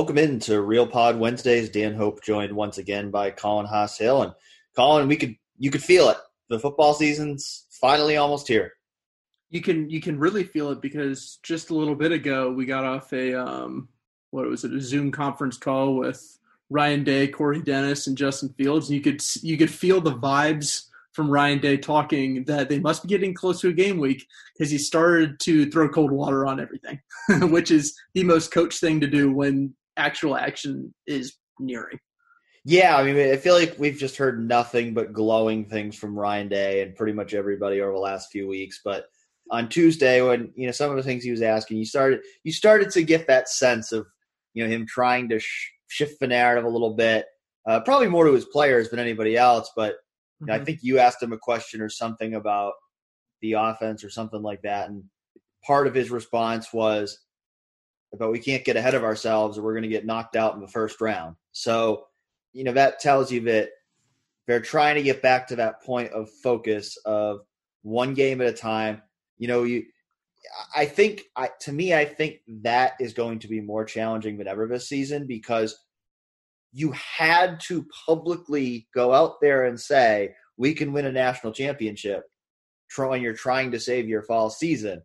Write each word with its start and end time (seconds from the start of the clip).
Welcome 0.00 0.16
into 0.16 0.62
Real 0.62 0.86
Pod 0.86 1.18
Wednesdays. 1.18 1.68
Dan 1.68 1.94
Hope 1.94 2.24
joined 2.24 2.56
once 2.56 2.78
again 2.78 3.10
by 3.10 3.30
Colin 3.30 3.66
Hass-Hill. 3.66 4.22
And 4.22 4.32
Colin, 4.74 5.08
we 5.08 5.16
could 5.16 5.36
you 5.58 5.70
could 5.70 5.82
feel 5.82 6.08
it. 6.08 6.16
The 6.48 6.58
football 6.58 6.94
season's 6.94 7.66
finally 7.82 8.16
almost 8.16 8.48
here. 8.48 8.72
You 9.50 9.60
can 9.60 9.90
you 9.90 10.00
can 10.00 10.18
really 10.18 10.42
feel 10.42 10.70
it 10.70 10.80
because 10.80 11.38
just 11.42 11.68
a 11.68 11.74
little 11.74 11.94
bit 11.94 12.12
ago 12.12 12.50
we 12.50 12.64
got 12.64 12.86
off 12.86 13.12
a 13.12 13.34
um 13.34 13.90
what 14.30 14.48
was 14.48 14.64
it, 14.64 14.72
a 14.72 14.80
Zoom 14.80 15.12
conference 15.12 15.58
call 15.58 15.96
with 15.96 16.38
Ryan 16.70 17.04
Day, 17.04 17.28
Corey 17.28 17.60
Dennis, 17.60 18.06
and 18.06 18.16
Justin 18.16 18.54
Fields, 18.56 18.88
and 18.88 18.96
you 18.96 19.02
could 19.02 19.22
you 19.42 19.58
could 19.58 19.70
feel 19.70 20.00
the 20.00 20.14
vibes 20.14 20.86
from 21.12 21.30
Ryan 21.30 21.58
Day 21.58 21.76
talking 21.76 22.44
that 22.44 22.70
they 22.70 22.78
must 22.78 23.02
be 23.02 23.08
getting 23.10 23.34
close 23.34 23.60
to 23.60 23.68
a 23.68 23.74
game 23.74 23.98
week 23.98 24.26
because 24.54 24.70
he 24.70 24.78
started 24.78 25.38
to 25.40 25.70
throw 25.70 25.90
cold 25.90 26.10
water 26.10 26.46
on 26.46 26.58
everything, 26.58 27.00
which 27.50 27.70
is 27.70 27.94
the 28.14 28.24
most 28.24 28.50
coach 28.50 28.78
thing 28.78 28.98
to 29.00 29.06
do 29.06 29.30
when 29.30 29.74
actual 29.96 30.36
action 30.36 30.94
is 31.06 31.34
nearing. 31.58 31.98
Yeah, 32.64 32.96
I 32.96 33.04
mean, 33.04 33.16
I 33.16 33.36
feel 33.36 33.54
like 33.54 33.76
we've 33.78 33.96
just 33.96 34.16
heard 34.16 34.46
nothing 34.46 34.92
but 34.92 35.12
glowing 35.12 35.64
things 35.64 35.96
from 35.96 36.18
Ryan 36.18 36.48
Day 36.48 36.82
and 36.82 36.94
pretty 36.94 37.14
much 37.14 37.32
everybody 37.32 37.80
over 37.80 37.92
the 37.92 37.98
last 37.98 38.30
few 38.30 38.46
weeks. 38.46 38.80
But 38.84 39.06
on 39.50 39.68
Tuesday, 39.68 40.20
when 40.20 40.52
you 40.54 40.66
know 40.66 40.72
some 40.72 40.90
of 40.90 40.96
the 40.96 41.02
things 41.02 41.24
he 41.24 41.30
was 41.30 41.42
asking, 41.42 41.78
you 41.78 41.86
started 41.86 42.20
you 42.44 42.52
started 42.52 42.90
to 42.90 43.02
get 43.02 43.26
that 43.28 43.48
sense 43.48 43.92
of 43.92 44.06
you 44.52 44.62
know 44.62 44.70
him 44.70 44.86
trying 44.86 45.28
to 45.30 45.38
sh- 45.38 45.70
shift 45.88 46.20
the 46.20 46.26
narrative 46.26 46.64
a 46.64 46.68
little 46.68 46.94
bit, 46.94 47.26
uh, 47.66 47.80
probably 47.80 48.08
more 48.08 48.26
to 48.26 48.34
his 48.34 48.44
players 48.44 48.90
than 48.90 48.98
anybody 48.98 49.36
else. 49.36 49.70
But 49.74 49.94
you 50.40 50.46
know, 50.46 50.52
mm-hmm. 50.52 50.62
I 50.62 50.64
think 50.64 50.80
you 50.82 50.98
asked 50.98 51.22
him 51.22 51.32
a 51.32 51.38
question 51.38 51.80
or 51.80 51.88
something 51.88 52.34
about 52.34 52.74
the 53.40 53.54
offense 53.54 54.04
or 54.04 54.10
something 54.10 54.42
like 54.42 54.60
that, 54.62 54.90
and 54.90 55.02
part 55.66 55.86
of 55.86 55.94
his 55.94 56.10
response 56.10 56.74
was, 56.74 57.18
but 58.18 58.30
we 58.30 58.38
can't 58.38 58.64
get 58.64 58.76
ahead 58.76 58.94
of 58.94 59.04
ourselves 59.04 59.56
or 59.56 59.62
we're 59.62 59.74
going 59.74 59.82
to 59.82 59.88
get 59.88 60.06
knocked 60.06 60.36
out 60.36 60.54
in 60.54 60.60
the 60.60 60.68
first 60.68 61.00
round. 61.00 61.36
So, 61.52 62.06
you 62.52 62.64
know, 62.64 62.72
that 62.72 63.00
tells 63.00 63.30
you 63.30 63.40
that 63.42 63.70
they're 64.46 64.60
trying 64.60 64.96
to 64.96 65.02
get 65.02 65.22
back 65.22 65.46
to 65.48 65.56
that 65.56 65.82
point 65.82 66.12
of 66.12 66.28
focus 66.42 66.96
of 67.04 67.40
one 67.82 68.14
game 68.14 68.40
at 68.40 68.48
a 68.48 68.52
time. 68.52 69.02
You 69.38 69.48
know, 69.48 69.62
you 69.62 69.84
I 70.74 70.86
think 70.86 71.24
I 71.36 71.50
to 71.60 71.72
me 71.72 71.94
I 71.94 72.04
think 72.04 72.38
that 72.62 72.94
is 72.98 73.12
going 73.12 73.38
to 73.40 73.48
be 73.48 73.60
more 73.60 73.84
challenging 73.84 74.38
than 74.38 74.48
ever 74.48 74.66
this 74.66 74.88
season 74.88 75.26
because 75.26 75.78
you 76.72 76.92
had 76.92 77.60
to 77.60 77.86
publicly 78.06 78.88
go 78.94 79.12
out 79.12 79.40
there 79.40 79.66
and 79.66 79.78
say 79.78 80.34
we 80.56 80.74
can 80.74 80.92
win 80.92 81.06
a 81.06 81.12
national 81.12 81.52
championship 81.52 82.24
when 82.96 83.22
you're 83.22 83.32
trying 83.34 83.70
to 83.70 83.80
save 83.80 84.08
your 84.08 84.22
fall 84.22 84.50
season. 84.50 85.02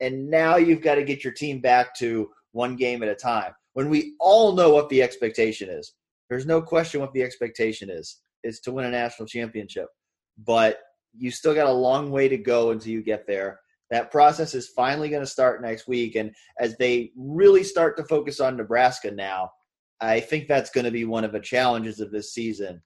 And 0.00 0.30
now 0.30 0.56
you've 0.56 0.82
got 0.82 0.96
to 0.96 1.04
get 1.04 1.24
your 1.24 1.32
team 1.32 1.60
back 1.60 1.94
to 1.96 2.30
one 2.56 2.74
game 2.74 3.02
at 3.02 3.08
a 3.08 3.14
time. 3.14 3.52
When 3.74 3.90
we 3.90 4.14
all 4.18 4.54
know 4.54 4.70
what 4.70 4.88
the 4.88 5.02
expectation 5.02 5.68
is, 5.68 5.92
there's 6.28 6.46
no 6.46 6.62
question 6.62 7.00
what 7.00 7.12
the 7.12 7.22
expectation 7.22 7.90
is. 7.90 8.20
It's 8.42 8.60
to 8.60 8.72
win 8.72 8.86
a 8.86 8.90
national 8.90 9.28
championship. 9.28 9.88
But 10.44 10.78
you 11.16 11.30
still 11.30 11.54
got 11.54 11.68
a 11.68 11.72
long 11.72 12.10
way 12.10 12.28
to 12.28 12.38
go 12.38 12.70
until 12.70 12.92
you 12.92 13.02
get 13.02 13.26
there. 13.26 13.60
That 13.90 14.10
process 14.10 14.54
is 14.54 14.68
finally 14.68 15.08
going 15.08 15.22
to 15.22 15.26
start 15.26 15.62
next 15.62 15.86
week. 15.86 16.16
And 16.16 16.34
as 16.58 16.76
they 16.76 17.12
really 17.16 17.62
start 17.62 17.96
to 17.98 18.04
focus 18.04 18.40
on 18.40 18.56
Nebraska 18.56 19.10
now, 19.10 19.50
I 20.00 20.18
think 20.20 20.48
that's 20.48 20.70
going 20.70 20.84
to 20.84 20.90
be 20.90 21.04
one 21.04 21.24
of 21.24 21.32
the 21.32 21.40
challenges 21.40 22.00
of 22.00 22.10
this 22.10 22.32
season. 22.32 22.82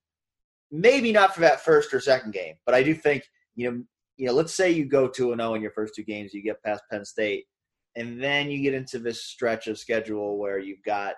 Maybe 0.70 1.12
not 1.12 1.34
for 1.34 1.40
that 1.40 1.64
first 1.64 1.94
or 1.94 2.00
second 2.00 2.32
game, 2.32 2.54
but 2.66 2.74
I 2.74 2.82
do 2.82 2.94
think, 2.94 3.24
you 3.56 3.70
know, 3.70 3.82
you 4.16 4.26
know, 4.26 4.32
let's 4.34 4.54
say 4.54 4.70
you 4.70 4.84
go 4.84 5.08
2 5.08 5.34
0 5.34 5.54
in 5.54 5.62
your 5.62 5.70
first 5.70 5.94
two 5.94 6.04
games, 6.04 6.34
you 6.34 6.42
get 6.42 6.62
past 6.62 6.82
Penn 6.90 7.04
State 7.04 7.46
and 7.96 8.22
then 8.22 8.50
you 8.50 8.62
get 8.62 8.74
into 8.74 8.98
this 8.98 9.24
stretch 9.24 9.66
of 9.66 9.78
schedule 9.78 10.38
where 10.38 10.58
you've 10.58 10.82
got 10.84 11.14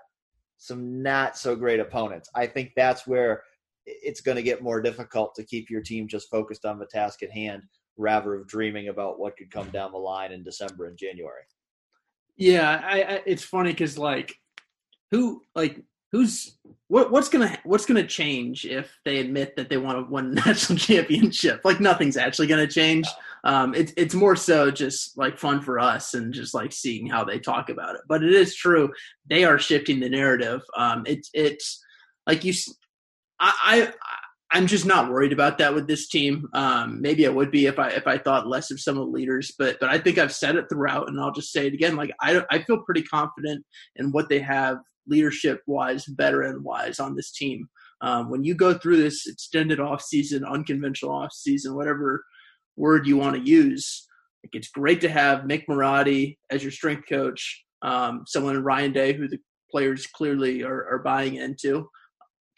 some 0.58 1.02
not 1.02 1.36
so 1.36 1.56
great 1.56 1.80
opponents. 1.80 2.30
I 2.34 2.46
think 2.46 2.72
that's 2.76 3.06
where 3.06 3.42
it's 3.84 4.20
going 4.20 4.36
to 4.36 4.42
get 4.42 4.62
more 4.62 4.80
difficult 4.80 5.34
to 5.34 5.44
keep 5.44 5.68
your 5.68 5.82
team 5.82 6.06
just 6.06 6.30
focused 6.30 6.64
on 6.64 6.78
the 6.78 6.86
task 6.86 7.22
at 7.22 7.30
hand 7.30 7.62
rather 7.96 8.34
of 8.34 8.46
dreaming 8.46 8.88
about 8.88 9.18
what 9.18 9.36
could 9.36 9.50
come 9.50 9.68
down 9.70 9.92
the 9.92 9.98
line 9.98 10.32
in 10.32 10.42
December 10.42 10.86
and 10.86 10.96
January. 10.96 11.42
Yeah, 12.36 12.80
I, 12.84 13.02
I 13.02 13.22
it's 13.26 13.44
funny 13.44 13.70
because 13.70 13.98
like 13.98 14.34
who 15.10 15.42
like 15.54 15.82
who's 16.10 16.56
what, 16.88 17.10
what's 17.10 17.28
gonna 17.28 17.58
what's 17.64 17.86
gonna 17.86 18.06
change 18.06 18.64
if 18.64 18.98
they 19.04 19.18
admit 19.18 19.56
that 19.56 19.68
they 19.68 19.76
want 19.76 19.98
to 19.98 20.12
win 20.12 20.26
a 20.26 20.34
national 20.46 20.78
championship? 20.78 21.60
Like 21.64 21.80
nothing's 21.80 22.16
actually 22.16 22.46
gonna 22.46 22.66
change. 22.66 23.06
Um, 23.44 23.74
it's 23.74 23.92
it's 23.96 24.14
more 24.14 24.36
so 24.36 24.70
just 24.70 25.18
like 25.18 25.38
fun 25.38 25.60
for 25.60 25.78
us 25.78 26.14
and 26.14 26.32
just 26.32 26.54
like 26.54 26.72
seeing 26.72 27.06
how 27.06 27.24
they 27.24 27.38
talk 27.38 27.70
about 27.70 27.96
it. 27.96 28.02
But 28.08 28.22
it 28.22 28.32
is 28.32 28.54
true 28.54 28.92
they 29.28 29.44
are 29.44 29.58
shifting 29.58 30.00
the 30.00 30.08
narrative. 30.08 30.62
Um, 30.76 31.02
it's 31.06 31.28
it's 31.34 31.82
like 32.26 32.44
you, 32.44 32.52
I, 33.40 33.52
I 33.64 33.92
I'm 34.54 34.66
just 34.66 34.84
not 34.84 35.10
worried 35.10 35.32
about 35.32 35.58
that 35.58 35.74
with 35.74 35.88
this 35.88 36.08
team. 36.08 36.46
Um, 36.52 37.00
maybe 37.00 37.26
I 37.26 37.30
would 37.30 37.50
be 37.50 37.66
if 37.66 37.78
I 37.78 37.88
if 37.88 38.06
I 38.06 38.18
thought 38.18 38.46
less 38.46 38.70
of 38.70 38.80
some 38.80 38.98
of 38.98 39.06
the 39.06 39.12
leaders, 39.12 39.52
but 39.58 39.78
but 39.80 39.88
I 39.88 39.98
think 39.98 40.18
I've 40.18 40.34
said 40.34 40.56
it 40.56 40.66
throughout, 40.68 41.08
and 41.08 41.18
I'll 41.18 41.32
just 41.32 41.52
say 41.52 41.66
it 41.66 41.74
again. 41.74 41.96
Like 41.96 42.12
I 42.20 42.42
I 42.50 42.62
feel 42.62 42.82
pretty 42.82 43.02
confident 43.02 43.64
in 43.96 44.12
what 44.12 44.28
they 44.28 44.40
have 44.40 44.76
leadership 45.08 45.62
wise, 45.66 46.04
veteran 46.06 46.62
wise 46.62 47.00
on 47.00 47.16
this 47.16 47.32
team. 47.32 47.68
Um, 48.02 48.30
when 48.30 48.44
you 48.44 48.54
go 48.54 48.74
through 48.74 48.98
this 48.98 49.26
extended 49.26 49.80
off 49.80 50.02
season, 50.02 50.44
unconventional 50.44 51.14
off 51.14 51.32
season, 51.32 51.74
whatever 51.74 52.22
word 52.76 53.06
you 53.06 53.16
want 53.16 53.36
to 53.36 53.42
use, 53.42 54.06
like 54.44 54.54
it's 54.54 54.70
great 54.70 55.00
to 55.02 55.08
have 55.08 55.40
Mick 55.40 55.64
Marotti 55.68 56.36
as 56.50 56.62
your 56.62 56.72
strength 56.72 57.08
coach, 57.08 57.64
um, 57.82 58.24
someone 58.26 58.56
in 58.56 58.64
Ryan 58.64 58.92
Day 58.92 59.12
who 59.12 59.28
the 59.28 59.38
players 59.70 60.06
clearly 60.06 60.62
are, 60.62 60.86
are 60.88 61.02
buying 61.04 61.36
into. 61.36 61.88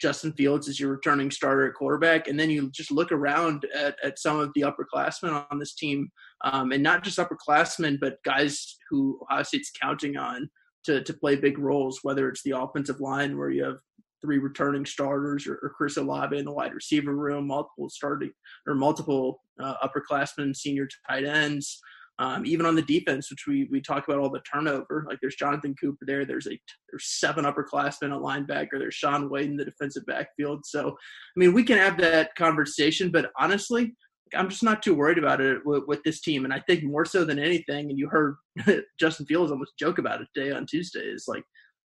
Justin 0.01 0.33
Fields 0.33 0.67
is 0.67 0.79
your 0.79 0.91
returning 0.91 1.31
starter 1.31 1.67
at 1.67 1.73
quarterback, 1.73 2.27
and 2.27 2.37
then 2.37 2.49
you 2.49 2.69
just 2.71 2.91
look 2.91 3.11
around 3.11 3.65
at, 3.73 3.95
at 4.03 4.19
some 4.19 4.39
of 4.39 4.51
the 4.53 4.61
upperclassmen 4.61 5.45
on 5.49 5.57
this 5.57 5.73
team, 5.73 6.09
um, 6.43 6.73
and 6.73 6.83
not 6.83 7.03
just 7.03 7.17
upperclassmen, 7.17 7.97
but 8.01 8.21
guys 8.25 8.77
who 8.89 9.17
Ohio 9.23 9.43
State's 9.43 9.71
counting 9.81 10.17
on 10.17 10.49
to 10.83 11.01
to 11.03 11.13
play 11.13 11.35
big 11.35 11.57
roles, 11.57 11.99
whether 12.03 12.27
it's 12.27 12.43
the 12.43 12.51
offensive 12.51 12.99
line 12.99 13.37
where 13.37 13.49
you 13.49 13.63
have 13.63 13.77
three 14.25 14.39
returning 14.39 14.85
starters 14.85 15.47
or, 15.47 15.59
or 15.61 15.73
Chris 15.77 15.97
Olave 15.97 16.37
in 16.37 16.45
the 16.45 16.51
wide 16.51 16.73
receiver 16.73 17.15
room, 17.15 17.47
multiple 17.47 17.89
starting 17.89 18.31
or 18.67 18.75
multiple 18.75 19.41
uh, 19.61 19.75
upperclassmen, 19.83 20.55
senior 20.55 20.87
tight 21.07 21.25
ends. 21.25 21.79
Um, 22.17 22.45
even 22.45 22.65
on 22.65 22.75
the 22.75 22.81
defense, 22.81 23.29
which 23.29 23.45
we 23.45 23.67
we 23.69 23.81
talk 23.81 24.07
about 24.07 24.19
all 24.19 24.29
the 24.29 24.39
turnover, 24.49 25.05
like 25.07 25.19
there's 25.21 25.35
Jonathan 25.35 25.75
Cooper 25.79 26.05
there. 26.07 26.25
There's 26.25 26.47
a 26.47 26.57
there's 26.89 27.07
seven 27.19 27.43
upperclassmen 27.43 28.15
at 28.15 28.21
linebacker. 28.21 28.79
There's 28.79 28.95
Shaun 28.95 29.29
Wade 29.29 29.49
in 29.49 29.57
the 29.57 29.65
defensive 29.65 30.05
backfield. 30.05 30.65
So, 30.65 30.91
I 30.91 31.39
mean, 31.39 31.53
we 31.53 31.63
can 31.63 31.77
have 31.77 31.97
that 31.97 32.33
conversation, 32.35 33.11
but 33.11 33.31
honestly, 33.37 33.95
I'm 34.33 34.49
just 34.49 34.63
not 34.63 34.81
too 34.81 34.95
worried 34.95 35.17
about 35.17 35.41
it 35.41 35.59
with, 35.65 35.83
with, 35.87 36.03
this 36.03 36.21
team. 36.21 36.45
And 36.45 36.53
I 36.53 36.61
think 36.61 36.83
more 36.83 37.05
so 37.05 37.25
than 37.25 37.37
anything, 37.37 37.89
and 37.89 37.99
you 37.99 38.09
heard 38.09 38.37
Justin 38.99 39.25
Fields 39.25 39.51
almost 39.51 39.77
joke 39.77 39.97
about 39.97 40.21
it 40.21 40.27
today 40.33 40.51
on 40.51 40.65
Tuesday, 40.65 41.01
is 41.01 41.25
like 41.27 41.43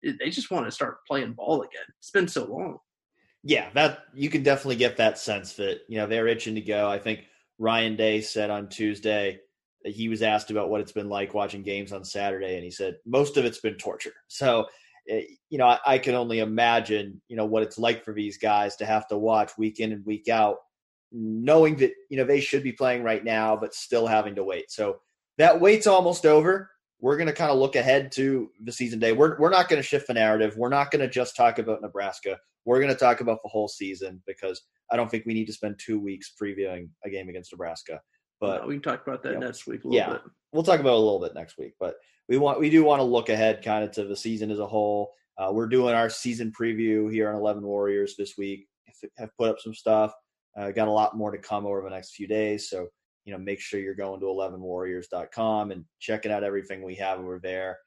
they 0.03 0.29
just 0.29 0.51
want 0.51 0.65
to 0.65 0.71
start 0.71 1.05
playing 1.07 1.33
ball 1.33 1.61
again. 1.61 1.85
It's 1.99 2.11
been 2.11 2.27
so 2.27 2.45
long. 2.45 2.77
Yeah, 3.43 3.69
that 3.73 3.99
you 4.13 4.29
can 4.29 4.43
definitely 4.43 4.75
get 4.75 4.97
that 4.97 5.17
sense 5.17 5.53
that 5.53 5.81
you 5.87 5.97
know 5.97 6.07
they're 6.07 6.27
itching 6.27 6.55
to 6.55 6.61
go. 6.61 6.89
I 6.89 6.99
think 6.99 7.21
Ryan 7.57 7.95
Day 7.95 8.21
said 8.21 8.49
on 8.49 8.69
Tuesday 8.69 9.39
that 9.83 9.93
he 9.93 10.09
was 10.09 10.21
asked 10.21 10.51
about 10.51 10.69
what 10.69 10.81
it's 10.81 10.91
been 10.91 11.09
like 11.09 11.33
watching 11.33 11.63
games 11.63 11.91
on 11.91 12.03
Saturday, 12.03 12.55
and 12.55 12.63
he 12.63 12.71
said 12.71 12.97
most 13.05 13.37
of 13.37 13.45
it's 13.45 13.59
been 13.59 13.75
torture. 13.75 14.13
So, 14.27 14.65
eh, 15.09 15.23
you 15.49 15.57
know, 15.57 15.65
I, 15.65 15.79
I 15.85 15.97
can 15.97 16.15
only 16.15 16.39
imagine 16.39 17.21
you 17.27 17.35
know 17.35 17.45
what 17.45 17.63
it's 17.63 17.79
like 17.79 18.03
for 18.03 18.13
these 18.13 18.37
guys 18.37 18.75
to 18.77 18.85
have 18.85 19.07
to 19.07 19.17
watch 19.17 19.57
week 19.57 19.79
in 19.79 19.91
and 19.91 20.05
week 20.05 20.29
out 20.29 20.57
knowing 21.11 21.75
that 21.75 21.91
you 22.09 22.17
know 22.17 22.23
they 22.23 22.39
should 22.39 22.63
be 22.63 22.71
playing 22.71 23.03
right 23.03 23.23
now, 23.23 23.55
but 23.55 23.73
still 23.73 24.07
having 24.07 24.35
to 24.35 24.43
wait. 24.43 24.71
So 24.71 24.99
that 25.37 25.59
wait's 25.59 25.87
almost 25.87 26.25
over. 26.25 26.69
We're 27.01 27.17
going 27.17 27.27
to 27.27 27.33
kind 27.33 27.51
of 27.51 27.57
look 27.57 27.75
ahead 27.75 28.11
to 28.13 28.49
the 28.63 28.71
season 28.71 28.99
day. 28.99 29.11
We're 29.11 29.37
we're 29.39 29.49
not 29.49 29.69
going 29.69 29.81
to 29.81 29.87
shift 29.87 30.07
the 30.07 30.13
narrative. 30.13 30.55
We're 30.55 30.69
not 30.69 30.91
going 30.91 31.01
to 31.01 31.09
just 31.09 31.35
talk 31.35 31.59
about 31.59 31.81
Nebraska. 31.81 32.37
We're 32.65 32.79
going 32.79 32.93
to 32.93 32.99
talk 32.99 33.21
about 33.21 33.39
the 33.43 33.49
whole 33.49 33.67
season 33.67 34.21
because 34.27 34.61
I 34.91 34.95
don't 34.95 35.09
think 35.09 35.25
we 35.25 35.33
need 35.33 35.47
to 35.47 35.53
spend 35.53 35.79
two 35.79 35.99
weeks 35.99 36.31
previewing 36.41 36.89
a 37.03 37.09
game 37.09 37.27
against 37.27 37.51
Nebraska. 37.51 38.01
But 38.39 38.61
no, 38.61 38.67
we 38.67 38.75
can 38.75 38.83
talk 38.83 39.05
about 39.05 39.23
that 39.23 39.33
you 39.33 39.39
know, 39.39 39.47
next 39.47 39.67
week. 39.67 39.81
yeah, 39.85 40.13
bit. 40.13 40.21
we'll 40.51 40.63
talk 40.63 40.79
about 40.79 40.89
it 40.89 40.95
a 40.95 40.97
little 40.97 41.19
bit 41.19 41.35
next 41.35 41.57
week. 41.57 41.73
But 41.79 41.95
we 42.27 42.37
want 42.37 42.59
we 42.59 42.69
do 42.69 42.83
want 42.83 42.99
to 42.99 43.03
look 43.03 43.29
ahead 43.29 43.63
kind 43.63 43.83
of 43.83 43.91
to 43.91 44.03
the 44.03 44.15
season 44.15 44.51
as 44.51 44.59
a 44.59 44.67
whole. 44.67 45.11
Uh, 45.37 45.51
we're 45.51 45.67
doing 45.67 45.93
our 45.95 46.09
season 46.09 46.51
preview 46.51 47.11
here 47.11 47.29
on 47.29 47.35
Eleven 47.35 47.63
Warriors 47.63 48.15
this 48.17 48.37
week. 48.37 48.67
Have 49.17 49.35
put 49.37 49.49
up 49.49 49.59
some 49.59 49.73
stuff. 49.73 50.13
Uh, 50.57 50.71
got 50.71 50.87
a 50.87 50.91
lot 50.91 51.15
more 51.15 51.31
to 51.31 51.37
come 51.37 51.65
over 51.65 51.81
the 51.81 51.89
next 51.89 52.13
few 52.13 52.27
days. 52.27 52.69
So, 52.69 52.87
you 53.25 53.33
know, 53.33 53.39
make 53.39 53.59
sure 53.59 53.79
you're 53.79 53.95
going 53.95 54.19
to 54.19 54.25
11warriors.com 54.25 55.71
and 55.71 55.85
checking 55.99 56.31
out 56.31 56.43
everything 56.43 56.83
we 56.83 56.95
have 56.95 57.19
over 57.19 57.39
there. 57.41 57.77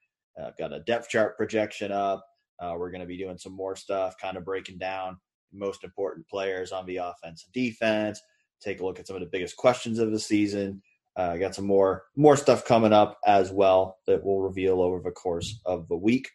Uh, 0.40 0.50
got 0.58 0.72
a 0.72 0.80
depth 0.80 1.08
chart 1.08 1.36
projection 1.36 1.92
up. 1.92 2.24
Uh, 2.60 2.74
we're 2.78 2.90
going 2.90 3.00
to 3.00 3.06
be 3.06 3.18
doing 3.18 3.38
some 3.38 3.52
more 3.52 3.76
stuff, 3.76 4.14
kind 4.20 4.36
of 4.36 4.44
breaking 4.44 4.78
down 4.78 5.18
most 5.52 5.84
important 5.84 6.28
players 6.28 6.72
on 6.72 6.86
the 6.86 6.96
offense 6.96 7.44
and 7.44 7.52
defense. 7.52 8.20
Take 8.60 8.80
a 8.80 8.84
look 8.84 8.98
at 8.98 9.06
some 9.06 9.16
of 9.16 9.22
the 9.22 9.28
biggest 9.28 9.56
questions 9.56 9.98
of 9.98 10.10
the 10.10 10.18
season. 10.18 10.82
Uh, 11.16 11.36
got 11.36 11.54
some 11.54 11.66
more 11.66 12.04
more 12.16 12.36
stuff 12.36 12.64
coming 12.64 12.92
up 12.92 13.18
as 13.24 13.52
well 13.52 13.98
that 14.06 14.24
we'll 14.24 14.40
reveal 14.40 14.82
over 14.82 15.00
the 15.00 15.12
course 15.12 15.60
of 15.64 15.86
the 15.88 15.96
week. 15.96 16.28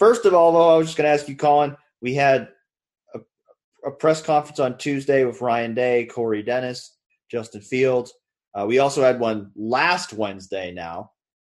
first 0.00 0.24
of 0.24 0.34
all, 0.34 0.52
though, 0.52 0.74
I 0.74 0.78
was 0.78 0.88
just 0.88 0.98
going 0.98 1.06
to 1.06 1.12
ask 1.12 1.28
you, 1.28 1.36
Colin. 1.36 1.76
We 2.00 2.14
had 2.14 2.48
a, 3.14 3.20
a, 3.86 3.92
press 3.92 4.20
conference 4.20 4.58
on 4.58 4.78
Tuesday 4.78 5.24
with 5.24 5.40
Ryan 5.40 5.74
Day, 5.74 6.06
Corey 6.06 6.42
Dennis, 6.42 6.95
Justin 7.30 7.60
Fields. 7.60 8.12
Uh, 8.54 8.66
we 8.66 8.78
also 8.78 9.02
had 9.02 9.20
one 9.20 9.50
last 9.54 10.12
Wednesday 10.12 10.72
now 10.72 11.10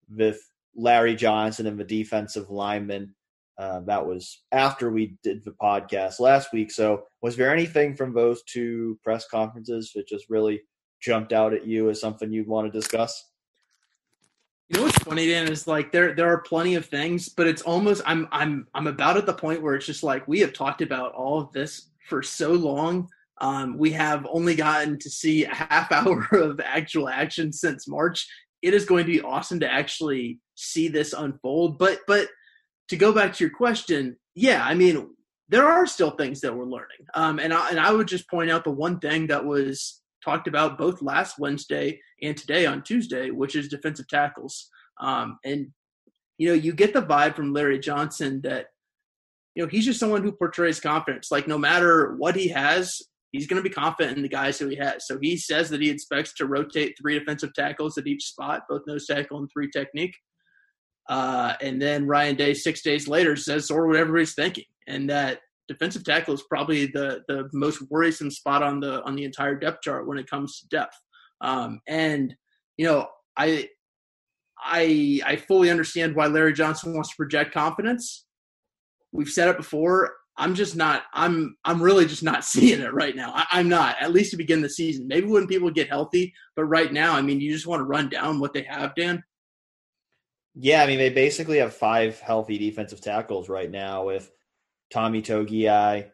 with 0.09 0.39
Larry 0.75 1.15
Johnson 1.15 1.67
and 1.67 1.79
the 1.79 1.83
defensive 1.83 2.49
lineman. 2.49 3.13
Uh, 3.57 3.79
that 3.81 4.05
was 4.05 4.43
after 4.51 4.91
we 4.91 5.17
did 5.23 5.43
the 5.43 5.55
podcast 5.61 6.19
last 6.19 6.51
week. 6.51 6.71
So, 6.71 7.03
was 7.21 7.37
there 7.37 7.53
anything 7.53 7.95
from 7.95 8.13
those 8.13 8.43
two 8.43 8.99
press 9.01 9.27
conferences 9.27 9.91
that 9.95 10.07
just 10.07 10.29
really 10.29 10.61
jumped 11.01 11.31
out 11.31 11.53
at 11.53 11.65
you 11.65 11.89
as 11.89 12.01
something 12.01 12.33
you'd 12.33 12.47
want 12.47 12.71
to 12.71 12.77
discuss? 12.77 13.31
You 14.67 14.79
know 14.79 14.85
what's 14.85 14.97
funny, 14.97 15.27
Dan, 15.27 15.47
is 15.47 15.67
like 15.67 15.91
there 15.91 16.15
there 16.15 16.27
are 16.27 16.41
plenty 16.41 16.75
of 16.75 16.87
things, 16.87 17.29
but 17.29 17.47
it's 17.47 17.61
almost 17.61 18.01
I'm 18.05 18.27
I'm 18.31 18.67
I'm 18.73 18.87
about 18.87 19.15
at 19.15 19.25
the 19.25 19.33
point 19.33 19.61
where 19.61 19.75
it's 19.75 19.85
just 19.85 20.03
like 20.03 20.27
we 20.27 20.39
have 20.39 20.53
talked 20.53 20.81
about 20.81 21.13
all 21.13 21.39
of 21.39 21.51
this 21.53 21.89
for 22.09 22.23
so 22.23 22.51
long. 22.51 23.07
Um, 23.41 23.77
we 23.77 23.91
have 23.91 24.25
only 24.29 24.55
gotten 24.55 24.97
to 24.99 25.09
see 25.09 25.45
a 25.45 25.53
half 25.53 25.91
hour 25.91 26.27
of 26.31 26.59
actual 26.59 27.09
action 27.09 27.51
since 27.51 27.87
March. 27.87 28.27
It 28.61 28.73
is 28.73 28.85
going 28.85 29.05
to 29.05 29.11
be 29.11 29.21
awesome 29.21 29.59
to 29.59 29.71
actually 29.71 30.39
see 30.55 30.87
this 30.87 31.13
unfold. 31.13 31.77
But 31.77 31.99
but 32.07 32.27
to 32.89 32.95
go 32.95 33.11
back 33.11 33.33
to 33.33 33.43
your 33.43 33.55
question, 33.55 34.17
yeah, 34.35 34.63
I 34.63 34.73
mean 34.73 35.09
there 35.49 35.67
are 35.67 35.85
still 35.85 36.11
things 36.11 36.41
that 36.41 36.55
we're 36.55 36.65
learning. 36.65 37.05
Um, 37.13 37.39
and 37.39 37.53
I 37.53 37.69
and 37.69 37.79
I 37.79 37.91
would 37.91 38.07
just 38.07 38.29
point 38.29 38.49
out 38.49 38.63
the 38.63 38.71
one 38.71 38.99
thing 38.99 39.27
that 39.27 39.45
was 39.45 40.01
talked 40.23 40.47
about 40.47 40.77
both 40.77 41.01
last 41.01 41.37
Wednesday 41.37 41.99
and 42.21 42.35
today 42.35 42.65
on 42.65 42.81
Tuesday, 42.81 43.29
which 43.29 43.55
is 43.55 43.67
defensive 43.67 44.07
tackles. 44.07 44.69
Um, 44.99 45.37
and 45.45 45.67
you 46.37 46.49
know, 46.49 46.55
you 46.55 46.73
get 46.73 46.93
the 46.93 47.01
vibe 47.01 47.35
from 47.35 47.53
Larry 47.53 47.79
Johnson 47.79 48.41
that 48.43 48.67
you 49.53 49.63
know 49.63 49.69
he's 49.69 49.85
just 49.85 49.99
someone 49.99 50.23
who 50.23 50.31
portrays 50.31 50.79
confidence. 50.79 51.31
Like 51.31 51.47
no 51.47 51.57
matter 51.57 52.15
what 52.15 52.35
he 52.35 52.49
has, 52.49 53.01
he's 53.35 53.47
going 53.47 53.61
to 53.61 53.67
be 53.67 53.73
confident 53.73 54.17
in 54.17 54.23
the 54.23 54.29
guys 54.29 54.57
who 54.57 54.67
he 54.67 54.75
has. 54.77 55.05
So 55.05 55.17
he 55.21 55.35
says 55.37 55.69
that 55.69 55.81
he 55.81 55.89
expects 55.89 56.33
to 56.35 56.45
rotate 56.45 56.95
three 56.99 57.19
defensive 57.19 57.53
tackles 57.53 57.97
at 57.97 58.07
each 58.07 58.23
spot, 58.23 58.63
both 58.69 58.81
nose 58.87 59.05
tackle 59.05 59.39
and 59.39 59.49
three 59.51 59.69
technique. 59.69 60.15
Uh, 61.09 61.53
and 61.61 61.81
then 61.81 62.07
Ryan 62.07 62.35
Day, 62.35 62.53
six 62.53 62.81
days 62.81 63.07
later, 63.07 63.35
says 63.35 63.67
sort 63.67 63.83
of 63.83 63.89
what 63.89 63.99
everybody's 63.99 64.33
thinking, 64.33 64.63
and 64.87 65.09
that 65.09 65.39
defensive 65.67 66.03
tackle 66.03 66.33
is 66.33 66.43
probably 66.49 66.87
the 66.87 67.21
the 67.27 67.47
most 67.53 67.83
worrisome 67.91 68.31
spot 68.31 68.63
on 68.63 68.79
the 68.79 69.03
on 69.03 69.15
the 69.15 69.23
entire 69.23 69.55
depth 69.55 69.81
chart 69.83 70.07
when 70.07 70.17
it 70.17 70.29
comes 70.29 70.59
to 70.59 70.67
depth. 70.69 70.97
Um, 71.41 71.79
and 71.87 72.35
you 72.77 72.87
know, 72.87 73.07
I 73.37 73.69
I 74.59 75.21
I 75.23 75.35
fully 75.35 75.69
understand 75.69 76.15
why 76.15 76.25
Larry 76.25 76.53
Johnson 76.53 76.95
wants 76.95 77.09
to 77.09 77.15
project 77.17 77.53
confidence. 77.53 78.25
We've 79.11 79.29
said 79.29 79.47
it 79.47 79.57
before. 79.57 80.13
I'm 80.37 80.55
just 80.55 80.75
not. 80.75 81.03
I'm. 81.13 81.55
I'm 81.63 81.81
really 81.81 82.05
just 82.05 82.23
not 82.23 82.43
seeing 82.45 82.81
it 82.81 82.93
right 82.93 83.15
now. 83.15 83.31
I, 83.33 83.59
am 83.59 83.69
not. 83.69 83.95
At 84.01 84.13
least 84.13 84.31
to 84.31 84.37
begin 84.37 84.61
the 84.61 84.69
season. 84.69 85.07
Maybe 85.07 85.27
when 85.27 85.47
people 85.47 85.69
get 85.71 85.89
healthy, 85.89 86.33
but 86.55 86.65
right 86.65 86.91
now, 86.91 87.13
I 87.13 87.21
mean, 87.21 87.39
you 87.39 87.51
just 87.51 87.67
want 87.67 87.79
to 87.79 87.85
run 87.85 88.09
down 88.09 88.39
what 88.39 88.53
they 88.53 88.63
have, 88.63 88.95
Dan. 88.95 89.23
Yeah, 90.55 90.83
I 90.83 90.87
mean, 90.87 90.99
they 90.99 91.09
basically 91.09 91.57
have 91.57 91.73
five 91.73 92.19
healthy 92.19 92.57
defensive 92.57 93.01
tackles 93.01 93.49
right 93.49 93.69
now 93.69 94.05
with 94.05 94.31
Tommy 94.89 95.21
Togiai, 95.21 96.11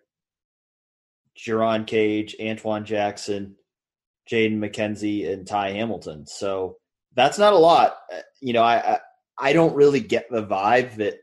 Jerron 1.38 1.86
Cage, 1.86 2.36
Antoine 2.42 2.86
Jackson, 2.86 3.56
Jaden 4.30 4.58
McKenzie, 4.58 5.32
and 5.32 5.46
Ty 5.46 5.72
Hamilton. 5.72 6.26
So 6.26 6.78
that's 7.16 7.38
not 7.38 7.54
a 7.54 7.58
lot. 7.58 7.98
Uh, 8.12 8.22
you 8.42 8.54
know, 8.54 8.64
I, 8.64 8.94
I, 8.94 9.00
I 9.38 9.54
don't 9.54 9.76
really 9.76 10.00
get 10.00 10.30
the 10.30 10.44
vibe 10.44 10.96
that 10.96 11.20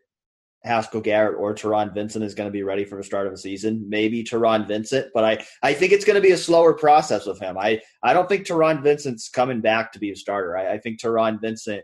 Haskell 0.69 1.01
Garrett 1.01 1.37
or 1.39 1.55
Taron 1.55 1.93
Vincent 1.93 2.25
is 2.25 2.35
going 2.35 2.47
to 2.47 2.53
be 2.53 2.63
ready 2.63 2.85
for 2.85 2.97
the 2.97 3.03
start 3.03 3.27
of 3.27 3.33
the 3.33 3.39
season. 3.39 3.87
Maybe 3.89 4.23
Taron 4.23 4.69
Vincent, 4.69 5.09
but 5.15 5.25
I, 5.25 5.45
I 5.63 5.73
think 5.73 5.93
it's 5.93 6.05
going 6.05 6.15
to 6.15 6.27
be 6.27 6.33
a 6.33 6.39
slower 6.39 6.75
process 6.75 7.27
with 7.27 7.41
him. 7.41 7.57
I, 7.59 7.81
I 8.03 8.13
don't 8.13 8.29
think 8.29 8.47
Taron 8.47 8.83
Vincent's 8.83 9.29
coming 9.29 9.61
back 9.61 9.93
to 9.93 9.99
be 9.99 10.13
a 10.13 10.17
starter. 10.17 10.57
I, 10.57 10.75
I 10.75 10.79
think 10.79 11.01
Taron 11.01 11.41
Vincent 11.41 11.83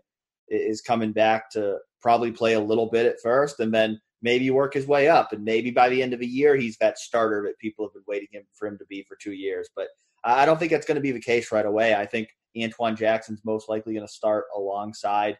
is 0.48 0.80
coming 0.80 1.12
back 1.12 1.50
to 1.52 1.78
probably 2.00 2.30
play 2.30 2.52
a 2.52 2.60
little 2.60 2.90
bit 2.90 3.06
at 3.06 3.20
first 3.22 3.58
and 3.60 3.72
then 3.72 3.98
maybe 4.22 4.50
work 4.50 4.74
his 4.74 4.86
way 4.86 5.08
up. 5.08 5.32
And 5.32 5.42
maybe 5.42 5.70
by 5.70 5.88
the 5.88 6.02
end 6.02 6.12
of 6.12 6.20
the 6.20 6.26
year, 6.26 6.54
he's 6.54 6.76
that 6.78 6.98
starter 6.98 7.42
that 7.46 7.58
people 7.58 7.86
have 7.86 7.94
been 7.94 8.04
waiting 8.06 8.28
for 8.52 8.68
him 8.68 8.78
to 8.78 8.84
be 8.86 9.04
for 9.08 9.16
two 9.20 9.32
years. 9.32 9.68
But 9.74 9.88
I 10.24 10.46
don't 10.46 10.58
think 10.58 10.70
that's 10.70 10.86
going 10.86 10.96
to 10.96 11.00
be 11.00 11.12
the 11.12 11.20
case 11.20 11.50
right 11.50 11.66
away. 11.66 11.94
I 11.94 12.06
think 12.06 12.28
Antoine 12.62 12.96
Jackson's 12.96 13.42
most 13.44 13.68
likely 13.68 13.94
going 13.94 14.06
to 14.06 14.12
start 14.12 14.44
alongside 14.56 15.36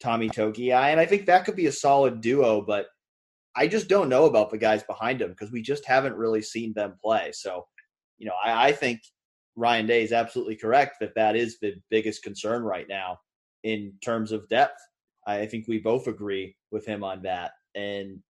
Tommy 0.00 0.28
Togiai. 0.28 0.90
And 0.90 1.00
I 1.00 1.06
think 1.06 1.26
that 1.26 1.44
could 1.44 1.56
be 1.56 1.66
a 1.66 1.72
solid 1.72 2.20
duo, 2.20 2.60
but 2.60 2.86
I 3.56 3.66
just 3.66 3.88
don't 3.88 4.08
know 4.08 4.26
about 4.26 4.50
the 4.50 4.58
guys 4.58 4.82
behind 4.82 5.20
him 5.22 5.30
because 5.30 5.50
we 5.50 5.62
just 5.62 5.86
haven't 5.86 6.16
really 6.16 6.42
seen 6.42 6.72
them 6.74 6.94
play. 7.02 7.30
So, 7.32 7.66
you 8.18 8.26
know, 8.26 8.34
I, 8.44 8.68
I 8.68 8.72
think 8.72 9.00
Ryan 9.56 9.86
Day 9.86 10.02
is 10.02 10.12
absolutely 10.12 10.56
correct 10.56 10.96
that 11.00 11.14
that 11.16 11.36
is 11.36 11.58
the 11.58 11.74
biggest 11.90 12.22
concern 12.22 12.62
right 12.62 12.86
now 12.88 13.18
in 13.64 13.94
terms 14.04 14.32
of 14.32 14.48
depth. 14.48 14.78
I 15.26 15.46
think 15.46 15.66
we 15.66 15.78
both 15.78 16.06
agree 16.06 16.54
with 16.70 16.86
him 16.86 17.02
on 17.02 17.22
that. 17.22 17.52
And 17.74 18.20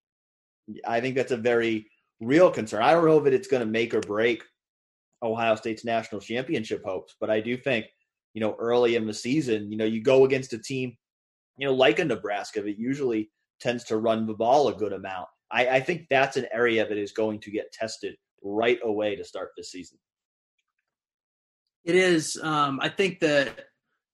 I 0.86 1.00
think 1.00 1.14
that's 1.14 1.32
a 1.32 1.36
very 1.36 1.86
real 2.20 2.50
concern. 2.50 2.82
I 2.82 2.92
don't 2.92 3.04
know 3.04 3.24
if 3.24 3.32
it's 3.32 3.48
going 3.48 3.60
to 3.60 3.70
make 3.70 3.92
or 3.94 4.00
break 4.00 4.42
Ohio 5.22 5.56
State's 5.56 5.84
national 5.84 6.20
championship 6.20 6.82
hopes, 6.84 7.16
but 7.20 7.30
I 7.30 7.40
do 7.40 7.56
think, 7.56 7.86
you 8.34 8.40
know, 8.40 8.56
early 8.58 8.96
in 8.96 9.06
the 9.06 9.14
season, 9.14 9.70
you 9.70 9.76
know, 9.76 9.84
you 9.84 10.02
go 10.02 10.24
against 10.24 10.52
a 10.52 10.58
team, 10.58 10.96
you 11.56 11.66
know, 11.66 11.74
like 11.74 11.98
a 11.98 12.04
Nebraska 12.04 12.62
that 12.62 12.78
usually 12.78 13.30
tends 13.60 13.84
to 13.84 13.96
run 13.96 14.26
the 14.26 14.34
ball 14.34 14.68
a 14.68 14.74
good 14.74 14.92
amount. 14.92 15.28
I, 15.50 15.68
I 15.68 15.80
think 15.80 16.06
that's 16.10 16.36
an 16.36 16.46
area 16.52 16.86
that 16.86 16.98
is 16.98 17.12
going 17.12 17.40
to 17.40 17.50
get 17.50 17.72
tested 17.72 18.16
right 18.42 18.78
away 18.82 19.16
to 19.16 19.24
start 19.24 19.50
this 19.56 19.70
season. 19.70 19.98
It 21.84 21.94
is. 21.94 22.38
Um, 22.42 22.80
I 22.82 22.88
think 22.88 23.20
that 23.20 23.66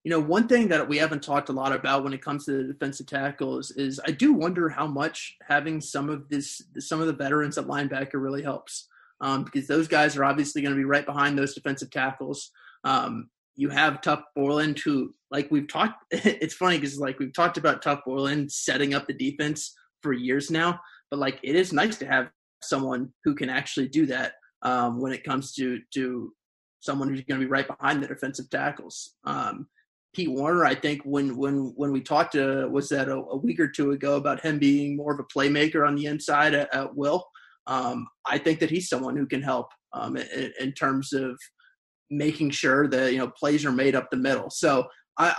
you 0.05 0.11
know, 0.11 0.21
one 0.21 0.49
thing 0.49 0.69
that 0.69 0.89
we 0.89 0.99
haven't 0.99 1.23
talked 1.23 1.49
a 1.49 1.53
lot 1.53 1.73
about 1.73 2.03
when 2.03 2.13
it 2.13 2.23
comes 2.23 2.45
to 2.45 2.53
the 2.53 2.73
defensive 2.73 3.07
tackles 3.07 3.71
is 3.71 4.01
I 4.05 4.11
do 4.11 4.33
wonder 4.33 4.69
how 4.69 4.87
much 4.87 5.37
having 5.47 5.81
some 5.81 6.11
of 6.11 6.29
this, 6.29 6.61
some 6.79 7.01
of 7.01 7.07
the 7.07 7.13
veterans 7.13 7.57
at 7.57 7.67
linebacker 7.67 8.15
really 8.15 8.43
helps. 8.43 8.89
Um, 9.21 9.45
because 9.45 9.69
those 9.69 9.87
guys 9.87 10.17
are 10.17 10.25
obviously 10.25 10.63
going 10.63 10.75
to 10.75 10.79
be 10.79 10.85
right 10.85 11.07
behind 11.07 11.39
those 11.39 11.55
defensive 11.55 11.93
tackles. 11.93 12.51
Um, 12.83 13.29
you 13.57 13.69
have 13.69 14.01
Tuf 14.01 14.23
Borland, 14.35 14.79
who, 14.79 15.15
like 15.31 15.51
we've 15.51 15.69
talked, 15.69 16.05
it's 16.11 16.55
funny 16.55 16.79
because 16.79 16.99
like 16.99 17.19
we've 17.19 17.35
talked 17.35 17.57
about 17.57 17.83
Tuf 17.83 18.01
Borland 18.05 18.51
setting 18.51 18.95
up 18.95 19.07
the 19.07 19.15
defense 19.15 19.75
for 20.03 20.13
years 20.13 20.51
now, 20.51 20.81
but 21.11 21.19
like 21.19 21.39
it 21.43 21.55
is 21.55 21.73
nice 21.73 21.97
to 21.99 22.07
have 22.07 22.31
someone 22.63 23.13
who 23.25 23.35
can 23.35 23.51
actually 23.51 23.89
do 23.89 24.07
that 24.07 24.35
um, 24.63 25.01
when 25.01 25.13
it 25.13 25.25
comes 25.25 25.53
to 25.55 25.81
to 25.95 26.33
someone 26.81 27.09
who's 27.09 27.23
going 27.23 27.41
to 27.41 27.47
be 27.47 27.51
right 27.51 27.67
behind 27.67 28.03
the 28.03 28.09
defensive 28.09 28.51
tackles. 28.51 29.15
Um, 29.25 29.69
Pete 30.15 30.31
Werner, 30.31 30.65
I 30.65 30.75
think 30.75 31.03
when 31.05 31.37
when 31.37 31.73
when 31.77 31.93
we 31.93 32.01
talked 32.01 32.33
to 32.33 32.69
was 32.69 32.89
that 32.91 33.09
a, 33.09 33.17
a, 33.17 33.37
week 33.37 33.59
or 33.59 33.69
two 33.69 33.93
ago 33.93 34.17
about 34.17 34.45
him 34.45 34.59
being 34.59 34.97
more 34.97 35.13
of 35.13 35.21
a 35.21 35.39
playmaker 35.39 35.87
on 35.87 35.95
the 35.95 36.07
inside 36.07 36.55
at, 36.55 36.73
at 36.75 36.95
will. 36.95 37.25
Um, 37.67 38.07
I 38.27 38.39
think 38.39 38.59
that 38.61 38.71
he's 38.71 38.89
someone 38.89 39.17
who 39.17 39.27
can 39.27 39.41
help 39.41 39.69
um, 39.93 40.17
in, 40.17 40.53
in, 40.59 40.73
terms 40.73 41.13
of 41.13 41.39
making 42.13 42.51
sure 42.51 42.87
that 42.89 43.13
you 43.13 43.19
know 43.19 43.29
plays 43.29 43.65
are 43.65 43.73
made 43.73 43.95
up 43.95 44.11
the 44.11 44.17
middle. 44.17 44.51
So 44.51 44.87
I 45.19 45.35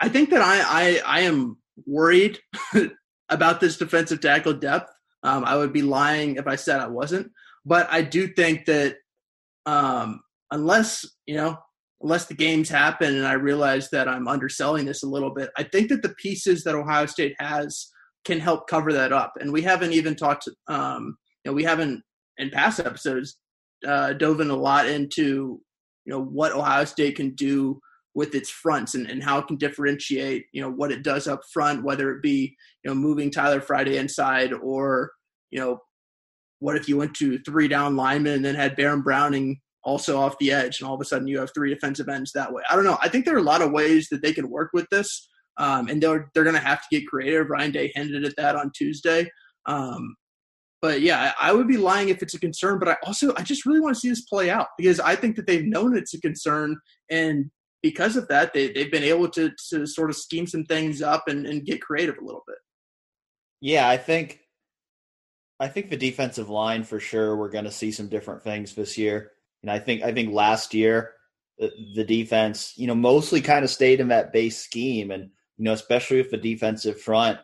I, 0.00 0.06
I 0.06 0.08
think 0.08 0.30
that 0.30 0.42
I 0.42 0.60
I, 0.60 1.18
I 1.18 1.20
am 1.20 1.58
worried 1.86 2.38
about 3.28 3.60
this 3.60 3.76
defensive 3.76 4.20
tackle 4.20 4.54
depth. 4.54 4.90
Um, 5.22 5.44
I 5.44 5.56
would 5.56 5.72
be 5.72 5.82
lying 5.82 6.36
if 6.36 6.46
I 6.46 6.56
said 6.56 6.80
I 6.80 6.88
wasn't, 6.88 7.30
but 7.64 7.88
I 7.90 8.02
do 8.02 8.28
think 8.28 8.66
that 8.66 8.96
um, 9.66 10.20
unless 10.50 11.04
you 11.26 11.36
know 11.36 11.58
unless 12.02 12.26
the 12.26 12.34
games 12.34 12.68
happen 12.68 13.14
and 13.14 13.26
I 13.26 13.32
realize 13.34 13.90
that 13.90 14.08
I'm 14.08 14.28
underselling 14.28 14.84
this 14.84 15.02
a 15.02 15.08
little 15.08 15.30
bit, 15.30 15.50
I 15.56 15.62
think 15.62 15.88
that 15.88 16.02
the 16.02 16.14
pieces 16.20 16.64
that 16.64 16.74
Ohio 16.74 17.06
State 17.06 17.34
has 17.38 17.88
can 18.24 18.40
help 18.40 18.68
cover 18.68 18.92
that 18.92 19.12
up. 19.12 19.34
And 19.40 19.52
we 19.52 19.62
haven't 19.62 19.92
even 19.92 20.14
talked, 20.14 20.48
um, 20.68 21.16
you 21.44 21.50
know, 21.50 21.54
we 21.54 21.64
haven't 21.64 22.02
in 22.38 22.50
past 22.50 22.80
episodes 22.80 23.38
uh, 23.86 24.12
dove 24.12 24.40
in 24.40 24.50
a 24.50 24.56
lot 24.56 24.86
into, 24.86 25.60
you 26.06 26.12
know, 26.12 26.22
what 26.22 26.52
Ohio 26.52 26.84
State 26.84 27.16
can 27.16 27.34
do 27.34 27.80
with 28.14 28.34
its 28.34 28.48
fronts 28.48 28.94
and, 28.94 29.06
and 29.10 29.22
how 29.22 29.38
it 29.38 29.46
can 29.46 29.56
differentiate, 29.56 30.46
you 30.52 30.62
know, 30.62 30.70
what 30.70 30.90
it 30.90 31.02
does 31.02 31.28
up 31.28 31.42
front, 31.52 31.84
whether 31.84 32.10
it 32.12 32.22
be, 32.22 32.56
you 32.82 32.90
know, 32.90 32.94
moving 32.94 33.30
Tyler 33.30 33.60
Friday 33.60 33.98
inside 33.98 34.54
or, 34.54 35.10
you 35.50 35.60
know, 35.60 35.80
what 36.60 36.76
if 36.76 36.88
you 36.88 36.96
went 36.96 37.12
to 37.14 37.38
three 37.40 37.68
down 37.68 37.96
linemen 37.96 38.34
and 38.34 38.44
then 38.44 38.54
had 38.54 38.76
Baron 38.76 39.02
Browning 39.02 39.60
also 39.84 40.18
off 40.18 40.38
the 40.38 40.50
edge, 40.50 40.80
and 40.80 40.88
all 40.88 40.94
of 40.94 41.00
a 41.00 41.04
sudden 41.04 41.28
you 41.28 41.38
have 41.38 41.50
three 41.54 41.72
defensive 41.72 42.08
ends 42.08 42.32
that 42.32 42.52
way. 42.52 42.62
I 42.70 42.74
don't 42.74 42.84
know. 42.84 42.98
I 43.02 43.08
think 43.08 43.24
there 43.24 43.34
are 43.34 43.38
a 43.38 43.42
lot 43.42 43.62
of 43.62 43.70
ways 43.70 44.08
that 44.10 44.22
they 44.22 44.32
can 44.32 44.50
work 44.50 44.70
with 44.72 44.86
this, 44.90 45.28
um, 45.58 45.88
and 45.88 46.02
they're 46.02 46.30
they're 46.34 46.42
going 46.44 46.56
to 46.56 46.62
have 46.62 46.80
to 46.80 46.88
get 46.90 47.06
creative. 47.06 47.50
Ryan 47.50 47.70
Day 47.70 47.92
hinted 47.94 48.24
at 48.24 48.34
that 48.36 48.56
on 48.56 48.72
Tuesday. 48.74 49.30
Um, 49.66 50.16
but 50.82 51.00
yeah, 51.00 51.32
I 51.40 51.52
would 51.52 51.68
be 51.68 51.76
lying 51.76 52.08
if 52.08 52.22
it's 52.22 52.34
a 52.34 52.40
concern. 52.40 52.78
But 52.78 52.88
I 52.88 52.96
also 53.04 53.34
I 53.36 53.42
just 53.42 53.66
really 53.66 53.80
want 53.80 53.94
to 53.94 54.00
see 54.00 54.08
this 54.08 54.22
play 54.22 54.50
out 54.50 54.68
because 54.76 55.00
I 55.00 55.16
think 55.16 55.36
that 55.36 55.46
they've 55.46 55.64
known 55.64 55.96
it's 55.96 56.14
a 56.14 56.20
concern, 56.20 56.76
and 57.10 57.50
because 57.82 58.16
of 58.16 58.28
that, 58.28 58.52
they 58.52 58.72
they've 58.72 58.90
been 58.90 59.02
able 59.02 59.28
to 59.30 59.50
to 59.70 59.86
sort 59.86 60.10
of 60.10 60.16
scheme 60.16 60.46
some 60.46 60.64
things 60.64 61.02
up 61.02 61.24
and, 61.28 61.46
and 61.46 61.64
get 61.64 61.80
creative 61.80 62.18
a 62.18 62.24
little 62.24 62.44
bit. 62.46 62.58
Yeah, 63.60 63.88
I 63.88 63.96
think 63.96 64.40
I 65.58 65.68
think 65.68 65.88
the 65.88 65.96
defensive 65.96 66.50
line 66.50 66.84
for 66.84 67.00
sure 67.00 67.36
we're 67.36 67.50
going 67.50 67.64
to 67.64 67.70
see 67.70 67.90
some 67.90 68.08
different 68.08 68.42
things 68.42 68.74
this 68.74 68.98
year. 68.98 69.32
And 69.62 69.70
I 69.70 69.78
think 69.78 70.02
I 70.02 70.12
think 70.12 70.32
last 70.32 70.74
year 70.74 71.14
the, 71.58 71.72
the 71.94 72.04
defense, 72.04 72.74
you 72.76 72.86
know, 72.86 72.94
mostly 72.94 73.40
kind 73.40 73.64
of 73.64 73.70
stayed 73.70 74.00
in 74.00 74.08
that 74.08 74.32
base 74.32 74.58
scheme 74.58 75.10
and 75.10 75.30
you 75.56 75.64
know, 75.64 75.72
especially 75.72 76.18
with 76.18 76.30
the 76.30 76.36
defensive 76.36 77.00
front, 77.00 77.38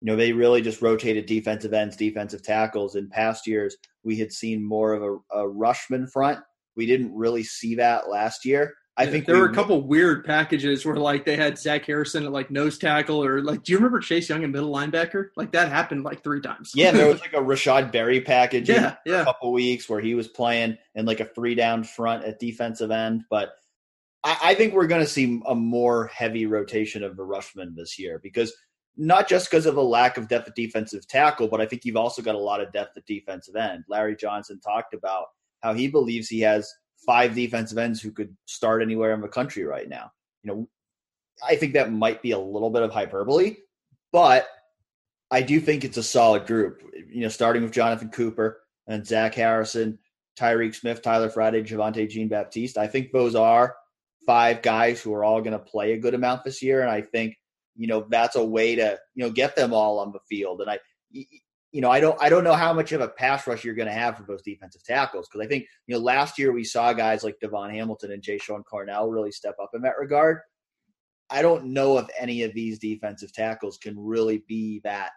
you 0.00 0.06
know, 0.06 0.16
they 0.16 0.32
really 0.32 0.62
just 0.62 0.80
rotated 0.82 1.26
defensive 1.26 1.72
ends, 1.72 1.96
defensive 1.96 2.42
tackles. 2.42 2.96
In 2.96 3.08
past 3.08 3.46
years, 3.46 3.76
we 4.02 4.16
had 4.16 4.32
seen 4.32 4.64
more 4.66 4.92
of 4.94 5.02
a, 5.02 5.40
a 5.40 5.48
rushman 5.48 6.06
front. 6.10 6.38
We 6.76 6.86
didn't 6.86 7.14
really 7.14 7.42
see 7.42 7.74
that 7.76 8.08
last 8.08 8.44
year. 8.46 8.74
I 8.96 9.04
Yeah, 9.04 9.10
think 9.10 9.26
there 9.26 9.36
we- 9.36 9.42
were 9.42 9.48
a 9.50 9.54
couple 9.54 9.80
weird 9.86 10.24
packages 10.24 10.84
where 10.84 10.96
like 10.96 11.24
they 11.24 11.36
had 11.36 11.58
Zach 11.58 11.84
Harrison 11.86 12.24
at 12.24 12.32
like 12.32 12.50
nose 12.50 12.76
tackle 12.76 13.22
or 13.24 13.40
like 13.42 13.62
do 13.62 13.72
you 13.72 13.78
remember 13.78 14.00
Chase 14.00 14.28
Young 14.28 14.42
in 14.42 14.50
middle 14.50 14.72
linebacker? 14.74 15.28
Like 15.36 15.52
that 15.52 15.68
happened 15.70 16.02
like 16.04 16.22
three 16.24 16.40
times. 16.40 16.72
Yeah, 16.74 16.90
there 16.90 17.06
was 17.12 17.20
like 17.20 17.32
a 17.32 17.42
Rashod 17.42 17.92
Berry 17.92 18.20
package 18.20 18.68
in 18.68 18.76
yeah, 18.76 18.96
a 19.06 19.10
yeah. 19.10 19.24
couple 19.24 19.52
weeks 19.52 19.88
where 19.88 20.00
he 20.00 20.14
was 20.14 20.28
playing 20.28 20.76
in 20.94 21.06
like 21.06 21.20
a 21.20 21.24
three 21.26 21.54
down 21.54 21.84
front 21.84 22.24
at 22.24 22.38
defensive 22.40 22.90
end. 22.90 23.22
But 23.30 23.50
I, 24.24 24.38
I 24.42 24.54
think 24.54 24.74
we're 24.74 24.86
going 24.86 25.02
to 25.04 25.08
see 25.10 25.40
a 25.46 25.54
more 25.54 26.06
heavy 26.08 26.46
rotation 26.46 27.02
of 27.04 27.16
the 27.16 27.24
rushman 27.24 27.74
this 27.76 27.98
year 27.98 28.18
because 28.22 28.52
not 28.96 29.28
just 29.28 29.50
because 29.50 29.66
of 29.66 29.76
a 29.76 29.82
lack 29.82 30.16
of 30.16 30.28
depth 30.28 30.48
at 30.48 30.54
defensive 30.54 31.06
tackle, 31.08 31.48
but 31.48 31.60
I 31.60 31.66
think 31.66 31.84
you've 31.84 31.96
also 31.96 32.22
got 32.22 32.34
a 32.34 32.38
lot 32.38 32.60
of 32.60 32.72
depth 32.72 32.96
at 32.96 33.06
defensive 33.06 33.56
end. 33.56 33.84
Larry 33.88 34.16
Johnson 34.16 34.60
talked 34.60 34.94
about 34.94 35.26
how 35.62 35.72
he 35.74 35.88
believes 35.88 36.28
he 36.28 36.40
has 36.40 36.70
five 37.06 37.34
defensive 37.34 37.78
ends 37.78 38.00
who 38.00 38.12
could 38.12 38.36
start 38.46 38.82
anywhere 38.82 39.14
in 39.14 39.20
the 39.20 39.28
country 39.28 39.64
right 39.64 39.88
now. 39.88 40.10
You 40.42 40.52
know, 40.52 40.68
I 41.46 41.56
think 41.56 41.72
that 41.74 41.92
might 41.92 42.22
be 42.22 42.32
a 42.32 42.38
little 42.38 42.70
bit 42.70 42.82
of 42.82 42.92
hyperbole, 42.92 43.56
but 44.12 44.48
I 45.30 45.42
do 45.42 45.60
think 45.60 45.84
it's 45.84 45.96
a 45.96 46.02
solid 46.02 46.46
group. 46.46 46.82
You 47.08 47.22
know, 47.22 47.28
starting 47.28 47.62
with 47.62 47.72
Jonathan 47.72 48.10
Cooper 48.10 48.60
and 48.86 49.06
Zach 49.06 49.34
Harrison, 49.34 49.98
Tyreke 50.38 50.74
Smith, 50.74 51.02
Tyler 51.02 51.30
Friday, 51.30 51.62
Javontae 51.62 52.08
Jean-Baptiste. 52.08 52.76
I 52.76 52.86
think 52.86 53.12
those 53.12 53.34
are 53.34 53.76
five 54.26 54.62
guys 54.62 55.00
who 55.00 55.14
are 55.14 55.24
all 55.24 55.40
going 55.40 55.52
to 55.52 55.58
play 55.58 55.92
a 55.92 55.98
good 55.98 56.14
amount 56.14 56.44
this 56.44 56.62
year, 56.62 56.82
and 56.82 56.90
I 56.90 57.00
think 57.00 57.36
you 57.76 57.86
know 57.86 58.06
that's 58.08 58.36
a 58.36 58.44
way 58.44 58.74
to 58.76 58.98
you 59.14 59.24
know 59.24 59.30
get 59.30 59.56
them 59.56 59.72
all 59.72 59.98
on 59.98 60.12
the 60.12 60.20
field. 60.28 60.60
And 60.60 60.70
I, 60.70 60.78
you 61.72 61.80
know, 61.80 61.90
I 61.90 62.00
don't 62.00 62.20
I 62.20 62.28
don't 62.28 62.44
know 62.44 62.54
how 62.54 62.72
much 62.72 62.92
of 62.92 63.00
a 63.00 63.08
pass 63.08 63.46
rush 63.46 63.64
you're 63.64 63.74
going 63.74 63.88
to 63.88 63.94
have 63.94 64.16
for 64.16 64.24
those 64.24 64.42
defensive 64.42 64.82
tackles 64.84 65.28
because 65.28 65.44
I 65.44 65.48
think 65.48 65.66
you 65.86 65.94
know 65.94 66.00
last 66.00 66.38
year 66.38 66.52
we 66.52 66.64
saw 66.64 66.92
guys 66.92 67.22
like 67.22 67.36
DaVon 67.42 67.72
Hamilton 67.72 68.12
and 68.12 68.22
Jashon 68.22 68.64
Cornell 68.64 69.08
really 69.08 69.32
step 69.32 69.56
up 69.62 69.70
in 69.74 69.82
that 69.82 69.98
regard. 69.98 70.38
I 71.30 71.42
don't 71.42 71.66
know 71.66 71.98
if 71.98 72.08
any 72.18 72.42
of 72.42 72.52
these 72.54 72.78
defensive 72.80 73.32
tackles 73.32 73.78
can 73.78 73.94
really 73.96 74.42
be 74.48 74.80
that 74.82 75.10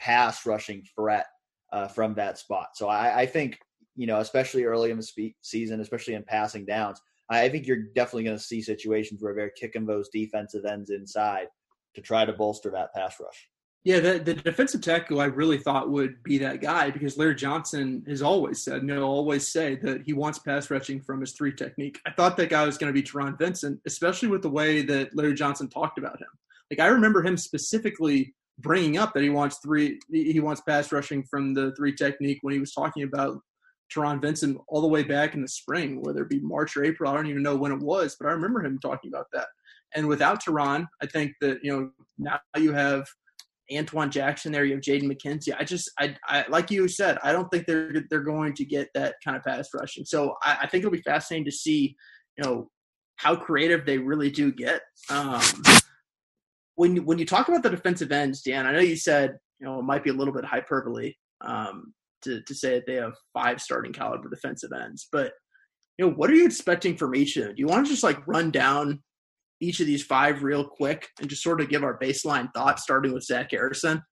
pass 0.00 0.46
rushing 0.46 0.82
threat 0.96 1.26
uh, 1.70 1.88
from 1.88 2.14
that 2.14 2.38
spot. 2.38 2.68
So 2.74 2.88
I, 2.88 3.20
I 3.20 3.26
think 3.26 3.58
you 3.94 4.06
know, 4.06 4.20
especially 4.20 4.64
early 4.64 4.90
in 4.90 4.96
the 4.96 5.02
spe- 5.02 5.36
season, 5.42 5.80
especially 5.80 6.14
in 6.14 6.22
passing 6.22 6.64
downs, 6.64 7.00
I, 7.28 7.42
I 7.42 7.48
think 7.50 7.66
you're 7.66 7.82
definitely 7.94 8.24
going 8.24 8.38
to 8.38 8.42
see 8.42 8.62
situations 8.62 9.22
where 9.22 9.34
they're 9.34 9.50
kicking 9.50 9.84
those 9.84 10.08
defensive 10.08 10.64
ends 10.64 10.90
inside 10.90 11.48
to 11.94 12.00
try 12.00 12.24
to 12.24 12.32
bolster 12.32 12.70
that 12.70 12.94
pass 12.94 13.16
rush. 13.20 13.48
Yeah, 13.84 14.00
the, 14.00 14.18
the 14.18 14.34
defensive 14.34 14.82
tackle 14.82 15.20
I 15.20 15.26
really 15.26 15.56
thought 15.56 15.88
would 15.88 16.22
be 16.22 16.36
that 16.38 16.60
guy 16.60 16.90
because 16.90 17.16
Larry 17.16 17.36
Johnson 17.36 18.04
has 18.08 18.22
always 18.22 18.62
said, 18.62 18.82
he'll 18.82 19.02
always 19.02 19.48
say 19.48 19.76
that 19.76 20.02
he 20.02 20.12
wants 20.12 20.40
pass 20.40 20.70
rushing 20.70 21.00
from 21.00 21.20
his 21.20 21.32
three 21.32 21.54
technique. 21.54 21.98
I 22.04 22.10
thought 22.12 22.36
that 22.36 22.50
guy 22.50 22.66
was 22.66 22.76
going 22.76 22.92
to 22.92 23.00
be 23.00 23.06
Taron 23.06 23.38
Vincent, 23.38 23.80
especially 23.86 24.28
with 24.28 24.42
the 24.42 24.50
way 24.50 24.82
that 24.82 25.16
Larry 25.16 25.34
Johnson 25.34 25.68
talked 25.68 25.96
about 25.96 26.20
him. 26.20 26.28
Like 26.70 26.80
I 26.80 26.88
remember 26.88 27.22
him 27.22 27.36
specifically 27.36 28.34
bringing 28.58 28.98
up 28.98 29.14
that 29.14 29.22
he 29.22 29.30
wants 29.30 29.58
three, 29.58 30.00
he 30.10 30.40
wants 30.40 30.60
pass 30.62 30.90
rushing 30.92 31.22
from 31.22 31.54
the 31.54 31.72
three 31.76 31.94
technique 31.94 32.40
when 32.42 32.52
he 32.52 32.60
was 32.60 32.74
talking 32.74 33.04
about 33.04 33.40
Taron 33.94 34.20
Vincent 34.20 34.58
all 34.68 34.80
the 34.80 34.88
way 34.88 35.02
back 35.02 35.34
in 35.34 35.40
the 35.40 35.48
spring, 35.48 36.02
whether 36.02 36.22
it 36.22 36.28
be 36.28 36.40
March 36.40 36.76
or 36.76 36.84
April. 36.84 37.10
I 37.10 37.14
don't 37.14 37.28
even 37.28 37.42
know 37.42 37.56
when 37.56 37.72
it 37.72 37.80
was, 37.80 38.16
but 38.18 38.28
I 38.28 38.32
remember 38.32 38.62
him 38.62 38.78
talking 38.78 39.10
about 39.10 39.28
that. 39.32 39.46
And 39.94 40.06
without 40.06 40.44
Taron, 40.44 40.86
I 41.02 41.06
think 41.06 41.32
that 41.40 41.58
you 41.62 41.72
know 41.72 41.90
now 42.18 42.38
you 42.56 42.72
have 42.72 43.06
Antoine 43.72 44.10
Jackson 44.10 44.52
there. 44.52 44.64
You 44.64 44.74
have 44.74 44.82
Jaden 44.82 45.10
McKenzie. 45.10 45.54
I 45.58 45.64
just, 45.64 45.90
I, 45.98 46.16
I, 46.26 46.44
like 46.48 46.70
you 46.70 46.88
said, 46.88 47.18
I 47.22 47.32
don't 47.32 47.48
think 47.48 47.66
they're 47.66 48.04
they're 48.08 48.20
going 48.20 48.54
to 48.54 48.64
get 48.64 48.88
that 48.94 49.16
kind 49.24 49.36
of 49.36 49.44
pass 49.44 49.68
rushing. 49.74 50.04
So 50.04 50.34
I, 50.42 50.58
I 50.62 50.66
think 50.66 50.82
it'll 50.82 50.90
be 50.90 51.02
fascinating 51.02 51.44
to 51.46 51.52
see, 51.52 51.96
you 52.36 52.44
know, 52.44 52.70
how 53.16 53.36
creative 53.36 53.84
they 53.84 53.98
really 53.98 54.30
do 54.30 54.52
get. 54.52 54.82
Um, 55.10 55.42
when 56.76 57.04
when 57.04 57.18
you 57.18 57.26
talk 57.26 57.48
about 57.48 57.62
the 57.62 57.70
defensive 57.70 58.12
ends, 58.12 58.42
Dan, 58.42 58.66
I 58.66 58.72
know 58.72 58.80
you 58.80 58.96
said 58.96 59.36
you 59.60 59.66
know 59.66 59.80
it 59.80 59.84
might 59.84 60.04
be 60.04 60.10
a 60.10 60.14
little 60.14 60.34
bit 60.34 60.44
hyperbole 60.44 61.12
um, 61.40 61.92
to 62.22 62.40
to 62.42 62.54
say 62.54 62.74
that 62.74 62.86
they 62.86 62.94
have 62.94 63.14
five 63.34 63.60
starting 63.60 63.92
caliber 63.92 64.30
defensive 64.30 64.70
ends, 64.72 65.08
but 65.12 65.32
you 65.98 66.06
know 66.06 66.12
what 66.12 66.30
are 66.30 66.34
you 66.34 66.46
expecting 66.46 66.96
from 66.96 67.14
each 67.14 67.36
of 67.36 67.44
them? 67.44 67.54
Do 67.54 67.60
you 67.60 67.66
want 67.66 67.86
to 67.86 67.90
just 67.90 68.04
like 68.04 68.26
run 68.26 68.50
down 68.50 69.02
each 69.60 69.80
of 69.80 69.86
these 69.86 70.04
five 70.04 70.42
real 70.42 70.64
quick 70.64 71.08
and 71.20 71.28
just 71.28 71.42
sort 71.42 71.60
of 71.60 71.68
give 71.68 71.82
our 71.82 71.98
baseline 71.98 72.52
thoughts, 72.54 72.82
starting 72.82 73.12
with 73.12 73.24
Zach 73.24 73.50
Harrison? 73.50 74.02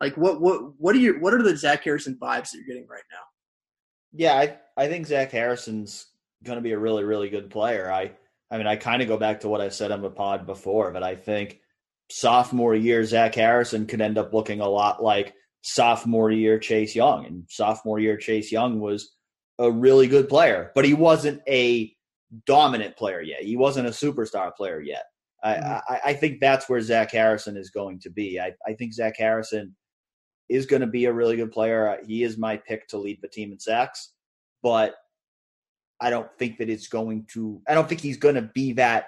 Like, 0.00 0.16
what 0.16 0.40
what 0.40 0.72
what 0.78 0.94
are 0.94 0.98
you 0.98 1.14
what 1.20 1.34
are 1.34 1.42
the 1.42 1.56
Zach 1.56 1.84
Harrison 1.84 2.18
vibes 2.20 2.50
that 2.50 2.58
you're 2.58 2.66
getting 2.66 2.88
right 2.88 3.02
now? 3.10 3.18
Yeah, 4.12 4.34
I 4.34 4.58
I 4.76 4.88
think 4.88 5.06
Zach 5.06 5.30
Harrison's 5.30 6.06
going 6.42 6.56
to 6.56 6.62
be 6.62 6.72
a 6.72 6.78
really 6.78 7.04
really 7.04 7.28
good 7.28 7.50
player. 7.50 7.90
I 7.92 8.12
I 8.50 8.58
mean 8.58 8.66
I 8.66 8.76
kind 8.76 9.02
of 9.02 9.08
go 9.08 9.16
back 9.16 9.40
to 9.40 9.48
what 9.48 9.60
I 9.60 9.68
said 9.68 9.92
on 9.92 10.02
the 10.02 10.10
pod 10.10 10.46
before, 10.46 10.90
but 10.90 11.02
I 11.02 11.16
think 11.16 11.60
sophomore 12.10 12.74
year 12.74 13.04
Zach 13.04 13.34
Harrison 13.34 13.86
could 13.86 14.00
end 14.00 14.18
up 14.18 14.32
looking 14.32 14.60
a 14.60 14.68
lot 14.68 15.02
like 15.02 15.34
sophomore 15.62 16.30
year 16.30 16.58
Chase 16.58 16.94
Young, 16.94 17.26
and 17.26 17.44
sophomore 17.48 17.98
year 17.98 18.16
Chase 18.16 18.50
Young 18.50 18.80
was 18.80 19.14
a 19.58 19.70
really 19.70 20.06
good 20.06 20.28
player, 20.28 20.72
but 20.74 20.84
he 20.86 20.94
wasn't 20.94 21.42
a 21.46 21.94
dominant 22.46 22.96
player 22.96 23.20
yet. 23.20 23.42
He 23.42 23.56
wasn't 23.56 23.86
a 23.88 23.90
superstar 23.90 24.54
player 24.54 24.80
yet. 24.80 25.04
I, 25.42 25.54
Mhm. 25.54 25.82
I, 25.88 26.00
I 26.06 26.14
think 26.14 26.40
that's 26.40 26.68
where 26.68 26.80
Zach 26.80 27.10
Harrison 27.12 27.56
is 27.56 27.70
going 27.70 27.98
to 28.00 28.10
be. 28.10 28.38
I, 28.38 28.52
I 28.66 28.74
think 28.74 28.92
Zach 28.92 29.16
Harrison 29.16 29.74
is 30.48 30.66
going 30.66 30.80
to 30.82 30.86
be 30.86 31.06
a 31.06 31.12
really 31.12 31.36
good 31.36 31.52
player. 31.52 31.88
Uh, 31.88 32.04
He 32.06 32.22
is 32.22 32.36
my 32.36 32.56
pick 32.56 32.86
to 32.88 32.98
lead 32.98 33.20
the 33.22 33.28
team 33.28 33.52
in 33.52 33.58
sacks, 33.58 34.12
but 34.62 34.94
I 36.00 36.10
don't 36.10 36.28
think 36.38 36.58
that 36.58 36.68
it's 36.70 36.88
going 36.88 37.26
to. 37.32 37.60
I 37.68 37.74
don't 37.74 37.88
think 37.88 38.00
he's 38.00 38.16
going 38.16 38.34
to 38.36 38.50
be 38.54 38.72
that 38.74 39.06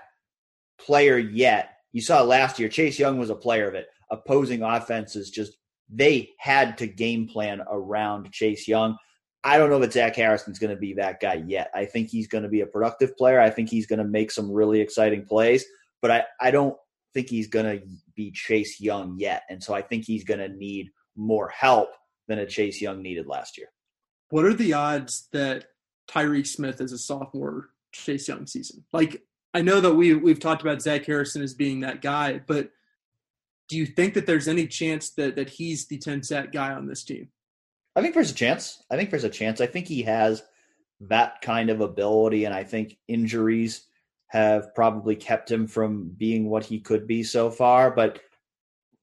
player 0.78 1.18
yet. 1.18 1.70
You 1.92 2.00
saw 2.00 2.22
last 2.22 2.58
year, 2.58 2.68
Chase 2.68 2.98
Young 2.98 3.18
was 3.18 3.30
a 3.30 3.34
player 3.34 3.68
of 3.68 3.74
it. 3.74 3.86
Opposing 4.10 4.62
offenses 4.62 5.30
just 5.30 5.52
they 5.88 6.30
had 6.38 6.78
to 6.78 6.86
game 6.86 7.28
plan 7.28 7.62
around 7.70 8.30
Chase 8.32 8.66
Young. 8.68 8.96
I 9.44 9.58
don't 9.58 9.70
know 9.70 9.80
that 9.80 9.92
Zach 9.92 10.14
Harrison's 10.14 10.58
going 10.58 10.70
to 10.70 10.80
be 10.80 10.94
that 10.94 11.20
guy 11.20 11.42
yet. 11.46 11.70
I 11.74 11.84
think 11.84 12.08
he's 12.08 12.28
going 12.28 12.44
to 12.44 12.48
be 12.48 12.60
a 12.60 12.66
productive 12.66 13.16
player. 13.16 13.40
I 13.40 13.50
think 13.50 13.68
he's 13.68 13.86
going 13.86 13.98
to 13.98 14.04
make 14.04 14.30
some 14.30 14.50
really 14.50 14.80
exciting 14.80 15.24
plays, 15.24 15.64
but 16.00 16.10
I, 16.10 16.24
I 16.40 16.50
don't 16.50 16.76
think 17.12 17.28
he's 17.28 17.48
going 17.48 17.66
to 17.66 17.84
be 18.14 18.30
Chase 18.30 18.80
Young 18.80 19.16
yet. 19.18 19.42
And 19.50 19.62
so 19.62 19.74
I 19.74 19.82
think 19.82 20.04
he's 20.04 20.24
going 20.24 20.40
to 20.40 20.48
need 20.48 20.90
more 21.16 21.48
help 21.48 21.90
than 22.28 22.38
a 22.38 22.46
Chase 22.46 22.80
Young 22.80 23.02
needed 23.02 23.26
last 23.26 23.58
year. 23.58 23.68
What 24.30 24.44
are 24.44 24.54
the 24.54 24.72
odds 24.72 25.28
that 25.32 25.66
Tyreke 26.08 26.46
Smith 26.46 26.80
is 26.80 26.92
a 26.92 26.98
sophomore 26.98 27.70
Chase 27.92 28.28
Young 28.28 28.46
season? 28.46 28.84
Like, 28.92 29.22
I 29.54 29.60
know 29.60 29.80
that 29.80 29.94
we 29.94 30.14
we've 30.14 30.40
talked 30.40 30.62
about 30.62 30.80
Zach 30.80 31.04
Harrison 31.04 31.42
as 31.42 31.52
being 31.52 31.80
that 31.80 32.00
guy, 32.00 32.40
but 32.46 32.70
do 33.68 33.76
you 33.76 33.84
think 33.84 34.14
that 34.14 34.26
there's 34.26 34.48
any 34.48 34.66
chance 34.66 35.10
that 35.10 35.36
that 35.36 35.50
he's 35.50 35.86
the 35.86 35.98
10 35.98 36.22
sack 36.22 36.52
guy 36.52 36.72
on 36.72 36.86
this 36.86 37.04
team? 37.04 37.28
I 37.94 38.02
think 38.02 38.14
there's 38.14 38.30
a 38.30 38.34
chance. 38.34 38.82
I 38.90 38.96
think 38.96 39.10
there's 39.10 39.24
a 39.24 39.30
chance. 39.30 39.60
I 39.60 39.66
think 39.66 39.86
he 39.86 40.02
has 40.02 40.42
that 41.00 41.40
kind 41.42 41.68
of 41.70 41.80
ability, 41.80 42.44
and 42.44 42.54
I 42.54 42.64
think 42.64 42.96
injuries 43.08 43.86
have 44.28 44.74
probably 44.74 45.14
kept 45.14 45.50
him 45.50 45.66
from 45.66 46.10
being 46.16 46.48
what 46.48 46.64
he 46.64 46.80
could 46.80 47.06
be 47.06 47.22
so 47.22 47.50
far. 47.50 47.90
But 47.90 48.20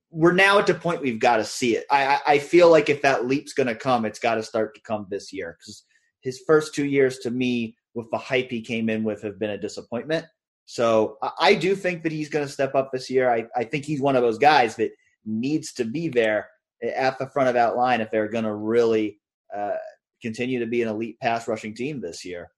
we're 0.10 0.34
now 0.34 0.58
at 0.58 0.66
the 0.66 0.74
point 0.74 1.02
we've 1.02 1.20
got 1.20 1.38
to 1.38 1.46
see 1.46 1.76
it. 1.76 1.86
I, 1.92 2.20
I- 2.26 2.40
feel 2.40 2.72
like 2.72 2.90
if 2.90 3.04
that 3.04 3.28
leap's 3.28 3.54
going 3.54 3.68
to 3.68 3.76
come, 3.76 4.06
it's 4.06 4.18
got 4.20 4.36
to 4.36 4.44
start 4.44 4.74
to 4.74 4.82
come 4.82 5.06
this 5.10 5.32
year 5.32 5.56
because 5.60 5.84
his 6.22 6.42
first 6.48 6.74
two 6.74 6.86
years, 6.86 7.20
to 7.20 7.32
me, 7.32 7.76
with 7.94 8.10
the 8.10 8.18
hype 8.18 8.50
he 8.50 8.62
came 8.62 8.90
in 8.90 9.04
with, 9.04 9.22
have 9.22 9.38
been 9.38 9.52
a 9.52 9.58
disappointment. 9.58 10.26
So 10.66 11.18
I, 11.22 11.32
I 11.40 11.56
do 11.56 11.76
think 11.76 12.02
that 12.04 12.12
he's 12.12 12.30
going 12.30 12.46
to 12.46 12.52
step 12.52 12.74
up 12.74 12.92
this 12.92 13.10
year. 13.10 13.32
I, 13.32 13.46
I 13.56 13.64
think 13.66 13.86
he's 13.86 14.02
one 14.02 14.16
of 14.16 14.24
those 14.24 14.40
guys 14.40 14.76
that 14.78 14.92
needs 15.26 15.74
to 15.74 15.86
be 15.86 16.08
there 16.08 16.48
at 16.82 17.18
the 17.20 17.28
front 17.28 17.50
of 17.50 17.56
that 17.56 17.76
line 17.76 18.02
if 18.02 18.12
they're 18.12 18.30
going 18.30 18.46
to 18.46 18.54
really 18.54 19.20
uh, 19.56 19.76
continue 20.22 20.60
to 20.60 20.66
be 20.66 20.82
an 20.82 20.88
elite 20.88 21.20
pass 21.20 21.48
rushing 21.48 21.74
team 21.74 22.02
this 22.02 22.24
year. 22.26 22.50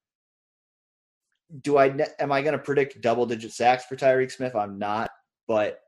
Do 1.62 1.78
I 1.78 1.94
am 2.20 2.32
I 2.32 2.42
going 2.42 2.54
to 2.54 2.60
predict 2.60 3.02
double 3.02 3.26
digit 3.26 3.52
sacks 3.52 3.86
for 3.86 3.96
Tyreke 3.96 4.32
Smith? 4.32 4.56
I'm 4.56 4.80
not, 4.80 5.12
but 5.48 5.82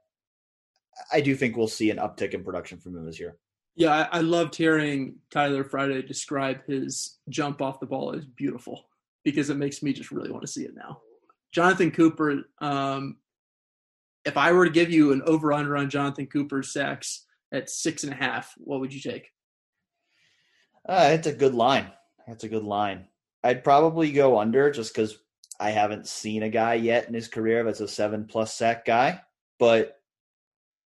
I 1.12 1.22
do 1.22 1.36
think 1.36 1.56
we'll 1.56 1.68
see 1.68 1.90
an 1.90 1.98
uptick 1.98 2.34
in 2.34 2.44
production 2.44 2.80
from 2.80 2.98
him 2.98 3.06
this 3.06 3.20
year. 3.20 3.38
Yeah, 3.76 4.08
I, 4.12 4.18
I 4.18 4.22
loved 4.22 4.56
hearing 4.56 5.16
Tyler 5.32 5.64
Friday 5.64 6.02
describe 6.02 6.66
his 6.66 7.18
jump 7.30 7.62
off 7.62 7.80
the 7.80 7.86
ball 7.86 8.14
as 8.14 8.26
beautiful 8.26 8.88
because 9.24 9.50
it 9.50 9.58
makes 9.58 9.82
me 9.82 9.94
just 9.94 10.12
really 10.12 10.32
want 10.32 10.44
to 10.44 10.52
see 10.52 10.64
it 10.64 10.76
now. 10.76 11.00
Jonathan 11.54 11.92
Cooper, 11.92 12.44
um, 12.60 13.18
if 14.26 14.38
I 14.38 14.52
were 14.52 14.66
to 14.66 14.72
give 14.72 14.92
you 14.92 15.12
an 15.12 15.22
over 15.26 15.54
under 15.54 15.78
on 15.78 15.90
Jonathan 15.90 16.28
Cooper's 16.28 16.74
sacks 16.74 17.26
at 17.54 17.70
six 17.70 18.04
and 18.04 18.12
a 18.12 18.16
half. 18.16 18.54
What 18.58 18.82
would 18.82 18.94
you 18.94 19.00
take? 19.00 19.30
Uh, 20.88 21.12
it's 21.14 21.28
a 21.28 21.34
good 21.34 21.56
line. 21.56 21.92
That's 22.28 22.44
a 22.44 22.50
good 22.50 22.64
line. 22.64 23.08
I'd 23.44 23.64
probably 23.64 24.12
go 24.12 24.40
under 24.40 24.72
just 24.72 24.94
because 24.94 25.18
I 25.60 25.70
haven't 25.70 26.08
seen 26.08 26.44
a 26.44 26.50
guy 26.50 26.74
yet 26.74 27.08
in 27.08 27.14
his 27.14 27.28
career 27.28 27.64
that's 27.64 27.80
a 27.80 27.88
seven 27.88 28.26
plus 28.26 28.54
sack 28.54 28.86
guy. 28.86 29.22
But 29.60 29.98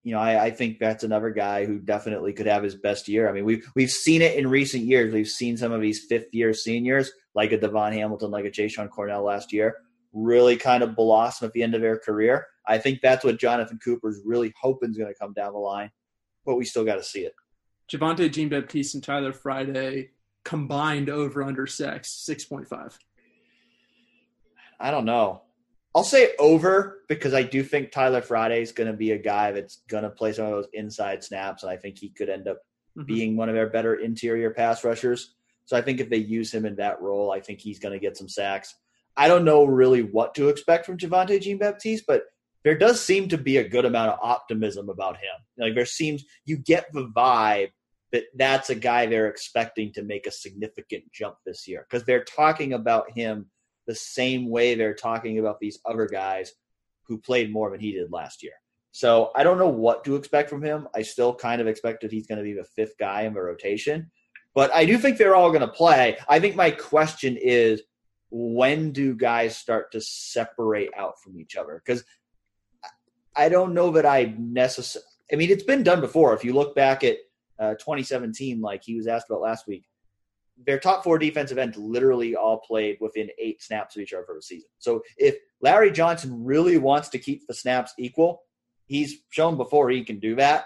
you 0.03 0.13
know, 0.13 0.19
I, 0.19 0.45
I, 0.45 0.51
think 0.51 0.79
that's 0.79 1.03
another 1.03 1.31
guy 1.31 1.65
who 1.65 1.79
definitely 1.79 2.31
could 2.31 2.45
have 2.45 2.63
his 2.63 2.75
best 2.75 3.09
year. 3.09 3.27
I 3.27 3.33
mean, 3.33 3.43
we've 3.43 3.69
we've 3.75 3.91
seen 3.91 4.21
it 4.21 4.38
in 4.38 4.47
recent 4.47 4.83
years. 4.86 5.13
We've 5.13 5.27
seen 5.27 5.57
some 5.57 5.74
of 5.74 5.81
these 5.81 6.05
fifth 6.07 6.27
year 6.31 6.53
seniors, 6.53 7.12
like 7.36 7.51
a 7.51 7.57
DaVon 7.57 7.91
Hamilton, 7.91 8.31
like 8.31 8.45
a 8.45 8.50
Jashon 8.50 8.89
Cornell 8.89 9.24
last 9.24 9.51
year, 9.51 9.75
really 10.13 10.55
kind 10.55 10.81
of 10.81 10.95
blossom 10.95 11.47
at 11.47 11.53
the 11.53 11.62
end 11.62 11.75
of 11.75 11.81
their 11.81 11.97
career. 11.97 12.45
I 12.67 12.77
think 12.77 13.00
that's 13.01 13.25
what 13.25 13.39
Jonathan 13.39 13.79
Cooper's 13.83 14.21
really 14.24 14.53
hoping 14.62 14.91
is 14.91 14.97
going 14.97 15.12
to 15.12 15.19
come 15.19 15.33
down 15.33 15.51
the 15.51 15.59
line, 15.59 15.91
but 16.48 16.56
we 16.56 16.66
still 16.66 16.84
got 16.84 16.96
to 16.96 17.04
see 17.04 17.20
it. 17.20 17.36
Javonte 17.92 18.32
Jean 18.32 18.50
Baptiste 18.50 18.96
and 18.96 19.04
Tyler 19.04 19.34
Friday 19.34 20.10
combined 20.44 21.10
over 21.10 21.44
under 21.44 21.68
sacks, 21.68 22.12
six 22.12 22.44
point 22.46 22.68
five. 22.68 22.98
I 24.80 24.89
don't 24.89 25.06
know. 25.06 25.44
I'll 25.94 26.04
say 26.04 26.34
over 26.38 27.04
because 27.08 27.34
I 27.34 27.44
do 27.44 27.63
think 27.63 27.92
Tyler 27.92 28.22
Friday 28.22 28.62
is 28.62 28.72
going 28.72 28.89
to 28.92 28.98
be 28.98 29.12
a 29.12 29.18
guy 29.18 29.51
that's 29.51 29.82
going 29.88 30.04
to 30.04 30.10
play 30.10 30.34
some 30.34 30.46
of 30.46 30.51
those 30.51 30.68
inside 30.74 31.24
snaps, 31.24 31.63
and 31.63 31.72
I 31.72 31.77
think 31.77 31.98
he 31.98 32.10
could 32.10 32.30
end 32.30 32.48
up 32.48 32.58
mm-hmm. 32.98 33.06
being 33.06 33.38
one 33.38 33.50
of 33.50 33.56
their 33.56 33.70
better 33.70 33.96
interior 33.96 34.51
pass 34.51 34.84
rushers. 34.84 35.34
So 35.66 35.75
I 35.75 35.82
think 35.82 36.00
if 36.00 36.10
they 36.10 36.18
use 36.18 36.54
him 36.54 36.66
in 36.66 36.75
that 36.77 37.01
role, 37.01 37.32
I 37.32 37.39
think 37.42 37.60
he's 37.60 37.80
going 37.80 37.94
to 37.94 38.00
get 38.00 38.16
some 38.16 38.30
sacks. 38.30 38.75
I 39.18 39.27
don't 39.27 39.44
know 39.46 39.66
really 39.66 40.04
what 40.04 40.36
to 40.36 40.50
expect 40.50 40.86
from 40.86 40.98
Javontae 40.98 41.42
Jean-Baptiste, 41.42 42.06
but 42.08 42.24
there 42.63 42.77
does 42.77 43.03
seem 43.03 43.29
to 43.29 43.37
be 43.37 43.57
a 43.57 43.67
good 43.67 43.85
amount 43.85 44.11
of 44.11 44.19
optimism 44.21 44.89
about 44.89 45.15
him. 45.17 45.35
Like 45.57 45.75
there 45.75 45.85
seems 45.85 46.25
you 46.45 46.57
get 46.57 46.91
the 46.93 47.07
vibe 47.15 47.69
that 48.11 48.25
that's 48.35 48.69
a 48.69 48.75
guy 48.75 49.05
they're 49.05 49.27
expecting 49.27 49.91
to 49.93 50.01
make 50.01 50.27
a 50.27 50.31
significant 50.31 51.03
jump 51.11 51.35
this 51.45 51.67
year 51.67 51.85
because 51.89 52.05
they're 52.05 52.23
talking 52.23 52.73
about 52.73 53.11
him 53.15 53.47
the 53.85 53.95
same 53.95 54.49
way 54.49 54.75
they're 54.75 54.93
talking 54.93 55.39
about 55.39 55.59
these 55.59 55.79
other 55.85 56.07
guys 56.07 56.53
who 57.03 57.17
played 57.17 57.51
more 57.51 57.71
than 57.71 57.79
he 57.79 57.91
did 57.91 58.11
last 58.11 58.43
year. 58.43 58.53
So 58.91 59.31
I 59.35 59.43
don't 59.43 59.59
know 59.59 59.67
what 59.67 60.03
to 60.05 60.15
expect 60.15 60.49
from 60.49 60.63
him. 60.63 60.87
I 60.95 61.03
still 61.03 61.33
kind 61.33 61.61
of 61.61 61.67
expect 61.67 62.01
that 62.01 62.11
he's 62.11 62.27
going 62.27 62.39
to 62.39 62.43
be 62.43 62.53
the 62.53 62.65
fifth 62.75 62.97
guy 62.99 63.21
in 63.21 63.33
the 63.33 63.41
rotation, 63.41 64.09
but 64.55 64.73
I 64.73 64.85
do 64.85 64.97
think 64.97 65.17
they're 65.17 65.35
all 65.35 65.49
going 65.49 65.61
to 65.61 65.67
play. 65.67 66.17
I 66.27 66.39
think 66.39 66.55
my 66.55 66.71
question 66.71 67.37
is 67.37 67.83
when 68.29 68.91
do 68.91 69.15
guys 69.15 69.55
start 69.55 69.91
to 69.91 70.01
separate 70.01 70.89
out 70.97 71.21
from 71.21 71.39
each 71.39 71.55
other? 71.55 71.81
Because 71.85 72.03
I 73.38 73.50
don't 73.50 73.74
know 73.74 73.91
that 73.91 74.06
I 74.06 74.34
necessarily. 74.38 75.06
I 75.32 75.36
mean, 75.36 75.51
it's 75.51 75.63
been 75.63 75.84
done 75.84 76.01
before. 76.01 76.34
If 76.34 76.44
you 76.44 76.53
look 76.53 76.75
back 76.75 77.03
at 77.03 77.17
uh, 77.60 77.74
2017, 77.75 78.62
like 78.62 78.82
he 78.84 78.96
was 78.96 79.08
asked 79.08 79.27
about 79.29 79.41
last 79.41 79.67
week, 79.67 79.86
their 80.65 80.79
top 80.79 81.03
four 81.03 81.20
defensive 81.20 81.58
ends 81.58 81.77
literally 81.77 82.36
all 82.36 82.60
played 82.60 82.98
within 83.00 83.29
eight 83.39 83.62
snaps 83.62 83.96
of 83.96 84.01
each 84.01 84.13
other 84.13 84.24
for 84.25 84.36
the 84.36 84.41
season. 84.41 84.70
So 84.79 85.03
if 85.17 85.36
Larry 85.62 85.91
Johnson 85.91 86.44
really 86.44 86.77
wants 86.77 87.10
to 87.10 87.20
keep 87.20 87.46
the 87.46 87.53
snaps 87.53 87.94
equal, 88.00 88.41
he's 88.88 89.17
shown 89.29 89.58
before 89.58 89.89
he 89.89 90.03
can 90.03 90.20
do 90.20 90.36
that. 90.36 90.65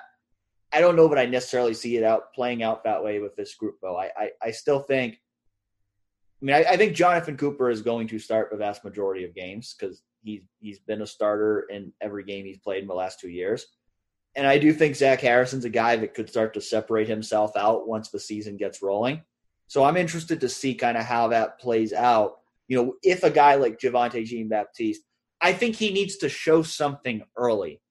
I 0.72 0.80
don't 0.80 0.96
know, 0.96 1.10
but 1.10 1.20
I 1.20 1.25
necessarily 1.25 1.74
see 1.74 1.98
it 1.98 2.04
out 2.04 2.34
playing 2.34 2.63
out 2.63 2.86
that 2.86 3.04
way 3.04 3.20
with 3.20 3.36
this 3.36 3.56
group, 3.56 3.75
though. 3.82 3.98
I 3.98 4.12
I, 4.18 4.30
I 4.42 4.51
still 4.51 4.80
think. 4.80 5.20
I 6.41 6.45
mean, 6.45 6.55
I, 6.55 6.71
I, 6.71 6.77
think 6.77 6.95
Jonathan 6.95 7.38
Cooper 7.38 7.69
is 7.69 7.84
going 7.84 8.08
to 8.08 8.17
start 8.19 8.49
the 8.49 8.58
vast 8.58 8.84
majority 8.84 9.23
of 9.23 9.36
games 9.36 9.75
because 9.77 10.01
he's 10.23 10.41
he's 10.60 10.80
been 10.80 11.01
a 11.01 11.08
starter 11.08 11.67
in 11.69 11.93
every 12.01 12.23
game 12.23 12.45
he's 12.45 12.58
played 12.58 12.82
in 12.82 12.88
the 12.88 12.95
last 12.95 13.19
two 13.19 13.30
years. 13.30 13.65
And 14.36 14.47
I 14.47 14.58
do 14.58 14.73
think 14.73 14.95
Zach 14.95 15.19
Harrison's 15.21 15.65
a 15.65 15.69
guy 15.69 15.97
that 15.97 16.13
could 16.13 16.30
start 16.30 16.54
to 16.54 16.62
separate 16.62 17.08
himself 17.08 17.51
out 17.56 17.88
once 17.88 18.10
the 18.10 18.19
season 18.19 18.58
gets 18.58 18.82
rolling. 18.82 19.21
So 19.67 19.84
I'm 19.84 19.97
interested 19.97 20.41
to 20.41 20.49
see 20.49 20.73
kind 20.73 20.97
of 20.97 21.06
how 21.06 21.30
that 21.30 21.60
plays 21.60 21.93
out. 21.93 22.39
You 22.67 22.77
know, 22.77 22.93
if 23.04 23.23
a 23.23 23.30
guy 23.30 23.56
like 23.56 23.80
Javontae 23.80 24.25
Jean-Baptiste, 24.25 25.01
I 25.41 25.54
think 25.54 25.75
he 25.75 25.91
needs 25.91 26.17
to 26.17 26.30
show 26.30 26.63
something 26.63 27.23
early 27.36 27.82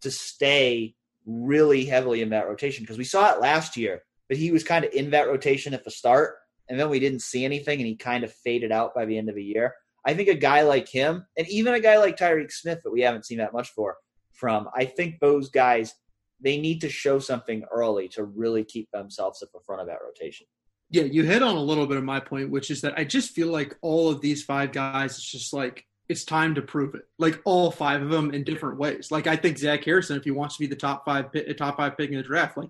to 0.00 0.10
stay 0.10 0.94
really 1.26 1.84
heavily 1.84 2.22
in 2.22 2.30
that 2.30 2.46
rotation 2.46 2.82
because 2.82 2.98
we 2.98 3.04
saw 3.04 3.32
it 3.32 3.40
last 3.40 3.76
year, 3.76 4.02
but 4.28 4.38
he 4.38 4.52
was 4.52 4.64
kind 4.64 4.84
of 4.84 4.92
in 4.92 5.10
that 5.10 5.28
rotation 5.28 5.74
at 5.74 5.84
the 5.84 5.90
start, 5.90 6.36
and 6.68 6.78
then 6.78 6.88
we 6.88 7.00
didn't 7.00 7.22
see 7.22 7.44
anything, 7.44 7.78
and 7.78 7.86
he 7.86 7.96
kind 7.96 8.24
of 8.24 8.32
faded 8.32 8.72
out 8.72 8.94
by 8.94 9.04
the 9.04 9.16
end 9.16 9.28
of 9.28 9.34
the 9.34 9.44
year. 9.44 9.74
I 10.06 10.14
think 10.14 10.28
a 10.28 10.34
guy 10.34 10.62
like 10.62 10.88
him, 10.88 11.26
and 11.36 11.48
even 11.48 11.74
a 11.74 11.80
guy 11.80 11.98
like 11.98 12.16
Tyreke 12.16 12.52
Smith 12.52 12.80
that 12.84 12.92
we 12.92 13.02
haven't 13.02 13.26
seen 13.26 13.38
that 13.38 13.52
much 13.52 13.70
for 13.70 13.96
from, 14.32 14.68
I 14.74 14.84
think 14.84 15.20
those 15.20 15.50
guys 15.50 15.94
they 16.40 16.58
need 16.58 16.80
to 16.82 16.88
show 16.88 17.18
something 17.18 17.64
early 17.72 18.08
to 18.08 18.24
really 18.24 18.64
keep 18.64 18.90
themselves 18.92 19.42
at 19.42 19.50
the 19.52 19.60
front 19.64 19.80
of 19.80 19.88
that 19.88 19.98
rotation. 20.04 20.46
Yeah, 20.90 21.04
you 21.04 21.22
hit 21.22 21.42
on 21.42 21.56
a 21.56 21.62
little 21.62 21.86
bit 21.86 21.96
of 21.96 22.04
my 22.04 22.20
point, 22.20 22.50
which 22.50 22.70
is 22.70 22.82
that 22.82 22.98
I 22.98 23.04
just 23.04 23.30
feel 23.30 23.48
like 23.48 23.76
all 23.80 24.10
of 24.10 24.20
these 24.20 24.44
five 24.44 24.70
guys, 24.72 25.12
it's 25.12 25.30
just 25.30 25.52
like 25.52 25.86
it's 26.08 26.24
time 26.24 26.54
to 26.56 26.62
prove 26.62 26.94
it. 26.94 27.02
Like 27.18 27.40
all 27.44 27.70
five 27.70 28.02
of 28.02 28.10
them 28.10 28.32
in 28.34 28.44
different 28.44 28.78
ways. 28.78 29.10
Like 29.10 29.26
I 29.26 29.36
think 29.36 29.58
Zach 29.58 29.84
Harrison, 29.84 30.18
if 30.18 30.24
he 30.24 30.30
wants 30.30 30.56
to 30.56 30.60
be 30.60 30.66
the 30.66 30.76
top 30.76 31.04
five, 31.04 31.26
top 31.56 31.78
five 31.78 31.96
pick 31.96 32.10
in 32.10 32.16
the 32.16 32.22
draft, 32.22 32.58
like 32.58 32.68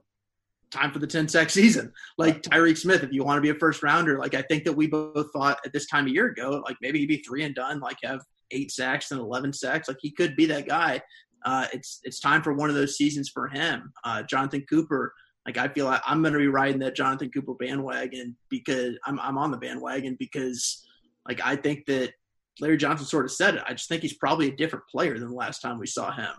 time 0.75 0.93
for 0.93 0.99
the 0.99 1.07
10 1.07 1.29
sack 1.29 1.51
season. 1.51 1.93
Like 2.19 2.43
Tyreke 2.43 2.77
Smith, 2.77 3.03
if 3.03 3.13
you 3.13 3.25
want 3.25 3.39
to 3.39 3.43
be 3.43 3.51
a 3.51 3.59
first 3.59 3.83
rounder, 3.83 4.19
like 4.19 4.35
I 4.35 4.43
think 4.43 4.65
that 4.65 4.73
we 4.73 4.87
both 4.87 5.33
thought 5.33 5.59
at 5.65 5.73
this 5.73 5.87
time 5.87 6.07
a 6.07 6.11
year 6.11 6.27
ago, 6.27 6.63
like 6.67 6.77
maybe 6.83 6.99
he'd 6.99 7.07
be 7.07 7.19
three 7.19 7.45
and 7.45 7.55
done, 7.55 7.81
like 7.81 7.99
have 8.03 8.21
eight 8.51 8.71
sacks 8.71 9.11
and 9.11 9.21
11 9.21 9.53
sacks. 9.53 9.89
Like 9.89 9.99
he 10.01 10.11
could 10.11 10.37
be 10.37 10.47
that 10.47 10.69
guy. 10.69 11.01
Uh, 11.45 11.67
it's 11.73 12.01
it's 12.05 12.21
time 12.21 12.43
for 12.43 12.55
one 12.55 12.71
of 12.71 12.75
those 12.75 12.97
seasons 12.97 13.29
for 13.29 13.49
him. 13.49 13.93
Uh, 14.03 14.23
Jonathan 14.23 14.65
Cooper, 14.69 15.13
like 15.47 15.59
I 15.59 15.69
feel 15.69 15.85
like 15.85 16.01
I'm 16.07 16.23
going 16.23 16.33
to 16.33 16.39
be 16.39 16.49
riding 16.49 16.81
that 16.81 16.97
Jonathan 16.97 17.31
Cooper 17.31 17.55
bandwagon 17.55 18.37
because 18.49 18.97
I'm 19.05 19.21
I'm 19.21 19.37
on 19.37 19.51
the 19.51 19.59
bandwagon 19.59 20.17
because 20.19 20.87
like 21.29 21.41
I 21.45 21.57
think 21.57 21.85
that 21.87 22.13
Larry 22.61 22.79
Johnson 22.79 23.07
sort 23.07 23.27
of 23.27 23.33
said 23.33 23.57
it. 23.57 23.63
I 23.67 23.73
just 23.73 23.89
think 23.89 24.03
he's 24.03 24.17
probably 24.17 24.49
a 24.49 24.57
different 24.57 24.87
player 24.91 25.19
than 25.19 25.29
the 25.29 25.35
last 25.35 25.61
time 25.61 25.79
we 25.79 25.87
saw 25.87 26.13
him. 26.13 26.33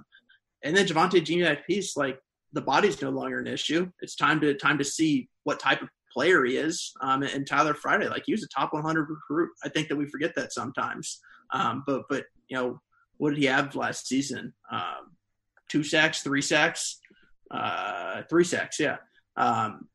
And 0.64 0.76
then 0.76 0.88
Javontae 0.88 1.24
Jean 1.24 1.56
piece, 1.68 1.96
like 1.96 2.20
the 2.56 2.62
body's 2.62 3.02
no 3.02 3.12
longer 3.12 3.40
an 3.40 3.48
issue. 3.48 3.92
It's 4.02 4.16
time 4.16 4.42
to 4.42 4.56
time 4.56 4.80
to 4.80 4.84
see 4.84 5.30
what 5.44 5.60
type 5.60 5.82
of 5.82 5.90
player 6.12 6.44
he 6.44 6.58
is. 6.58 6.94
Um, 7.02 7.22
and 7.22 7.46
Tyler 7.46 7.74
Friday, 7.74 8.08
like 8.08 8.24
he 8.26 8.32
was 8.32 8.44
a 8.44 8.48
top 8.48 8.74
100 8.74 9.10
recruit. 9.10 9.52
I 9.64 9.70
think 9.70 9.90
that 9.90 9.96
we 9.98 10.08
forget 10.08 10.34
that 10.36 10.54
sometimes. 10.54 11.20
Um, 11.54 11.84
but 11.86 12.04
but 12.10 12.26
you 12.48 12.58
know 12.58 12.82
what 13.18 13.30
did 13.30 13.40
he 13.40 13.46
have 13.46 13.76
last 13.76 14.08
season? 14.08 14.54
Um, 14.72 15.16
two 15.70 15.84
sacks, 15.84 16.22
three 16.22 16.42
sacks 16.42 17.00
uh, 17.52 18.24
three 18.30 18.44
sacks. 18.44 18.80
Yeah. 18.80 18.98
Um, 19.38 19.88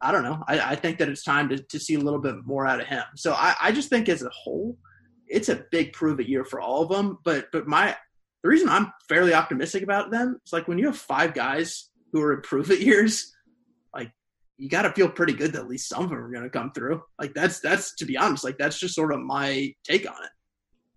I 0.00 0.12
don't 0.12 0.22
know. 0.22 0.42
I, 0.46 0.60
I, 0.60 0.74
think 0.76 0.98
that 0.98 1.08
it's 1.08 1.24
time 1.24 1.48
to, 1.48 1.58
to 1.58 1.78
see 1.78 1.94
a 1.94 2.00
little 2.00 2.20
bit 2.20 2.36
more 2.44 2.66
out 2.66 2.80
of 2.80 2.86
him. 2.86 3.04
So 3.16 3.32
I, 3.32 3.54
I 3.60 3.72
just 3.72 3.88
think 3.88 4.08
as 4.08 4.22
a 4.22 4.28
whole, 4.30 4.76
it's 5.26 5.48
a 5.48 5.64
big 5.70 5.92
prove 5.94 6.20
it 6.20 6.28
year 6.28 6.44
for 6.44 6.60
all 6.60 6.82
of 6.82 6.90
them. 6.90 7.18
But 7.24 7.46
but 7.50 7.66
my 7.66 7.96
the 8.42 8.48
reason 8.50 8.68
I'm 8.68 8.92
fairly 9.08 9.32
optimistic 9.32 9.82
about 9.82 10.10
them 10.10 10.38
is 10.44 10.52
like 10.52 10.68
when 10.68 10.76
you 10.76 10.86
have 10.86 10.98
five 10.98 11.32
guys 11.32 11.88
who 12.14 12.22
are 12.22 12.32
in 12.32 12.40
prove 12.40 12.70
it 12.70 12.80
years, 12.80 13.34
like 13.92 14.10
you 14.56 14.70
got 14.70 14.82
to 14.82 14.92
feel 14.92 15.10
pretty 15.10 15.34
good 15.34 15.52
that 15.52 15.60
at 15.60 15.68
least 15.68 15.88
some 15.88 16.04
of 16.04 16.10
them 16.10 16.18
are 16.18 16.30
going 16.30 16.44
to 16.44 16.48
come 16.48 16.72
through. 16.72 17.02
Like 17.18 17.34
that's 17.34 17.60
that's 17.60 17.94
to 17.96 18.06
be 18.06 18.16
honest, 18.16 18.44
like 18.44 18.56
that's 18.56 18.78
just 18.78 18.94
sort 18.94 19.12
of 19.12 19.20
my 19.20 19.74
take 19.84 20.08
on 20.08 20.24
it. 20.24 20.30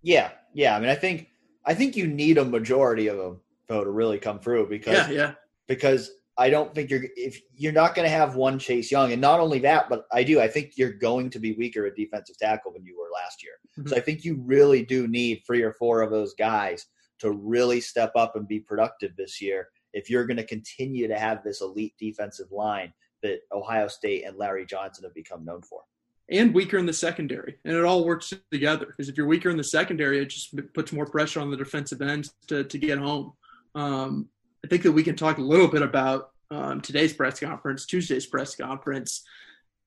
Yeah, 0.03 0.29
yeah. 0.53 0.77
I 0.77 0.79
mean, 0.79 0.89
I 0.89 0.95
think 0.95 1.27
I 1.65 1.73
think 1.73 1.97
you 1.97 2.07
need 2.07 2.37
a 2.37 2.45
majority 2.45 3.07
of 3.07 3.17
them 3.17 3.41
though 3.67 3.83
to 3.83 3.89
really 3.89 4.19
come 4.19 4.39
through 4.39 4.69
because 4.69 5.09
yeah, 5.09 5.09
yeah 5.09 5.33
because 5.67 6.11
I 6.37 6.51
don't 6.51 6.73
think 6.75 6.91
you're 6.91 7.01
if 7.15 7.41
you're 7.55 7.73
not 7.73 7.95
going 7.95 8.05
to 8.05 8.15
have 8.15 8.35
one 8.35 8.59
Chase 8.59 8.91
Young, 8.91 9.11
and 9.11 9.19
not 9.19 9.39
only 9.39 9.57
that, 9.59 9.89
but 9.89 10.05
I 10.11 10.23
do. 10.23 10.39
I 10.39 10.47
think 10.47 10.73
you're 10.77 10.93
going 10.93 11.31
to 11.31 11.39
be 11.39 11.53
weaker 11.53 11.87
at 11.87 11.95
defensive 11.95 12.37
tackle 12.37 12.73
than 12.73 12.85
you 12.85 12.95
were 12.95 13.09
last 13.11 13.43
year. 13.43 13.53
Mm-hmm. 13.79 13.89
So 13.89 13.95
I 13.95 14.01
think 14.01 14.23
you 14.23 14.39
really 14.45 14.85
do 14.85 15.07
need 15.07 15.41
three 15.47 15.63
or 15.63 15.73
four 15.73 16.01
of 16.01 16.11
those 16.11 16.35
guys 16.35 16.85
to 17.19 17.31
really 17.31 17.81
step 17.81 18.11
up 18.15 18.35
and 18.35 18.47
be 18.47 18.59
productive 18.59 19.15
this 19.17 19.41
year. 19.41 19.69
If 19.93 20.09
you're 20.09 20.25
going 20.25 20.37
to 20.37 20.45
continue 20.45 21.07
to 21.07 21.17
have 21.17 21.43
this 21.43 21.61
elite 21.61 21.93
defensive 21.99 22.51
line 22.51 22.93
that 23.23 23.39
Ohio 23.51 23.87
State 23.87 24.25
and 24.25 24.37
Larry 24.37 24.65
Johnson 24.65 25.03
have 25.03 25.13
become 25.13 25.43
known 25.43 25.61
for, 25.61 25.81
and 26.29 26.53
weaker 26.53 26.77
in 26.77 26.85
the 26.85 26.93
secondary, 26.93 27.57
and 27.63 27.75
it 27.75 27.83
all 27.83 28.05
works 28.05 28.33
together. 28.51 28.85
Because 28.85 29.09
if 29.09 29.17
you're 29.17 29.27
weaker 29.27 29.49
in 29.49 29.57
the 29.57 29.63
secondary, 29.63 30.19
it 30.19 30.29
just 30.29 30.53
puts 30.73 30.91
more 30.91 31.05
pressure 31.05 31.39
on 31.39 31.49
the 31.49 31.57
defensive 31.57 32.01
ends 32.01 32.33
to 32.47 32.63
to 32.63 32.77
get 32.77 32.99
home. 32.99 33.33
Um, 33.75 34.29
I 34.63 34.67
think 34.67 34.83
that 34.83 34.91
we 34.91 35.03
can 35.03 35.15
talk 35.15 35.37
a 35.37 35.41
little 35.41 35.67
bit 35.67 35.81
about 35.81 36.31
um, 36.51 36.81
today's 36.81 37.13
press 37.13 37.39
conference, 37.39 37.85
Tuesday's 37.85 38.25
press 38.25 38.55
conference. 38.55 39.23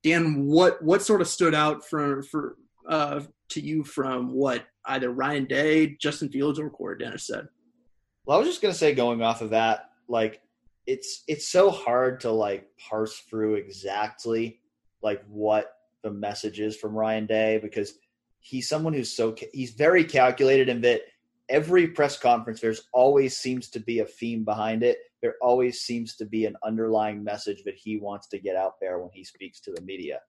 Dan, 0.02 0.46
what 0.46 0.82
what 0.82 1.02
sort 1.02 1.20
of 1.20 1.28
stood 1.28 1.54
out 1.54 1.86
for 1.86 2.22
for 2.22 2.56
uh, 2.88 3.20
to 3.50 3.60
you 3.60 3.84
from 3.84 4.32
what 4.32 4.64
either 4.86 5.10
Ryan 5.10 5.44
Day, 5.44 5.96
Justin 6.00 6.30
Fields, 6.30 6.58
or 6.58 6.70
Corey 6.70 6.96
Dennis 6.98 7.26
said? 7.26 7.48
Well, 8.24 8.36
I 8.36 8.40
was 8.40 8.48
just 8.48 8.62
gonna 8.62 8.74
say, 8.74 8.94
going 8.94 9.20
off 9.20 9.42
of 9.42 9.50
that, 9.50 9.89
like 10.10 10.42
it's 10.86 11.22
it's 11.28 11.48
so 11.48 11.70
hard 11.70 12.20
to 12.20 12.30
like 12.30 12.68
parse 12.78 13.18
through 13.20 13.54
exactly 13.54 14.60
like 15.02 15.22
what 15.28 15.72
the 16.02 16.10
message 16.10 16.60
is 16.60 16.76
from 16.76 16.94
Ryan 16.94 17.26
Day 17.26 17.58
because 17.62 17.94
he's 18.40 18.68
someone 18.68 18.92
who's 18.92 19.14
so 19.14 19.34
he's 19.52 19.72
very 19.72 20.04
calculated 20.04 20.68
in 20.68 20.80
that 20.82 21.02
every 21.48 21.88
press 21.88 22.18
conference, 22.18 22.60
there's 22.60 22.82
always 22.92 23.36
seems 23.36 23.68
to 23.70 23.80
be 23.80 23.98
a 23.98 24.04
theme 24.04 24.44
behind 24.44 24.82
it. 24.82 24.98
There 25.20 25.34
always 25.42 25.82
seems 25.82 26.16
to 26.16 26.24
be 26.24 26.46
an 26.46 26.56
underlying 26.64 27.22
message 27.22 27.64
that 27.64 27.74
he 27.74 27.98
wants 27.98 28.28
to 28.28 28.38
get 28.38 28.56
out 28.56 28.80
there 28.80 28.98
when 28.98 29.10
he 29.12 29.24
speaks 29.24 29.60
to 29.60 29.72
the 29.72 29.82
media. 29.82 30.20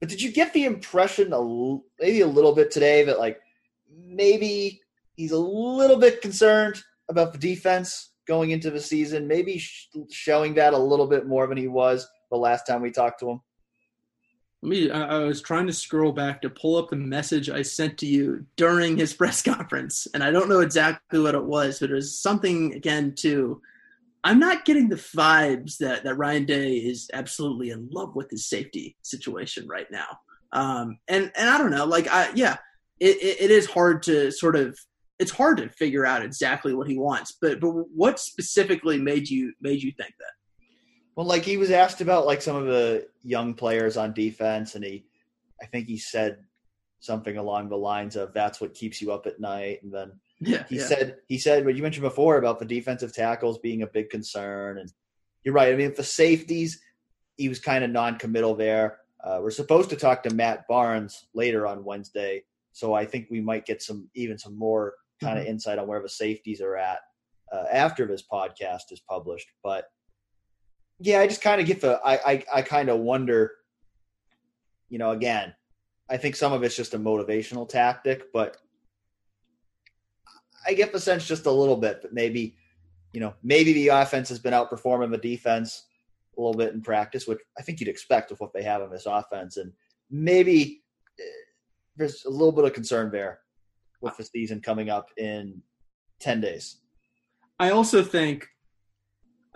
But 0.00 0.10
did 0.10 0.20
you 0.20 0.32
get 0.32 0.52
the 0.52 0.64
impression, 0.64 1.32
a, 1.32 1.78
maybe 2.00 2.20
a 2.20 2.26
little 2.26 2.54
bit 2.54 2.70
today, 2.70 3.04
that 3.04 3.18
like 3.18 3.40
maybe 3.88 4.82
he's 5.14 5.32
a 5.32 5.38
little 5.38 5.96
bit 5.96 6.20
concerned 6.20 6.82
about 7.08 7.32
the 7.32 7.38
defense 7.38 8.10
going 8.26 8.50
into 8.50 8.70
the 8.70 8.80
season? 8.80 9.26
Maybe 9.26 9.62
showing 10.10 10.54
that 10.54 10.74
a 10.74 10.78
little 10.78 11.06
bit 11.06 11.26
more 11.26 11.46
than 11.46 11.56
he 11.56 11.68
was 11.68 12.08
the 12.30 12.36
last 12.36 12.66
time 12.66 12.82
we 12.82 12.90
talked 12.90 13.20
to 13.20 13.30
him. 13.30 13.40
Me, 14.62 14.90
I 14.90 15.18
was 15.18 15.42
trying 15.42 15.66
to 15.66 15.74
scroll 15.74 16.12
back 16.12 16.40
to 16.40 16.48
pull 16.48 16.76
up 16.76 16.88
the 16.88 16.96
message 16.96 17.50
I 17.50 17.60
sent 17.60 17.98
to 17.98 18.06
you 18.06 18.46
during 18.56 18.96
his 18.96 19.12
press 19.20 19.42
conference, 19.42 20.06
and 20.14 20.24
I 20.24 20.30
don't 20.30 20.48
know 20.48 20.60
exactly 20.60 21.20
what 21.20 21.34
it 21.34 21.44
was, 21.44 21.80
but 21.80 21.90
it 21.90 21.94
was 21.94 22.20
something 22.20 22.74
again 22.74 23.14
to. 23.16 23.60
I'm 24.26 24.38
not 24.38 24.64
getting 24.64 24.88
the 24.88 24.96
vibes 24.96 25.76
that 25.78 26.04
that 26.04 26.14
Ryan 26.14 26.46
Day 26.46 26.76
is 26.76 27.10
absolutely 27.12 27.70
in 27.70 27.90
love 27.90 28.16
with 28.16 28.30
his 28.30 28.48
safety 28.48 28.96
situation 29.02 29.68
right 29.68 29.90
now. 29.90 30.18
Um, 30.52 30.98
and 31.08 31.30
and 31.36 31.50
I 31.50 31.58
don't 31.58 31.70
know, 31.70 31.84
like 31.84 32.08
I 32.08 32.30
yeah, 32.34 32.56
it, 33.00 33.16
it, 33.16 33.40
it 33.42 33.50
is 33.50 33.66
hard 33.66 34.02
to 34.04 34.30
sort 34.30 34.56
of 34.56 34.78
it's 35.18 35.30
hard 35.30 35.58
to 35.58 35.68
figure 35.68 36.04
out 36.04 36.24
exactly 36.24 36.74
what 36.74 36.88
he 36.88 36.98
wants. 36.98 37.36
But 37.40 37.60
but 37.60 37.70
what 37.70 38.18
specifically 38.18 38.98
made 38.98 39.28
you 39.28 39.52
made 39.60 39.82
you 39.82 39.92
think 39.92 40.14
that? 40.18 40.32
Well, 41.16 41.26
like 41.26 41.44
he 41.44 41.56
was 41.56 41.70
asked 41.70 42.00
about 42.00 42.26
like 42.26 42.42
some 42.42 42.56
of 42.56 42.66
the 42.66 43.06
young 43.22 43.54
players 43.54 43.96
on 43.96 44.12
defense, 44.12 44.74
and 44.74 44.84
he, 44.84 45.06
I 45.62 45.66
think 45.66 45.86
he 45.86 45.96
said 45.96 46.38
something 46.98 47.36
along 47.36 47.68
the 47.68 47.76
lines 47.76 48.16
of 48.16 48.34
"That's 48.34 48.60
what 48.60 48.74
keeps 48.74 49.00
you 49.00 49.12
up 49.12 49.26
at 49.26 49.40
night." 49.40 49.82
And 49.82 49.92
then 49.92 50.12
yeah, 50.40 50.64
he 50.68 50.76
yeah. 50.76 50.86
said 50.86 51.16
he 51.28 51.38
said 51.38 51.64
what 51.64 51.76
you 51.76 51.82
mentioned 51.82 52.02
before 52.02 52.38
about 52.38 52.58
the 52.58 52.64
defensive 52.64 53.14
tackles 53.14 53.58
being 53.58 53.82
a 53.82 53.86
big 53.86 54.10
concern, 54.10 54.78
and 54.78 54.92
you're 55.44 55.54
right. 55.54 55.72
I 55.72 55.76
mean, 55.76 55.94
the 55.94 56.02
safeties, 56.02 56.80
he 57.36 57.48
was 57.48 57.60
kind 57.60 57.84
of 57.84 57.90
non-committal 57.90 58.56
there. 58.56 58.98
Uh, 59.22 59.38
we're 59.40 59.50
supposed 59.50 59.90
to 59.90 59.96
talk 59.96 60.22
to 60.22 60.34
Matt 60.34 60.66
Barnes 60.68 61.28
later 61.32 61.66
on 61.66 61.84
Wednesday, 61.84 62.42
so 62.72 62.92
I 62.92 63.06
think 63.06 63.28
we 63.30 63.40
might 63.40 63.66
get 63.66 63.82
some 63.82 64.08
even 64.16 64.36
some 64.36 64.58
more 64.58 64.94
kind 65.24 65.38
of 65.38 65.44
mm-hmm. 65.44 65.52
insight 65.52 65.78
on 65.78 65.86
where 65.86 66.02
the 66.02 66.08
safeties 66.08 66.60
are 66.60 66.76
at 66.76 66.98
uh, 67.52 67.64
after 67.72 68.06
this 68.06 68.22
podcast 68.30 68.90
is 68.90 69.00
published. 69.08 69.48
But 69.62 69.86
yeah, 70.98 71.20
I 71.20 71.26
just 71.26 71.42
kind 71.42 71.60
of 71.60 71.66
get 71.66 71.80
the 71.80 72.00
I 72.04 72.14
I, 72.14 72.44
I 72.54 72.62
kind 72.62 72.88
of 72.88 73.00
wonder. 73.00 73.52
You 74.90 74.98
know, 74.98 75.10
again, 75.10 75.54
I 76.10 76.16
think 76.18 76.36
some 76.36 76.52
of 76.52 76.62
it's 76.62 76.76
just 76.76 76.94
a 76.94 76.98
motivational 76.98 77.68
tactic, 77.68 78.32
but 78.32 78.58
I 80.66 80.74
get 80.74 80.92
the 80.92 81.00
sense 81.00 81.26
just 81.26 81.46
a 81.46 81.50
little 81.50 81.76
bit 81.76 82.02
that 82.02 82.12
maybe, 82.12 82.56
you 83.12 83.20
know, 83.20 83.34
maybe 83.42 83.72
the 83.72 83.88
offense 83.88 84.28
has 84.28 84.38
been 84.38 84.52
outperforming 84.52 85.10
the 85.10 85.18
defense 85.18 85.86
a 86.36 86.40
little 86.40 86.56
bit 86.56 86.74
in 86.74 86.82
practice, 86.82 87.26
which 87.26 87.40
I 87.58 87.62
think 87.62 87.80
you'd 87.80 87.88
expect 87.88 88.30
with 88.30 88.40
what 88.40 88.52
they 88.52 88.62
have 88.62 88.82
in 88.82 88.90
this 88.90 89.06
offense, 89.06 89.56
and 89.56 89.72
maybe 90.10 90.82
eh, 91.18 91.22
there's 91.96 92.24
a 92.24 92.30
little 92.30 92.52
bit 92.52 92.64
of 92.64 92.72
concern 92.72 93.10
there 93.10 93.40
with 94.04 94.16
the 94.16 94.24
season 94.24 94.60
coming 94.60 94.90
up 94.90 95.08
in 95.16 95.62
ten 96.20 96.40
days. 96.40 96.76
I 97.58 97.70
also 97.70 98.02
think 98.02 98.46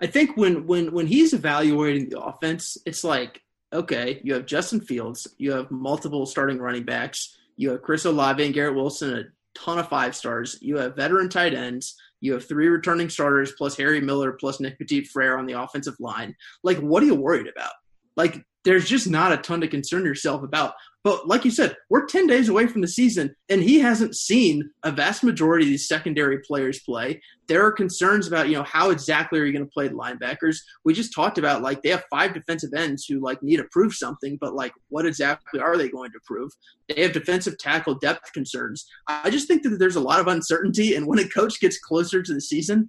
I 0.01 0.07
think 0.07 0.35
when 0.37 0.65
when 0.67 0.91
when 0.91 1.07
he's 1.07 1.33
evaluating 1.33 2.09
the 2.09 2.21
offense, 2.21 2.77
it's 2.85 3.03
like 3.03 3.41
okay, 3.71 4.19
you 4.23 4.33
have 4.33 4.45
Justin 4.45 4.81
Fields, 4.81 5.27
you 5.37 5.51
have 5.51 5.69
multiple 5.69 6.25
starting 6.25 6.57
running 6.57 6.83
backs, 6.83 7.37
you 7.55 7.69
have 7.69 7.81
Chris 7.81 8.05
Olave 8.05 8.43
and 8.43 8.53
Garrett 8.53 8.75
Wilson, 8.75 9.13
a 9.13 9.23
ton 9.53 9.77
of 9.77 9.87
five 9.87 10.15
stars, 10.15 10.57
you 10.61 10.77
have 10.77 10.95
veteran 10.95 11.29
tight 11.29 11.53
ends, 11.53 11.95
you 12.19 12.33
have 12.33 12.47
three 12.47 12.67
returning 12.67 13.09
starters 13.09 13.53
plus 13.57 13.77
Harry 13.77 14.01
Miller 14.01 14.31
plus 14.31 14.59
Nick 14.59 14.79
Petit-Frere 14.79 15.37
on 15.37 15.45
the 15.45 15.61
offensive 15.61 15.95
line. 15.99 16.35
Like, 16.63 16.79
what 16.79 17.03
are 17.03 17.05
you 17.05 17.15
worried 17.15 17.47
about? 17.47 17.73
Like, 18.15 18.43
there's 18.69 18.87
just 18.87 19.09
not 19.09 19.31
a 19.31 19.37
ton 19.37 19.61
to 19.61 19.67
concern 19.67 20.05
yourself 20.05 20.43
about. 20.43 20.73
But 21.03 21.27
like 21.27 21.43
you 21.43 21.49
said, 21.49 21.75
we're 21.89 22.05
10 22.05 22.27
days 22.27 22.49
away 22.49 22.67
from 22.67 22.81
the 22.81 22.87
season, 22.87 23.33
and 23.49 23.63
he 23.63 23.79
hasn't 23.79 24.15
seen 24.15 24.69
a 24.83 24.91
vast 24.91 25.23
majority 25.23 25.65
of 25.65 25.69
these 25.69 25.87
secondary 25.87 26.37
players 26.39 26.79
play. 26.81 27.19
There 27.47 27.65
are 27.65 27.71
concerns 27.71 28.27
about, 28.27 28.47
you 28.47 28.53
know, 28.53 28.63
how 28.63 28.91
exactly 28.91 29.39
are 29.39 29.45
you 29.45 29.53
going 29.53 29.65
to 29.65 29.71
play 29.71 29.87
the 29.87 29.95
linebackers? 29.95 30.57
We 30.85 30.93
just 30.93 31.15
talked 31.15 31.39
about, 31.39 31.63
like, 31.63 31.81
they 31.81 31.89
have 31.89 32.03
five 32.11 32.35
defensive 32.35 32.75
ends 32.75 33.05
who, 33.05 33.19
like, 33.19 33.41
need 33.41 33.57
to 33.57 33.63
prove 33.71 33.95
something, 33.95 34.37
but, 34.39 34.53
like, 34.53 34.73
what 34.89 35.07
exactly 35.07 35.59
are 35.59 35.75
they 35.75 35.89
going 35.89 36.11
to 36.11 36.19
prove? 36.27 36.51
They 36.89 37.01
have 37.01 37.13
defensive 37.13 37.57
tackle 37.57 37.95
depth 37.95 38.33
concerns. 38.33 38.85
I 39.07 39.31
just 39.31 39.47
think 39.47 39.63
that 39.63 39.79
there's 39.79 39.95
a 39.95 40.01
lot 40.01 40.19
of 40.19 40.27
uncertainty, 40.27 40.93
and 40.93 41.07
when 41.07 41.17
a 41.17 41.27
coach 41.27 41.59
gets 41.59 41.79
closer 41.79 42.21
to 42.21 42.33
the 42.35 42.41
season, 42.41 42.87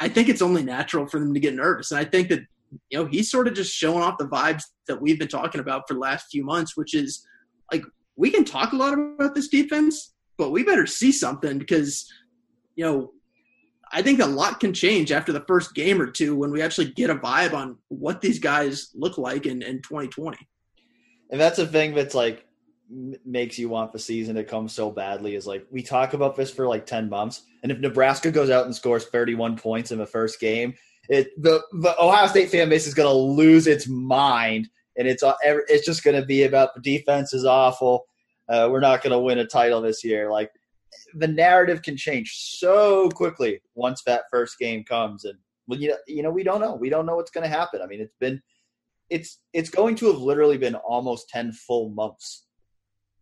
I 0.00 0.08
think 0.08 0.30
it's 0.30 0.42
only 0.42 0.62
natural 0.62 1.06
for 1.06 1.20
them 1.20 1.34
to 1.34 1.40
get 1.40 1.54
nervous. 1.54 1.90
And 1.90 2.00
I 2.00 2.04
think 2.04 2.30
that, 2.30 2.46
you 2.90 2.98
know, 2.98 3.06
he's 3.06 3.30
sort 3.30 3.48
of 3.48 3.54
just 3.54 3.72
showing 3.74 4.02
off 4.02 4.18
the 4.18 4.28
vibes 4.28 4.62
that 4.86 5.00
we've 5.00 5.18
been 5.18 5.28
talking 5.28 5.60
about 5.60 5.84
for 5.88 5.94
the 5.94 6.00
last 6.00 6.26
few 6.30 6.44
months, 6.44 6.76
which 6.76 6.94
is– 6.94 7.26
like 7.72 7.84
we 8.16 8.30
can 8.30 8.44
talk 8.44 8.72
a 8.72 8.76
lot 8.76 8.94
about 8.94 9.34
this 9.34 9.48
defense, 9.48 10.14
but 10.36 10.50
we 10.50 10.64
better 10.64 10.86
see 10.86 11.12
something 11.12 11.58
because 11.58 12.10
you 12.76 12.84
know 12.84 13.12
I 13.92 14.02
think 14.02 14.20
a 14.20 14.26
lot 14.26 14.60
can 14.60 14.72
change 14.72 15.12
after 15.12 15.32
the 15.32 15.44
first 15.48 15.74
game 15.74 16.00
or 16.00 16.06
two 16.06 16.36
when 16.36 16.50
we 16.50 16.62
actually 16.62 16.90
get 16.92 17.10
a 17.10 17.14
vibe 17.14 17.54
on 17.54 17.78
what 17.88 18.20
these 18.20 18.38
guys 18.38 18.90
look 18.94 19.16
like 19.16 19.46
in, 19.46 19.62
in 19.62 19.80
2020. 19.80 20.36
And 21.30 21.40
that's 21.40 21.58
a 21.58 21.66
thing 21.66 21.94
that's 21.94 22.14
like 22.14 22.44
makes 23.24 23.58
you 23.58 23.68
want 23.68 23.92
the 23.92 23.98
season 23.98 24.34
to 24.34 24.44
come 24.44 24.66
so 24.66 24.90
badly 24.90 25.34
is 25.34 25.46
like 25.46 25.66
we 25.70 25.82
talk 25.82 26.14
about 26.14 26.36
this 26.36 26.50
for 26.50 26.66
like 26.66 26.86
10 26.86 27.10
months 27.10 27.42
and 27.62 27.70
if 27.70 27.78
Nebraska 27.80 28.30
goes 28.30 28.48
out 28.48 28.64
and 28.64 28.74
scores 28.74 29.04
31 29.04 29.58
points 29.58 29.92
in 29.92 29.98
the 29.98 30.06
first 30.06 30.40
game 30.40 30.72
it 31.08 31.30
the, 31.40 31.62
the 31.72 32.00
Ohio 32.00 32.26
State 32.26 32.50
fan 32.50 32.68
base 32.68 32.86
is 32.86 32.94
going 32.94 33.08
to 33.08 33.12
lose 33.12 33.66
its 33.66 33.88
mind 33.88 34.68
and 34.98 35.06
it's 35.06 35.22
uh, 35.22 35.34
it's 35.42 35.86
just 35.86 36.02
going 36.02 36.20
to 36.20 36.26
be 36.26 36.42
about 36.42 36.74
the 36.74 36.80
defense 36.80 37.32
is 37.32 37.44
awful. 37.44 38.04
Uh, 38.48 38.68
we're 38.70 38.80
not 38.80 39.02
going 39.02 39.12
to 39.12 39.18
win 39.18 39.38
a 39.38 39.46
title 39.46 39.80
this 39.80 40.04
year. 40.04 40.30
Like 40.30 40.50
the 41.14 41.28
narrative 41.28 41.82
can 41.82 41.96
change 41.96 42.32
so 42.34 43.08
quickly 43.10 43.62
once 43.74 44.02
that 44.04 44.24
first 44.30 44.58
game 44.58 44.84
comes, 44.84 45.24
and 45.24 45.38
well, 45.68 45.78
you 45.78 45.88
know, 45.90 45.96
you 46.08 46.22
know, 46.22 46.30
we 46.30 46.42
don't 46.42 46.60
know. 46.60 46.74
We 46.74 46.90
don't 46.90 47.06
know 47.06 47.16
what's 47.16 47.30
going 47.30 47.48
to 47.48 47.56
happen. 47.56 47.80
I 47.80 47.86
mean, 47.86 48.00
it's 48.00 48.16
been 48.20 48.42
it's 49.08 49.38
it's 49.52 49.70
going 49.70 49.94
to 49.96 50.06
have 50.06 50.20
literally 50.20 50.58
been 50.58 50.74
almost 50.74 51.28
ten 51.28 51.52
full 51.52 51.90
months 51.90 52.46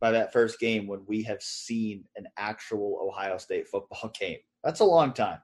by 0.00 0.10
that 0.12 0.32
first 0.32 0.58
game 0.58 0.86
when 0.86 1.04
we 1.06 1.22
have 1.24 1.42
seen 1.42 2.04
an 2.16 2.26
actual 2.38 2.98
Ohio 3.06 3.36
State 3.36 3.68
football 3.68 4.10
game. 4.18 4.38
That's 4.64 4.80
a 4.80 4.84
long 4.84 5.12
time. 5.12 5.38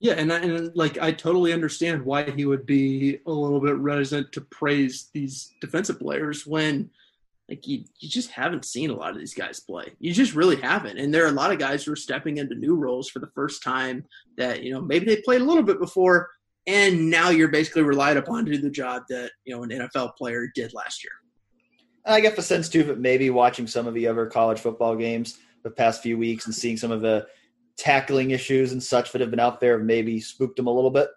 Yeah, 0.00 0.14
and 0.14 0.32
I, 0.32 0.38
and 0.38 0.74
like 0.74 0.98
I 0.98 1.12
totally 1.12 1.52
understand 1.52 2.04
why 2.04 2.30
he 2.30 2.46
would 2.46 2.64
be 2.64 3.18
a 3.26 3.30
little 3.30 3.60
bit 3.60 3.76
reticent 3.76 4.32
to 4.32 4.40
praise 4.40 5.10
these 5.12 5.52
defensive 5.60 6.00
players 6.00 6.46
when 6.46 6.90
like 7.50 7.66
you, 7.66 7.84
you 7.98 8.08
just 8.08 8.30
haven't 8.30 8.64
seen 8.64 8.90
a 8.90 8.94
lot 8.94 9.10
of 9.10 9.18
these 9.18 9.34
guys 9.34 9.60
play. 9.60 9.92
You 9.98 10.14
just 10.14 10.34
really 10.34 10.56
haven't. 10.56 10.98
And 10.98 11.12
there 11.12 11.24
are 11.24 11.30
a 11.30 11.32
lot 11.32 11.52
of 11.52 11.58
guys 11.58 11.84
who 11.84 11.92
are 11.92 11.96
stepping 11.96 12.38
into 12.38 12.54
new 12.54 12.76
roles 12.76 13.10
for 13.10 13.18
the 13.18 13.30
first 13.34 13.62
time 13.62 14.06
that, 14.36 14.62
you 14.62 14.72
know, 14.72 14.80
maybe 14.80 15.04
they 15.04 15.20
played 15.20 15.40
a 15.40 15.44
little 15.44 15.64
bit 15.64 15.80
before 15.80 16.30
and 16.66 17.10
now 17.10 17.30
you're 17.30 17.48
basically 17.48 17.82
relied 17.82 18.16
upon 18.16 18.44
to 18.44 18.52
do 18.52 18.58
the 18.58 18.70
job 18.70 19.02
that, 19.08 19.32
you 19.44 19.54
know, 19.54 19.64
an 19.64 19.70
NFL 19.70 20.14
player 20.14 20.46
did 20.54 20.72
last 20.72 21.02
year. 21.02 21.12
I 22.06 22.20
get 22.20 22.36
the 22.36 22.42
sense 22.42 22.68
too 22.68 22.84
that 22.84 23.00
maybe 23.00 23.30
watching 23.30 23.66
some 23.66 23.86
of 23.88 23.94
the 23.94 24.06
other 24.06 24.26
college 24.26 24.60
football 24.60 24.94
games 24.94 25.38
the 25.64 25.70
past 25.70 26.02
few 26.02 26.16
weeks 26.16 26.46
and 26.46 26.54
seeing 26.54 26.76
some 26.76 26.92
of 26.92 27.00
the 27.00 27.26
tackling 27.80 28.30
issues 28.30 28.72
and 28.72 28.82
such 28.82 29.10
that 29.10 29.22
have 29.22 29.30
been 29.30 29.40
out 29.40 29.58
there 29.58 29.78
maybe 29.78 30.20
spooked 30.20 30.58
him 30.58 30.66
a 30.66 30.72
little 30.72 30.90
bit. 30.90 31.08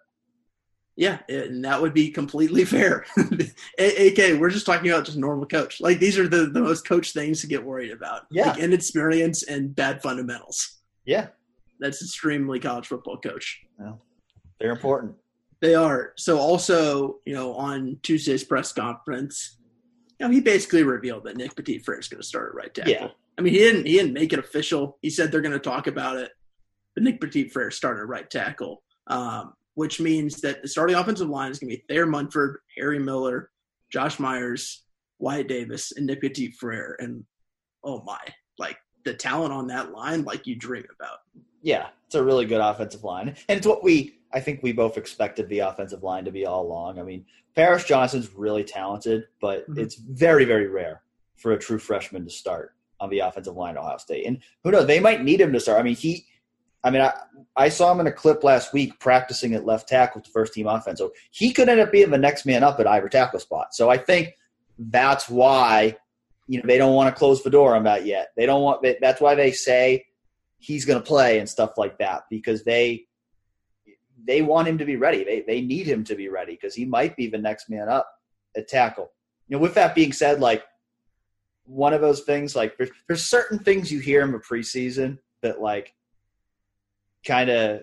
Yeah, 0.96 1.18
and 1.28 1.64
that 1.64 1.82
would 1.82 1.92
be 1.92 2.10
completely 2.10 2.64
fair. 2.64 3.04
AK, 3.78 4.38
we're 4.38 4.50
just 4.50 4.64
talking 4.64 4.90
about 4.90 5.04
just 5.04 5.18
normal 5.18 5.46
coach. 5.46 5.80
Like 5.80 5.98
these 5.98 6.18
are 6.18 6.26
the, 6.26 6.46
the 6.46 6.62
most 6.62 6.86
coach 6.86 7.12
things 7.12 7.40
to 7.42 7.46
get 7.46 7.62
worried 7.62 7.90
about. 7.90 8.22
Yeah. 8.30 8.50
Like 8.50 8.60
inexperience 8.60 9.42
and 9.42 9.74
bad 9.74 10.02
fundamentals. 10.02 10.80
Yeah. 11.04 11.28
That's 11.80 12.00
extremely 12.00 12.60
college 12.60 12.86
football 12.86 13.18
coach. 13.18 13.60
Well, 13.78 14.00
they're 14.58 14.70
important. 14.70 15.16
They 15.60 15.74
are. 15.74 16.12
So 16.16 16.38
also, 16.38 17.18
you 17.26 17.34
know, 17.34 17.54
on 17.54 17.98
Tuesday's 18.02 18.44
press 18.44 18.72
conference, 18.72 19.58
you 20.18 20.26
know, 20.26 20.32
he 20.32 20.40
basically 20.40 20.84
revealed 20.84 21.24
that 21.24 21.36
Nick 21.36 21.56
Petit 21.56 21.82
is 21.86 22.08
going 22.08 22.20
to 22.20 22.26
start 22.26 22.50
at 22.50 22.54
right 22.54 22.72
tackle. 22.72 22.92
Yeah. 22.92 23.08
I 23.36 23.42
mean, 23.42 23.52
he 23.52 23.58
didn't 23.58 23.86
he 23.86 23.94
didn't 23.94 24.12
make 24.12 24.32
it 24.32 24.38
official. 24.38 24.96
He 25.02 25.10
said 25.10 25.32
they're 25.32 25.40
going 25.40 25.52
to 25.52 25.58
talk 25.58 25.88
about 25.88 26.16
it 26.16 26.30
but 26.94 27.02
Nick 27.02 27.20
Petit-Frere 27.20 27.70
started 27.70 28.04
right 28.06 28.28
tackle, 28.30 28.82
um, 29.08 29.54
which 29.74 30.00
means 30.00 30.40
that 30.40 30.62
the 30.62 30.68
starting 30.68 30.96
offensive 30.96 31.28
line 31.28 31.50
is 31.50 31.58
going 31.58 31.70
to 31.70 31.76
be 31.76 31.84
Thayer 31.88 32.06
Munford, 32.06 32.58
Harry 32.76 32.98
Miller, 32.98 33.50
Josh 33.90 34.18
Myers, 34.18 34.84
Wyatt 35.18 35.48
Davis, 35.48 35.92
and 35.96 36.06
Nick 36.06 36.20
Petit-Frere. 36.20 36.96
And 37.00 37.24
oh 37.82 38.02
my, 38.04 38.20
like 38.58 38.78
the 39.04 39.14
talent 39.14 39.52
on 39.52 39.66
that 39.68 39.92
line, 39.92 40.24
like 40.24 40.46
you 40.46 40.56
dream 40.56 40.84
about. 40.98 41.18
Yeah, 41.62 41.88
it's 42.06 42.14
a 42.14 42.22
really 42.22 42.46
good 42.46 42.60
offensive 42.60 43.04
line. 43.04 43.28
And 43.48 43.58
it's 43.58 43.66
what 43.66 43.82
we, 43.82 44.18
I 44.32 44.40
think 44.40 44.62
we 44.62 44.72
both 44.72 44.98
expected 44.98 45.48
the 45.48 45.60
offensive 45.60 46.02
line 46.02 46.24
to 46.24 46.30
be 46.30 46.46
all 46.46 46.66
along. 46.66 46.98
I 46.98 47.02
mean, 47.02 47.24
Paris 47.54 47.84
Johnson's 47.84 48.34
really 48.34 48.64
talented, 48.64 49.28
but 49.40 49.68
mm-hmm. 49.68 49.80
it's 49.80 49.94
very, 49.94 50.44
very 50.44 50.66
rare 50.66 51.02
for 51.36 51.52
a 51.52 51.58
true 51.58 51.78
freshman 51.78 52.24
to 52.24 52.30
start 52.30 52.74
on 53.00 53.10
the 53.10 53.20
offensive 53.20 53.56
line 53.56 53.76
at 53.76 53.80
Ohio 53.80 53.96
State. 53.96 54.26
And 54.26 54.38
who 54.62 54.70
knows, 54.70 54.86
they 54.86 55.00
might 55.00 55.22
need 55.22 55.40
him 55.40 55.52
to 55.52 55.60
start. 55.60 55.80
I 55.80 55.82
mean, 55.82 55.96
he 55.96 56.26
I 56.84 56.90
mean, 56.90 57.00
I, 57.00 57.12
I 57.56 57.68
saw 57.70 57.90
him 57.90 58.00
in 58.00 58.06
a 58.06 58.12
clip 58.12 58.44
last 58.44 58.74
week 58.74 59.00
practicing 59.00 59.54
at 59.54 59.64
left 59.64 59.88
tackle 59.88 60.18
with 60.20 60.26
the 60.26 60.32
first 60.32 60.52
team 60.52 60.66
offense. 60.66 60.98
So 60.98 61.12
he 61.30 61.52
could 61.52 61.68
end 61.68 61.80
up 61.80 61.90
being 61.90 62.10
the 62.10 62.18
next 62.18 62.44
man 62.44 62.62
up 62.62 62.78
at 62.78 62.86
either 62.86 63.08
tackle 63.08 63.40
spot. 63.40 63.74
So 63.74 63.88
I 63.88 63.96
think 63.96 64.36
that's 64.78 65.28
why 65.28 65.96
you 66.46 66.58
know 66.58 66.66
they 66.66 66.78
don't 66.78 66.94
want 66.94 67.14
to 67.14 67.18
close 67.18 67.42
the 67.42 67.50
door 67.50 67.74
on 67.74 67.84
that 67.84 68.04
yet. 68.04 68.28
They 68.36 68.44
don't 68.44 68.62
want. 68.62 68.86
That's 69.00 69.20
why 69.20 69.34
they 69.34 69.52
say 69.52 70.04
he's 70.58 70.84
going 70.84 70.98
to 70.98 71.06
play 71.06 71.38
and 71.38 71.48
stuff 71.48 71.78
like 71.78 71.98
that 71.98 72.24
because 72.28 72.64
they 72.64 73.06
they 74.26 74.42
want 74.42 74.68
him 74.68 74.78
to 74.78 74.84
be 74.84 74.96
ready. 74.96 75.24
They 75.24 75.42
they 75.46 75.62
need 75.62 75.86
him 75.86 76.04
to 76.04 76.14
be 76.14 76.28
ready 76.28 76.52
because 76.52 76.74
he 76.74 76.84
might 76.84 77.16
be 77.16 77.28
the 77.28 77.38
next 77.38 77.70
man 77.70 77.88
up 77.88 78.08
at 78.56 78.68
tackle. 78.68 79.10
You 79.48 79.56
know, 79.56 79.62
with 79.62 79.74
that 79.74 79.94
being 79.94 80.12
said, 80.12 80.40
like 80.40 80.64
one 81.64 81.94
of 81.94 82.00
those 82.00 82.22
things, 82.22 82.54
like 82.54 82.76
there's, 82.76 82.90
there's 83.06 83.24
certain 83.24 83.58
things 83.58 83.90
you 83.90 84.00
hear 84.00 84.22
in 84.22 84.32
the 84.32 84.38
preseason 84.38 85.18
that 85.42 85.60
like 85.60 85.93
kind 87.24 87.50
of. 87.50 87.82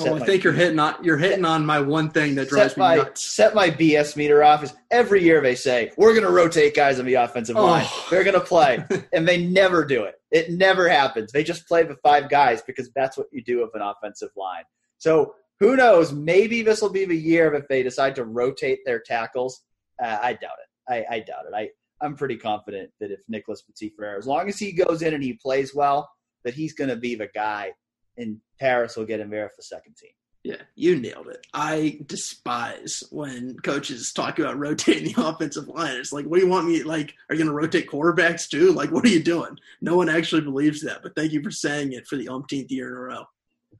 Oh, 0.00 0.14
I 0.14 0.20
think 0.20 0.44
you're 0.44 0.52
hitting 0.52 0.78
on 0.78 1.02
you're 1.02 1.16
hitting 1.16 1.44
on 1.44 1.66
my 1.66 1.80
one 1.80 2.10
thing 2.10 2.36
that 2.36 2.48
drives 2.48 2.76
me 2.76 2.82
my, 2.82 2.96
nuts. 2.96 3.24
Set 3.24 3.52
my 3.54 3.68
BS 3.68 4.14
meter 4.16 4.44
off. 4.44 4.62
Is 4.62 4.72
every 4.92 5.24
year 5.24 5.40
they 5.40 5.56
say 5.56 5.90
we're 5.96 6.12
going 6.12 6.24
to 6.24 6.30
rotate 6.30 6.76
guys 6.76 7.00
on 7.00 7.04
the 7.06 7.14
offensive 7.14 7.56
oh. 7.56 7.64
line. 7.64 7.86
They're 8.08 8.22
going 8.22 8.38
to 8.38 8.40
play, 8.40 8.84
and 9.12 9.26
they 9.26 9.44
never 9.44 9.84
do 9.84 10.04
it. 10.04 10.14
It 10.30 10.50
never 10.50 10.88
happens. 10.88 11.32
They 11.32 11.42
just 11.42 11.66
play 11.66 11.82
the 11.82 11.96
five 11.96 12.28
guys 12.28 12.62
because 12.62 12.90
that's 12.94 13.16
what 13.16 13.26
you 13.32 13.42
do 13.42 13.60
with 13.60 13.70
an 13.74 13.82
offensive 13.82 14.30
line. 14.36 14.62
So 14.98 15.34
who 15.58 15.74
knows? 15.74 16.12
Maybe 16.12 16.62
this 16.62 16.80
will 16.80 16.90
be 16.90 17.04
the 17.04 17.16
year 17.16 17.52
if 17.54 17.66
they 17.66 17.82
decide 17.82 18.14
to 18.16 18.24
rotate 18.24 18.80
their 18.84 19.00
tackles. 19.00 19.62
Uh, 20.00 20.18
I 20.22 20.34
doubt 20.34 20.58
it. 20.62 20.92
I, 21.10 21.16
I 21.16 21.20
doubt 21.20 21.46
it. 21.50 21.54
I 21.56 21.70
I'm 22.00 22.14
pretty 22.14 22.36
confident 22.36 22.90
that 23.00 23.10
if 23.10 23.20
Nicholas 23.28 23.62
Petit-Frere, 23.62 24.16
as 24.16 24.26
long 24.26 24.48
as 24.48 24.58
he 24.58 24.70
goes 24.70 25.02
in 25.02 25.14
and 25.14 25.22
he 25.22 25.32
plays 25.32 25.74
well, 25.74 26.08
that 26.44 26.54
he's 26.54 26.72
going 26.72 26.90
to 26.90 26.96
be 26.96 27.16
the 27.16 27.28
guy 27.34 27.72
and 28.18 28.40
Paris 28.60 28.96
will 28.96 29.06
get 29.06 29.20
him 29.20 29.30
there 29.30 29.48
for 29.48 29.56
the 29.56 29.62
second 29.62 29.96
team. 29.96 30.10
Yeah, 30.44 30.62
you 30.76 30.98
nailed 30.98 31.28
it. 31.28 31.46
I 31.52 32.00
despise 32.06 33.02
when 33.10 33.56
coaches 33.58 34.12
talk 34.14 34.38
about 34.38 34.58
rotating 34.66 35.12
the 35.12 35.26
offensive 35.26 35.68
line. 35.68 35.96
It's 35.96 36.12
like, 36.12 36.26
what 36.26 36.38
do 36.38 36.44
you 36.44 36.50
want 36.50 36.68
me 36.68 36.82
like? 36.82 37.14
Are 37.28 37.34
you 37.34 37.42
going 37.42 37.50
to 37.50 37.54
rotate 37.54 37.88
quarterbacks 37.88 38.48
too? 38.48 38.72
Like, 38.72 38.90
what 38.90 39.04
are 39.04 39.08
you 39.08 39.22
doing? 39.22 39.58
No 39.80 39.96
one 39.96 40.08
actually 40.08 40.42
believes 40.42 40.80
that. 40.82 41.02
But 41.02 41.14
thank 41.16 41.32
you 41.32 41.42
for 41.42 41.50
saying 41.50 41.92
it 41.92 42.06
for 42.06 42.16
the 42.16 42.28
umpteenth 42.28 42.70
year 42.70 42.88
in 42.88 42.94
a 42.94 43.00
row. 43.00 43.24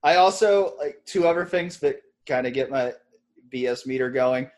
I 0.03 0.17
also 0.17 0.75
like 0.79 1.01
two 1.07 1.27
other 1.27 1.45
things 1.45 1.79
that 1.81 2.03
kind 2.27 2.47
of 2.47 2.53
get 2.53 2.71
my 2.71 2.93
BS 3.53 3.87
meter 3.87 4.11
going, 4.11 4.51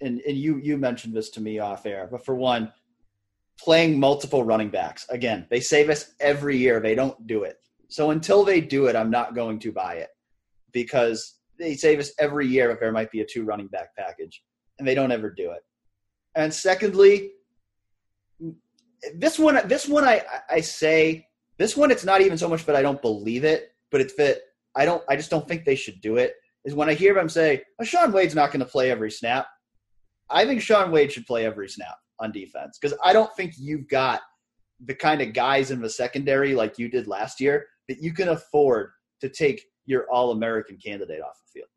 and 0.00 0.20
and 0.20 0.36
you 0.36 0.56
you 0.58 0.76
mentioned 0.76 1.14
this 1.14 1.30
to 1.30 1.40
me 1.40 1.58
off 1.58 1.86
air. 1.86 2.08
But 2.10 2.24
for 2.24 2.34
one, 2.34 2.72
playing 3.58 4.00
multiple 4.00 4.42
running 4.42 4.70
backs 4.70 5.06
again, 5.08 5.46
they 5.48 5.60
say 5.60 5.84
this 5.84 6.12
every 6.20 6.56
year. 6.56 6.80
They 6.80 6.94
don't 6.94 7.26
do 7.26 7.44
it. 7.44 7.60
So 7.88 8.10
until 8.10 8.44
they 8.44 8.60
do 8.60 8.86
it, 8.86 8.96
I'm 8.96 9.10
not 9.10 9.34
going 9.34 9.58
to 9.60 9.72
buy 9.72 9.94
it 9.94 10.08
because 10.72 11.38
they 11.58 11.74
save 11.74 11.98
us 11.98 12.12
every 12.18 12.46
year 12.46 12.70
if 12.70 12.80
there 12.80 12.92
might 12.92 13.10
be 13.10 13.20
a 13.20 13.26
two 13.26 13.44
running 13.44 13.68
back 13.68 13.94
package, 13.96 14.42
and 14.78 14.86
they 14.86 14.94
don't 14.94 15.12
ever 15.12 15.30
do 15.30 15.52
it. 15.52 15.62
And 16.34 16.52
secondly, 16.52 17.32
this 19.14 19.38
one, 19.38 19.60
this 19.66 19.88
one, 19.88 20.04
I 20.04 20.22
I 20.50 20.60
say 20.60 21.26
this 21.58 21.76
one, 21.76 21.90
it's 21.90 22.04
not 22.04 22.20
even 22.20 22.36
so 22.36 22.48
much 22.48 22.66
that 22.66 22.76
I 22.76 22.82
don't 22.82 23.00
believe 23.00 23.44
it, 23.44 23.72
but 23.90 24.00
it's 24.00 24.14
that 24.16 24.38
I 24.74 24.84
don't, 24.84 25.02
I 25.08 25.16
just 25.16 25.30
don't 25.30 25.48
think 25.48 25.64
they 25.64 25.76
should 25.76 26.00
do 26.00 26.16
it. 26.16 26.34
Is 26.64 26.74
when 26.74 26.90
I 26.90 26.94
hear 26.94 27.14
them 27.14 27.28
say, 27.28 27.62
oh, 27.80 27.84
"Shaun 27.84 28.12
Wade's 28.12 28.34
not 28.34 28.50
going 28.50 28.60
to 28.60 28.70
play 28.70 28.90
every 28.90 29.10
snap." 29.10 29.46
I 30.28 30.44
think 30.44 30.60
Shaun 30.60 30.90
Wade 30.90 31.12
should 31.12 31.26
play 31.26 31.46
every 31.46 31.68
snap 31.68 31.96
on 32.18 32.32
defense 32.32 32.78
because 32.78 32.98
I 33.02 33.12
don't 33.12 33.34
think 33.36 33.54
you've 33.56 33.88
got 33.88 34.20
the 34.84 34.94
kind 34.94 35.22
of 35.22 35.32
guys 35.32 35.70
in 35.70 35.80
the 35.80 35.88
secondary 35.88 36.54
like 36.54 36.78
you 36.78 36.88
did 36.88 37.06
last 37.06 37.40
year 37.40 37.66
that 37.88 38.02
you 38.02 38.12
can 38.12 38.28
afford 38.28 38.90
to 39.20 39.28
take 39.28 39.64
your 39.86 40.10
All 40.10 40.32
American 40.32 40.76
candidate 40.76 41.20
off 41.20 41.40
the 41.46 41.60
field. 41.60 41.68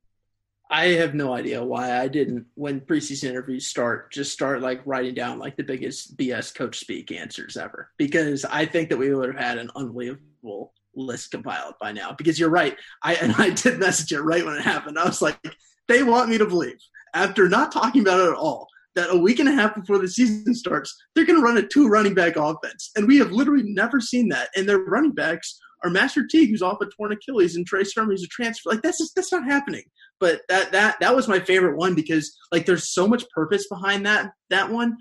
I 0.72 0.88
have 1.00 1.16
no 1.16 1.34
idea 1.34 1.64
why 1.64 2.00
I 2.00 2.08
didn't, 2.08 2.46
when 2.56 2.82
preseason 2.82 3.30
interviews 3.30 3.66
start, 3.66 4.12
just 4.12 4.32
start 4.32 4.62
like 4.62 4.82
writing 4.86 5.16
down 5.16 5.40
like 5.40 5.58
the 5.58 5.64
biggest 5.64 6.16
BS 6.18 6.54
coach 6.54 6.80
speak 6.80 7.12
answers 7.12 7.58
ever. 7.58 7.92
Because 7.98 8.46
I 8.46 8.66
think 8.66 8.90
that 8.90 8.98
we 8.98 9.14
would 9.14 9.34
have 9.34 9.44
had 9.44 9.58
an 9.58 9.72
unbelievable 9.76 10.74
list 10.96 11.32
compiled 11.32 11.74
by 11.82 11.92
now. 11.92 12.14
Because 12.16 12.40
you're 12.40 12.50
right. 12.50 12.78
I 13.02 13.16
and 13.16 13.34
I 13.38 13.50
did 13.50 13.80
message 13.80 14.12
it 14.12 14.22
right 14.22 14.46
when 14.46 14.56
it 14.56 14.62
happened. 14.62 15.00
I 15.00 15.06
was 15.06 15.22
like, 15.22 15.40
they 15.88 16.04
want 16.04 16.30
me 16.30 16.38
to 16.38 16.46
believe 16.46 16.78
after 17.14 17.50
not 17.50 17.72
talking 17.72 18.02
about 18.02 18.20
it 18.20 18.30
at 18.30 18.36
all 18.36 18.68
that 18.96 19.14
a 19.14 19.18
week 19.18 19.40
and 19.40 19.50
a 19.50 19.54
half 19.54 19.76
before 19.76 20.00
the 20.00 20.08
season 20.08 20.54
starts, 20.54 20.96
they're 21.14 21.26
going 21.26 21.40
to 21.40 21.46
run 21.46 21.58
a 21.58 21.68
two 21.68 21.88
running 21.88 22.14
back 22.14 22.36
offense. 22.36 22.92
And 22.96 23.08
we 23.08 23.18
have 23.18 23.32
literally 23.32 23.64
never 23.64 24.00
seen 24.00 24.30
that. 24.30 24.50
And 24.56 24.68
their 24.68 24.80
running 24.80 25.12
backs 25.12 25.60
are 25.84 25.90
Master 25.90 26.26
Teague, 26.26 26.50
who's 26.50 26.62
off 26.62 26.82
a 26.82 26.86
torn 26.86 27.12
Achilles, 27.12 27.56
and 27.56 27.66
Trey 27.66 27.84
Sermon, 27.84 28.12
who's 28.12 28.24
a 28.24 28.28
transfer. 28.28 28.70
Like 28.70 28.82
that's 28.82 28.98
just, 28.98 29.16
that's 29.16 29.32
not 29.32 29.46
happening. 29.46 29.84
But 30.20 30.42
that 30.50 30.72
that 30.72 30.98
that 31.00 31.16
was 31.16 31.28
my 31.28 31.40
favorite 31.40 31.78
one 31.78 31.96
because 31.96 32.36
like 32.52 32.66
there's 32.66 32.90
so 32.94 33.08
much 33.08 33.30
purpose 33.30 33.68
behind 33.68 34.06
that 34.06 34.32
that 34.50 34.72
one. 34.72 34.98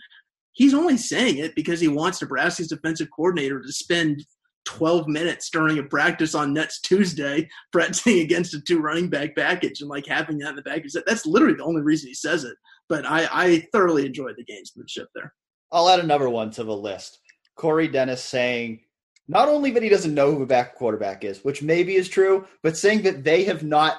He's 0.53 0.75
only 0.75 0.97
saying 0.97 1.39
it 1.39 1.55
because 1.55 1.81
he 1.81 1.87
wants 1.87 2.21
Nebraska's 2.21 2.67
defensive 2.67 3.09
coordinator 3.15 3.63
to 3.63 3.73
spend 3.73 4.25
12 4.65 5.07
minutes 5.07 5.49
during 5.51 5.79
a 5.79 5.83
practice 5.83 6.35
on 6.35 6.53
Nets 6.53 6.81
Tuesday 6.81 7.49
practicing 7.73 8.21
against 8.21 8.55
a 8.55 8.61
two 8.61 8.81
running 8.81 9.09
back 9.09 9.35
package 9.37 9.81
and 9.81 9.89
like 9.89 10.07
having 10.07 10.39
that 10.39 10.51
in 10.51 10.57
the 10.57 10.63
package. 10.63 10.95
That's 11.07 11.25
literally 11.25 11.55
the 11.55 11.65
only 11.65 11.81
reason 11.81 12.09
he 12.09 12.15
says 12.15 12.45
it. 12.45 12.57
But 12.89 13.07
I, 13.07 13.29
I 13.31 13.67
thoroughly 13.73 14.05
enjoyed 14.05 14.35
the 14.37 14.45
gamesmanship 14.45 15.07
there. 15.15 15.33
I'll 15.73 15.89
add 15.89 16.01
another 16.01 16.29
one 16.29 16.51
to 16.53 16.65
the 16.65 16.77
list. 16.77 17.19
Corey 17.57 17.89
Dennis 17.89 18.23
saying 18.23 18.81
not 19.29 19.49
only 19.49 19.71
that 19.71 19.83
he 19.83 19.89
doesn't 19.89 20.15
know 20.15 20.35
who 20.35 20.43
a 20.43 20.47
back 20.47 20.75
quarterback 20.75 21.23
is, 21.23 21.45
which 21.45 21.63
maybe 21.63 21.97
is 21.97 22.09
true, 22.09 22.47
but 22.63 22.77
saying 22.77 23.03
that 23.03 23.25
they 23.25 23.45
have 23.45 23.63
not 23.63 23.99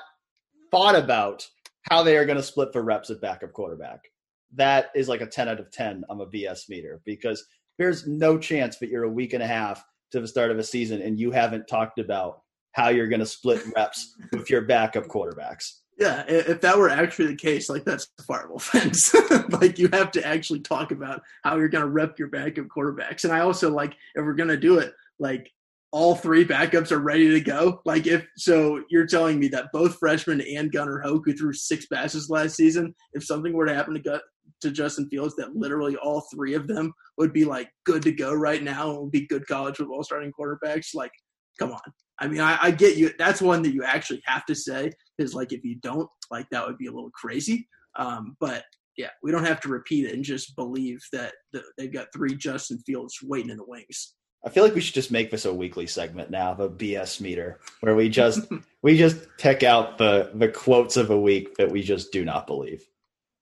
thought 0.71 0.95
about 0.95 1.47
how 1.89 2.03
they 2.03 2.17
are 2.17 2.25
going 2.25 2.37
to 2.37 2.43
split 2.43 2.73
the 2.73 2.81
reps 2.81 3.09
at 3.09 3.21
backup 3.21 3.53
quarterback. 3.53 4.11
That 4.55 4.89
is 4.95 5.07
like 5.07 5.21
a 5.21 5.27
10 5.27 5.47
out 5.47 5.59
of 5.59 5.71
10 5.71 6.03
on 6.09 6.21
a 6.21 6.25
BS 6.25 6.67
meter 6.69 7.01
because 7.05 7.45
there's 7.77 8.07
no 8.07 8.37
chance 8.37 8.77
that 8.77 8.89
you're 8.89 9.03
a 9.03 9.09
week 9.09 9.33
and 9.33 9.43
a 9.43 9.47
half 9.47 9.83
to 10.11 10.19
the 10.19 10.27
start 10.27 10.51
of 10.51 10.57
a 10.57 10.63
season 10.63 11.01
and 11.01 11.19
you 11.19 11.31
haven't 11.31 11.67
talked 11.67 11.99
about 11.99 12.41
how 12.71 12.89
you're 12.89 13.07
going 13.07 13.19
to 13.19 13.25
split 13.25 13.61
reps 13.75 14.15
with 14.31 14.49
your 14.49 14.61
backup 14.61 15.05
quarterbacks. 15.05 15.79
Yeah, 15.97 16.23
if 16.27 16.61
that 16.61 16.77
were 16.77 16.89
actually 16.89 17.27
the 17.27 17.35
case, 17.35 17.69
like 17.69 17.83
that's 17.83 18.07
a 18.19 18.23
fireable 18.23 18.55
offense. 18.55 19.13
like 19.61 19.77
you 19.77 19.89
have 19.91 20.11
to 20.11 20.25
actually 20.25 20.61
talk 20.61 20.91
about 20.91 21.21
how 21.43 21.57
you're 21.57 21.67
going 21.67 21.83
to 21.83 21.89
rep 21.89 22.17
your 22.17 22.29
backup 22.29 22.67
quarterbacks. 22.67 23.25
And 23.25 23.33
I 23.33 23.41
also 23.41 23.69
like 23.69 23.97
if 24.15 24.23
we're 24.23 24.33
going 24.33 24.49
to 24.49 24.57
do 24.57 24.79
it, 24.79 24.93
like 25.19 25.51
all 25.91 26.15
three 26.15 26.45
backups 26.45 26.91
are 26.91 26.99
ready 26.99 27.29
to 27.29 27.41
go. 27.41 27.81
Like 27.85 28.05
if 28.05 28.25
so, 28.37 28.83
you're 28.89 29.07
telling 29.07 29.39
me 29.39 29.47
that 29.49 29.71
both 29.73 29.97
freshmen 29.97 30.41
and 30.41 30.71
Gunnar 30.71 30.99
Hoak, 30.99 31.23
who 31.25 31.33
threw 31.33 31.53
six 31.53 31.87
passes 31.87 32.29
last 32.29 32.55
season, 32.55 32.93
if 33.13 33.23
something 33.23 33.53
were 33.53 33.65
to 33.65 33.73
happen 33.73 33.95
to 33.95 33.99
gut 33.99 34.21
to 34.61 34.71
Justin 34.71 35.09
Fields, 35.09 35.35
that 35.37 35.55
literally 35.55 35.95
all 35.97 36.25
three 36.33 36.53
of 36.53 36.67
them 36.67 36.93
would 37.17 37.33
be 37.33 37.45
like 37.45 37.69
good 37.85 38.03
to 38.03 38.11
go 38.11 38.33
right 38.33 38.61
now 38.61 38.91
and 38.91 38.99
would 38.99 39.11
be 39.11 39.27
good 39.27 39.47
college 39.47 39.77
football 39.77 40.03
starting 40.03 40.31
quarterbacks. 40.37 40.93
Like, 40.93 41.11
come 41.57 41.71
on. 41.71 41.79
I 42.19 42.27
mean, 42.27 42.41
I, 42.41 42.57
I 42.61 42.71
get 42.71 42.97
you. 42.97 43.11
That's 43.17 43.41
one 43.41 43.61
that 43.63 43.73
you 43.73 43.83
actually 43.83 44.21
have 44.25 44.45
to 44.45 44.55
say 44.55 44.91
is 45.17 45.33
like 45.33 45.53
if 45.53 45.63
you 45.63 45.77
don't, 45.81 46.09
like 46.29 46.47
that 46.51 46.67
would 46.67 46.77
be 46.77 46.87
a 46.87 46.91
little 46.91 47.11
crazy. 47.11 47.67
Um, 47.97 48.35
but 48.39 48.63
yeah, 48.97 49.09
we 49.23 49.31
don't 49.31 49.45
have 49.45 49.61
to 49.61 49.69
repeat 49.69 50.05
it 50.05 50.13
and 50.13 50.23
just 50.23 50.55
believe 50.55 50.99
that 51.13 51.33
the, 51.53 51.63
they've 51.77 51.93
got 51.93 52.07
three 52.13 52.35
Justin 52.35 52.79
Fields 52.85 53.17
waiting 53.23 53.49
in 53.49 53.57
the 53.57 53.65
wings. 53.65 54.15
I 54.45 54.49
feel 54.49 54.63
like 54.63 54.73
we 54.73 54.81
should 54.81 54.93
just 54.93 55.11
make 55.11 55.31
this 55.31 55.45
a 55.45 55.53
weekly 55.53 55.85
segment 55.85 56.29
now, 56.29 56.53
the 56.53 56.69
BS 56.69 57.19
meter, 57.19 57.59
where 57.81 57.95
we 57.95 58.09
just 58.09 58.41
we 58.81 58.97
just 58.97 59.17
pick 59.37 59.63
out 59.63 59.97
the 59.97 60.31
the 60.33 60.47
quotes 60.47 60.97
of 60.97 61.09
a 61.09 61.19
week 61.19 61.55
that 61.57 61.71
we 61.71 61.83
just 61.83 62.11
do 62.11 62.23
not 62.23 62.47
believe. 62.47 62.85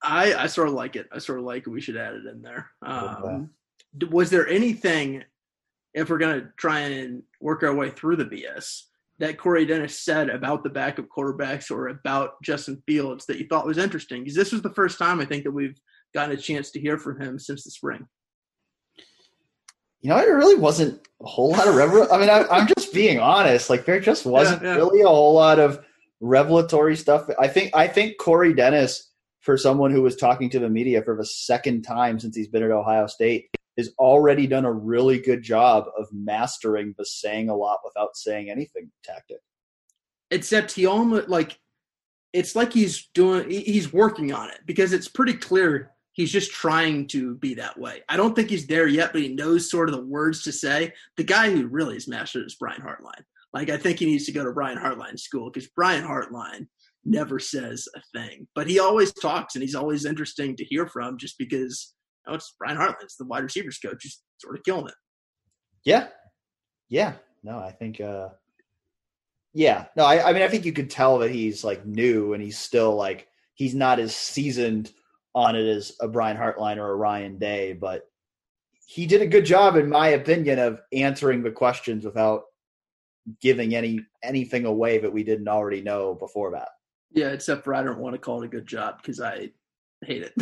I 0.01 0.33
I 0.33 0.47
sort 0.47 0.67
of 0.67 0.73
like 0.73 0.95
it. 0.95 1.07
I 1.11 1.19
sort 1.19 1.39
of 1.39 1.45
like 1.45 1.67
it. 1.67 1.69
We 1.69 1.81
should 1.81 1.97
add 1.97 2.15
it 2.15 2.25
in 2.25 2.41
there. 2.41 2.69
Um, 2.81 3.51
was 4.09 4.29
there 4.29 4.47
anything, 4.47 5.23
if 5.93 6.09
we're 6.09 6.17
gonna 6.17 6.51
try 6.57 6.79
and 6.79 7.23
work 7.41 7.63
our 7.63 7.75
way 7.75 7.91
through 7.91 8.15
the 8.15 8.25
BS, 8.25 8.81
that 9.19 9.37
Corey 9.37 9.65
Dennis 9.65 9.99
said 9.99 10.29
about 10.29 10.63
the 10.63 10.69
backup 10.69 11.05
quarterbacks 11.15 11.69
or 11.69 11.89
about 11.89 12.41
Justin 12.43 12.81
Fields 12.87 13.25
that 13.27 13.37
you 13.37 13.47
thought 13.47 13.67
was 13.67 13.77
interesting? 13.77 14.23
Because 14.23 14.35
this 14.35 14.51
was 14.51 14.63
the 14.63 14.73
first 14.73 14.97
time 14.97 15.19
I 15.19 15.25
think 15.25 15.43
that 15.43 15.51
we've 15.51 15.79
gotten 16.15 16.35
a 16.35 16.41
chance 16.41 16.71
to 16.71 16.79
hear 16.79 16.97
from 16.97 17.19
him 17.21 17.37
since 17.37 17.63
the 17.63 17.71
spring. 17.71 18.07
You 20.01 20.09
know, 20.09 20.17
it 20.17 20.27
really 20.27 20.59
wasn't 20.59 21.01
a 21.21 21.25
whole 21.25 21.51
lot 21.51 21.67
of 21.67 21.75
revel. 21.75 22.07
I 22.11 22.17
mean, 22.17 22.29
I, 22.29 22.45
am 22.57 22.67
just 22.67 22.93
being 22.93 23.19
honest. 23.19 23.69
Like, 23.69 23.85
there 23.85 23.99
just 23.99 24.25
wasn't 24.25 24.61
yeah, 24.61 24.69
yeah. 24.69 24.75
really 24.75 25.01
a 25.01 25.07
whole 25.07 25.33
lot 25.33 25.59
of 25.59 25.83
revelatory 26.19 26.95
stuff. 26.95 27.29
I 27.39 27.47
think 27.47 27.75
I 27.75 27.87
think 27.87 28.17
Corey 28.17 28.53
Dennis, 28.53 29.11
for 29.41 29.57
someone 29.57 29.91
who 29.91 30.01
was 30.01 30.15
talking 30.15 30.49
to 30.51 30.59
the 30.59 30.69
media 30.69 31.01
for 31.01 31.15
the 31.15 31.25
second 31.25 31.83
time 31.83 32.19
since 32.19 32.35
he's 32.35 32.47
been 32.47 32.63
at 32.63 32.71
Ohio 32.71 33.07
State, 33.07 33.49
has 33.77 33.91
already 33.99 34.47
done 34.47 34.65
a 34.65 34.71
really 34.71 35.19
good 35.19 35.43
job 35.43 35.85
of 35.97 36.07
mastering 36.11 36.93
the 36.97 37.05
saying 37.05 37.49
a 37.49 37.55
lot 37.55 37.79
without 37.83 38.15
saying 38.15 38.49
anything 38.49 38.91
tactic. 39.03 39.37
Except 40.31 40.71
he 40.71 40.85
almost 40.85 41.29
like 41.29 41.59
it's 42.33 42.55
like 42.55 42.73
he's 42.73 43.07
doing 43.13 43.49
he's 43.49 43.93
working 43.93 44.33
on 44.33 44.49
it 44.49 44.59
because 44.65 44.93
it's 44.93 45.07
pretty 45.07 45.33
clear 45.33 45.91
he's 46.17 46.31
just 46.31 46.51
trying 46.51 47.07
to 47.07 47.35
be 47.35 47.53
that 47.53 47.79
way. 47.79 48.01
I 48.09 48.17
don't 48.17 48.35
think 48.35 48.49
he's 48.49 48.67
there 48.67 48.87
yet, 48.87 49.13
but 49.13 49.21
he 49.21 49.29
knows 49.29 49.69
sort 49.69 49.87
of 49.87 49.95
the 49.95 50.05
words 50.05 50.43
to 50.43 50.51
say. 50.51 50.91
The 51.15 51.23
guy 51.23 51.51
who 51.51 51.67
really 51.67 51.95
is 51.95 52.07
mastered 52.07 52.45
is 52.45 52.55
Brian 52.55 52.81
Hartline. 52.81 53.23
Like 53.53 53.69
I 53.69 53.77
think 53.77 53.99
he 53.99 54.07
needs 54.07 54.25
to 54.25 54.33
go 54.33 54.43
to 54.43 54.51
Brian 54.51 54.79
Hartline 54.79 55.17
school 55.17 55.49
because 55.49 55.69
Brian 55.69 56.03
Hartline 56.03 56.67
never 57.05 57.39
says 57.39 57.87
a 57.95 58.01
thing, 58.17 58.47
but 58.55 58.67
he 58.67 58.79
always 58.79 59.13
talks 59.13 59.55
and 59.55 59.61
he's 59.61 59.75
always 59.75 60.05
interesting 60.05 60.55
to 60.57 60.65
hear 60.65 60.87
from 60.87 61.17
just 61.17 61.37
because 61.37 61.93
oh, 62.27 62.33
it's 62.33 62.55
Brian 62.59 62.77
Hartline, 62.77 63.03
it's 63.03 63.15
the 63.15 63.25
wide 63.25 63.43
receivers 63.43 63.77
coach. 63.77 64.01
He's 64.01 64.21
sort 64.39 64.57
of 64.57 64.63
killing 64.63 64.87
it. 64.87 64.95
Yeah. 65.85 66.07
Yeah. 66.89 67.13
No, 67.43 67.59
I 67.59 67.71
think 67.71 68.01
uh 68.01 68.29
yeah. 69.53 69.85
No, 69.95 70.03
I, 70.03 70.29
I 70.29 70.33
mean 70.33 70.41
I 70.41 70.47
think 70.47 70.65
you 70.65 70.73
could 70.73 70.89
tell 70.89 71.19
that 71.19 71.31
he's 71.31 71.63
like 71.63 71.85
new 71.85 72.33
and 72.33 72.43
he's 72.43 72.57
still 72.57 72.95
like 72.95 73.27
he's 73.53 73.75
not 73.75 73.99
as 73.99 74.15
seasoned 74.15 74.91
on 75.37 75.55
it 75.55 75.67
as 75.67 75.95
a 76.01 76.07
Brian 76.07 76.35
Hartline 76.35 76.77
or 76.77 76.89
a 76.89 76.95
Ryan 76.95 77.37
Day, 77.37 77.73
but 77.73 78.09
he 78.87 79.05
did 79.05 79.21
a 79.21 79.27
good 79.27 79.45
job, 79.45 79.75
in 79.75 79.87
my 79.87 80.09
opinion, 80.09 80.57
of 80.57 80.81
answering 80.91 81.43
the 81.43 81.51
questions 81.51 82.03
without 82.03 82.45
giving 83.39 83.75
any 83.75 83.99
anything 84.23 84.65
away 84.65 84.97
that 84.97 85.13
we 85.13 85.23
didn't 85.23 85.47
already 85.47 85.81
know 85.81 86.15
before 86.15 86.51
that. 86.51 86.69
Yeah, 87.11 87.27
except 87.27 87.63
for 87.63 87.75
I 87.75 87.83
don't 87.83 87.99
want 87.99 88.15
to 88.15 88.19
call 88.19 88.41
it 88.41 88.45
a 88.45 88.49
good 88.49 88.65
job 88.65 88.97
because 88.97 89.21
I 89.21 89.51
hate 90.01 90.23
it 90.23 90.33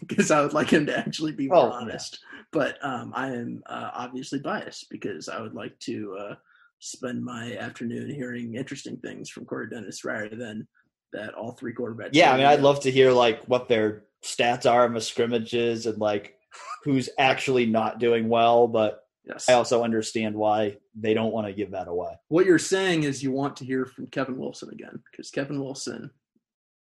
because 0.06 0.30
I 0.30 0.40
would 0.40 0.54
like 0.54 0.70
him 0.70 0.86
to 0.86 0.98
actually 0.98 1.32
be 1.32 1.48
more 1.48 1.70
honest. 1.70 2.18
Yeah. 2.22 2.42
But 2.52 2.78
um, 2.82 3.12
I 3.14 3.28
am 3.28 3.62
uh, 3.66 3.90
obviously 3.92 4.38
biased 4.38 4.88
because 4.88 5.28
I 5.28 5.42
would 5.42 5.54
like 5.54 5.78
to 5.80 6.16
uh, 6.18 6.34
spend 6.78 7.22
my 7.22 7.58
afternoon 7.58 8.08
hearing 8.08 8.54
interesting 8.54 8.96
things 8.96 9.28
from 9.28 9.44
Corey 9.44 9.68
Dennis 9.68 10.06
rather 10.06 10.34
than 10.34 10.66
that 11.12 11.34
all 11.34 11.52
three 11.52 11.74
quarterbacks. 11.74 12.10
Yeah, 12.12 12.32
I 12.32 12.36
mean, 12.36 12.46
I'd 12.46 12.60
love 12.60 12.80
to 12.80 12.90
hear 12.90 13.12
like 13.12 13.44
what 13.44 13.68
their 13.68 14.04
stats 14.24 14.70
are 14.70 14.86
in 14.86 14.94
the 14.94 15.00
scrimmages 15.00 15.86
and 15.86 15.98
like 15.98 16.36
who's 16.84 17.08
actually 17.18 17.66
not 17.66 17.98
doing 17.98 18.28
well, 18.28 18.68
but 18.68 19.04
yes. 19.24 19.48
I 19.48 19.54
also 19.54 19.82
understand 19.84 20.34
why 20.34 20.78
they 20.94 21.14
don't 21.14 21.32
want 21.32 21.46
to 21.46 21.52
give 21.52 21.72
that 21.72 21.88
away. 21.88 22.12
What 22.28 22.46
you're 22.46 22.58
saying 22.58 23.04
is 23.04 23.22
you 23.22 23.32
want 23.32 23.56
to 23.56 23.64
hear 23.64 23.86
from 23.86 24.06
Kevin 24.08 24.38
Wilson 24.38 24.70
again 24.70 25.02
because 25.10 25.30
Kevin 25.30 25.60
Wilson, 25.60 26.10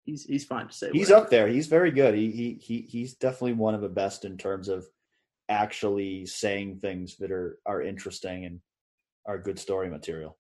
he's 0.03 0.23
he's 0.23 0.45
fine 0.45 0.67
to 0.67 0.73
say. 0.73 0.89
He's 0.91 1.09
whatever. 1.09 1.25
up 1.25 1.29
there. 1.29 1.47
He's 1.47 1.67
very 1.67 1.91
good. 1.91 2.15
He 2.15 2.31
he 2.31 2.59
he 2.61 2.81
he's 2.81 3.13
definitely 3.13 3.53
one 3.53 3.75
of 3.75 3.81
the 3.81 3.89
best 3.89 4.25
in 4.25 4.37
terms 4.37 4.67
of 4.69 4.85
actually 5.49 6.25
saying 6.25 6.79
things 6.79 7.17
that 7.17 7.31
are 7.31 7.59
are 7.65 7.81
interesting 7.81 8.45
and 8.45 8.59
are 9.25 9.37
good 9.37 9.59
story 9.59 9.89
material. 9.89 10.37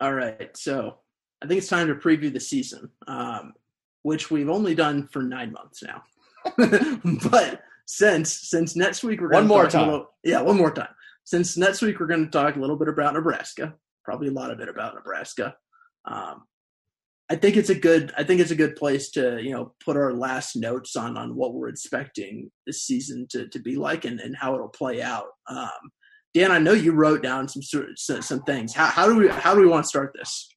All 0.00 0.14
right, 0.14 0.56
so 0.56 0.98
I 1.42 1.46
think 1.46 1.58
it's 1.58 1.68
time 1.68 1.88
to 1.88 1.94
preview 1.94 2.32
the 2.32 2.40
season, 2.40 2.90
um, 3.06 3.54
which 4.02 4.30
we've 4.30 4.50
only 4.50 4.74
done 4.74 5.08
for 5.08 5.22
nine 5.22 5.52
months 5.52 5.82
now. 5.82 6.02
but 7.30 7.62
since 7.86 8.48
since 8.48 8.76
next 8.76 9.02
week 9.02 9.20
we're 9.20 9.30
one 9.30 9.46
more 9.46 9.68
time, 9.68 9.88
little, 9.88 10.14
yeah, 10.22 10.40
one 10.40 10.56
more 10.56 10.70
time. 10.70 10.94
Since 11.24 11.56
next 11.56 11.82
week 11.82 12.00
we're 12.00 12.06
going 12.06 12.24
to 12.24 12.30
talk 12.30 12.56
a 12.56 12.60
little 12.60 12.76
bit 12.76 12.88
about 12.88 13.14
Nebraska, 13.14 13.74
probably 14.04 14.28
a 14.28 14.32
lot 14.32 14.50
of 14.50 14.60
it 14.60 14.68
about 14.68 14.94
Nebraska. 14.94 15.54
Um, 16.04 16.44
I 17.30 17.36
think 17.36 17.56
it's 17.56 17.70
a 17.70 17.74
good 17.74 18.12
I 18.18 18.24
think 18.24 18.40
it's 18.40 18.50
a 18.50 18.56
good 18.56 18.74
place 18.76 19.10
to 19.12 19.40
you 19.40 19.52
know 19.52 19.72
put 19.84 19.96
our 19.96 20.12
last 20.12 20.56
notes 20.56 20.96
on 20.96 21.16
on 21.16 21.36
what 21.36 21.54
we're 21.54 21.68
expecting 21.68 22.50
this 22.66 22.82
season 22.82 23.26
to 23.30 23.48
to 23.48 23.58
be 23.60 23.76
like 23.76 24.04
and, 24.04 24.20
and 24.20 24.36
how 24.36 24.54
it'll 24.54 24.68
play 24.68 25.00
out. 25.00 25.28
Um, 25.48 25.70
Dan, 26.34 26.50
I 26.50 26.58
know 26.58 26.72
you 26.72 26.92
wrote 26.92 27.22
down 27.22 27.48
some 27.48 27.62
some, 27.96 28.22
some 28.22 28.42
things. 28.42 28.74
How, 28.74 28.86
how 28.86 29.06
do 29.06 29.16
we 29.16 29.28
how 29.28 29.54
do 29.54 29.60
we 29.60 29.68
want 29.68 29.84
to 29.84 29.88
start 29.88 30.12
this? 30.14 30.48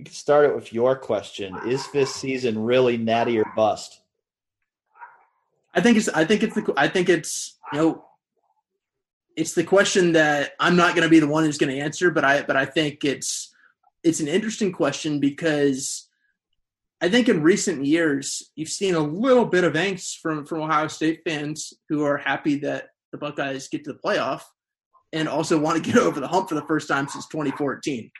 You 0.00 0.04
can 0.04 0.14
start 0.14 0.46
it 0.46 0.54
with 0.54 0.72
your 0.72 0.96
question: 0.96 1.54
Is 1.66 1.86
this 1.92 2.14
season 2.14 2.58
really 2.58 2.96
natty 2.96 3.38
or 3.38 3.44
bust? 3.54 4.00
I 5.74 5.82
think 5.82 5.98
it's 5.98 6.08
I 6.08 6.24
think 6.24 6.42
it's 6.42 6.54
the 6.54 6.72
I 6.74 6.88
think 6.88 7.10
it's 7.10 7.58
you 7.70 7.78
know 7.78 8.04
it's 9.36 9.52
the 9.52 9.62
question 9.62 10.12
that 10.12 10.52
I'm 10.58 10.74
not 10.74 10.94
going 10.94 11.02
to 11.02 11.10
be 11.10 11.18
the 11.18 11.26
one 11.26 11.44
who's 11.44 11.58
going 11.58 11.76
to 11.76 11.82
answer, 11.82 12.10
but 12.10 12.24
I 12.24 12.40
but 12.44 12.56
I 12.56 12.64
think 12.64 13.04
it's 13.04 13.54
it's 14.02 14.20
an 14.20 14.28
interesting 14.28 14.72
question 14.72 15.20
because 15.20 16.08
I 17.02 17.10
think 17.10 17.28
in 17.28 17.42
recent 17.42 17.84
years 17.84 18.50
you've 18.56 18.70
seen 18.70 18.94
a 18.94 19.00
little 19.00 19.44
bit 19.44 19.64
of 19.64 19.74
angst 19.74 20.20
from 20.20 20.46
from 20.46 20.62
Ohio 20.62 20.88
State 20.88 21.20
fans 21.26 21.74
who 21.90 22.04
are 22.04 22.16
happy 22.16 22.60
that 22.60 22.88
the 23.12 23.18
Buckeyes 23.18 23.68
get 23.68 23.84
to 23.84 23.92
the 23.92 23.98
playoff 23.98 24.44
and 25.12 25.28
also 25.28 25.60
want 25.60 25.76
to 25.84 25.92
get 25.92 26.00
over 26.00 26.20
the 26.20 26.28
hump 26.28 26.48
for 26.48 26.54
the 26.54 26.64
first 26.66 26.88
time 26.88 27.06
since 27.06 27.26
2014. 27.28 28.10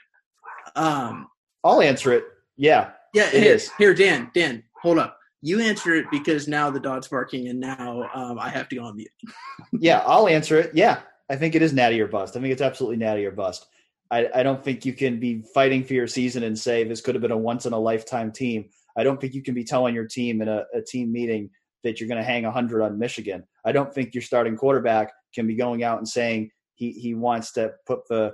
Um, 0.75 1.25
I'll 1.63 1.81
answer 1.81 2.11
it. 2.13 2.25
Yeah. 2.57 2.91
Yeah, 3.13 3.27
it 3.27 3.43
here, 3.43 3.55
is. 3.55 3.71
Here, 3.77 3.93
Dan, 3.93 4.31
Dan, 4.33 4.63
hold 4.81 4.97
up. 4.97 5.17
You 5.41 5.59
answer 5.59 5.95
it 5.95 6.05
because 6.11 6.47
now 6.47 6.69
the 6.69 6.79
dog's 6.79 7.07
barking 7.07 7.47
and 7.47 7.59
now 7.59 8.09
um, 8.13 8.39
I 8.39 8.49
have 8.49 8.69
to 8.69 8.75
go 8.75 8.83
on 8.83 8.95
mute. 8.95 9.09
yeah, 9.73 10.03
I'll 10.05 10.27
answer 10.27 10.59
it. 10.59 10.71
Yeah, 10.73 10.99
I 11.29 11.35
think 11.35 11.55
it 11.55 11.61
is 11.61 11.73
natty 11.73 11.99
or 11.99 12.07
bust. 12.07 12.37
I 12.37 12.41
think 12.41 12.51
it's 12.53 12.61
absolutely 12.61 12.97
natty 12.97 13.25
or 13.25 13.31
bust. 13.31 13.65
I, 14.11 14.27
I 14.35 14.43
don't 14.43 14.63
think 14.63 14.85
you 14.85 14.93
can 14.93 15.19
be 15.19 15.43
fighting 15.53 15.83
for 15.83 15.93
your 15.93 16.07
season 16.07 16.43
and 16.43 16.57
say 16.57 16.83
this 16.83 17.01
could 17.01 17.15
have 17.15 17.21
been 17.21 17.31
a 17.31 17.37
once 17.37 17.65
in 17.65 17.73
a 17.73 17.79
lifetime 17.79 18.31
team. 18.31 18.69
I 18.97 19.03
don't 19.03 19.19
think 19.19 19.33
you 19.33 19.41
can 19.41 19.53
be 19.53 19.63
telling 19.63 19.95
your 19.95 20.05
team 20.05 20.41
in 20.41 20.49
a, 20.49 20.65
a 20.73 20.81
team 20.81 21.11
meeting 21.11 21.49
that 21.83 21.99
you're 21.99 22.09
going 22.09 22.19
to 22.19 22.23
hang 22.23 22.43
100 22.43 22.83
on 22.83 22.99
Michigan. 22.99 23.43
I 23.65 23.71
don't 23.71 23.93
think 23.93 24.13
your 24.13 24.21
starting 24.21 24.55
quarterback 24.55 25.11
can 25.33 25.47
be 25.47 25.55
going 25.55 25.83
out 25.83 25.97
and 25.97 26.07
saying 26.07 26.51
he, 26.75 26.91
he 26.91 27.13
wants 27.13 27.53
to 27.53 27.71
put 27.87 28.07
the 28.09 28.33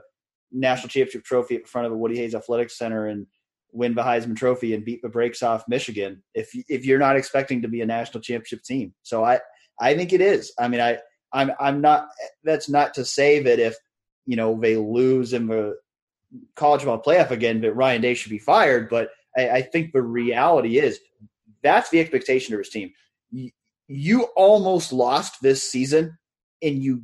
national 0.52 0.90
championship 0.90 1.24
trophy 1.24 1.56
in 1.56 1.66
front 1.66 1.86
of 1.86 1.92
the 1.92 1.98
Woody 1.98 2.18
Hayes 2.18 2.36
Athletic 2.36 2.70
Center 2.70 3.08
and 3.08 3.28
win 3.72 3.96
the 3.96 4.04
Heisman 4.04 4.36
Trophy 4.36 4.74
and 4.74 4.86
beat 4.86 5.02
the 5.02 5.10
brakes 5.10 5.44
off 5.44 5.64
Michigan 5.68 6.24
if 6.34 6.50
if 6.70 6.86
you're 6.86 7.00
not 7.00 7.18
expecting 7.18 7.62
to 7.62 7.68
be 7.68 7.82
a 7.82 7.86
national 7.86 8.22
championship 8.22 8.64
team. 8.64 8.94
So 9.04 9.24
I 9.24 9.40
I 9.80 9.96
think 9.96 10.14
it 10.14 10.22
is. 10.22 10.54
I 10.60 10.68
mean 10.68 10.82
I 10.82 10.98
I'm 11.34 11.52
I'm 11.60 11.82
not. 11.82 12.08
That's 12.44 12.70
not 12.70 12.94
to 12.96 13.06
say 13.06 13.40
that 13.42 13.60
if 13.60 13.76
you 14.26 14.36
know 14.36 14.60
they 14.60 14.78
lose 14.78 15.34
in 15.34 15.48
the 15.48 15.76
college 16.56 16.86
ball 16.86 17.02
playoff 17.02 17.32
again, 17.32 17.62
that 17.62 17.74
Ryan 17.74 18.02
Day 18.02 18.14
should 18.14 18.30
be 18.30 18.40
fired. 18.40 18.90
But 18.90 19.10
I, 19.38 19.50
I 19.50 19.62
think 19.62 19.92
the 19.92 20.02
reality 20.02 20.80
is 20.80 21.00
that's 21.64 21.90
the 21.90 22.00
expectation 22.00 22.54
of 22.54 22.60
his 22.60 22.70
team. 22.70 22.92
You, 23.32 23.52
you 23.88 24.24
almost 24.36 24.94
lost 24.94 25.42
this 25.42 25.70
season, 25.70 26.18
and 26.62 26.82
you 26.82 27.04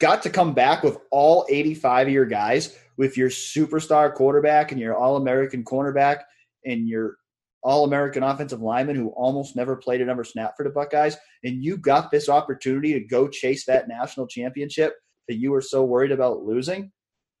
got 0.00 0.22
to 0.22 0.30
come 0.30 0.54
back 0.54 0.82
with 0.82 0.98
all 1.10 1.46
85 1.48 2.08
of 2.08 2.12
your 2.12 2.26
guys 2.26 2.76
with 2.98 3.16
your 3.16 3.30
superstar 3.30 4.12
quarterback 4.12 4.72
and 4.72 4.80
your 4.80 4.94
all 4.96 5.16
American 5.16 5.64
cornerback 5.64 6.22
and 6.66 6.88
your 6.88 7.16
all 7.62 7.84
American 7.84 8.22
offensive 8.22 8.60
lineman 8.60 8.96
who 8.96 9.08
almost 9.10 9.56
never 9.56 9.76
played 9.76 10.00
a 10.00 10.04
another 10.04 10.24
snap 10.24 10.54
for 10.56 10.64
the 10.64 10.70
Buckeyes. 10.70 11.16
And 11.44 11.62
you 11.62 11.76
got 11.76 12.10
this 12.10 12.28
opportunity 12.28 12.92
to 12.92 13.00
go 13.00 13.28
chase 13.28 13.64
that 13.66 13.88
national 13.88 14.26
championship 14.26 14.94
that 15.28 15.36
you 15.36 15.50
were 15.50 15.60
so 15.60 15.84
worried 15.84 16.12
about 16.12 16.44
losing. 16.44 16.92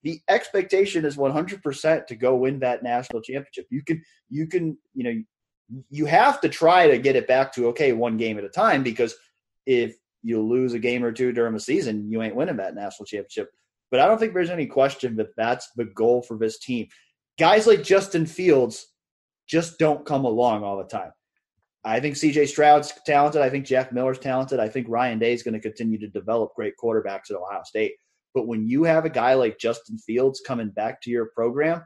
The 0.02 0.20
expectation 0.28 1.04
is 1.04 1.16
100% 1.16 2.06
to 2.06 2.16
go 2.16 2.36
win 2.36 2.60
that 2.60 2.82
national 2.82 3.22
championship. 3.22 3.66
You 3.70 3.82
can, 3.82 4.02
you 4.28 4.46
can, 4.46 4.78
you 4.94 5.04
know, 5.04 5.22
you 5.90 6.06
have 6.06 6.40
to 6.40 6.48
try 6.48 6.88
to 6.88 6.98
get 6.98 7.16
it 7.16 7.28
back 7.28 7.52
to 7.54 7.68
okay, 7.68 7.92
one 7.92 8.16
game 8.16 8.38
at 8.38 8.44
a 8.44 8.48
time 8.48 8.82
because 8.82 9.14
if 9.66 9.96
you 10.22 10.42
lose 10.42 10.74
a 10.74 10.78
game 10.78 11.04
or 11.04 11.12
two 11.12 11.32
during 11.32 11.54
the 11.54 11.60
season, 11.60 12.10
you 12.10 12.22
ain't 12.22 12.34
winning 12.34 12.56
that 12.56 12.74
national 12.74 13.06
championship. 13.06 13.50
But 13.90 14.00
I 14.00 14.06
don't 14.06 14.18
think 14.18 14.34
there's 14.34 14.50
any 14.50 14.66
question 14.66 15.16
that 15.16 15.34
that's 15.36 15.70
the 15.76 15.86
goal 15.86 16.22
for 16.22 16.36
this 16.36 16.58
team. 16.58 16.88
Guys 17.38 17.66
like 17.66 17.82
Justin 17.82 18.26
Fields 18.26 18.86
just 19.48 19.78
don't 19.78 20.04
come 20.04 20.24
along 20.24 20.62
all 20.62 20.76
the 20.76 20.84
time. 20.84 21.12
I 21.84 22.00
think 22.00 22.16
CJ 22.16 22.48
Stroud's 22.48 22.92
talented. 23.06 23.40
I 23.40 23.48
think 23.48 23.64
Jack 23.64 23.92
Miller's 23.92 24.18
talented. 24.18 24.60
I 24.60 24.68
think 24.68 24.88
Ryan 24.88 25.18
Day 25.18 25.32
is 25.32 25.42
going 25.42 25.54
to 25.54 25.60
continue 25.60 25.98
to 25.98 26.08
develop 26.08 26.54
great 26.54 26.74
quarterbacks 26.82 27.30
at 27.30 27.36
Ohio 27.36 27.62
State. 27.64 27.92
But 28.34 28.46
when 28.46 28.68
you 28.68 28.84
have 28.84 29.04
a 29.04 29.10
guy 29.10 29.34
like 29.34 29.58
Justin 29.58 29.96
Fields 29.98 30.42
coming 30.46 30.70
back 30.70 31.00
to 31.02 31.10
your 31.10 31.30
program, 31.34 31.82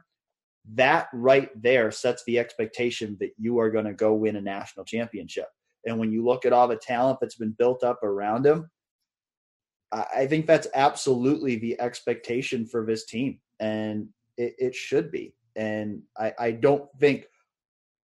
that 0.73 1.07
right 1.13 1.49
there 1.61 1.91
sets 1.91 2.23
the 2.25 2.39
expectation 2.39 3.17
that 3.19 3.31
you 3.37 3.59
are 3.59 3.69
going 3.69 3.85
to 3.85 3.93
go 3.93 4.13
win 4.13 4.35
a 4.35 4.41
national 4.41 4.85
championship. 4.85 5.47
And 5.85 5.99
when 5.99 6.11
you 6.11 6.23
look 6.23 6.45
at 6.45 6.53
all 6.53 6.67
the 6.67 6.75
talent 6.75 7.19
that's 7.19 7.35
been 7.35 7.51
built 7.51 7.83
up 7.83 8.03
around 8.03 8.45
him, 8.45 8.69
I 9.91 10.25
think 10.25 10.47
that's 10.47 10.67
absolutely 10.73 11.57
the 11.57 11.79
expectation 11.79 12.65
for 12.65 12.85
this 12.85 13.05
team. 13.05 13.39
And 13.59 14.09
it, 14.37 14.55
it 14.57 14.75
should 14.75 15.11
be. 15.11 15.35
And 15.55 16.01
I, 16.17 16.33
I 16.39 16.51
don't 16.51 16.89
think 16.99 17.27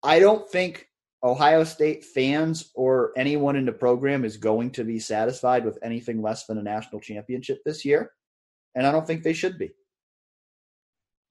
I 0.03 0.19
don't 0.19 0.47
think 0.49 0.88
Ohio 1.24 1.63
State 1.63 2.03
fans 2.03 2.72
or 2.76 3.11
anyone 3.15 3.55
in 3.55 3.65
the 3.65 3.72
program 3.72 4.26
is 4.26 4.38
going 4.38 4.72
to 4.72 4.84
be 4.84 4.99
satisfied 4.99 5.65
with 5.65 5.78
anything 5.84 6.22
less 6.22 6.45
than 6.45 6.57
a 6.57 6.63
national 6.63 7.01
championship 7.01 7.61
this 7.63 7.86
year. 7.86 8.11
And 8.76 8.86
I 8.86 8.91
don't 8.91 9.05
think 9.05 9.24
they 9.24 9.34
should 9.34 9.57
be. 9.57 9.72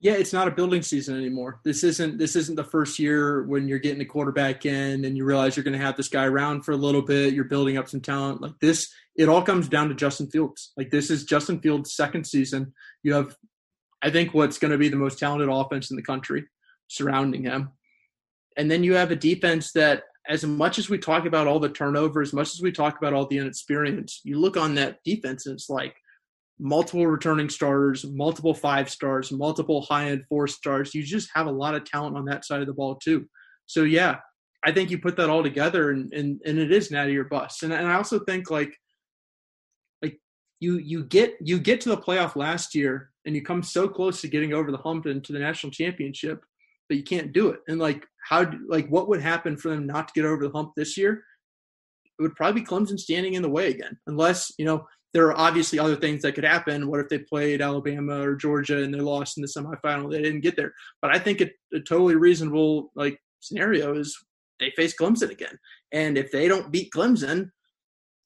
Yeah, 0.03 0.14
it's 0.14 0.32
not 0.32 0.48
a 0.48 0.53
building 0.53 0.80
season 0.80 1.16
anymore. 1.16 1.61
This 1.62 1.84
isn't 1.84 2.16
this 2.16 2.34
isn't 2.34 2.57
the 2.57 2.64
first 2.64 2.98
year 2.98 3.42
when 3.44 3.68
you're 3.68 3.78
getting 3.78 4.01
a 4.01 4.07
quarterback 4.07 4.64
in 4.64 5.05
and 5.05 5.14
you 5.14 5.24
realize 5.26 5.57
you're 5.57 5.64
going 5.64 5.78
to 5.78 5.84
have 5.84 5.96
this 5.96 6.09
guy 6.09 6.24
around 6.24 6.62
for 6.62 6.72
a 6.72 6.76
little 6.76 7.03
bit, 7.03 7.34
you're 7.34 7.44
building 7.44 7.76
up 7.76 7.88
some 7.88 8.01
talent. 8.01 8.40
Like 8.40 8.59
this, 8.61 8.90
it 9.14 9.28
all 9.28 9.42
comes 9.42 9.68
down 9.68 9.88
to 9.90 9.94
Justin 9.94 10.30
Fields. 10.30 10.72
Like 10.74 10.90
this 10.90 11.11
is 11.11 11.24
Justin 11.24 11.61
Fields' 11.61 11.94
second 11.94 12.26
season. 12.26 12.72
You 13.03 13.12
have 13.12 13.36
I 14.03 14.11
think 14.11 14.32
what's 14.32 14.59
going 14.59 14.72
to 14.72 14.78
be 14.78 14.88
the 14.88 14.96
most 14.96 15.18
talented 15.18 15.48
offense 15.51 15.90
in 15.90 15.96
the 15.96 16.03
country 16.03 16.46
surrounding 16.88 17.44
him. 17.44 17.70
And 18.57 18.70
then 18.70 18.82
you 18.82 18.94
have 18.94 19.11
a 19.11 19.16
defense 19.16 19.72
that, 19.72 20.05
as 20.28 20.44
much 20.44 20.78
as 20.78 20.88
we 20.88 20.98
talk 20.98 21.26
about 21.26 21.46
all 21.46 21.59
the 21.59 21.68
turnover, 21.68 22.20
as 22.20 22.32
much 22.32 22.55
as 22.55 22.61
we 22.61 22.72
talk 22.72 22.98
about 22.98 23.12
all 23.12 23.26
the 23.26 23.38
inexperience, 23.38 24.20
you 24.22 24.38
look 24.38 24.57
on 24.57 24.74
that 24.74 25.03
defense 25.05 25.46
and 25.46 25.55
it's 25.55 25.70
like 25.70 25.96
multiple 26.61 27.07
returning 27.07 27.49
starters, 27.49 28.05
multiple 28.05 28.55
five 28.55 28.91
stars, 28.91 29.33
multiple 29.33 29.83
high 29.83 30.11
end 30.11 30.25
four 30.29 30.47
stars. 30.47 30.95
You 30.95 31.03
just 31.03 31.31
have 31.35 31.47
a 31.47 31.53
lot 31.53 31.75
of 31.75 31.85
talent 31.85 32.17
on 32.17 32.27
that 32.27 32.45
side 32.45 32.61
of 32.61 32.67
the 32.67 32.75
ball 32.75 32.97
too. 32.97 33.27
So 33.67 33.85
yeah, 33.85 34.17
I 34.65 34.73
think 34.73 34.91
you 34.91 34.99
put 34.99 35.17
that 35.17 35.31
all 35.31 35.43
together 35.43 35.91
and 35.91 36.13
and, 36.13 36.41
and 36.45 36.59
it 36.59 36.71
is 36.71 36.91
natty 36.91 37.17
or 37.17 37.25
bust. 37.25 37.63
And 37.63 37.73
and 37.73 37.89
I 37.89 37.95
also 37.95 38.21
think 38.21 38.51
like 38.51 38.77
like 40.03 40.19
you 40.61 40.77
you 40.77 41.05
get 41.05 41.37
you 41.41 41.59
get 41.59 41.81
to 41.83 41.89
the 41.89 41.97
playoff 41.97 42.37
last 42.37 42.75
year 42.75 43.11
and 43.25 43.35
you 43.35 43.43
come 43.43 43.63
so 43.63 43.89
close 43.89 44.21
to 44.21 44.29
getting 44.29 44.53
over 44.53 44.71
the 44.71 44.79
hump 44.79 45.07
into 45.07 45.33
the 45.33 45.39
national 45.39 45.73
championship, 45.73 46.45
but 46.89 46.99
you 46.99 47.05
can't 47.05 47.33
do 47.33 47.49
it. 47.49 47.61
And 47.69 47.79
like 47.79 48.07
how 48.29 48.51
like 48.69 48.89
what 48.89 49.09
would 49.09 49.23
happen 49.23 49.57
for 49.57 49.71
them 49.71 49.87
not 49.87 50.09
to 50.09 50.15
get 50.15 50.27
over 50.27 50.47
the 50.47 50.53
hump 50.53 50.73
this 50.77 50.97
year? 50.97 51.25
It 52.19 52.23
would 52.23 52.37
probably 52.37 52.61
be 52.61 52.67
Clemson 52.67 52.99
standing 52.99 53.33
in 53.33 53.41
the 53.41 53.49
way 53.49 53.69
again, 53.71 53.99
unless 54.07 54.53
you 54.59 54.67
know 54.67 54.87
there 55.13 55.27
are 55.27 55.39
obviously 55.39 55.79
other 55.79 55.97
things 55.97 56.23
that 56.23 56.35
could 56.35 56.45
happen. 56.45 56.89
What 56.89 57.01
if 57.01 57.09
they 57.09 57.19
played 57.19 57.61
Alabama 57.61 58.21
or 58.21 58.37
Georgia 58.37 58.83
and 58.83 58.95
they 58.95 59.01
lost 59.01 59.37
in 59.37 59.43
the 59.43 59.49
semifinal? 59.49 60.11
They 60.11 60.23
didn't 60.23 60.43
get 60.43 60.57
there. 60.57 60.73
But 61.03 61.15
I 61.15 61.19
think 61.19 61.41
a, 61.41 61.51
a 61.75 61.81
totally 61.81 62.15
reasonable 62.15 62.93
like 62.95 63.21
scenario 63.41 63.97
is 63.97 64.17
they 64.61 64.71
face 64.77 64.95
Clemson 64.97 65.31
again. 65.31 65.59
And 65.93 66.17
if 66.17 66.31
they 66.31 66.47
don't 66.47 66.71
beat 66.71 66.93
Clemson, 66.95 67.51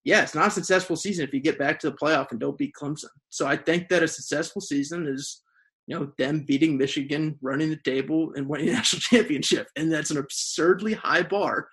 yeah, 0.04 0.22
it's 0.22 0.34
not 0.34 0.48
a 0.48 0.50
successful 0.50 0.96
season 0.96 1.24
if 1.26 1.32
you 1.32 1.40
get 1.40 1.58
back 1.58 1.80
to 1.80 1.90
the 1.90 1.96
playoff 1.96 2.30
and 2.30 2.38
don't 2.38 2.58
beat 2.58 2.74
Clemson. 2.74 3.06
So 3.30 3.46
I 3.46 3.56
think 3.56 3.88
that 3.88 4.02
a 4.02 4.08
successful 4.08 4.60
season 4.60 5.06
is, 5.06 5.42
you 5.86 5.98
know, 5.98 6.12
them 6.18 6.44
beating 6.46 6.76
Michigan, 6.76 7.38
running 7.40 7.70
the 7.70 7.80
table, 7.84 8.32
and 8.36 8.46
winning 8.46 8.68
a 8.68 8.72
national 8.74 9.00
championship. 9.00 9.68
And 9.76 9.90
that's 9.90 10.10
an 10.10 10.18
absurdly 10.18 10.92
high 10.92 11.22
bar. 11.22 11.68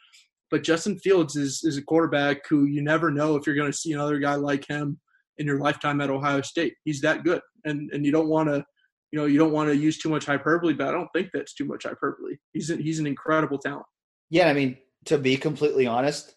But 0.51 0.63
Justin 0.63 0.99
Fields 0.99 1.37
is 1.37 1.63
is 1.63 1.77
a 1.77 1.81
quarterback 1.81 2.47
who 2.47 2.65
you 2.65 2.81
never 2.81 3.09
know 3.09 3.35
if 3.35 3.47
you're 3.47 3.55
going 3.55 3.71
to 3.71 3.77
see 3.77 3.93
another 3.93 4.19
guy 4.19 4.35
like 4.35 4.67
him 4.67 4.99
in 5.37 5.47
your 5.47 5.59
lifetime 5.59 6.01
at 6.01 6.09
Ohio 6.09 6.41
State. 6.41 6.75
He's 6.83 7.01
that 7.01 7.23
good, 7.23 7.41
and 7.63 7.89
and 7.91 8.05
you 8.05 8.11
don't 8.11 8.27
want 8.27 8.49
to, 8.49 8.63
you 9.11 9.19
know, 9.19 9.25
you 9.25 9.39
don't 9.39 9.53
want 9.53 9.69
to 9.69 9.75
use 9.75 9.97
too 9.97 10.09
much 10.09 10.25
hyperbole, 10.25 10.73
but 10.73 10.89
I 10.89 10.91
don't 10.91 11.09
think 11.15 11.29
that's 11.33 11.53
too 11.53 11.65
much 11.65 11.83
hyperbole. 11.83 12.35
He's 12.51 12.69
a, 12.69 12.75
he's 12.75 12.99
an 12.99 13.07
incredible 13.07 13.57
talent. 13.57 13.85
Yeah, 14.29 14.49
I 14.49 14.53
mean, 14.53 14.77
to 15.05 15.17
be 15.17 15.37
completely 15.37 15.87
honest, 15.87 16.35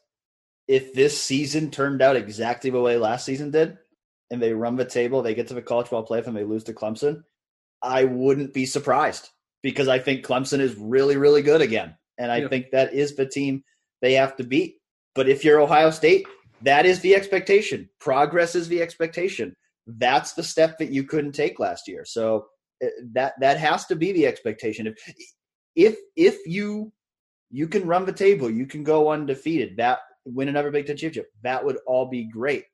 if 0.68 0.94
this 0.94 1.20
season 1.20 1.70
turned 1.70 2.00
out 2.00 2.16
exactly 2.16 2.70
the 2.70 2.80
way 2.80 2.96
last 2.96 3.26
season 3.26 3.50
did, 3.50 3.76
and 4.30 4.40
they 4.40 4.52
run 4.52 4.76
the 4.76 4.84
table, 4.84 5.22
they 5.22 5.34
get 5.34 5.48
to 5.48 5.54
the 5.54 5.62
college 5.62 5.90
ball 5.90 6.06
playoff, 6.06 6.28
and 6.28 6.36
they 6.36 6.44
lose 6.44 6.64
to 6.64 6.72
Clemson, 6.72 7.22
I 7.82 8.04
wouldn't 8.04 8.54
be 8.54 8.64
surprised 8.64 9.28
because 9.60 9.88
I 9.88 9.98
think 9.98 10.24
Clemson 10.24 10.60
is 10.60 10.76
really, 10.76 11.16
really 11.16 11.42
good 11.42 11.62
again, 11.62 11.96
and 12.16 12.30
I 12.30 12.38
yeah. 12.38 12.48
think 12.48 12.70
that 12.70 12.94
is 12.94 13.16
the 13.16 13.26
team 13.26 13.64
they 14.05 14.12
have 14.12 14.36
to 14.36 14.44
beat. 14.44 14.76
But 15.14 15.28
if 15.28 15.44
you're 15.44 15.61
Ohio 15.61 15.90
State, 15.90 16.26
that 16.62 16.84
is 16.84 17.00
the 17.00 17.14
expectation. 17.14 17.88
Progress 18.00 18.55
is 18.55 18.68
the 18.68 18.82
expectation. 18.82 19.55
That's 19.86 20.34
the 20.34 20.42
step 20.42 20.78
that 20.78 20.90
you 20.90 21.05
couldn't 21.05 21.32
take 21.32 21.59
last 21.59 21.88
year. 21.88 22.05
So 22.05 22.46
eh, 22.82 22.88
that 23.12 23.32
that 23.40 23.59
has 23.59 23.86
to 23.86 23.96
be 23.96 24.12
the 24.12 24.26
expectation. 24.26 24.86
If 24.86 24.98
if 25.74 25.96
if 26.16 26.46
you 26.46 26.92
you 27.50 27.68
can 27.68 27.86
run 27.86 28.05
the 28.05 28.12
table. 28.12 28.50
You 28.50 28.66
can 28.66 28.82
go 28.82 29.11
undefeated. 29.11 29.76
That 29.76 30.00
win 30.24 30.48
another 30.48 30.70
Big 30.70 30.86
Ten 30.86 30.96
championship. 30.96 31.30
That 31.42 31.64
would 31.64 31.78
all 31.86 32.07
be 32.07 32.24
great. 32.24 32.64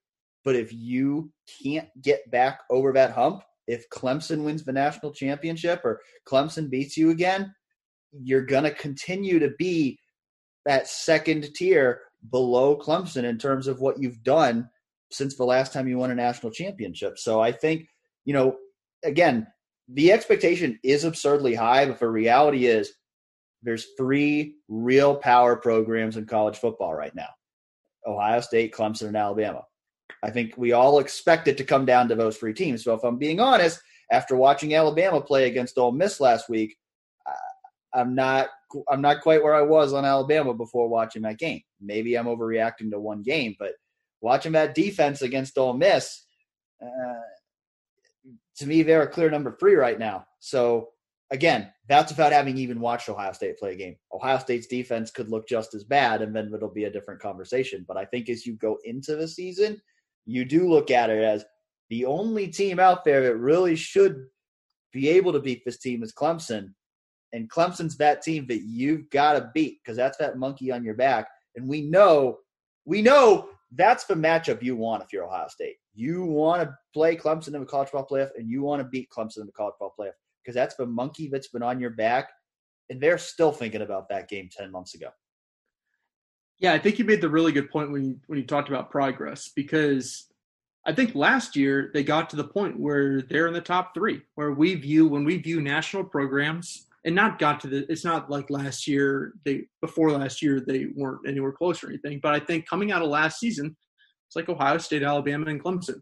But 0.45 0.57
if 0.57 0.72
you 0.72 1.31
can't 1.62 1.89
get 2.01 2.31
back 2.31 2.61
over 2.70 2.93
that 2.95 3.12
hump, 3.12 3.43
if 3.66 3.89
Clemson 3.91 4.43
wins 4.43 4.64
the 4.64 4.72
national 4.72 5.12
championship 5.12 5.83
or 5.85 6.01
Clemson 6.26 6.70
beats 6.70 6.97
you 6.97 7.11
again, 7.11 7.55
you're 8.12 8.47
going 8.47 8.64
to 8.64 8.70
continue 8.70 9.39
to 9.39 9.51
be 9.59 9.99
that 10.67 10.89
second 10.89 11.55
tier 11.55 12.01
below 12.31 12.77
Clemson 12.77 13.25
in 13.25 13.39
terms 13.39 13.67
of 13.67 13.81
what 13.81 14.01
you've 14.01 14.23
done 14.23 14.69
since 15.11 15.37
the 15.37 15.45
last 15.45 15.73
time 15.73 15.89
you 15.89 15.99
won 15.99 16.11
a 16.11 16.15
national 16.15 16.53
championship. 16.53 17.19
So 17.19 17.41
I 17.41 17.53
think, 17.53 17.87
you 18.25 18.35
know, 18.35 18.57
again, 19.05 19.47
the 19.89 20.13
expectation 20.13 20.79
is 20.85 21.05
absurdly 21.05 21.55
high, 21.55 21.87
but 21.87 21.99
the 21.99 22.09
reality 22.09 22.67
is 22.67 22.93
there's 23.63 23.89
three 23.99 24.57
real 24.69 25.17
power 25.17 25.57
programs 25.57 26.17
in 26.17 26.27
college 26.27 26.59
football 26.59 26.95
right 26.95 27.15
now 27.15 27.29
Ohio 28.07 28.41
State, 28.41 28.73
Clemson, 28.73 29.09
and 29.09 29.17
Alabama. 29.17 29.63
I 30.23 30.31
think 30.31 30.55
we 30.57 30.73
all 30.73 30.99
expect 30.99 31.49
it 31.49 31.57
to 31.59 31.65
come 31.65 31.87
down 31.87 32.09
to 32.09 32.15
those 32.15 32.37
three 32.37 32.55
teams. 32.55 32.85
So 32.85 32.95
if 32.95 33.05
I'm 33.05 33.19
being 33.19 33.41
honest, 33.41 33.81
after 34.13 34.37
watching 34.37 34.75
Alabama 34.75 35.21
play 35.21 35.49
against 35.49 35.79
Ole 35.79 35.93
Miss 35.93 36.21
last 36.21 36.49
week, 36.49 36.77
I'm 37.95 38.15
not 38.15 38.49
I'm 38.89 39.01
not 39.01 39.21
quite 39.21 39.43
where 39.43 39.55
I 39.55 39.62
was 39.62 39.93
on 39.93 40.05
Alabama 40.05 40.55
before 40.55 40.89
watching 40.89 41.23
that 41.23 41.39
game. 41.39 41.62
Maybe 41.81 42.16
I'm 42.16 42.27
overreacting 42.27 42.91
to 42.91 43.01
one 43.01 43.23
game, 43.23 43.57
but 43.59 43.73
watching 44.21 44.53
that 44.53 44.75
defense 44.75 45.23
against 45.23 45.59
Ole 45.59 45.75
Miss, 45.75 46.25
uh, 46.83 47.21
to 48.57 48.66
me, 48.66 48.83
they're 48.83 49.03
a 49.03 49.09
clear 49.09 49.31
number 49.31 49.57
three 49.59 49.75
right 49.75 49.99
now. 49.99 50.27
So 50.39 50.91
again, 51.31 51.73
that's 51.89 52.12
without 52.12 52.33
having 52.33 52.59
even 52.59 52.81
watched 52.81 53.09
Ohio 53.09 53.33
State 53.33 53.59
play 53.59 53.73
a 53.73 53.77
game. 53.77 53.97
Ohio 54.12 54.39
State's 54.39 54.66
defense 54.66 55.11
could 55.11 55.31
look 55.31 55.49
just 55.49 55.75
as 55.75 55.85
bad, 55.85 56.23
and 56.23 56.35
then 56.35 56.53
it'll 56.55 56.68
be 56.68 56.85
a 56.85 56.91
different 56.91 57.21
conversation. 57.21 57.85
But 57.87 57.97
I 57.97 58.05
think 58.05 58.29
as 58.29 58.47
you 58.47 58.55
go 58.55 58.79
into 58.85 59.16
the 59.16 59.29
season, 59.29 59.81
you 60.27 60.45
do 60.45 60.68
look 60.68 60.91
at 60.91 61.11
it 61.11 61.23
as 61.23 61.45
the 61.89 62.05
only 62.05 62.49
team 62.49 62.79
out 62.79 63.05
there 63.05 63.23
that 63.23 63.37
really 63.37 63.77
should 63.77 64.27
be 64.93 65.09
able 65.09 65.33
to 65.33 65.41
beat 65.41 65.64
this 65.64 65.79
team 65.79 66.03
is 66.03 66.12
Clemson. 66.12 66.75
And 67.33 67.51
Clemson's 67.51 67.97
that 67.99 68.22
team 68.22 68.47
that 68.49 68.62
you've 68.62 69.09
got 69.11 69.35
to 69.35 69.51
beat 69.55 69.78
because 69.83 69.97
that's 69.97 70.18
that 70.18 70.37
monkey 70.37 70.70
on 70.72 70.85
your 70.85 70.95
back. 70.95 71.28
And 71.57 71.68
we 71.68 71.83
know, 71.83 72.39
we 72.85 73.03
know 73.03 73.49
that's 73.72 74.05
the 74.05 74.14
matchup 74.14 74.62
you 74.62 74.76
want 74.76 75.03
if 75.03 75.12
you're 75.12 75.24
Ohio 75.24 75.49
State. 75.49 75.76
You 75.95 76.24
want 76.24 76.62
to 76.62 76.74
play 76.93 77.16
Clemson 77.16 77.55
in 77.55 77.61
the 77.61 77.66
college 77.66 77.89
football 77.89 78.09
playoff, 78.11 78.31
and 78.37 78.49
you 78.49 78.62
want 78.62 78.81
to 78.83 78.89
beat 78.89 79.11
Clemson 79.11 79.39
in 79.39 79.47
the 79.47 79.53
college 79.53 79.74
football 79.78 79.95
playoff 79.99 80.12
because 80.43 80.55
that's 80.55 80.74
the 80.74 80.87
monkey 80.87 81.28
that's 81.28 81.49
been 81.49 81.62
on 81.62 81.81
your 81.81 81.91
back. 81.91 82.28
And 82.89 83.01
they're 83.01 83.18
still 83.18 83.53
thinking 83.53 83.83
about 83.83 84.09
that 84.09 84.28
game 84.28 84.49
10 84.51 84.72
months 84.72 84.95
ago. 84.95 85.11
Yeah, 86.59 86.72
I 86.74 86.78
think 86.78 86.99
you 86.99 87.05
made 87.05 87.20
the 87.20 87.28
really 87.28 87.53
good 87.53 87.70
point 87.70 87.91
when 87.91 88.20
when 88.26 88.39
you 88.39 88.45
talked 88.45 88.68
about 88.68 88.91
progress 88.91 89.51
because 89.55 90.26
I 90.85 90.93
think 90.93 91.14
last 91.14 91.57
year 91.57 91.91
they 91.95 92.03
got 92.03 92.28
to 92.31 92.37
the 92.37 92.45
point 92.45 92.78
where 92.78 93.22
they're 93.22 93.47
in 93.47 93.55
the 93.55 93.61
top 93.61 93.95
three, 93.95 94.20
where 94.35 94.53
we 94.53 94.74
view 94.74 95.09
when 95.09 95.24
we 95.24 95.39
view 95.39 95.62
national 95.62 96.05
programs 96.05 96.87
and 97.05 97.15
not 97.15 97.39
got 97.39 97.61
to 97.61 97.69
the. 97.69 97.87
It's 97.91 98.05
not 98.05 98.31
like 98.31 98.51
last 98.51 98.87
year 98.87 99.33
they 99.45 99.63
before 99.81 100.11
last 100.13 100.43
year 100.43 100.61
they 100.61 100.87
weren't 100.95 101.27
anywhere 101.27 101.53
close 101.53 101.83
or 101.83 101.89
anything. 101.89 102.21
But 102.23 102.35
I 102.35 102.41
think 102.41 102.69
coming 102.69 102.93
out 102.93 103.03
of 103.03 103.09
last 103.09 103.39
season, 103.39 103.77
it's 104.29 104.37
like 104.37 104.49
Ohio 104.49 104.79
State, 104.79 105.03
Alabama, 105.03 105.47
and 105.47 105.63
Clemson. 105.63 106.01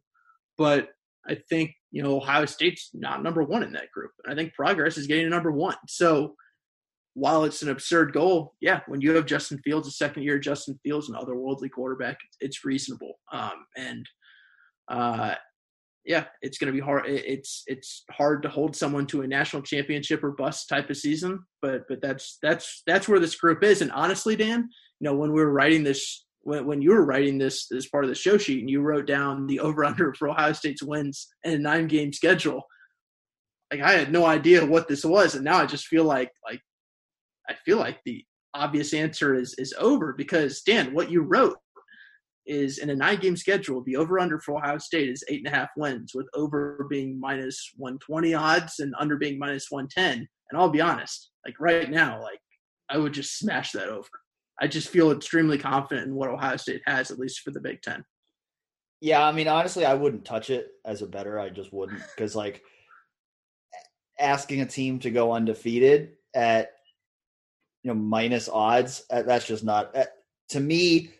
But 0.56 0.88
I 1.28 1.36
think 1.48 1.72
you 1.90 2.02
know 2.02 2.16
Ohio 2.16 2.46
State's 2.46 2.90
not 2.94 3.22
number 3.22 3.42
one 3.42 3.62
in 3.62 3.72
that 3.72 3.90
group. 3.92 4.10
I 4.28 4.34
think 4.34 4.54
progress 4.54 4.96
is 4.96 5.06
getting 5.06 5.24
to 5.24 5.30
number 5.30 5.52
one. 5.52 5.76
So 5.86 6.34
while 7.14 7.44
it's 7.44 7.62
an 7.62 7.68
absurd 7.68 8.12
goal, 8.12 8.54
yeah, 8.60 8.80
when 8.86 9.00
you 9.00 9.14
have 9.14 9.26
Justin 9.26 9.58
Fields, 9.64 9.88
a 9.88 9.92
second 9.92 10.22
year 10.22 10.38
Justin 10.38 10.78
Fields, 10.84 11.08
an 11.08 11.16
otherworldly 11.16 11.70
quarterback, 11.70 12.16
it's 12.40 12.64
reasonable. 12.64 13.14
Um, 13.32 13.66
and 13.76 14.06
uh, 14.88 15.34
yeah, 16.08 16.24
it's 16.40 16.56
going 16.56 16.72
to 16.72 16.76
be 16.76 16.84
hard. 16.84 17.04
It's 17.06 17.64
it's 17.66 18.02
hard 18.10 18.42
to 18.42 18.48
hold 18.48 18.74
someone 18.74 19.06
to 19.08 19.20
a 19.20 19.26
national 19.26 19.60
championship 19.60 20.24
or 20.24 20.30
bust 20.32 20.66
type 20.66 20.88
of 20.88 20.96
season, 20.96 21.40
but 21.60 21.82
but 21.86 22.00
that's 22.00 22.38
that's 22.42 22.82
that's 22.86 23.06
where 23.06 23.20
this 23.20 23.36
group 23.36 23.62
is. 23.62 23.82
And 23.82 23.92
honestly, 23.92 24.34
Dan, 24.34 24.60
you 25.00 25.04
know, 25.04 25.14
when 25.14 25.34
we 25.34 25.42
were 25.42 25.52
writing 25.52 25.84
this 25.84 26.24
when, 26.40 26.64
when 26.64 26.80
you 26.80 26.92
were 26.92 27.04
writing 27.04 27.36
this 27.36 27.70
as 27.72 27.88
part 27.88 28.04
of 28.04 28.08
the 28.08 28.14
show 28.14 28.38
sheet 28.38 28.60
and 28.60 28.70
you 28.70 28.80
wrote 28.80 29.06
down 29.06 29.46
the 29.46 29.60
over 29.60 29.84
under 29.84 30.14
for 30.14 30.30
Ohio 30.30 30.54
State's 30.54 30.82
wins 30.82 31.28
and 31.44 31.54
a 31.54 31.58
nine 31.58 31.86
game 31.86 32.10
schedule, 32.14 32.62
like 33.70 33.82
I 33.82 33.92
had 33.92 34.10
no 34.10 34.24
idea 34.24 34.64
what 34.64 34.88
this 34.88 35.04
was, 35.04 35.34
and 35.34 35.44
now 35.44 35.58
I 35.58 35.66
just 35.66 35.88
feel 35.88 36.04
like 36.04 36.30
like 36.42 36.62
I 37.50 37.54
feel 37.66 37.76
like 37.76 37.98
the 38.06 38.24
obvious 38.54 38.94
answer 38.94 39.34
is 39.34 39.54
is 39.58 39.74
over 39.78 40.14
because 40.16 40.62
Dan, 40.62 40.94
what 40.94 41.10
you 41.10 41.20
wrote 41.20 41.58
is 42.48 42.78
in 42.78 42.90
a 42.90 42.96
nine 42.96 43.20
game 43.20 43.36
schedule, 43.36 43.82
the 43.84 43.96
over 43.96 44.18
under 44.18 44.40
for 44.40 44.56
Ohio 44.56 44.78
State 44.78 45.08
is 45.08 45.22
eight 45.28 45.44
and 45.44 45.54
a 45.54 45.56
half 45.56 45.68
wins, 45.76 46.12
with 46.14 46.26
over 46.34 46.86
being 46.90 47.20
minus 47.20 47.72
120 47.76 48.34
odds 48.34 48.80
and 48.80 48.94
under 48.98 49.16
being 49.16 49.38
minus 49.38 49.70
110. 49.70 50.26
And 50.50 50.60
I'll 50.60 50.70
be 50.70 50.80
honest, 50.80 51.30
like 51.46 51.54
right 51.60 51.90
now, 51.90 52.20
like 52.22 52.40
I 52.88 52.98
would 52.98 53.12
just 53.12 53.38
smash 53.38 53.72
that 53.72 53.88
over. 53.88 54.08
I 54.60 54.66
just 54.66 54.88
feel 54.88 55.12
extremely 55.12 55.58
confident 55.58 56.08
in 56.08 56.14
what 56.14 56.30
Ohio 56.30 56.56
State 56.56 56.82
has, 56.86 57.10
at 57.10 57.18
least 57.18 57.40
for 57.40 57.50
the 57.50 57.60
Big 57.60 57.80
Ten. 57.82 58.04
Yeah, 59.00 59.24
I 59.24 59.30
mean, 59.30 59.46
honestly, 59.46 59.84
I 59.84 59.94
wouldn't 59.94 60.24
touch 60.24 60.50
it 60.50 60.72
as 60.84 61.02
a 61.02 61.06
better. 61.06 61.38
I 61.38 61.50
just 61.50 61.72
wouldn't 61.72 62.02
because, 62.16 62.34
like, 62.34 62.62
asking 64.18 64.62
a 64.62 64.66
team 64.66 64.98
to 65.00 65.10
go 65.10 65.32
undefeated 65.32 66.14
at 66.34 66.72
you 67.84 67.88
know 67.88 67.94
minus 67.94 68.48
odds, 68.48 69.04
that's 69.08 69.46
just 69.46 69.62
not 69.62 69.94
to 70.48 70.60
me. 70.60 71.10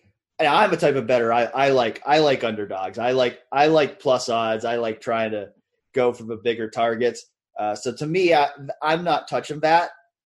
I'm 0.40 0.72
a 0.72 0.76
type 0.76 0.94
of 0.94 1.06
better. 1.06 1.32
I, 1.32 1.44
I 1.44 1.70
like 1.70 2.00
I 2.06 2.18
like 2.18 2.44
underdogs. 2.44 2.98
I 2.98 3.10
like 3.10 3.40
I 3.50 3.66
like 3.66 4.00
plus 4.00 4.28
odds. 4.28 4.64
I 4.64 4.76
like 4.76 5.00
trying 5.00 5.32
to 5.32 5.48
go 5.94 6.12
for 6.12 6.24
the 6.24 6.36
bigger 6.36 6.70
targets. 6.70 7.26
Uh, 7.58 7.74
so 7.74 7.92
to 7.92 8.06
me, 8.06 8.32
I, 8.34 8.48
I'm 8.82 9.02
not 9.02 9.28
touching 9.28 9.60
that. 9.60 9.90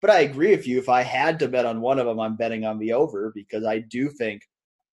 But 0.01 0.11
I 0.11 0.21
agree 0.21 0.51
with 0.51 0.65
you. 0.65 0.79
If 0.79 0.87
I 0.87 1.01
had 1.01 1.39
to 1.39 1.49
bet 1.49 1.65
on 1.65 1.81
one 1.81 1.99
of 1.99 2.05
them, 2.05 2.19
I'm 2.19 2.37
betting 2.37 2.63
on 2.63 2.79
the 2.79 2.93
over 2.93 3.33
because 3.35 3.65
I 3.65 3.79
do 3.79 4.09
think 4.09 4.43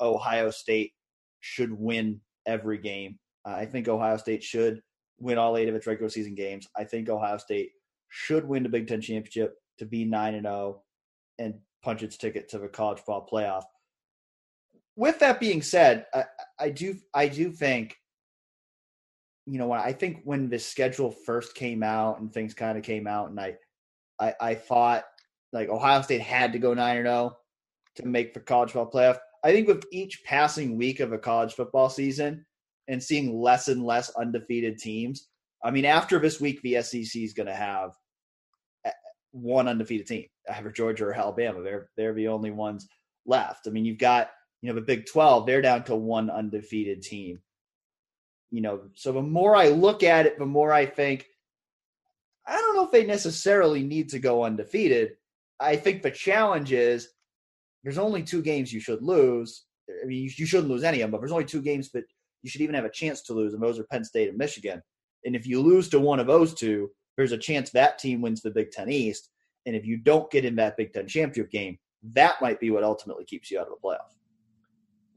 Ohio 0.01 0.51
State 0.51 0.93
should 1.41 1.73
win 1.73 2.21
every 2.45 2.79
game. 2.79 3.19
I 3.45 3.67
think 3.67 3.87
Ohio 3.87 4.17
State 4.17 4.43
should 4.43 4.81
win 5.21 5.39
all 5.39 5.57
eight 5.57 5.69
of 5.69 5.77
its 5.77 5.87
regular 5.87 6.11
season 6.11 6.35
games. 6.35 6.67
I 6.77 6.83
think 6.83 7.09
Ohio 7.09 7.37
State 7.37 7.71
should 8.09 8.45
win 8.45 8.65
the 8.65 8.69
Big 8.69 8.89
Ten 8.89 9.01
championship 9.01 9.55
to 9.79 9.87
be 9.87 10.05
nine 10.05 10.35
and 10.35 10.47
zero 10.47 10.83
and 11.39 11.55
punch 11.85 12.03
its 12.03 12.17
ticket 12.17 12.49
to 12.49 12.59
the 12.59 12.67
college 12.67 12.99
football 12.99 13.29
playoff. 13.33 13.63
With 14.97 15.19
that 15.21 15.41
being 15.41 15.63
said, 15.63 16.07
I, 16.15 16.25
I 16.59 16.71
do 16.71 16.97
I 17.15 17.29
do 17.29 17.53
think 17.53 17.97
you 19.47 19.59
know 19.59 19.73
I 19.73 19.93
think 19.93 20.23
when 20.25 20.49
the 20.49 20.59
schedule 20.59 21.11
first 21.11 21.55
came 21.55 21.83
out 21.83 22.21
and 22.21 22.33
things 22.33 22.55
kind 22.55 22.77
of 22.79 22.85
came 22.85 23.07
out 23.07 23.31
and 23.31 23.39
I 23.39 23.57
I, 24.19 24.35
I 24.41 24.55
thought 24.55 25.05
like 25.53 25.69
Ohio 25.69 26.03
State 26.03 26.23
had 26.23 26.53
to 26.53 26.59
go 26.59 26.75
nine 26.75 26.97
and 26.97 27.07
zero 27.07 27.37
to 27.97 28.07
make 28.07 28.35
the 28.35 28.41
college 28.41 28.73
football 28.73 28.91
playoff. 28.91 29.19
I 29.45 29.53
think 29.53 29.69
with 29.69 29.85
each 29.93 30.23
passing 30.25 30.77
week 30.77 31.01
of 31.01 31.13
a 31.13 31.19
college 31.19 31.55
football 31.55 31.89
season 31.89 32.45
and 32.89 33.03
seeing 33.03 33.41
less 33.41 33.69
and 33.69 33.85
less 33.85 34.11
undefeated 34.17 34.79
teams, 34.79 35.29
I 35.65 35.71
mean, 35.71 35.85
after 35.85 36.19
this 36.19 36.41
week, 36.41 36.61
the 36.63 36.83
SEC 36.83 37.23
is 37.23 37.33
going 37.33 37.47
to 37.47 37.55
have 37.55 37.91
eh, 38.85 38.91
one 39.33 39.69
undefeated 39.69 40.07
team, 40.07 40.27
either 40.55 40.71
Georgia 40.71 41.07
or 41.07 41.15
Alabama. 41.15 41.63
They're 41.63 41.89
they're 41.97 42.15
the 42.15 42.29
only 42.29 42.51
ones 42.51 42.89
left. 43.25 43.67
I 43.67 43.71
mean, 43.71 43.85
you've 43.85 43.99
got 43.99 44.31
you 44.63 44.69
know 44.69 44.75
the 44.75 44.87
Big 44.87 45.07
Twelve; 45.07 45.47
they're 45.47 45.63
down 45.63 45.85
to 45.85 45.97
one 45.97 46.31
undefeated 46.31 47.03
team. 47.03 47.41
You 48.51 48.61
know, 48.63 48.83
so 48.95 49.13
the 49.13 49.23
more 49.23 49.57
I 49.57 49.69
look 49.69 50.03
at 50.03 50.27
it, 50.27 50.39
the 50.39 50.47
more 50.47 50.73
I 50.73 50.87
think 50.87 51.27
I 52.47 52.59
don't 52.59 52.77
know 52.77 52.85
if 52.85 52.93
they 52.93 53.05
necessarily 53.05 53.83
need 53.83 54.09
to 54.11 54.19
go 54.19 54.45
undefeated. 54.45 55.17
I 55.59 55.77
think 55.77 56.03
the 56.03 56.11
challenge 56.11 56.73
is 56.73 57.09
there's 57.83 57.99
only 57.99 58.23
two 58.23 58.43
games 58.43 58.73
you 58.73 58.81
should 58.81 59.03
lose. 59.03 59.65
I 60.03 60.07
mean, 60.07 60.25
you, 60.25 60.31
you 60.37 60.47
shouldn't 60.47 60.71
lose 60.71 60.85
any 60.85 61.01
of 61.01 61.07
them, 61.07 61.13
but 61.13 61.21
there's 61.21 61.33
only 61.33 61.45
two 61.45 61.63
games 61.63 61.91
that 61.93 62.05
you 62.43 62.51
should 62.51 62.61
even 62.61 62.75
have 62.75 62.85
a 62.85 62.91
chance 62.91 63.23
to 63.23 63.33
lose, 63.33 63.55
and 63.55 63.63
those 63.63 63.79
are 63.79 63.85
Penn 63.85 64.05
State 64.05 64.29
and 64.29 64.39
Michigan. 64.39 64.83
And 65.25 65.35
if 65.35 65.47
you 65.47 65.61
lose 65.61 65.89
to 65.89 66.01
one 66.01 66.21
of 66.21 66.27
those 66.27 66.55
two, 66.55 66.91
there's 67.17 67.33
a 67.33 67.39
chance 67.39 67.71
that 67.71 67.99
team 67.99 68.21
wins 68.21 68.43
the 68.43 68.51
Big 68.51 68.71
Ten 68.71 68.91
East. 68.91 69.31
And 69.65 69.75
if 69.75 69.85
you 69.85 69.97
don't 69.97 70.31
get 70.31 70.45
in 70.45 70.55
that 70.57 70.77
Big 70.77 70.93
Ten 70.93 71.09
championship 71.09 71.51
game, 71.51 71.79
that 72.13 72.41
might 72.41 72.61
be 72.61 72.71
what 72.71 72.85
ultimately 72.85 73.25
keeps 73.25 73.51
you 73.51 73.59
out 73.59 73.67
of 73.67 73.73
the 73.73 73.89
playoff. 73.89 74.16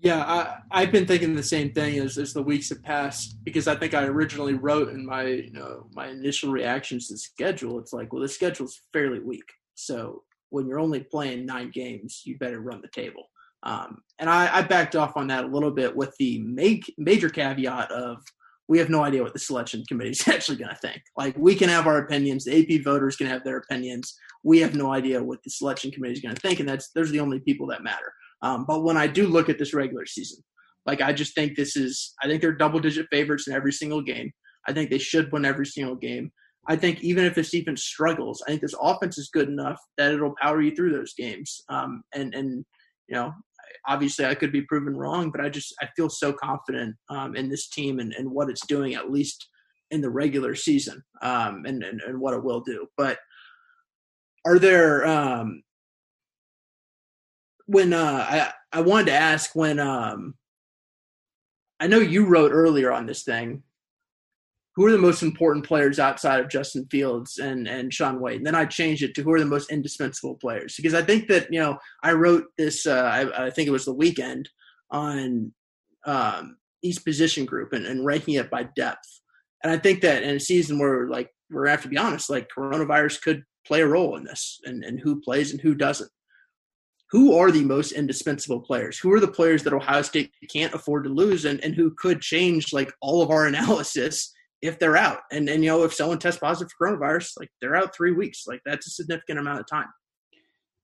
Yeah, 0.01 0.23
I, 0.23 0.59
I've 0.71 0.91
been 0.93 1.05
thinking 1.05 1.35
the 1.35 1.43
same 1.43 1.73
thing 1.73 1.99
as, 1.99 2.17
as 2.17 2.33
the 2.33 2.41
weeks 2.41 2.69
have 2.69 2.81
passed 2.81 3.35
because 3.43 3.67
I 3.67 3.75
think 3.75 3.93
I 3.93 4.05
originally 4.05 4.53
wrote 4.53 4.89
in 4.89 5.05
my 5.05 5.25
you 5.25 5.51
know 5.51 5.87
my 5.93 6.07
initial 6.07 6.51
reactions 6.51 7.07
to 7.07 7.15
the 7.15 7.19
schedule. 7.19 7.79
It's 7.79 7.91
like, 7.91 8.13
well, 8.13 8.21
the 8.21 8.29
schedule's 8.29 8.79
fairly 8.93 9.19
weak, 9.19 9.43
so 9.75 10.23
when 10.51 10.67
you're 10.67 10.79
only 10.79 11.01
playing 11.01 11.45
nine 11.45 11.71
games, 11.71 12.21
you 12.25 12.37
better 12.37 12.61
run 12.61 12.81
the 12.81 13.01
table. 13.01 13.29
Um, 13.63 14.01
and 14.19 14.29
I, 14.29 14.59
I, 14.59 14.61
backed 14.61 14.95
off 14.95 15.17
on 15.17 15.27
that 15.27 15.43
a 15.43 15.47
little 15.47 15.71
bit 15.71 15.93
with 15.93 16.15
the 16.17 16.39
make, 16.39 16.93
major 16.97 17.29
caveat 17.29 17.91
of 17.91 18.23
we 18.69 18.77
have 18.77 18.89
no 18.89 19.03
idea 19.03 19.21
what 19.21 19.33
the 19.33 19.39
selection 19.39 19.83
committee 19.87 20.11
is 20.11 20.27
actually 20.29 20.57
going 20.57 20.69
to 20.69 20.77
think. 20.77 21.01
Like 21.17 21.37
we 21.37 21.55
can 21.55 21.67
have 21.67 21.85
our 21.85 21.97
opinions, 21.97 22.45
the 22.45 22.77
AP 22.77 22.83
voters 22.85 23.17
can 23.17 23.27
have 23.27 23.43
their 23.43 23.57
opinions. 23.57 24.15
We 24.43 24.59
have 24.59 24.75
no 24.75 24.93
idea 24.93 25.21
what 25.21 25.43
the 25.43 25.49
selection 25.49 25.91
committee 25.91 26.13
is 26.13 26.21
going 26.21 26.35
to 26.35 26.41
think, 26.41 26.61
and 26.61 26.69
that's 26.69 26.91
those 26.91 27.09
are 27.09 27.11
the 27.11 27.19
only 27.19 27.39
people 27.39 27.67
that 27.67 27.83
matter. 27.83 28.13
Um, 28.41 28.65
but 28.67 28.83
when 28.83 28.97
I 28.97 29.07
do 29.07 29.27
look 29.27 29.49
at 29.49 29.59
this 29.59 29.73
regular 29.73 30.05
season, 30.05 30.43
like 30.85 31.01
I 31.01 31.13
just 31.13 31.35
think 31.35 31.55
this 31.55 31.75
is, 31.75 32.13
I 32.23 32.27
think 32.27 32.41
they're 32.41 32.53
double 32.53 32.79
digit 32.79 33.07
favorites 33.11 33.47
in 33.47 33.53
every 33.53 33.73
single 33.73 34.01
game. 34.01 34.31
I 34.67 34.73
think 34.73 34.89
they 34.89 34.97
should 34.97 35.31
win 35.31 35.45
every 35.45 35.65
single 35.65 35.95
game. 35.95 36.31
I 36.67 36.75
think 36.75 37.01
even 37.01 37.25
if 37.25 37.35
this 37.35 37.51
defense 37.51 37.83
struggles, 37.83 38.43
I 38.45 38.51
think 38.51 38.61
this 38.61 38.75
offense 38.79 39.17
is 39.17 39.29
good 39.33 39.47
enough 39.47 39.79
that 39.97 40.13
it'll 40.13 40.35
power 40.41 40.61
you 40.61 40.75
through 40.75 40.91
those 40.91 41.13
games. 41.13 41.61
Um, 41.69 42.03
and 42.13 42.33
and 42.35 42.65
you 43.07 43.15
know, 43.15 43.33
obviously 43.87 44.25
I 44.25 44.35
could 44.35 44.51
be 44.51 44.61
proven 44.61 44.95
wrong, 44.95 45.31
but 45.31 45.41
I 45.41 45.49
just 45.49 45.73
I 45.81 45.87
feel 45.95 46.09
so 46.09 46.33
confident 46.33 46.95
um, 47.09 47.35
in 47.35 47.49
this 47.49 47.69
team 47.69 47.99
and, 47.99 48.13
and 48.13 48.29
what 48.29 48.49
it's 48.49 48.65
doing 48.67 48.93
at 48.93 49.11
least 49.11 49.47
in 49.91 50.01
the 50.01 50.09
regular 50.09 50.53
season 50.53 51.01
um, 51.23 51.63
and, 51.65 51.83
and 51.83 52.01
and 52.01 52.19
what 52.19 52.35
it 52.35 52.43
will 52.43 52.61
do. 52.61 52.87
But 52.97 53.17
are 54.45 54.59
there 54.59 55.07
um, 55.07 55.63
when 57.69 57.93
uh, 57.93 58.25
I 58.27 58.51
I 58.79 58.81
wanted 58.81 59.07
to 59.07 59.13
ask 59.13 59.55
when 59.55 59.79
um, 59.79 60.33
I 61.79 61.85
know 61.85 61.99
you 61.99 62.25
wrote 62.25 62.51
earlier 62.51 62.91
on 62.91 63.05
this 63.05 63.23
thing 63.23 63.61
who 64.75 64.87
are 64.87 64.91
the 64.91 64.97
most 64.97 65.21
important 65.21 65.65
players 65.65 65.99
outside 65.99 66.39
of 66.39 66.49
Justin 66.49 66.87
Fields 66.89 67.37
and 67.37 67.67
and 67.67 67.93
Shaun 67.93 68.19
Wade? 68.19 68.37
And 68.37 68.47
then 68.47 68.55
I 68.55 68.65
changed 68.65 69.03
it 69.03 69.13
to 69.15 69.21
who 69.21 69.31
are 69.33 69.39
the 69.39 69.45
most 69.45 69.71
indispensable 69.71 70.35
players 70.35 70.75
because 70.75 70.95
I 70.95 71.03
think 71.03 71.27
that 71.27 71.53
you 71.53 71.59
know 71.59 71.77
I 72.01 72.13
wrote 72.13 72.45
this. 72.57 72.87
Uh, 72.87 73.03
I, 73.03 73.45
I, 73.45 73.49
think 73.51 73.67
it 73.67 73.71
was 73.71 73.85
the 73.85 73.93
weekend 73.93 74.49
on 74.89 75.53
um, 76.05 76.57
each 76.81 77.05
position 77.05 77.45
group 77.45 77.73
and, 77.73 77.85
and 77.85 78.03
ranking 78.03 78.33
it 78.33 78.49
by 78.49 78.63
depth. 78.75 79.21
And 79.63 79.71
I 79.71 79.77
think 79.77 80.01
that 80.01 80.23
in 80.23 80.37
a 80.37 80.39
season 80.39 80.79
where 80.79 81.07
like 81.07 81.29
we're 81.51 81.67
have 81.67 81.83
to 81.83 81.87
be 81.87 81.97
honest, 81.97 82.31
like 82.31 82.49
coronavirus 82.49 83.21
could 83.21 83.43
play 83.67 83.81
a 83.81 83.87
role 83.87 84.15
in 84.15 84.23
this 84.23 84.59
and, 84.65 84.83
and 84.83 84.99
who 84.99 85.21
plays 85.21 85.51
and 85.51 85.61
who 85.61 85.75
doesn't. 85.75 86.09
Who 87.11 87.35
are 87.35 87.51
the 87.51 87.63
most 87.63 87.91
indispensable 87.91 88.61
players? 88.61 88.99
Who 88.99 89.11
are 89.13 89.19
the 89.19 89.27
players 89.27 89.63
that 89.63 89.73
Ohio 89.73 90.03
State 90.03 90.31
can't 90.51 90.73
afford 90.73 91.05
to 91.05 91.09
lose 91.09 91.45
and, 91.45 91.63
and 91.63 91.73
who 91.73 91.91
could 91.97 92.21
change 92.21 92.71
like 92.71 92.91
all 93.01 93.21
of 93.21 93.31
our 93.31 93.45
analysis 93.47 94.33
if 94.61 94.77
they're 94.79 94.97
out. 94.97 95.19
And 95.31 95.49
and 95.49 95.63
you 95.63 95.69
know, 95.69 95.83
if 95.83 95.93
someone 95.93 96.19
tests 96.19 96.39
positive 96.39 96.71
for 96.77 96.87
coronavirus, 96.87 97.33
like 97.39 97.49
they're 97.61 97.75
out 97.75 97.95
three 97.95 98.11
weeks. 98.11 98.45
Like 98.47 98.61
that's 98.65 98.87
a 98.87 98.91
significant 98.91 99.39
amount 99.39 99.59
of 99.59 99.67
time. 99.67 99.87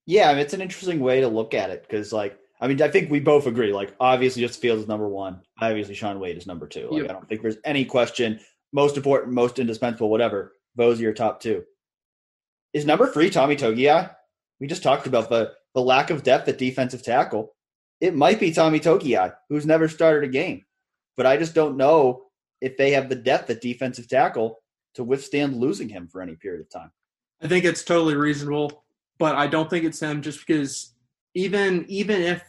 Yeah, 0.05 0.29
I 0.29 0.33
mean, 0.33 0.43
it's 0.43 0.53
an 0.53 0.61
interesting 0.61 0.99
way 0.99 1.21
to 1.21 1.27
look 1.27 1.53
at 1.53 1.71
it 1.71 1.81
because, 1.81 2.13
like, 2.13 2.37
I 2.61 2.67
mean, 2.67 2.79
I 2.81 2.89
think 2.89 3.09
we 3.09 3.19
both 3.19 3.47
agree. 3.47 3.73
Like, 3.73 3.95
obviously, 3.99 4.43
Justin 4.43 4.61
Fields 4.61 4.83
is 4.83 4.87
number 4.87 5.07
one. 5.07 5.41
Obviously, 5.59 5.95
Shaun 5.95 6.19
Wade 6.19 6.37
is 6.37 6.45
number 6.45 6.67
two. 6.67 6.89
Like, 6.91 7.01
yep. 7.01 7.09
I 7.09 7.13
don't 7.13 7.27
think 7.27 7.41
there's 7.41 7.57
any 7.65 7.85
question. 7.85 8.39
Most 8.71 8.97
important, 8.97 9.33
most 9.33 9.57
indispensable, 9.57 10.09
whatever. 10.09 10.53
Those 10.75 10.99
are 10.99 11.03
your 11.03 11.13
top 11.13 11.39
two. 11.39 11.63
Is 12.73 12.85
number 12.85 13.07
three 13.07 13.29
Tommy 13.29 13.55
Togiai? 13.55 14.11
We 14.59 14.67
just 14.67 14.83
talked 14.83 15.07
about 15.07 15.29
the 15.29 15.53
the 15.75 15.81
lack 15.81 16.09
of 16.09 16.23
depth 16.23 16.47
at 16.47 16.57
defensive 16.57 17.03
tackle. 17.03 17.53
It 18.01 18.15
might 18.15 18.39
be 18.39 18.51
Tommy 18.51 18.79
Togiai, 18.79 19.35
who's 19.49 19.65
never 19.65 19.87
started 19.87 20.27
a 20.27 20.31
game, 20.31 20.65
but 21.15 21.25
I 21.25 21.37
just 21.37 21.53
don't 21.53 21.77
know 21.77 22.23
if 22.61 22.77
they 22.77 22.91
have 22.91 23.09
the 23.09 23.15
depth 23.15 23.49
at 23.49 23.61
defensive 23.61 24.07
tackle 24.07 24.59
to 24.95 25.03
withstand 25.03 25.57
losing 25.57 25.89
him 25.89 26.07
for 26.07 26.21
any 26.21 26.35
period 26.35 26.61
of 26.61 26.69
time. 26.69 26.91
I 27.41 27.47
think 27.47 27.65
it's 27.65 27.83
totally 27.83 28.15
reasonable, 28.15 28.83
but 29.19 29.35
I 29.35 29.47
don't 29.47 29.69
think 29.69 29.85
it's 29.85 30.01
him 30.01 30.21
just 30.21 30.45
because 30.45 30.93
even 31.35 31.85
even 31.89 32.21
if 32.21 32.43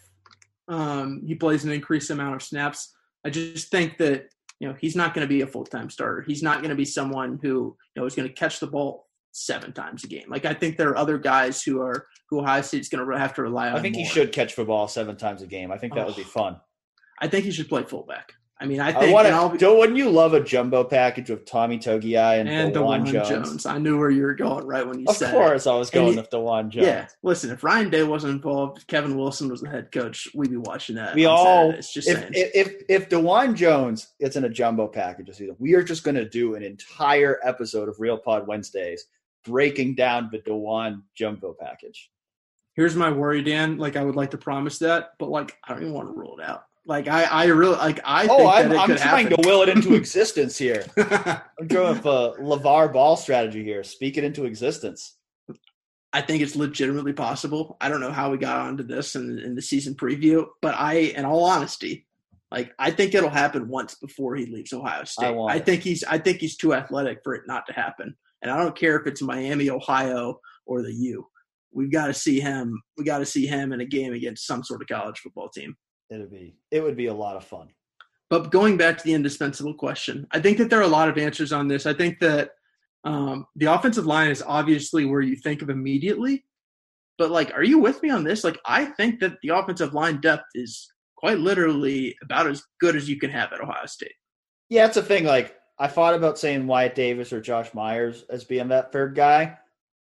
um, 0.68 1.22
he 1.26 1.34
plays 1.34 1.64
an 1.64 1.72
increased 1.72 2.10
amount 2.10 2.36
of 2.36 2.42
snaps, 2.42 2.94
I 3.24 3.30
just 3.30 3.70
think 3.70 3.98
that 3.98 4.28
you 4.60 4.68
know 4.68 4.76
he's 4.80 4.96
not 4.96 5.14
going 5.14 5.26
to 5.26 5.28
be 5.28 5.42
a 5.42 5.46
full 5.46 5.64
time 5.64 5.90
starter. 5.90 6.22
He's 6.22 6.42
not 6.42 6.58
going 6.58 6.70
to 6.70 6.76
be 6.76 6.84
someone 6.84 7.40
who 7.42 7.76
you 7.94 8.00
know 8.00 8.06
is 8.06 8.14
going 8.14 8.28
to 8.28 8.34
catch 8.34 8.60
the 8.60 8.68
ball 8.68 9.05
seven 9.36 9.72
times 9.72 10.02
a 10.02 10.06
game. 10.06 10.24
Like 10.28 10.44
I 10.44 10.54
think 10.54 10.76
there 10.76 10.88
are 10.90 10.96
other 10.96 11.18
guys 11.18 11.62
who 11.62 11.80
are 11.80 12.06
who 12.30 12.40
Ohio 12.40 12.62
State's 12.62 12.88
going 12.88 13.06
to 13.06 13.18
have 13.18 13.34
to 13.34 13.42
rely 13.42 13.68
on. 13.68 13.76
I 13.76 13.82
think 13.82 13.94
more. 13.94 14.04
he 14.04 14.10
should 14.10 14.32
catch 14.32 14.56
the 14.56 14.64
ball 14.64 14.88
seven 14.88 15.16
times 15.16 15.42
a 15.42 15.46
game. 15.46 15.70
I 15.70 15.78
think 15.78 15.94
that 15.94 16.04
oh, 16.04 16.06
would 16.06 16.16
be 16.16 16.24
fun. 16.24 16.56
I 17.20 17.28
think 17.28 17.44
he 17.44 17.50
should 17.50 17.68
play 17.68 17.84
fullback. 17.84 18.32
I 18.58 18.64
mean, 18.64 18.80
I 18.80 18.90
think. 18.90 19.10
I 19.10 19.12
wanna, 19.12 19.58
don't, 19.58 19.78
wouldn't 19.78 19.98
you 19.98 20.08
love 20.08 20.32
a 20.32 20.40
jumbo 20.40 20.82
package 20.82 21.28
with 21.28 21.44
Tommy 21.44 21.76
Togiai 21.76 22.40
and, 22.40 22.48
and 22.48 22.74
Dawand 22.74 23.04
Jones? 23.04 23.28
Jones? 23.28 23.66
I 23.66 23.76
knew 23.76 23.98
where 23.98 24.08
you 24.08 24.22
were 24.22 24.32
going 24.32 24.66
right 24.66 24.86
when 24.86 24.98
you 24.98 25.04
of 25.06 25.16
said. 25.16 25.28
Of 25.28 25.34
course, 25.34 25.66
I 25.66 25.76
was 25.76 25.90
going 25.90 26.12
he, 26.12 26.16
with 26.16 26.30
Dawand 26.30 26.70
Jones. 26.70 26.86
Yeah, 26.86 27.06
listen, 27.22 27.50
if 27.50 27.62
Ryan 27.62 27.90
Day 27.90 28.02
wasn't 28.02 28.32
involved, 28.32 28.86
Kevin 28.86 29.18
Wilson 29.18 29.50
was 29.50 29.60
the 29.60 29.68
head 29.68 29.92
coach, 29.92 30.26
we'd 30.34 30.50
be 30.50 30.56
watching 30.56 30.96
that. 30.96 31.14
We 31.14 31.26
all. 31.26 31.70
It's 31.70 31.92
just 31.92 32.08
if, 32.08 32.18
saying. 32.18 32.32
if 32.34 32.54
if 32.54 32.82
if 32.88 33.08
Dawand 33.10 33.56
Jones 33.56 34.14
gets 34.18 34.36
in 34.36 34.44
a 34.44 34.48
jumbo 34.48 34.88
package 34.88 35.26
this 35.26 35.36
season, 35.36 35.56
we 35.58 35.74
are 35.74 35.82
just 35.82 36.02
going 36.02 36.14
to 36.14 36.26
do 36.26 36.54
an 36.54 36.62
entire 36.62 37.38
episode 37.44 37.90
of 37.90 37.96
Real 38.00 38.16
Pod 38.16 38.46
Wednesdays 38.46 39.04
breaking 39.46 39.94
down 39.94 40.28
the 40.30 40.38
Dawand 40.38 41.02
jumbo 41.14 41.56
package. 41.58 42.10
Here's 42.74 42.94
my 42.94 43.10
worry, 43.10 43.42
Dan. 43.42 43.78
Like 43.78 43.96
I 43.96 44.04
would 44.04 44.16
like 44.16 44.32
to 44.32 44.38
promise 44.38 44.78
that, 44.80 45.12
but 45.18 45.30
like 45.30 45.56
I 45.64 45.72
don't 45.72 45.82
even 45.82 45.94
want 45.94 46.08
to 46.08 46.14
rule 46.14 46.38
it 46.38 46.44
out. 46.44 46.64
Like 46.84 47.08
I, 47.08 47.24
I 47.24 47.44
really 47.46 47.76
like 47.76 48.00
I. 48.04 48.28
Oh, 48.28 48.48
I'm, 48.48 48.70
I'm 48.72 48.96
trying 48.96 49.28
happen. 49.28 49.42
to 49.42 49.48
will 49.48 49.62
it 49.62 49.68
into 49.68 49.94
existence 50.02 50.56
here. 50.58 50.84
I'm 50.96 51.66
going 51.66 51.96
with 51.96 52.06
a 52.06 52.34
LaVar 52.40 52.92
Ball 52.92 53.16
strategy 53.16 53.64
here. 53.64 53.82
Speak 53.82 54.18
it 54.18 54.24
into 54.24 54.44
existence. 54.44 55.16
I 56.12 56.20
think 56.20 56.42
it's 56.42 56.56
legitimately 56.56 57.12
possible. 57.12 57.76
I 57.80 57.88
don't 57.88 58.00
know 58.00 58.12
how 58.12 58.30
we 58.30 58.38
got 58.38 58.60
onto 58.60 58.84
this 58.84 59.16
in, 59.16 59.38
in 59.38 59.54
the 59.54 59.60
season 59.60 59.94
preview, 59.94 60.46
but 60.62 60.74
I, 60.74 61.12
in 61.14 61.26
all 61.26 61.44
honesty, 61.44 62.06
like 62.50 62.72
I 62.78 62.90
think 62.90 63.14
it'll 63.14 63.28
happen 63.28 63.68
once 63.68 63.96
before 63.96 64.36
he 64.36 64.46
leaves 64.46 64.72
Ohio 64.72 65.04
State. 65.04 65.34
I, 65.34 65.56
I 65.56 65.58
think 65.58 65.82
he's 65.82 66.04
I 66.04 66.18
think 66.18 66.38
he's 66.38 66.56
too 66.56 66.74
athletic 66.74 67.20
for 67.24 67.34
it 67.34 67.42
not 67.46 67.66
to 67.66 67.72
happen. 67.72 68.16
And 68.42 68.50
I 68.50 68.58
don't 68.58 68.76
care 68.76 68.96
if 68.96 69.06
it's 69.06 69.22
Miami, 69.22 69.70
Ohio, 69.70 70.40
or 70.66 70.82
the 70.82 70.92
U. 70.92 71.26
We've 71.72 71.92
got 71.92 72.06
to 72.06 72.14
see 72.14 72.40
him. 72.40 72.80
We 72.96 73.04
got 73.04 73.18
to 73.18 73.26
see 73.26 73.46
him 73.46 73.72
in 73.72 73.80
a 73.80 73.86
game 73.86 74.12
against 74.12 74.46
some 74.46 74.62
sort 74.64 74.82
of 74.82 74.88
college 74.88 75.18
football 75.18 75.48
team 75.48 75.76
it'd 76.10 76.30
be 76.30 76.56
it 76.70 76.82
would 76.82 76.96
be 76.96 77.06
a 77.06 77.14
lot 77.14 77.36
of 77.36 77.44
fun. 77.44 77.68
But 78.28 78.50
going 78.50 78.76
back 78.76 78.98
to 78.98 79.04
the 79.04 79.14
indispensable 79.14 79.74
question, 79.74 80.26
I 80.32 80.40
think 80.40 80.58
that 80.58 80.68
there 80.68 80.80
are 80.80 80.82
a 80.82 80.88
lot 80.88 81.08
of 81.08 81.18
answers 81.18 81.52
on 81.52 81.68
this. 81.68 81.86
I 81.86 81.94
think 81.94 82.18
that 82.20 82.50
um, 83.04 83.46
the 83.54 83.72
offensive 83.72 84.06
line 84.06 84.30
is 84.30 84.42
obviously 84.44 85.04
where 85.04 85.20
you 85.20 85.36
think 85.36 85.62
of 85.62 85.70
immediately. 85.70 86.44
But 87.18 87.30
like, 87.30 87.54
are 87.54 87.62
you 87.62 87.78
with 87.78 88.02
me 88.02 88.10
on 88.10 88.24
this? 88.24 88.42
Like, 88.42 88.58
I 88.66 88.86
think 88.86 89.20
that 89.20 89.36
the 89.42 89.50
offensive 89.50 89.94
line 89.94 90.20
depth 90.20 90.46
is 90.54 90.92
quite 91.16 91.38
literally 91.38 92.16
about 92.20 92.48
as 92.48 92.64
good 92.80 92.96
as 92.96 93.08
you 93.08 93.18
can 93.18 93.30
have 93.30 93.52
at 93.52 93.60
Ohio 93.60 93.86
State. 93.86 94.12
Yeah, 94.68 94.86
it's 94.86 94.96
a 94.96 95.02
thing. 95.02 95.24
Like 95.24 95.54
I 95.78 95.88
thought 95.88 96.14
about 96.14 96.38
saying 96.38 96.66
Wyatt 96.66 96.94
Davis 96.94 97.32
or 97.32 97.40
Josh 97.40 97.74
Myers 97.74 98.24
as 98.30 98.44
being 98.44 98.68
that 98.68 98.92
third 98.92 99.14
guy, 99.14 99.58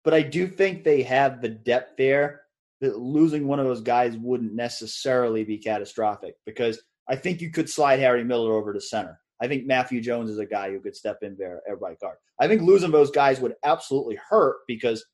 but 0.03 0.15
I 0.15 0.23
do 0.23 0.47
think 0.47 0.83
they 0.83 1.03
have 1.03 1.43
the 1.43 1.51
depth 1.51 1.97
there 1.99 2.43
that 2.81 2.99
losing 2.99 3.47
one 3.47 3.59
of 3.59 3.67
those 3.67 3.83
guys 3.83 4.17
wouldn't 4.17 4.55
necessarily 4.55 5.45
be 5.45 5.59
catastrophic 5.59 6.37
because 6.47 6.81
I 7.09 7.17
think 7.17 7.41
you 7.41 7.51
could 7.51 7.69
slide 7.69 7.99
Harry 7.99 8.25
Miller 8.25 8.55
over 8.55 8.73
to 8.73 8.81
center. 8.81 9.21
I 9.41 9.49
think 9.49 9.67
Matthew 9.67 10.01
Jones 10.01 10.31
is 10.31 10.39
a 10.39 10.47
guy 10.47 10.71
who 10.71 10.81
could 10.81 10.97
step 10.97 11.19
in 11.23 11.37
there 11.39 11.63
at 11.69 11.81
right 11.81 11.99
guard. 12.01 12.17
I 12.41 12.49
think 12.49 12.63
losing 12.63 12.91
those 12.91 13.11
guys 13.11 13.41
would 13.41 13.55
absolutely 13.65 14.19
hurt 14.29 14.59
because 14.67 15.05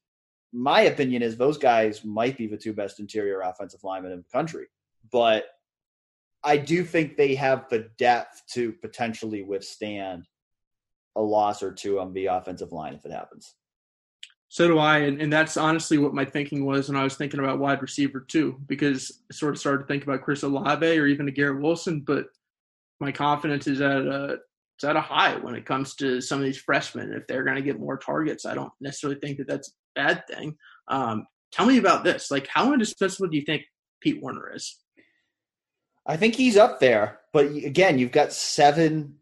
my 0.53 0.83
opinion 0.83 1.23
is 1.23 1.37
those 1.37 1.59
guys 1.59 2.05
might 2.05 2.39
be 2.39 2.47
the 2.47 2.57
two 2.57 2.73
best 2.73 3.01
interior 3.01 3.41
offensive 3.41 3.83
linemen 3.83 4.13
in 4.13 4.19
the 4.19 4.33
country. 4.33 4.67
But 5.11 5.47
I 6.43 6.59
do 6.59 6.85
think 6.85 7.17
they 7.17 7.35
have 7.35 7.69
the 7.69 7.91
depth 7.99 8.43
to 8.53 8.73
potentially 8.73 9.43
withstand 9.43 10.27
a 11.17 11.23
loss 11.23 11.63
or 11.63 11.73
two 11.73 12.01
on 12.01 12.13
the 12.13 12.27
offensive 12.27 12.73
line 12.73 12.95
if 12.95 13.05
it 13.05 13.13
happens. 13.13 13.55
So 14.49 14.69
do 14.69 14.79
I, 14.79 14.99
and, 14.99 15.21
and 15.21 15.33
that's 15.33 15.57
honestly 15.57 15.99
what 15.99 16.15
my 16.15 16.25
thinking 16.25 16.65
was 16.65 16.89
when 16.89 16.97
I 16.97 17.03
was 17.03 17.17
thinking 17.17 17.41
about 17.41 17.59
wide 17.59 17.83
receiver 17.83 18.21
too, 18.21 18.61
because 18.67 19.21
I 19.31 19.35
sort 19.35 19.55
of 19.55 19.59
started 19.59 19.83
to 19.83 19.87
think 19.87 20.05
about 20.05 20.23
Chris 20.23 20.45
Olave 20.45 20.87
or 20.87 21.07
even 21.07 21.27
a 21.27 21.33
Garrett 21.33 21.61
Wilson, 21.61 22.01
but 22.01 22.27
my 23.01 23.11
confidence 23.11 23.67
is 23.67 23.81
at 23.81 23.91
a 23.91 24.39
it's 24.77 24.85
at 24.85 24.97
a 24.97 25.01
high 25.01 25.37
when 25.37 25.55
it 25.55 25.67
comes 25.67 25.95
to 25.97 26.21
some 26.21 26.39
of 26.39 26.45
these 26.45 26.59
freshmen. 26.59 27.13
If 27.13 27.27
they're 27.27 27.45
going 27.45 27.57
to 27.57 27.63
get 27.63 27.79
more 27.79 27.97
targets, 27.97 28.45
I 28.45 28.55
don't 28.55 28.73
necessarily 28.81 29.19
think 29.21 29.39
that 29.39 29.47
that's 29.47 29.69
a 29.69 29.73
bad 29.95 30.27
thing. 30.27 30.57
Um, 30.89 31.27
tell 31.53 31.67
me 31.67 31.79
about 31.79 32.03
this. 32.03 32.31
Like, 32.31 32.49
how 32.49 32.73
indispensable 32.73 33.29
do 33.29 33.37
you 33.37 33.45
think 33.45 33.63
Pete 34.01 34.21
Werner 34.21 34.53
is? 34.55 34.79
I 36.07 36.17
think 36.17 36.35
he's 36.35 36.57
up 36.57 36.81
there, 36.81 37.21
but 37.33 37.47
again, 37.47 37.99
you've 37.99 38.13
got 38.13 38.33
seven 38.33 39.17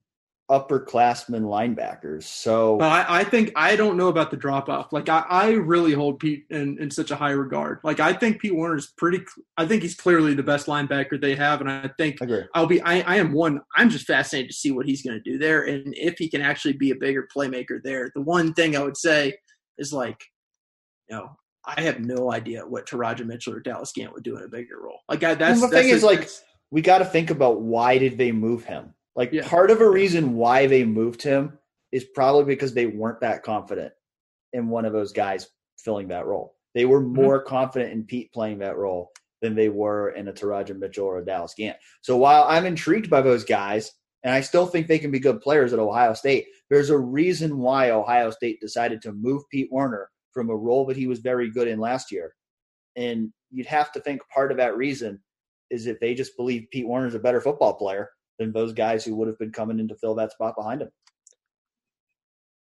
upperclassmen 0.52 1.42
linebackers. 1.42 2.24
So 2.24 2.76
but 2.76 2.92
I, 2.92 3.20
I, 3.20 3.24
think 3.24 3.52
I 3.56 3.74
don't 3.74 3.96
know 3.96 4.08
about 4.08 4.30
the 4.30 4.36
drop 4.36 4.68
off. 4.68 4.92
Like 4.92 5.08
I, 5.08 5.24
I 5.28 5.50
really 5.52 5.94
hold 5.94 6.18
Pete 6.18 6.44
in, 6.50 6.78
in 6.78 6.90
such 6.90 7.10
a 7.10 7.16
high 7.16 7.30
regard. 7.30 7.80
Like 7.82 8.00
I 8.00 8.12
think 8.12 8.38
Pete 8.38 8.54
Werner 8.54 8.76
is 8.76 8.92
pretty. 8.98 9.24
I 9.56 9.64
think 9.66 9.82
he's 9.82 9.94
clearly 9.94 10.34
the 10.34 10.42
best 10.42 10.66
linebacker 10.66 11.18
they 11.18 11.34
have, 11.34 11.62
and 11.62 11.70
I 11.70 11.90
think 11.96 12.20
I 12.20 12.42
I'll 12.54 12.66
be. 12.66 12.82
I, 12.82 13.00
I 13.00 13.16
am 13.16 13.32
one. 13.32 13.62
I'm 13.74 13.88
just 13.88 14.06
fascinated 14.06 14.50
to 14.50 14.56
see 14.56 14.70
what 14.70 14.84
he's 14.84 15.02
going 15.02 15.16
to 15.16 15.30
do 15.30 15.38
there, 15.38 15.62
and 15.64 15.94
if 15.96 16.18
he 16.18 16.28
can 16.28 16.42
actually 16.42 16.74
be 16.74 16.90
a 16.90 16.96
bigger 16.96 17.26
playmaker 17.34 17.82
there. 17.82 18.10
The 18.14 18.20
one 18.20 18.52
thing 18.52 18.76
I 18.76 18.82
would 18.82 18.98
say 18.98 19.34
is 19.78 19.90
like, 19.90 20.22
you 21.08 21.16
know, 21.16 21.30
I 21.64 21.80
have 21.80 22.00
no 22.00 22.30
idea 22.30 22.66
what 22.66 22.86
Teradja 22.86 23.24
Mitchell 23.24 23.54
or 23.54 23.60
Dallas 23.60 23.92
Gant 23.92 24.12
would 24.12 24.22
do 24.22 24.36
in 24.36 24.44
a 24.44 24.48
bigger 24.48 24.82
role. 24.82 25.00
Like 25.08 25.24
I, 25.24 25.34
that's 25.34 25.60
well, 25.60 25.70
the 25.70 25.76
that's 25.76 25.86
thing 25.86 25.94
is 25.94 26.02
like 26.02 26.28
we 26.70 26.82
got 26.82 26.98
to 26.98 27.06
think 27.06 27.30
about 27.30 27.62
why 27.62 27.96
did 27.96 28.18
they 28.18 28.32
move 28.32 28.64
him 28.64 28.92
like 29.16 29.32
yeah. 29.32 29.46
part 29.46 29.70
of 29.70 29.80
a 29.80 29.88
reason 29.88 30.34
why 30.34 30.66
they 30.66 30.84
moved 30.84 31.22
him 31.22 31.58
is 31.90 32.04
probably 32.04 32.44
because 32.44 32.72
they 32.72 32.86
weren't 32.86 33.20
that 33.20 33.42
confident 33.42 33.92
in 34.52 34.68
one 34.68 34.84
of 34.84 34.92
those 34.92 35.12
guys 35.12 35.48
filling 35.78 36.08
that 36.08 36.26
role. 36.26 36.54
They 36.74 36.84
were 36.84 37.00
mm-hmm. 37.00 37.14
more 37.14 37.40
mm-hmm. 37.40 37.48
confident 37.48 37.92
in 37.92 38.04
Pete 38.04 38.32
playing 38.32 38.58
that 38.58 38.76
role 38.76 39.10
than 39.42 39.54
they 39.54 39.68
were 39.68 40.10
in 40.10 40.28
a 40.28 40.32
Teradja 40.32 40.78
Mitchell 40.78 41.06
or 41.06 41.18
a 41.18 41.24
Dallas 41.24 41.54
Gant. 41.56 41.76
So 42.00 42.16
while 42.16 42.44
I'm 42.44 42.64
intrigued 42.64 43.10
by 43.10 43.20
those 43.20 43.44
guys, 43.44 43.92
and 44.22 44.32
I 44.32 44.40
still 44.40 44.66
think 44.66 44.86
they 44.86 45.00
can 45.00 45.10
be 45.10 45.18
good 45.18 45.40
players 45.40 45.72
at 45.72 45.80
Ohio 45.80 46.14
State, 46.14 46.46
there's 46.70 46.90
a 46.90 46.98
reason 46.98 47.58
why 47.58 47.90
Ohio 47.90 48.30
State 48.30 48.60
decided 48.60 49.02
to 49.02 49.12
move 49.12 49.42
Pete 49.50 49.68
Werner 49.70 50.08
from 50.32 50.48
a 50.48 50.56
role 50.56 50.86
that 50.86 50.96
he 50.96 51.08
was 51.08 51.18
very 51.18 51.50
good 51.50 51.66
in 51.66 51.80
last 51.80 52.12
year. 52.12 52.32
And 52.94 53.32
you'd 53.50 53.66
have 53.66 53.90
to 53.92 54.00
think 54.00 54.22
part 54.32 54.52
of 54.52 54.58
that 54.58 54.76
reason 54.76 55.20
is 55.70 55.84
that 55.86 56.00
they 56.00 56.14
just 56.14 56.36
believe 56.36 56.68
Pete 56.70 56.86
Werner's 56.86 57.16
a 57.16 57.18
better 57.18 57.40
football 57.40 57.74
player 57.74 58.08
than 58.42 58.52
those 58.52 58.72
guys 58.72 59.04
who 59.04 59.16
would 59.16 59.28
have 59.28 59.38
been 59.38 59.52
coming 59.52 59.78
in 59.78 59.88
to 59.88 59.94
fill 59.94 60.14
that 60.16 60.32
spot 60.32 60.54
behind 60.56 60.82
him. 60.82 60.90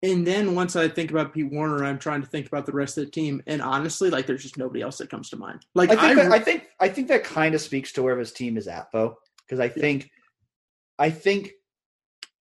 And 0.01 0.25
then 0.25 0.55
once 0.55 0.75
I 0.77 0.87
think 0.87 1.11
about 1.11 1.33
Pete 1.33 1.51
Werner, 1.51 1.83
I'm 1.83 1.99
trying 1.99 2.21
to 2.21 2.27
think 2.27 2.47
about 2.47 2.65
the 2.65 2.71
rest 2.71 2.97
of 2.97 3.05
the 3.05 3.11
team, 3.11 3.43
and 3.47 3.61
honestly, 3.61 4.09
like 4.09 4.27
there's 4.27 4.43
just 4.43 4.57
nobody 4.57 4.81
else 4.81 4.97
that 4.99 5.09
comes 5.09 5.29
to 5.31 5.35
mind. 5.35 5.65
Like 5.75 5.89
I 5.89 5.95
think, 5.95 6.19
I, 6.19 6.23
that, 6.23 6.31
I 6.31 6.39
think, 6.39 6.63
I 6.79 6.87
think 6.87 7.07
that 7.09 7.25
kind 7.25 7.53
of 7.53 7.59
speaks 7.59 7.91
to 7.93 8.03
where 8.03 8.17
his 8.17 8.31
team 8.31 8.55
is 8.55 8.67
at, 8.69 8.87
though, 8.93 9.17
because 9.45 9.59
I 9.59 9.67
think, 9.67 10.09
I 10.97 11.09
think, 11.09 11.51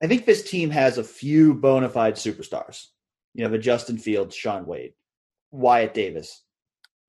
I 0.00 0.06
think 0.06 0.24
this 0.24 0.48
team 0.48 0.70
has 0.70 0.98
a 0.98 1.04
few 1.04 1.54
bona 1.54 1.88
fide 1.88 2.14
superstars. 2.14 2.86
You 3.34 3.44
know, 3.44 3.50
the 3.50 3.58
Justin 3.58 3.98
Fields, 3.98 4.36
Shaun 4.36 4.64
Wade, 4.64 4.92
Wyatt 5.50 5.94
Davis. 5.94 6.44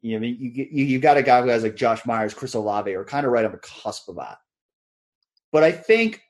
You 0.01 0.19
know, 0.19 0.25
you 0.25 0.36
you 0.49 0.86
you 0.86 0.99
got 0.99 1.17
a 1.17 1.23
guy 1.23 1.41
who 1.41 1.49
has 1.49 1.61
like 1.61 1.75
Josh 1.75 2.05
Myers, 2.05 2.34
Chris 2.34 2.55
Olave, 2.55 2.91
or 2.91 3.05
kind 3.05 3.25
of 3.25 3.32
right 3.32 3.45
on 3.45 3.51
the 3.51 3.59
cusp 3.59 4.09
of 4.09 4.15
that. 4.15 4.38
But 5.52 5.64
I 5.64 5.72
think 5.72 6.22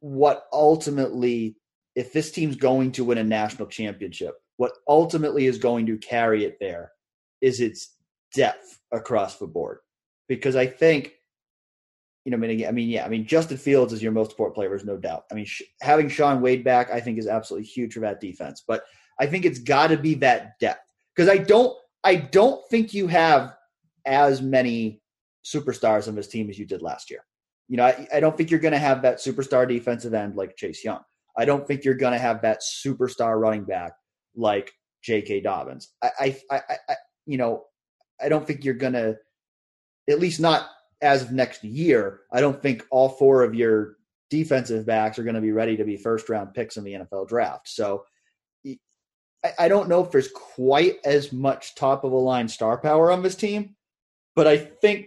what 0.00 0.46
ultimately, 0.52 1.56
if 1.94 2.12
this 2.12 2.30
team's 2.30 2.56
going 2.56 2.92
to 2.92 3.04
win 3.04 3.18
a 3.18 3.24
national 3.24 3.68
championship, 3.68 4.34
what 4.56 4.72
ultimately 4.88 5.46
is 5.46 5.58
going 5.58 5.86
to 5.86 5.96
carry 5.98 6.44
it 6.44 6.58
there 6.60 6.92
is 7.40 7.60
its 7.60 7.96
depth 8.34 8.80
across 8.92 9.38
the 9.38 9.46
board. 9.46 9.78
Because 10.28 10.56
I 10.56 10.66
think, 10.66 11.12
you 12.24 12.30
know, 12.30 12.36
I 12.36 12.40
mean, 12.40 12.66
I 12.66 12.70
mean, 12.70 12.88
yeah, 12.88 13.04
I 13.04 13.08
mean, 13.08 13.26
Justin 13.26 13.56
Fields 13.56 13.92
is 13.92 14.02
your 14.02 14.12
most 14.12 14.32
important 14.32 14.54
player, 14.54 14.68
there's 14.68 14.84
no 14.84 14.96
doubt. 14.96 15.24
I 15.30 15.34
mean, 15.34 15.46
sh- 15.46 15.62
having 15.80 16.08
Shaun 16.08 16.40
Wade 16.40 16.64
back, 16.64 16.90
I 16.90 17.00
think, 17.00 17.18
is 17.18 17.26
absolutely 17.26 17.66
huge 17.66 17.94
for 17.94 18.00
that 18.00 18.20
defense. 18.20 18.62
But 18.66 18.84
I 19.18 19.26
think 19.26 19.44
it's 19.44 19.58
got 19.58 19.88
to 19.88 19.96
be 19.96 20.14
that 20.16 20.58
depth 20.60 20.86
because 21.14 21.28
I 21.28 21.38
don't, 21.38 21.76
I 22.04 22.16
don't 22.16 22.62
think 22.70 22.94
you 22.94 23.06
have 23.08 23.56
as 24.06 24.40
many 24.40 25.02
superstars 25.44 26.08
on 26.08 26.14
this 26.14 26.28
team 26.28 26.50
as 26.50 26.58
you 26.58 26.66
did 26.66 26.82
last 26.82 27.10
year. 27.10 27.24
You 27.70 27.76
know, 27.76 27.84
I, 27.84 28.08
I 28.12 28.18
don't 28.18 28.36
think 28.36 28.50
you're 28.50 28.58
going 28.58 28.72
to 28.72 28.78
have 28.78 29.02
that 29.02 29.18
superstar 29.18 29.66
defensive 29.66 30.12
end 30.12 30.34
like 30.34 30.56
Chase 30.56 30.84
Young. 30.84 31.02
I 31.38 31.44
don't 31.44 31.64
think 31.64 31.84
you're 31.84 31.94
going 31.94 32.12
to 32.12 32.18
have 32.18 32.42
that 32.42 32.62
superstar 32.84 33.40
running 33.40 33.62
back 33.62 33.92
like 34.34 34.72
J.K. 35.04 35.42
Dobbins. 35.42 35.88
I, 36.02 36.10
I, 36.18 36.36
I, 36.50 36.60
I 36.88 36.94
you 37.26 37.38
know, 37.38 37.62
I 38.20 38.28
don't 38.28 38.44
think 38.44 38.64
you're 38.64 38.74
going 38.74 38.94
to, 38.94 39.16
at 40.08 40.18
least 40.18 40.40
not 40.40 40.68
as 41.00 41.22
of 41.22 41.30
next 41.30 41.62
year. 41.62 42.22
I 42.32 42.40
don't 42.40 42.60
think 42.60 42.84
all 42.90 43.08
four 43.08 43.44
of 43.44 43.54
your 43.54 43.98
defensive 44.30 44.84
backs 44.84 45.16
are 45.20 45.22
going 45.22 45.36
to 45.36 45.40
be 45.40 45.52
ready 45.52 45.76
to 45.76 45.84
be 45.84 45.96
first 45.96 46.28
round 46.28 46.54
picks 46.54 46.76
in 46.76 46.82
the 46.82 46.94
NFL 46.94 47.28
draft. 47.28 47.68
So 47.68 48.02
I, 48.66 49.52
I 49.60 49.68
don't 49.68 49.88
know 49.88 50.04
if 50.04 50.10
there's 50.10 50.32
quite 50.32 50.96
as 51.04 51.32
much 51.32 51.76
top 51.76 52.02
of 52.02 52.10
the 52.10 52.16
line 52.16 52.48
star 52.48 52.78
power 52.78 53.12
on 53.12 53.22
this 53.22 53.36
team, 53.36 53.76
but 54.34 54.48
I 54.48 54.56
think 54.56 55.06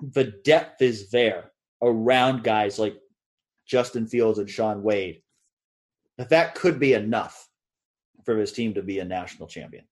the 0.00 0.24
depth 0.24 0.80
is 0.80 1.10
there 1.10 1.49
around 1.82 2.44
guys 2.44 2.78
like 2.78 2.96
Justin 3.66 4.06
Fields 4.06 4.38
and 4.38 4.48
Shaun 4.48 4.82
Wade, 4.82 5.22
that 6.18 6.30
that 6.30 6.54
could 6.54 6.78
be 6.78 6.92
enough 6.92 7.48
for 8.24 8.36
his 8.36 8.52
team 8.52 8.74
to 8.74 8.82
be 8.82 8.98
a 8.98 9.04
national 9.04 9.48
champion. 9.48 9.84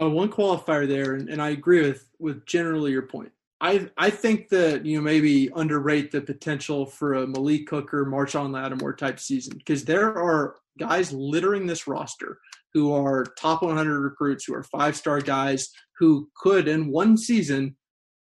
Uh, 0.00 0.10
one 0.10 0.30
qualifier 0.30 0.86
there, 0.86 1.14
and, 1.14 1.28
and 1.28 1.40
I 1.40 1.50
agree 1.50 1.82
with 1.82 2.08
with 2.18 2.44
generally 2.46 2.92
your 2.92 3.02
point. 3.02 3.32
I 3.60 3.88
I 3.96 4.10
think 4.10 4.50
that 4.50 4.84
you 4.84 4.98
know 4.98 5.02
maybe 5.02 5.50
underrate 5.54 6.10
the 6.10 6.20
potential 6.20 6.84
for 6.84 7.14
a 7.14 7.26
Malik 7.26 7.68
Hooker, 7.70 8.04
Marshon 8.04 8.52
Lattimore 8.52 8.94
type 8.94 9.18
season 9.18 9.56
because 9.56 9.84
there 9.84 10.16
are 10.16 10.56
guys 10.78 11.12
littering 11.12 11.66
this 11.66 11.86
roster 11.86 12.38
who 12.74 12.92
are 12.92 13.24
top 13.38 13.62
100 13.62 14.00
recruits, 14.00 14.44
who 14.44 14.54
are 14.54 14.62
five 14.62 14.94
star 14.94 15.20
guys 15.20 15.70
who 15.98 16.28
could 16.36 16.68
in 16.68 16.88
one 16.90 17.16
season 17.16 17.74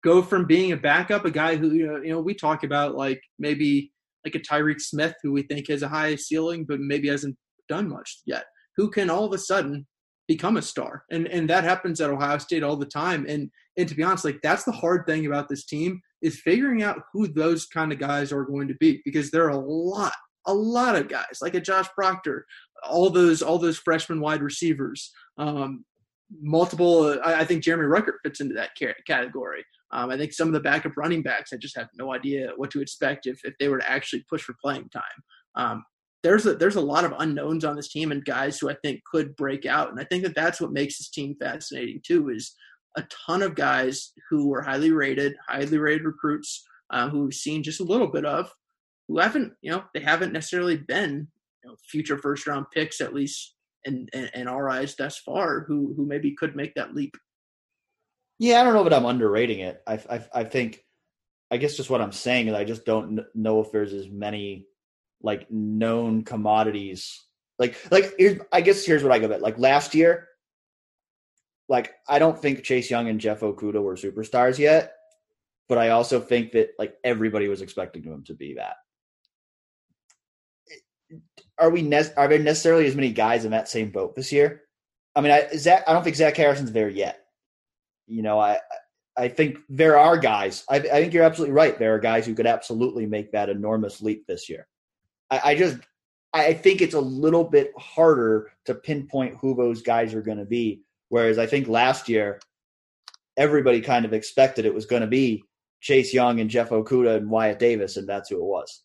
go 0.06 0.22
from 0.22 0.45
being 0.45 0.72
a 0.72 0.78
backup, 0.78 1.26
a 1.26 1.32
guy 1.32 1.56
who 1.56 1.74
you 1.74 2.10
know, 2.10 2.22
we 2.22 2.36
talk 2.36 2.64
about 2.64 2.95
like 2.95 3.20
maybe 3.39 3.91
like 4.24 4.36
a 4.36 4.39
Tyreke 4.39 4.80
Smith 4.80 5.16
who 5.24 5.32
we 5.32 5.41
think 5.41 5.68
has 5.68 5.82
a 5.82 5.88
high 5.88 6.16
ceiling, 6.16 6.64
but 6.64 6.80
maybe 6.80 7.10
hasn't 7.10 7.36
done 7.68 7.89
much 7.89 8.22
yet, 8.26 8.45
who 8.78 8.89
can 8.89 9.10
all 9.10 9.26
of 9.26 9.34
a 9.34 9.38
sudden 9.38 9.86
become 10.28 10.58
a 10.58 10.62
star. 10.62 11.03
And 11.12 11.28
and 11.28 11.49
that 11.49 11.64
happens 11.64 11.99
at 11.99 12.12
Ohio 12.12 12.38
State 12.38 12.64
all 12.64 12.78
the 12.78 12.86
time. 12.86 13.26
And 13.28 13.49
and 13.78 13.89
to 13.89 13.95
be 13.95 14.03
honest, 14.03 14.26
like 14.26 14.39
that's 14.43 14.64
the 14.64 14.72
hard 14.72 15.06
thing 15.08 15.26
about 15.26 15.49
this 15.49 15.66
team 15.66 15.99
is 16.22 16.39
figuring 16.39 16.84
out 16.84 17.01
who 17.12 17.28
those 17.28 17.66
kind 17.66 17.91
of 17.91 17.99
guys 17.99 18.32
are 18.32 18.45
going 18.45 18.68
to 18.68 18.76
be 18.76 19.01
because 19.06 19.32
there 19.32 19.45
are 19.45 19.49
a 19.49 19.58
lot, 19.58 20.14
a 20.45 20.53
lot 20.53 20.95
of 20.95 21.10
guys 21.10 21.39
like 21.41 21.56
a 21.56 21.62
Josh 21.62 21.88
Proctor, 21.95 22.45
all 22.88 23.10
those 23.10 23.41
all 23.41 23.58
those 23.58 23.80
freshman 23.80 24.22
wide 24.22 24.43
receivers. 24.43 25.12
Um, 25.39 25.84
multiple. 26.41 27.19
I, 27.23 27.41
I 27.41 27.45
think 27.45 27.63
Jeremy 27.63 27.86
Ruckert 27.86 28.17
fits 28.23 28.41
into 28.41 28.55
that 28.55 28.71
category. 29.07 29.63
Um, 29.91 30.09
I 30.09 30.17
think 30.17 30.33
some 30.33 30.47
of 30.47 30.53
the 30.53 30.59
backup 30.59 30.97
running 30.97 31.21
backs, 31.21 31.53
I 31.53 31.57
just 31.57 31.77
have 31.77 31.88
no 31.95 32.13
idea 32.13 32.51
what 32.55 32.71
to 32.71 32.81
expect 32.81 33.27
if, 33.27 33.39
if 33.43 33.53
they 33.59 33.69
were 33.69 33.79
to 33.79 33.89
actually 33.89 34.25
push 34.29 34.41
for 34.41 34.55
playing 34.61 34.89
time. 34.89 35.03
Um, 35.55 35.83
there's 36.23 36.45
a, 36.45 36.55
there's 36.55 36.75
a 36.75 36.81
lot 36.81 37.05
of 37.05 37.13
unknowns 37.19 37.63
on 37.63 37.75
this 37.75 37.91
team 37.91 38.11
and 38.11 38.25
guys 38.25 38.57
who 38.57 38.69
I 38.69 38.75
think 38.83 39.01
could 39.09 39.36
break 39.36 39.65
out, 39.65 39.91
and 39.91 39.99
I 39.99 40.03
think 40.05 40.23
that 40.23 40.36
that's 40.36 40.59
what 40.59 40.73
makes 40.73 40.97
this 40.97 41.09
team 41.09 41.36
fascinating 41.39 42.01
too. 42.05 42.29
Is 42.29 42.55
a 42.97 43.03
ton 43.27 43.41
of 43.41 43.55
guys 43.55 44.11
who 44.29 44.47
were 44.47 44.61
highly 44.61 44.91
rated, 44.91 45.36
highly 45.47 45.77
rated 45.77 46.05
recruits 46.05 46.65
uh, 46.89 47.09
who 47.09 47.25
we've 47.25 47.33
seen 47.33 47.63
just 47.63 47.79
a 47.79 47.83
little 47.86 48.07
bit 48.07 48.25
of, 48.25 48.49
who 49.07 49.19
haven't, 49.19 49.53
you 49.61 49.71
know, 49.71 49.83
they 49.93 49.99
haven't 49.99 50.33
necessarily 50.33 50.77
been 50.77 51.27
you 51.63 51.69
know, 51.69 51.75
future 51.89 52.17
first 52.17 52.47
round 52.47 52.65
picks 52.73 53.01
at 53.01 53.13
least 53.13 53.55
in, 53.86 54.07
in, 54.33 54.47
our 54.47 54.69
eyes 54.69 54.95
thus 54.95 55.17
far, 55.17 55.61
who 55.61 55.93
who 55.95 56.05
maybe 56.05 56.36
could 56.36 56.55
make 56.55 56.75
that 56.75 56.95
leap. 56.95 57.15
Yeah, 58.39 58.59
I 58.59 58.63
don't 58.63 58.73
know 58.73 58.83
but 58.83 58.93
I'm 58.93 59.05
underrating 59.05 59.59
it. 59.59 59.81
I, 59.88 59.93
I, 60.09 60.25
I 60.33 60.43
think, 60.43 60.83
I 61.49 61.57
guess 61.57 61.77
just 61.77 61.89
what 61.89 62.01
I'm 62.01 62.11
saying 62.11 62.47
is 62.47 62.53
I 62.53 62.65
just 62.65 62.86
don't 62.86 63.21
know 63.33 63.61
if 63.61 63.71
there's 63.71 63.93
as 63.93 64.09
many 64.09 64.67
like 65.21 65.49
known 65.49 66.23
commodities. 66.23 67.23
Like 67.57 67.77
like 67.91 68.13
I 68.51 68.61
guess 68.61 68.86
here's 68.86 69.03
what 69.03 69.11
I 69.11 69.19
go 69.19 69.31
at. 69.31 69.41
Like 69.41 69.57
last 69.57 69.95
year, 69.95 70.27
like 71.69 71.93
I 72.07 72.19
don't 72.19 72.39
think 72.39 72.63
Chase 72.63 72.89
Young 72.89 73.07
and 73.07 73.19
Jeff 73.19 73.39
Okudah 73.39 73.81
were 73.81 73.95
superstars 73.95 74.57
yet, 74.57 74.93
but 75.69 75.77
I 75.77 75.89
also 75.89 76.19
think 76.19 76.51
that 76.51 76.71
like 76.77 76.95
everybody 77.03 77.47
was 77.47 77.61
expecting 77.61 78.03
them 78.03 78.23
to 78.25 78.33
be 78.33 78.55
that. 78.55 78.75
Are 81.58 81.70
we 81.70 81.82
ne- 81.82 82.14
are 82.18 82.28
there 82.28 82.39
necessarily 82.39 82.86
as 82.86 82.95
many 82.95 83.12
guys 83.12 83.45
in 83.45 83.51
that 83.51 83.70
same 83.70 83.89
boat 83.89 84.16
this 84.16 84.32
year? 84.32 84.64
I 85.16 85.22
mean, 85.22 85.32
I 85.32 85.47
Zach, 85.56 85.84
I 85.88 85.93
don't 85.93 86.03
think 86.03 86.16
Zach 86.16 86.36
Harrison's 86.36 86.72
there 86.72 86.89
yet. 86.89 87.26
You 88.08 88.22
know, 88.22 88.39
I 88.39 88.60
I 89.18 89.30
think 89.30 89.60
there 89.70 89.97
are 89.97 90.18
guys. 90.18 90.64
I, 90.70 90.78
I 90.78 90.82
think 90.82 91.14
you're 91.14 91.24
absolutely 91.24 91.53
right. 91.53 91.78
There 91.78 91.95
are 91.95 91.99
guys 91.99 92.26
who 92.26 92.36
could 92.36 92.47
absolutely 92.47 93.06
make 93.06 93.32
that 93.32 93.49
enormous 93.49 94.01
leap 94.01 94.28
this 94.28 94.49
year. 94.49 94.68
I, 95.32 95.41
I 95.43 95.56
just 95.56 95.78
I 96.34 96.53
think 96.53 96.82
it's 96.82 96.95
a 96.95 96.99
little 96.99 97.45
bit 97.45 97.72
harder 97.78 98.51
to 98.66 98.76
pinpoint 98.76 99.38
who 99.39 99.56
those 99.56 99.82
guys 99.82 100.14
are 100.14 100.22
going 100.22 100.38
to 100.38 100.45
be. 100.45 100.82
Whereas 101.08 101.38
I 101.38 101.45
think 101.45 101.68
last 101.70 102.10
year 102.10 102.41
everybody 103.38 103.82
kind 103.82 104.06
of 104.06 104.14
expected 104.14 104.66
it 104.66 104.74
was 104.74 104.86
going 104.86 105.01
to 105.01 105.08
be 105.08 105.43
Chase 105.80 106.14
Young 106.14 106.39
and 106.39 106.49
Jeff 106.49 106.70
Okudah 106.70 107.18
and 107.18 107.30
Wyatt 107.30 107.60
Davis, 107.60 107.95
and 107.95 108.08
that's 108.08 108.30
who 108.30 108.38
it 108.38 108.43
was. 108.43 108.84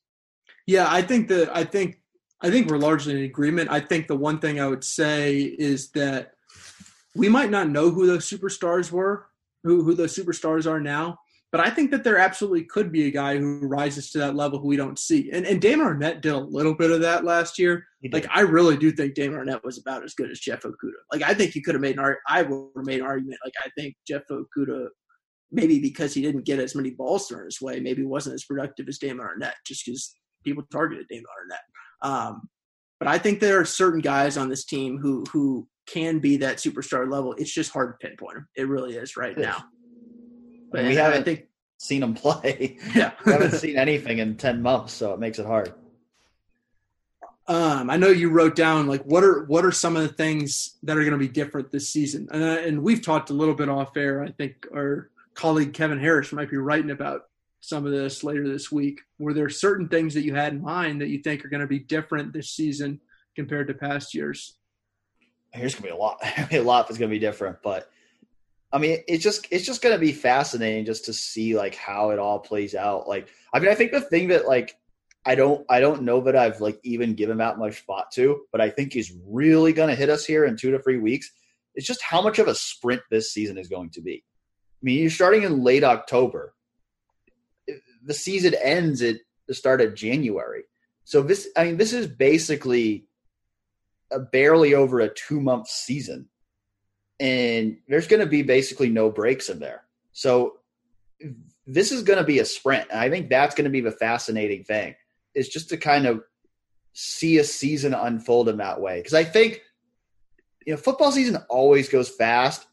Yeah, 0.67 0.87
I 0.89 1.03
think 1.03 1.29
that 1.29 1.55
I 1.57 1.65
think 1.65 2.00
I 2.43 2.51
think 2.51 2.71
we're 2.71 2.79
largely 2.79 3.15
in 3.15 3.25
agreement. 3.25 3.71
I 3.71 3.81
think 3.81 4.07
the 4.07 4.17
one 4.17 4.39
thing 4.39 4.61
I 4.61 4.69
would 4.69 4.85
say 4.85 5.41
is 5.41 5.91
that 5.91 6.33
we 7.15 7.29
might 7.29 7.51
not 7.51 7.69
know 7.69 7.91
who 7.91 8.07
those 8.07 8.29
superstars 8.29 8.91
were, 8.91 9.27
who 9.63 9.83
who 9.85 9.95
those 9.95 10.17
superstars 10.17 10.71
are 10.71 10.81
now, 10.81 11.19
but 11.53 11.61
I 11.61 11.71
think 11.71 11.91
that 11.91 12.05
there 12.05 12.17
absolutely 12.17 12.65
could 12.65 12.93
be 12.93 13.07
a 13.07 13.11
guy 13.11 13.37
who 13.37 13.61
rises 13.67 14.11
to 14.13 14.19
that 14.19 14.37
level 14.37 14.61
who 14.61 14.69
we 14.69 14.77
don't 14.77 14.99
see. 14.99 15.31
And 15.33 15.45
and 15.45 15.61
Damon 15.61 15.87
Arnette 15.87 16.21
did 16.21 16.33
a 16.33 16.39
little 16.39 16.75
bit 16.75 16.91
of 16.91 17.01
that 17.01 17.25
last 17.25 17.59
year. 17.59 17.85
Like 18.13 18.27
I 18.31 18.41
really 18.41 18.77
do 18.77 18.93
think 18.93 19.15
Damon 19.15 19.41
Arnette 19.41 19.65
was 19.65 19.79
about 19.79 20.05
as 20.05 20.15
good 20.15 20.31
as 20.31 20.41
Jeff 20.41 20.63
Okudah. 20.63 21.03
Like 21.13 21.23
I 21.23 21.35
think 21.35 21.55
you 21.55 21.63
could 21.63 21.75
have 21.75 21.83
made 21.83 21.97
an 21.97 22.01
argument. 22.01 22.23
I 22.29 22.43
would 22.43 22.71
have 22.77 22.87
made 22.87 23.01
an 23.01 23.07
argument. 23.07 23.41
Like 23.45 23.55
I 23.63 23.69
think 23.77 23.97
Jeff 24.07 24.23
Okudah 24.31 24.89
maybe 25.53 25.81
because 25.81 26.15
he 26.15 26.23
didn't 26.23 26.45
get 26.45 26.61
as 26.61 26.75
many 26.75 26.91
balls 26.91 27.27
thrown 27.27 27.45
his 27.45 27.61
way, 27.61 27.81
maybe 27.81 28.05
wasn't 28.05 28.35
as 28.35 28.45
productive 28.45 28.89
as 28.89 28.99
Damon 28.99 29.27
Arnette 29.27 29.53
just 29.67 29.85
because 29.85 30.15
people 30.45 30.65
targeted 30.71 31.07
Damon 31.09 31.25
Arnette. 31.25 31.57
Um, 32.03 32.49
but 32.99 33.09
I 33.09 33.19
think 33.19 33.41
there 33.41 33.61
are 33.61 33.65
certain 33.65 34.01
guys 34.01 34.37
on 34.37 34.49
this 34.49 34.65
team 34.65 34.99
who 34.99 35.25
who 35.33 35.67
can 35.87 36.19
be 36.19 36.37
that 36.39 36.59
superstar 36.59 37.11
level. 37.11 37.35
It's 37.39 37.53
just 37.53 37.73
hard 37.73 37.93
to 37.93 38.07
pinpoint 38.07 38.35
them. 38.35 38.49
It 38.55 38.69
really 38.69 38.95
is 38.95 39.17
right 39.17 39.37
now. 39.37 39.65
But 40.71 40.85
we 40.85 40.95
haven't 40.95 41.25
think, 41.25 41.47
seen 41.79 42.01
them 42.01 42.15
play. 42.15 42.79
Yeah, 42.95 43.13
we 43.25 43.33
haven't 43.33 43.53
seen 43.53 43.77
anything 43.77 44.19
in 44.19 44.37
ten 44.37 44.63
months, 44.63 44.93
so 44.93 45.13
it 45.15 45.19
makes 45.19 45.39
it 45.39 45.47
hard. 45.47 45.73
Um, 47.49 47.91
I 47.91 47.97
know 47.97 48.09
you 48.09 48.31
wrote 48.31 48.55
down 48.55 48.87
like 48.87 49.03
what 49.03 49.25
are 49.25 49.45
what 49.47 49.65
are 49.65 49.73
some 49.73 49.97
of 49.97 50.03
the 50.03 50.13
things 50.13 50.77
that 50.85 50.97
are 50.97 51.01
going 51.01 51.13
to 51.13 51.19
be 51.19 51.27
different 51.27 51.73
this 51.73 51.89
season, 51.89 52.29
and, 52.31 52.43
uh, 52.43 52.61
and 52.61 52.83
we've 52.83 53.03
talked 53.03 53.31
a 53.31 53.35
little 53.35 53.55
bit 53.55 53.69
off 53.69 53.97
air. 53.97 54.23
I 54.23 54.31
think 54.31 54.67
our 54.73 55.11
colleague 55.35 55.73
Kevin 55.73 55.99
Harris 55.99 56.33
might 56.33 56.51
be 56.51 56.59
writing 56.59 56.91
about 56.91 57.30
some 57.61 57.87
of 57.87 57.93
this 57.93 58.25
later 58.25 58.49
this 58.49 58.73
week. 58.73 59.01
Were 59.19 59.35
there 59.35 59.49
certain 59.49 59.89
things 59.89 60.15
that 60.15 60.25
you 60.25 60.35
had 60.35 60.55
in 60.55 60.63
mind 60.63 61.01
that 61.01 61.09
you 61.09 61.23
think 61.23 61.45
are 61.45 61.51
going 61.51 61.61
to 61.61 61.67
be 61.67 61.79
different 61.79 62.33
this 62.33 62.51
season 62.51 63.01
compared 63.37 63.69
to 63.69 63.75
past 63.75 64.15
years? 64.15 64.57
Here's 65.53 65.75
gonna 65.75 65.89
be 65.89 65.93
a 65.93 65.97
lot. 65.97 66.19
a 66.53 66.61
lot 66.61 66.87
that's 66.87 66.99
gonna 66.99 67.11
be 67.11 67.19
different, 67.19 67.59
but 67.63 67.91
I 68.73 68.79
mean, 68.79 68.99
it's 69.09 69.23
just 69.23 69.49
it's 69.51 69.67
just 69.67 69.83
gonna 69.83 69.99
be 69.99 70.13
fascinating 70.13 70.85
just 70.85 71.07
to 71.07 71.13
see 71.13 71.57
like 71.57 71.75
how 71.75 72.11
it 72.11 72.19
all 72.19 72.39
plays 72.39 72.75
out. 72.75 73.09
Like, 73.09 73.29
I 73.53 73.59
mean, 73.59 73.71
I 73.71 73.75
think 73.75 73.91
the 73.91 74.01
thing 74.01 74.29
that 74.29 74.47
like 74.47 74.77
I 75.27 75.35
don't 75.35 75.65
I 75.69 75.81
don't 75.81 76.03
know 76.03 76.21
that 76.23 76.37
I've 76.37 76.61
like 76.61 76.79
even 76.85 77.15
given 77.15 77.39
that 77.39 77.59
much 77.59 77.81
thought 77.81 78.13
to, 78.13 78.43
but 78.53 78.61
I 78.61 78.71
think 78.71 78.95
is 78.95 79.13
really 79.27 79.73
gonna 79.73 79.97
hit 79.97 80.09
us 80.09 80.25
here 80.25 80.45
in 80.45 80.57
two 80.57 80.71
to 80.71 80.79
three 80.79 80.99
weeks. 80.99 81.31
It's 81.75 81.87
just 81.87 82.03
how 82.03 82.23
much 82.23 82.39
of 82.39 82.49
a 82.49 82.55
sprint 82.55 83.03
this 83.11 83.33
season 83.33 83.59
is 83.59 83.69
going 83.69 83.91
to 83.91 84.01
be. 84.01 84.23
I 84.23 84.83
mean, 84.83 85.01
you're 85.01 85.11
starting 85.11 85.43
in 85.43 85.63
late 85.63 85.85
October 85.85 86.55
the 88.05 88.15
season 88.15 88.55
ends 88.63 89.03
at 89.03 89.17
the 89.47 89.55
start 89.55 89.81
of 89.81 89.95
January. 89.95 90.65
So 91.05 91.23
this, 91.23 91.49
I 91.57 91.65
mean, 91.65 91.77
this 91.77 91.93
is 91.93 92.07
basically 92.07 93.07
a 94.11 94.19
barely 94.19 94.75
over 94.75 95.01
a 95.01 95.13
two 95.13 95.41
month 95.41 95.69
season, 95.69 96.29
and 97.19 97.79
there's 97.89 98.07
going 98.07 98.21
to 98.21 98.27
be 98.27 98.43
basically 98.43 98.91
no 98.91 99.11
breaks 99.11 99.49
in 99.49 99.59
there. 99.59 99.83
So 100.13 100.59
this 101.67 101.93
is 101.93 102.03
going 102.03 102.19
to 102.19 102.25
be 102.25 102.39
a 102.39 102.45
sprint. 102.45 102.93
I 102.93 103.11
think 103.11 103.29
that's 103.29 103.55
going 103.55 103.65
to 103.65 103.71
be 103.71 103.81
the 103.81 103.91
fascinating 103.91 104.65
thing 104.65 104.95
is 105.35 105.49
just 105.49 105.69
to 105.69 105.77
kind 105.77 106.07
of 106.07 106.23
see 106.93 107.39
a 107.39 107.45
season 107.45 107.95
unfold 107.95 108.49
in 108.49 108.57
that 108.59 108.81
way. 108.81 108.99
Because 108.99 109.15
I 109.15 109.25
think 109.25 109.63
you 110.67 110.73
know 110.73 110.77
football 110.77 111.13
season 111.13 111.39
always 111.49 111.89
goes 111.89 112.09
fast, 112.09 112.67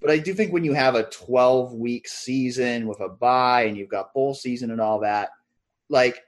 but 0.00 0.10
I 0.10 0.18
do 0.18 0.34
think 0.34 0.52
when 0.52 0.64
you 0.64 0.74
have 0.74 0.94
a 0.94 1.04
12 1.04 1.72
week 1.74 2.06
season 2.08 2.86
with 2.86 3.00
a 3.00 3.08
bye 3.08 3.62
and 3.62 3.76
you've 3.76 3.88
got 3.88 4.12
bowl 4.12 4.34
season 4.34 4.70
and 4.70 4.80
all 4.80 5.00
that, 5.00 5.30
like, 5.88 6.20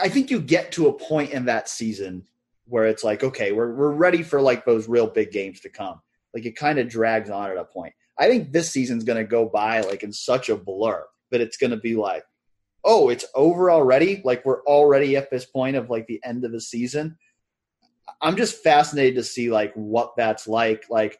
I 0.00 0.08
think 0.08 0.30
you 0.30 0.40
get 0.40 0.72
to 0.72 0.88
a 0.88 0.92
point 0.92 1.30
in 1.30 1.44
that 1.44 1.68
season 1.68 2.24
where 2.66 2.86
it's 2.86 3.04
like, 3.04 3.22
okay, 3.22 3.52
we're, 3.52 3.72
we're 3.72 3.92
ready 3.92 4.22
for 4.22 4.40
like 4.40 4.64
those 4.64 4.88
real 4.88 5.06
big 5.06 5.30
games 5.30 5.60
to 5.60 5.68
come. 5.68 6.00
Like 6.34 6.44
it 6.44 6.56
kind 6.56 6.78
of 6.78 6.88
drags 6.88 7.30
on 7.30 7.50
at 7.50 7.56
a 7.56 7.64
point. 7.64 7.94
I 8.18 8.28
think 8.28 8.50
this 8.50 8.70
season's 8.70 9.04
going 9.04 9.18
to 9.18 9.24
go 9.24 9.46
by 9.46 9.80
like 9.80 10.02
in 10.02 10.12
such 10.12 10.48
a 10.48 10.56
blur 10.56 11.04
that 11.30 11.40
it's 11.40 11.56
going 11.56 11.70
to 11.70 11.76
be 11.76 11.96
like, 11.96 12.24
oh, 12.84 13.08
it's 13.10 13.26
over 13.34 13.70
already. 13.70 14.22
Like 14.24 14.44
we're 14.44 14.62
already 14.62 15.16
at 15.16 15.30
this 15.30 15.44
point 15.44 15.76
of 15.76 15.90
like 15.90 16.06
the 16.06 16.20
end 16.24 16.44
of 16.44 16.52
the 16.52 16.60
season. 16.60 17.16
I'm 18.20 18.36
just 18.36 18.62
fascinated 18.62 19.16
to 19.16 19.24
see 19.24 19.50
like 19.50 19.72
what 19.74 20.14
that's 20.16 20.48
like. 20.48 20.84
Like, 20.88 21.18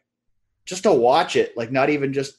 just 0.67 0.83
to 0.83 0.93
watch 0.93 1.35
it, 1.35 1.55
like 1.57 1.71
not 1.71 1.89
even 1.89 2.13
just 2.13 2.37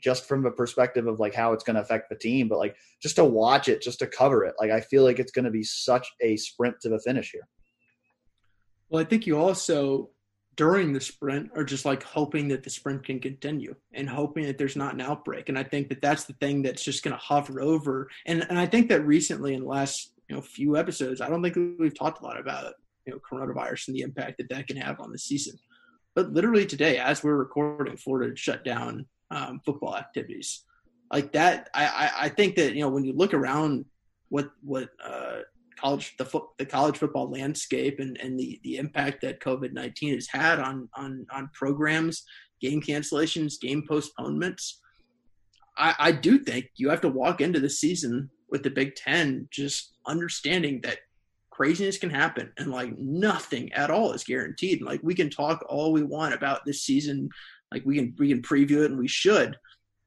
just 0.00 0.26
from 0.26 0.42
the 0.42 0.50
perspective 0.50 1.06
of 1.06 1.18
like 1.18 1.34
how 1.34 1.52
it's 1.52 1.64
going 1.64 1.74
to 1.74 1.82
affect 1.82 2.08
the 2.08 2.16
team, 2.16 2.48
but 2.48 2.58
like 2.58 2.76
just 3.02 3.16
to 3.16 3.24
watch 3.24 3.68
it, 3.68 3.82
just 3.82 3.98
to 3.98 4.06
cover 4.06 4.44
it. 4.44 4.54
Like 4.58 4.70
I 4.70 4.80
feel 4.80 5.02
like 5.02 5.18
it's 5.18 5.32
going 5.32 5.44
to 5.44 5.50
be 5.50 5.64
such 5.64 6.08
a 6.20 6.36
sprint 6.36 6.76
to 6.82 6.88
the 6.88 7.00
finish 7.00 7.30
here. 7.32 7.48
Well, 8.88 9.02
I 9.02 9.04
think 9.04 9.26
you 9.26 9.38
also 9.38 10.10
during 10.56 10.92
the 10.92 11.00
sprint 11.00 11.50
are 11.54 11.64
just 11.64 11.84
like 11.84 12.02
hoping 12.02 12.48
that 12.48 12.64
the 12.64 12.70
sprint 12.70 13.04
can 13.04 13.20
continue 13.20 13.74
and 13.92 14.08
hoping 14.08 14.44
that 14.44 14.58
there's 14.58 14.76
not 14.76 14.94
an 14.94 15.00
outbreak. 15.00 15.48
And 15.48 15.58
I 15.58 15.62
think 15.62 15.88
that 15.88 16.02
that's 16.02 16.24
the 16.24 16.32
thing 16.34 16.62
that's 16.62 16.82
just 16.82 17.04
going 17.04 17.14
to 17.14 17.22
hover 17.22 17.60
over. 17.60 18.08
And 18.26 18.44
and 18.48 18.58
I 18.58 18.66
think 18.66 18.88
that 18.88 19.06
recently 19.06 19.54
in 19.54 19.60
the 19.60 19.68
last 19.68 20.12
you 20.28 20.36
know 20.36 20.42
few 20.42 20.76
episodes, 20.76 21.20
I 21.20 21.28
don't 21.28 21.42
think 21.42 21.56
we've 21.78 21.98
talked 21.98 22.22
a 22.22 22.24
lot 22.24 22.40
about 22.40 22.74
you 23.06 23.12
know 23.12 23.20
coronavirus 23.20 23.88
and 23.88 23.96
the 23.96 24.02
impact 24.02 24.38
that 24.38 24.48
that 24.50 24.66
can 24.66 24.76
have 24.76 25.00
on 25.00 25.12
the 25.12 25.18
season. 25.18 25.58
But 26.18 26.32
literally 26.32 26.66
today, 26.66 26.98
as 26.98 27.22
we're 27.22 27.36
recording, 27.36 27.96
Florida 27.96 28.34
shut 28.34 28.64
down 28.64 29.06
um, 29.30 29.60
football 29.64 29.96
activities 29.96 30.64
like 31.12 31.30
that. 31.30 31.70
I, 31.72 32.10
I, 32.22 32.28
think 32.28 32.56
that 32.56 32.74
you 32.74 32.80
know 32.80 32.88
when 32.88 33.04
you 33.04 33.12
look 33.12 33.34
around 33.34 33.84
what 34.28 34.50
what 34.64 34.88
uh, 35.00 35.42
college 35.78 36.16
the 36.18 36.24
fo- 36.24 36.50
the 36.58 36.66
college 36.66 36.98
football 36.98 37.30
landscape 37.30 38.00
and, 38.00 38.18
and 38.20 38.36
the, 38.36 38.58
the 38.64 38.78
impact 38.78 39.20
that 39.20 39.38
COVID 39.38 39.72
nineteen 39.72 40.12
has 40.12 40.26
had 40.26 40.58
on 40.58 40.88
on 40.96 41.24
on 41.30 41.50
programs, 41.54 42.24
game 42.60 42.82
cancellations, 42.82 43.52
game 43.60 43.84
postponements. 43.88 44.80
I, 45.76 45.94
I 46.00 46.10
do 46.10 46.40
think 46.40 46.72
you 46.74 46.90
have 46.90 47.02
to 47.02 47.08
walk 47.08 47.40
into 47.40 47.60
the 47.60 47.70
season 47.70 48.28
with 48.50 48.64
the 48.64 48.70
Big 48.70 48.96
Ten 48.96 49.46
just 49.52 49.92
understanding 50.04 50.80
that 50.80 50.98
craziness 51.58 51.98
can 51.98 52.08
happen 52.08 52.52
and 52.56 52.70
like 52.70 52.96
nothing 52.98 53.72
at 53.72 53.90
all 53.90 54.12
is 54.12 54.22
guaranteed. 54.22 54.80
Like 54.80 55.00
we 55.02 55.12
can 55.12 55.28
talk 55.28 55.64
all 55.68 55.90
we 55.90 56.04
want 56.04 56.32
about 56.32 56.64
this 56.64 56.82
season, 56.82 57.28
like 57.72 57.84
we 57.84 57.96
can 57.96 58.14
we 58.16 58.28
can 58.28 58.42
preview 58.42 58.84
it 58.84 58.92
and 58.92 58.98
we 58.98 59.08
should, 59.08 59.56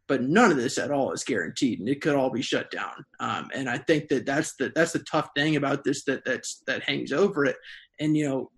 but 0.07 0.23
none 0.23 0.49
of 0.49 0.55
this 0.55 0.77
at 0.77 0.91
all 0.91 1.11
is 1.11 1.25
guaranteed 1.25 1.79
and 1.79 1.89
it 1.89 1.99
could 1.99 2.15
all 2.15 2.29
be 2.29 2.41
shut 2.41 2.71
down. 2.71 3.05
Um, 3.19 3.49
and 3.53 3.69
I 3.69 3.79
think 3.79 4.07
that 4.07 4.25
that's 4.25 4.55
the 4.55 4.71
that's 4.73 4.93
the 4.93 4.99
tough 4.99 5.27
thing 5.35 5.57
about 5.57 5.83
this 5.83 6.05
that 6.05 6.23
that's 6.25 6.63
that 6.67 6.83
hangs 6.83 7.11
over 7.11 7.43
it. 7.43 7.57
And 7.99 8.15
you 8.15 8.29
know, 8.29 8.49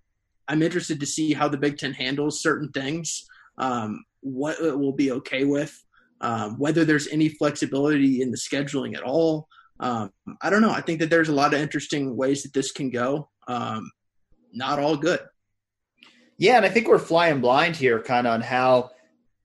I'm 0.48 0.62
interested 0.62 1.00
to 1.00 1.08
see 1.08 1.34
how 1.34 1.48
the 1.48 1.58
Big 1.58 1.80
Ten 1.80 1.94
handles 1.94 2.44
certain 2.44 2.70
things, 2.74 3.26
um, 3.58 4.06
what 4.22 4.60
it 4.60 4.78
will 4.78 4.94
be 4.94 5.12
okay 5.14 5.46
with, 5.46 5.76
um, 6.22 6.60
whether 6.60 6.86
there's 6.86 7.08
any 7.08 7.30
flexibility 7.30 8.22
in 8.22 8.30
the 8.30 8.38
scheduling 8.38 8.96
at 8.96 9.02
all 9.02 9.48
um, 9.84 10.14
I 10.42 10.50
don't 10.50 10.62
know. 10.62 10.72
I 10.72 10.80
think 10.80 11.02
that 11.02 11.10
there's 11.10 11.28
a 11.28 11.34
lot 11.34 11.54
of 11.54 11.60
interesting 11.60 12.16
ways 12.16 12.44
that 12.44 12.54
this 12.54 12.72
can 12.72 12.90
go. 12.90 13.28
Um, 13.50 13.92
not 14.54 14.80
all 14.80 14.96
good. 14.96 15.20
Yeah, 16.38 16.56
and 16.56 16.66
I 16.66 16.70
think 16.70 16.88
we're 16.88 17.00
flying 17.00 17.42
blind 17.42 17.76
here, 17.76 18.02
kind 18.02 18.26
of 18.26 18.34
on 18.34 18.42
how, 18.42 18.92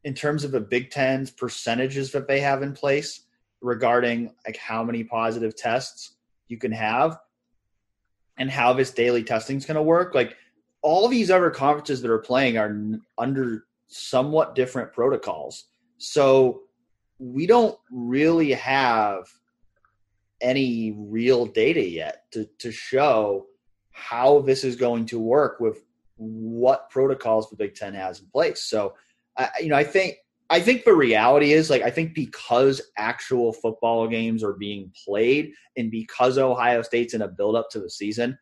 in 0.04 0.14
terms 0.14 0.44
of 0.44 0.52
the 0.52 0.60
Big 0.60 0.92
Ten's 0.92 1.32
percentages 1.32 2.12
that 2.12 2.28
they 2.28 2.38
have 2.38 2.62
in 2.62 2.72
place 2.72 3.26
regarding 3.60 4.32
like 4.46 4.56
how 4.56 4.84
many 4.84 5.02
positive 5.02 5.56
tests 5.56 6.14
you 6.46 6.56
can 6.56 6.70
have, 6.70 7.18
and 8.38 8.48
how 8.48 8.72
this 8.74 8.92
daily 8.92 9.24
testing 9.24 9.56
is 9.56 9.66
going 9.66 9.74
to 9.74 9.82
work. 9.82 10.14
Like 10.14 10.36
all 10.82 11.08
these 11.08 11.32
other 11.32 11.50
conferences 11.50 12.00
that 12.02 12.12
are 12.12 12.18
playing 12.18 12.58
are 12.58 13.00
under 13.18 13.64
somewhat 13.88 14.54
different 14.54 14.92
protocols, 14.92 15.64
so 15.96 16.62
we 17.18 17.48
don't 17.48 17.76
really 17.90 18.52
have 18.52 19.26
any 20.40 20.94
real 20.96 21.46
data 21.46 21.86
yet 21.86 22.24
to 22.32 22.48
to 22.58 22.70
show 22.70 23.46
how 23.92 24.40
this 24.40 24.64
is 24.64 24.76
going 24.76 25.06
to 25.06 25.18
work 25.18 25.58
with 25.60 25.82
what 26.16 26.90
protocols 26.90 27.50
the 27.50 27.56
Big 27.56 27.74
Ten 27.74 27.94
has 27.94 28.20
in 28.20 28.26
place. 28.26 28.62
So, 28.62 28.94
I, 29.36 29.50
you 29.60 29.68
know, 29.68 29.76
I 29.76 29.84
think 29.84 30.16
I 30.50 30.60
think 30.60 30.84
the 30.84 30.94
reality 30.94 31.52
is 31.52 31.68
like 31.68 31.82
I 31.82 31.90
think 31.90 32.14
because 32.14 32.80
actual 32.96 33.52
football 33.52 34.06
games 34.08 34.42
are 34.42 34.54
being 34.54 34.92
played 35.04 35.52
and 35.76 35.90
because 35.90 36.38
Ohio 36.38 36.82
State's 36.82 37.14
in 37.14 37.22
a 37.22 37.28
build 37.28 37.56
up 37.56 37.70
to 37.70 37.80
the 37.80 37.90
season, 37.90 38.38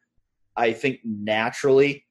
I 0.57 0.73
think 0.73 1.01
naturally 1.05 2.05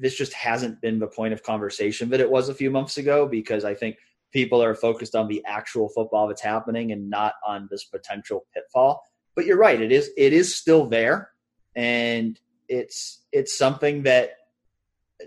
this 0.00 0.16
just 0.16 0.32
hasn't 0.32 0.80
been 0.80 0.98
the 0.98 1.06
point 1.06 1.32
of 1.32 1.42
conversation 1.42 2.08
that 2.10 2.20
it 2.20 2.30
was 2.30 2.48
a 2.48 2.54
few 2.54 2.70
months 2.70 2.96
ago 2.96 3.28
because 3.28 3.64
I 3.64 3.74
think 3.74 3.96
people 4.32 4.62
are 4.62 4.74
focused 4.74 5.14
on 5.14 5.28
the 5.28 5.42
actual 5.46 5.88
football 5.88 6.28
that's 6.28 6.42
happening 6.42 6.92
and 6.92 7.08
not 7.08 7.34
on 7.46 7.68
this 7.70 7.84
potential 7.84 8.46
pitfall. 8.54 9.02
But 9.34 9.46
you're 9.46 9.58
right, 9.58 9.80
it 9.80 9.92
is 9.92 10.10
it 10.16 10.32
is 10.32 10.54
still 10.54 10.86
there 10.86 11.30
and 11.74 12.38
it's 12.68 13.22
it's 13.32 13.56
something 13.56 14.02
that 14.04 14.30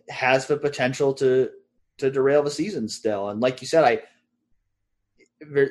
has 0.10 0.47
the 0.47 0.58
potential 0.58 1.14
to 1.16 1.50
to 2.00 2.12
derail 2.12 2.43
the 2.43 2.52
season 2.52 2.89
still. 2.89 3.30
And 3.30 3.39
like 3.39 3.62
you 3.62 3.68
said, 3.68 3.84
I 3.84 5.70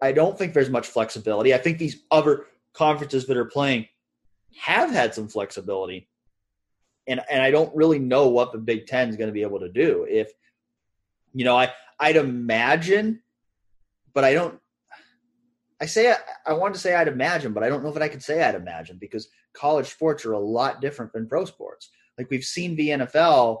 I 0.00 0.12
don't 0.12 0.38
think 0.38 0.52
there's 0.52 0.70
much 0.70 0.86
flexibility. 0.86 1.54
I 1.54 1.58
think 1.58 1.78
these 1.78 2.02
other 2.10 2.46
conferences 2.72 3.26
that 3.26 3.36
are 3.36 3.46
playing 3.46 3.86
have 4.60 4.90
had 4.90 5.14
some 5.14 5.28
flexibility. 5.28 6.08
And 7.06 7.20
and 7.30 7.42
I 7.42 7.50
don't 7.50 7.74
really 7.74 7.98
know 7.98 8.28
what 8.28 8.52
the 8.52 8.58
Big 8.58 8.86
Ten 8.86 9.08
is 9.08 9.16
going 9.16 9.28
to 9.28 9.32
be 9.32 9.42
able 9.42 9.60
to 9.60 9.68
do. 9.68 10.06
If 10.08 10.30
you 11.32 11.44
know, 11.44 11.56
I 11.56 11.72
I'd 11.98 12.16
imagine, 12.16 13.22
but 14.14 14.24
I 14.24 14.34
don't. 14.34 14.58
I 15.80 15.86
say 15.86 16.10
I, 16.10 16.16
I 16.46 16.52
wanted 16.54 16.74
to 16.74 16.80
say 16.80 16.94
I'd 16.94 17.08
imagine, 17.08 17.52
but 17.52 17.62
I 17.62 17.68
don't 17.68 17.82
know 17.82 17.90
if 17.90 18.00
I 18.00 18.08
can 18.08 18.20
say 18.20 18.42
I'd 18.42 18.54
imagine 18.54 18.96
because 18.98 19.28
college 19.52 19.90
sports 19.90 20.24
are 20.24 20.32
a 20.32 20.38
lot 20.38 20.80
different 20.80 21.12
than 21.12 21.28
pro 21.28 21.44
sports. 21.44 21.90
Like 22.16 22.30
we've 22.30 22.44
seen 22.44 22.76
the 22.76 22.88
NFL 22.90 23.60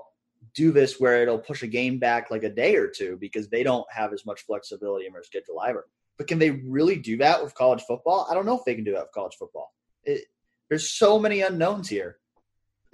do 0.54 0.72
this 0.72 0.98
where 0.98 1.22
it'll 1.22 1.38
push 1.38 1.62
a 1.62 1.66
game 1.66 1.98
back 1.98 2.30
like 2.30 2.42
a 2.42 2.50
day 2.50 2.76
or 2.76 2.88
two 2.88 3.18
because 3.20 3.48
they 3.48 3.62
don't 3.62 3.86
have 3.90 4.12
as 4.12 4.24
much 4.24 4.46
flexibility 4.46 5.06
in 5.06 5.12
their 5.12 5.22
schedule 5.22 5.60
either. 5.60 5.84
But 6.16 6.26
can 6.26 6.38
they 6.38 6.50
really 6.50 6.96
do 6.96 7.18
that 7.18 7.42
with 7.42 7.54
college 7.54 7.82
football? 7.82 8.26
I 8.30 8.34
don't 8.34 8.46
know 8.46 8.58
if 8.58 8.64
they 8.64 8.74
can 8.74 8.84
do 8.84 8.92
that 8.92 9.04
with 9.04 9.12
college 9.12 9.36
football. 9.38 9.74
It, 10.04 10.22
there's 10.68 10.90
so 10.90 11.18
many 11.18 11.42
unknowns 11.42 11.88
here, 11.88 12.16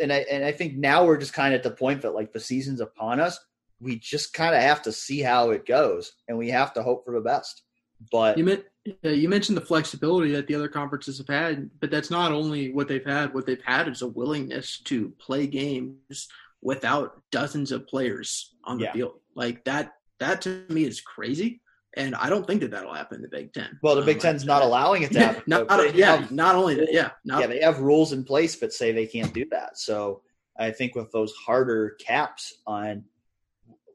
and 0.01 0.13
I 0.13 0.19
and 0.31 0.45
I 0.45 0.53
think 0.53 0.77
now 0.77 1.05
we're 1.05 1.17
just 1.17 1.33
kind 1.33 1.55
of 1.55 1.59
at 1.59 1.63
the 1.63 1.71
point 1.71 2.03
that 2.03 2.15
like 2.15 2.33
the 2.33 2.41
season's 2.41 2.81
upon 2.81 3.21
us. 3.21 3.39
We 3.83 3.99
just 3.99 4.33
kind 4.33 4.55
of 4.55 4.63
have 4.63 4.83
to 4.83 4.93
see 4.93 5.21
how 5.21 5.51
it 5.51 5.67
goes, 5.67 6.13
and 6.29 6.39
we 6.39 6.51
have 6.51 6.73
to 6.75 6.83
hope 6.83 7.05
for 7.05 7.15
the 7.15 7.21
best. 7.21 7.63
But 8.11 8.39
you 8.39 8.45
meant 8.45 8.65
you 9.03 9.29
mentioned 9.29 9.57
the 9.57 9.63
flexibility 9.63 10.33
that 10.33 10.47
the 10.47 10.55
other 10.55 10.69
conferences 10.69 11.19
have 11.19 11.29
had, 11.29 11.71
but 11.81 11.91
that's 11.91 12.11
not 12.11 12.33
only 12.33 12.73
what 12.73 12.89
they've 12.89 13.05
had. 13.05 13.33
What 13.33 13.47
they've 13.47 13.63
had 13.65 13.89
is 13.89 14.03
a 14.03 14.09
willingness 14.09 14.81
to 14.85 15.11
play 15.19 15.47
games 15.47 16.29
without 16.63 17.21
dozens 17.31 17.73
of 17.73 17.87
players 17.87 18.55
on 18.65 18.79
the 18.79 18.85
yeah. 18.85 18.93
field. 18.93 19.15
Like 19.35 19.65
that, 19.65 19.95
that 20.21 20.41
to 20.43 20.65
me 20.69 20.85
is 20.85 21.01
crazy. 21.01 21.61
And 21.95 22.15
I 22.15 22.31
don't 22.31 22.47
think 22.47 22.63
that 22.63 22.71
that'll 22.71 22.95
happen 22.95 23.17
in 23.17 23.23
the 23.23 23.29
Big 23.29 23.53
Ten. 23.53 23.79
Well, 23.83 23.97
the 23.97 24.03
Big 24.03 24.17
um, 24.17 24.21
Ten's 24.23 24.47
not 24.47 24.63
allowing 24.63 25.03
it 25.03 25.13
to 25.13 25.21
happen. 25.21 25.43
not, 25.47 25.69
not 25.69 25.95
yeah, 25.95 26.17
have, 26.17 26.31
not 26.31 26.55
only 26.55 26.75
that, 26.77 26.89
yeah, 26.91 27.11
not, 27.25 27.43
yeah, 27.43 27.47
they 27.49 27.61
have 27.61 27.81
rules 27.81 28.13
in 28.13 28.25
place 28.25 28.57
but 28.57 28.73
say 28.73 28.93
they 28.93 29.07
can't 29.07 29.35
do 29.35 29.45
that. 29.51 29.79
So 29.79 30.23
I 30.59 30.71
think 30.71 30.95
with 30.95 31.13
those 31.13 31.35
harder 31.35 31.97
caps 32.01 32.55
on 32.67 33.05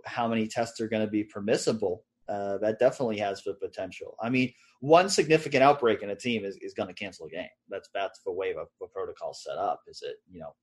how 0.07 0.27
many 0.27 0.47
tests 0.47 0.79
are 0.81 0.87
going 0.87 1.05
to 1.05 1.11
be 1.11 1.23
permissible, 1.23 2.03
uh, 2.29 2.57
that 2.57 2.79
definitely 2.79 3.17
has 3.17 3.43
the 3.43 3.53
potential. 3.53 4.15
I 4.21 4.29
mean, 4.29 4.53
one 4.79 5.09
significant 5.09 5.63
outbreak 5.63 6.01
in 6.01 6.09
a 6.09 6.15
team 6.15 6.45
is, 6.45 6.57
is 6.61 6.73
going 6.73 6.87
to 6.87 6.93
cancel 6.93 7.27
a 7.27 7.29
game. 7.29 7.47
That's 7.69 7.89
that's 7.93 8.19
the 8.25 8.31
way 8.31 8.53
the, 8.53 8.65
the 8.81 8.87
protocol 8.87 9.33
set 9.33 9.57
up. 9.57 9.81
Is 9.87 10.01
it 10.03 10.17
you 10.29 10.39
know 10.39 10.53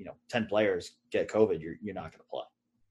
you 0.00 0.06
know, 0.06 0.14
10 0.30 0.46
players 0.46 0.96
get 1.12 1.28
COVID, 1.28 1.60
you're, 1.60 1.74
you're 1.82 1.94
not 1.94 2.10
going 2.10 2.20
to 2.20 2.30
play. 2.30 2.42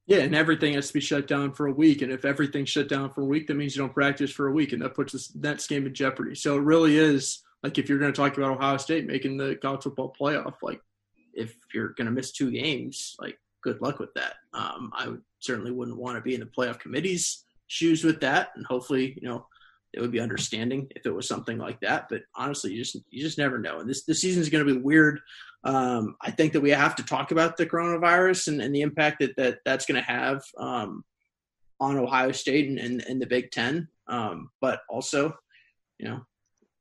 Yeah, 0.05 0.19
and 0.19 0.35
everything 0.35 0.73
has 0.73 0.87
to 0.87 0.93
be 0.93 0.99
shut 0.99 1.27
down 1.27 1.53
for 1.53 1.67
a 1.67 1.73
week. 1.73 2.01
And 2.01 2.11
if 2.11 2.23
everything's 2.23 2.69
shut 2.69 2.87
down 2.87 3.11
for 3.11 3.21
a 3.21 3.25
week, 3.25 3.47
that 3.47 3.55
means 3.55 3.75
you 3.75 3.81
don't 3.81 3.93
practice 3.93 4.31
for 4.31 4.47
a 4.47 4.51
week, 4.51 4.73
and 4.73 4.81
that 4.81 4.95
puts 4.95 5.13
this 5.13 5.35
next 5.35 5.67
game 5.67 5.85
in 5.85 5.93
jeopardy. 5.93 6.35
So 6.35 6.55
it 6.57 6.61
really 6.61 6.97
is 6.97 7.43
like 7.63 7.77
if 7.77 7.89
you're 7.89 7.99
going 7.99 8.13
to 8.13 8.15
talk 8.15 8.37
about 8.37 8.51
Ohio 8.51 8.77
State 8.77 9.05
making 9.05 9.37
the 9.37 9.55
college 9.55 9.83
football 9.83 10.15
playoff, 10.19 10.55
like 10.61 10.81
if 11.33 11.55
you're 11.73 11.89
going 11.89 12.05
to 12.05 12.11
miss 12.11 12.31
two 12.31 12.51
games, 12.51 13.15
like 13.19 13.37
good 13.62 13.82
luck 13.82 13.99
with 13.99 14.14
that. 14.16 14.36
Um, 14.53 14.91
I 14.95 15.07
would, 15.07 15.22
certainly 15.39 15.72
wouldn't 15.72 15.97
want 15.97 16.18
to 16.18 16.22
be 16.22 16.34
in 16.34 16.41
the 16.41 16.45
playoff 16.45 16.80
committee's 16.80 17.45
shoes 17.68 18.03
with 18.03 18.20
that, 18.22 18.49
and 18.55 18.66
hopefully, 18.66 19.18
you 19.22 19.28
know, 19.28 19.45
it 19.93 20.01
would 20.01 20.12
be 20.12 20.20
understanding 20.20 20.88
if 20.95 21.05
it 21.05 21.14
was 21.14 21.28
something 21.28 21.57
like 21.57 21.80
that. 21.80 22.07
But 22.10 22.22
honestly, 22.36 22.72
you 22.72 22.84
just 22.84 22.97
you 23.10 23.24
just 23.24 23.38
never 23.38 23.57
know. 23.57 23.80
And 23.80 23.89
this 23.89 24.03
this 24.03 24.22
season 24.22 24.41
is 24.41 24.49
going 24.49 24.66
to 24.66 24.74
be 24.74 24.80
weird. 24.80 25.20
Um, 25.64 26.16
I 26.22 26.32
think 26.32 26.53
that 26.53 26.62
we 26.62 26.70
have 26.70 26.95
to 26.95 27.03
talk 27.03 27.32
about 27.32 27.57
the 27.57 27.66
coronavirus 27.66 28.49
and, 28.49 28.62
and 28.62 28.74
the 28.74 28.82
impact 28.82 29.20
that, 29.20 29.36
that 29.38 29.60
that's 29.66 29.86
going 29.86 30.01
to 30.01 30.12
have 30.12 30.43
um, 30.57 31.03
on 31.80 31.97
Ohio 31.97 32.32
State 32.32 32.70
and, 32.70 32.80
and, 32.80 33.01
and 33.01 33.22
the 33.22 33.28
Big 33.28 33.51
Ten. 33.51 33.88
Um, 34.07 34.49
but 34.62 34.82
also, 34.89 35.36
you 35.97 36.07
know, 36.07 36.22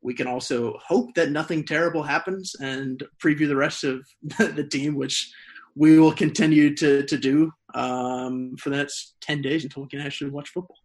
we 0.00 0.14
can 0.14 0.26
also 0.26 0.78
hope 0.84 1.14
that 1.14 1.30
nothing 1.30 1.64
terrible 1.64 2.02
happens 2.02 2.54
and 2.60 3.02
preview 3.22 3.48
the 3.48 3.56
rest 3.56 3.84
of 3.84 4.06
the 4.38 4.66
team, 4.70 4.94
which 4.94 5.32
we 5.76 5.98
will 5.98 6.12
continue 6.12 6.74
to 6.76 7.04
to 7.04 7.18
do 7.18 7.52
um, 7.74 8.56
for 8.56 8.70
the 8.70 8.76
next 8.76 9.14
ten 9.20 9.42
days 9.42 9.64
until 9.64 9.82
we 9.82 9.88
can 9.88 10.00
actually 10.00 10.30
watch 10.30 10.50
football. 10.50 10.76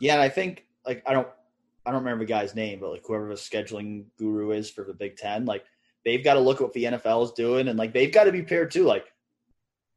Yeah, 0.00 0.14
and 0.14 0.22
I 0.22 0.28
think 0.28 0.66
like 0.86 1.02
I 1.06 1.12
don't 1.12 1.28
I 1.86 1.90
don't 1.92 2.02
remember 2.02 2.24
the 2.24 2.28
guy's 2.28 2.54
name, 2.54 2.80
but 2.80 2.90
like 2.90 3.02
whoever 3.06 3.28
the 3.28 3.34
scheduling 3.34 4.06
guru 4.18 4.50
is 4.50 4.70
for 4.70 4.84
the 4.84 4.92
Big 4.92 5.16
Ten, 5.16 5.44
like 5.44 5.64
they've 6.04 6.24
got 6.24 6.34
to 6.34 6.40
look 6.40 6.56
at 6.56 6.64
what 6.64 6.72
the 6.72 6.84
NFL 6.84 7.24
is 7.24 7.32
doing, 7.32 7.68
and 7.68 7.78
like 7.78 7.92
they've 7.92 8.12
got 8.12 8.24
to 8.24 8.32
be 8.32 8.42
paired 8.42 8.70
too. 8.70 8.84
Like 8.84 9.06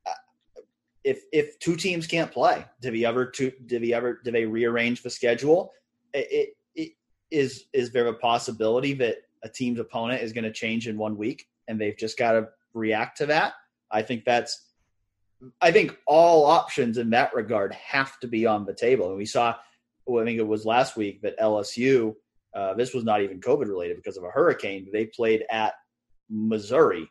uh, 0.06 0.62
if 1.04 1.24
if 1.32 1.58
two 1.60 1.76
teams 1.76 2.08
can't 2.08 2.32
play, 2.32 2.66
do 2.82 2.92
we 2.92 3.06
ever 3.06 3.26
two 3.26 3.52
do 3.66 3.80
we 3.80 3.94
ever 3.94 4.22
do 4.24 4.32
they 4.32 4.46
rearrange 4.46 5.02
the 5.02 5.10
schedule? 5.10 5.72
It, 6.14 6.28
it, 6.32 6.50
it 6.76 6.92
is 7.32 7.66
is 7.74 7.92
there 7.92 8.08
a 8.08 8.14
possibility 8.14 8.94
that 8.96 9.18
a 9.44 9.50
team's 9.50 9.80
opponent 9.80 10.22
is 10.22 10.34
going 10.34 10.44
to 10.44 10.52
change 10.52 10.88
in 10.88 10.98
one 10.98 11.18
week, 11.18 11.48
and 11.68 11.80
they've 11.80 11.98
just 11.98 12.18
got 12.18 12.34
to 12.34 12.50
react 12.74 13.18
to 13.18 13.26
that? 13.28 13.54
I 13.92 14.02
think 14.02 14.26
that's 14.26 14.66
I 15.62 15.72
think 15.72 15.98
all 16.06 16.46
options 16.46 16.98
in 16.98 17.10
that 17.12 17.34
regard 17.34 17.74
have 17.74 18.20
to 18.20 18.28
be 18.28 18.46
on 18.46 18.66
the 18.66 18.74
table, 18.74 19.10
and 19.10 19.18
we 19.18 19.26
saw 19.26 19.56
well, 20.06 20.24
I 20.24 20.26
think 20.26 20.40
it 20.40 20.48
was 20.48 20.66
last 20.66 20.98
week 20.98 21.22
that 21.22 21.40
LSU, 21.40 22.16
uh, 22.56 22.74
this 22.74 22.94
was 22.94 23.04
not 23.04 23.22
even 23.22 23.40
COVID 23.40 23.68
related 23.68 23.98
because 23.98 24.18
of 24.18 24.24
a 24.24 24.32
hurricane. 24.32 24.90
They 24.92 25.06
played 25.06 25.46
at 25.52 25.76
Missouri 26.30 27.10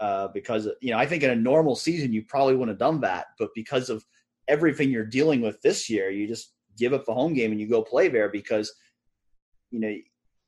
uh, 0.00 0.28
because 0.28 0.68
you 0.80 0.90
know 0.90 0.98
I 0.98 1.06
think 1.06 1.22
in 1.22 1.30
a 1.30 1.36
normal 1.36 1.76
season 1.76 2.12
you 2.12 2.24
probably 2.24 2.54
wouldn't 2.54 2.70
have 2.70 2.78
done 2.78 3.00
that, 3.02 3.26
but 3.38 3.50
because 3.54 3.88
of 3.88 4.04
everything 4.48 4.90
you're 4.90 5.04
dealing 5.04 5.40
with 5.40 5.60
this 5.62 5.88
year, 5.88 6.10
you 6.10 6.26
just 6.26 6.54
give 6.76 6.92
up 6.92 7.04
the 7.04 7.14
home 7.14 7.34
game 7.34 7.52
and 7.52 7.60
you 7.60 7.68
go 7.68 7.82
play 7.82 8.08
there 8.08 8.28
because 8.28 8.72
you 9.70 9.80
know 9.80 9.94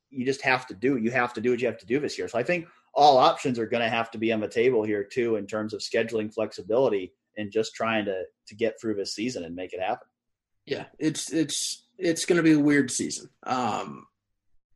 you 0.09 0.25
just 0.25 0.41
have 0.41 0.67
to 0.67 0.73
do 0.73 0.97
you 0.97 1.11
have 1.11 1.33
to 1.33 1.41
do 1.41 1.51
what 1.51 1.61
you 1.61 1.67
have 1.67 1.77
to 1.77 1.85
do 1.85 1.99
this 1.99 2.17
year. 2.17 2.27
So 2.27 2.37
I 2.37 2.43
think 2.43 2.67
all 2.93 3.17
options 3.17 3.57
are 3.57 3.65
going 3.65 3.83
to 3.83 3.89
have 3.89 4.11
to 4.11 4.17
be 4.17 4.31
on 4.31 4.39
the 4.39 4.47
table 4.47 4.83
here 4.83 5.03
too 5.03 5.35
in 5.35 5.47
terms 5.47 5.73
of 5.73 5.81
scheduling 5.81 6.33
flexibility 6.33 7.13
and 7.37 7.51
just 7.51 7.73
trying 7.73 8.05
to 8.05 8.23
to 8.47 8.55
get 8.55 8.79
through 8.79 8.95
this 8.95 9.15
season 9.15 9.43
and 9.43 9.55
make 9.55 9.73
it 9.73 9.81
happen. 9.81 10.07
Yeah, 10.65 10.85
it's 10.99 11.31
it's 11.33 11.87
it's 11.97 12.25
going 12.25 12.37
to 12.37 12.43
be 12.43 12.53
a 12.53 12.59
weird 12.59 12.91
season. 12.91 13.29
Um, 13.43 14.07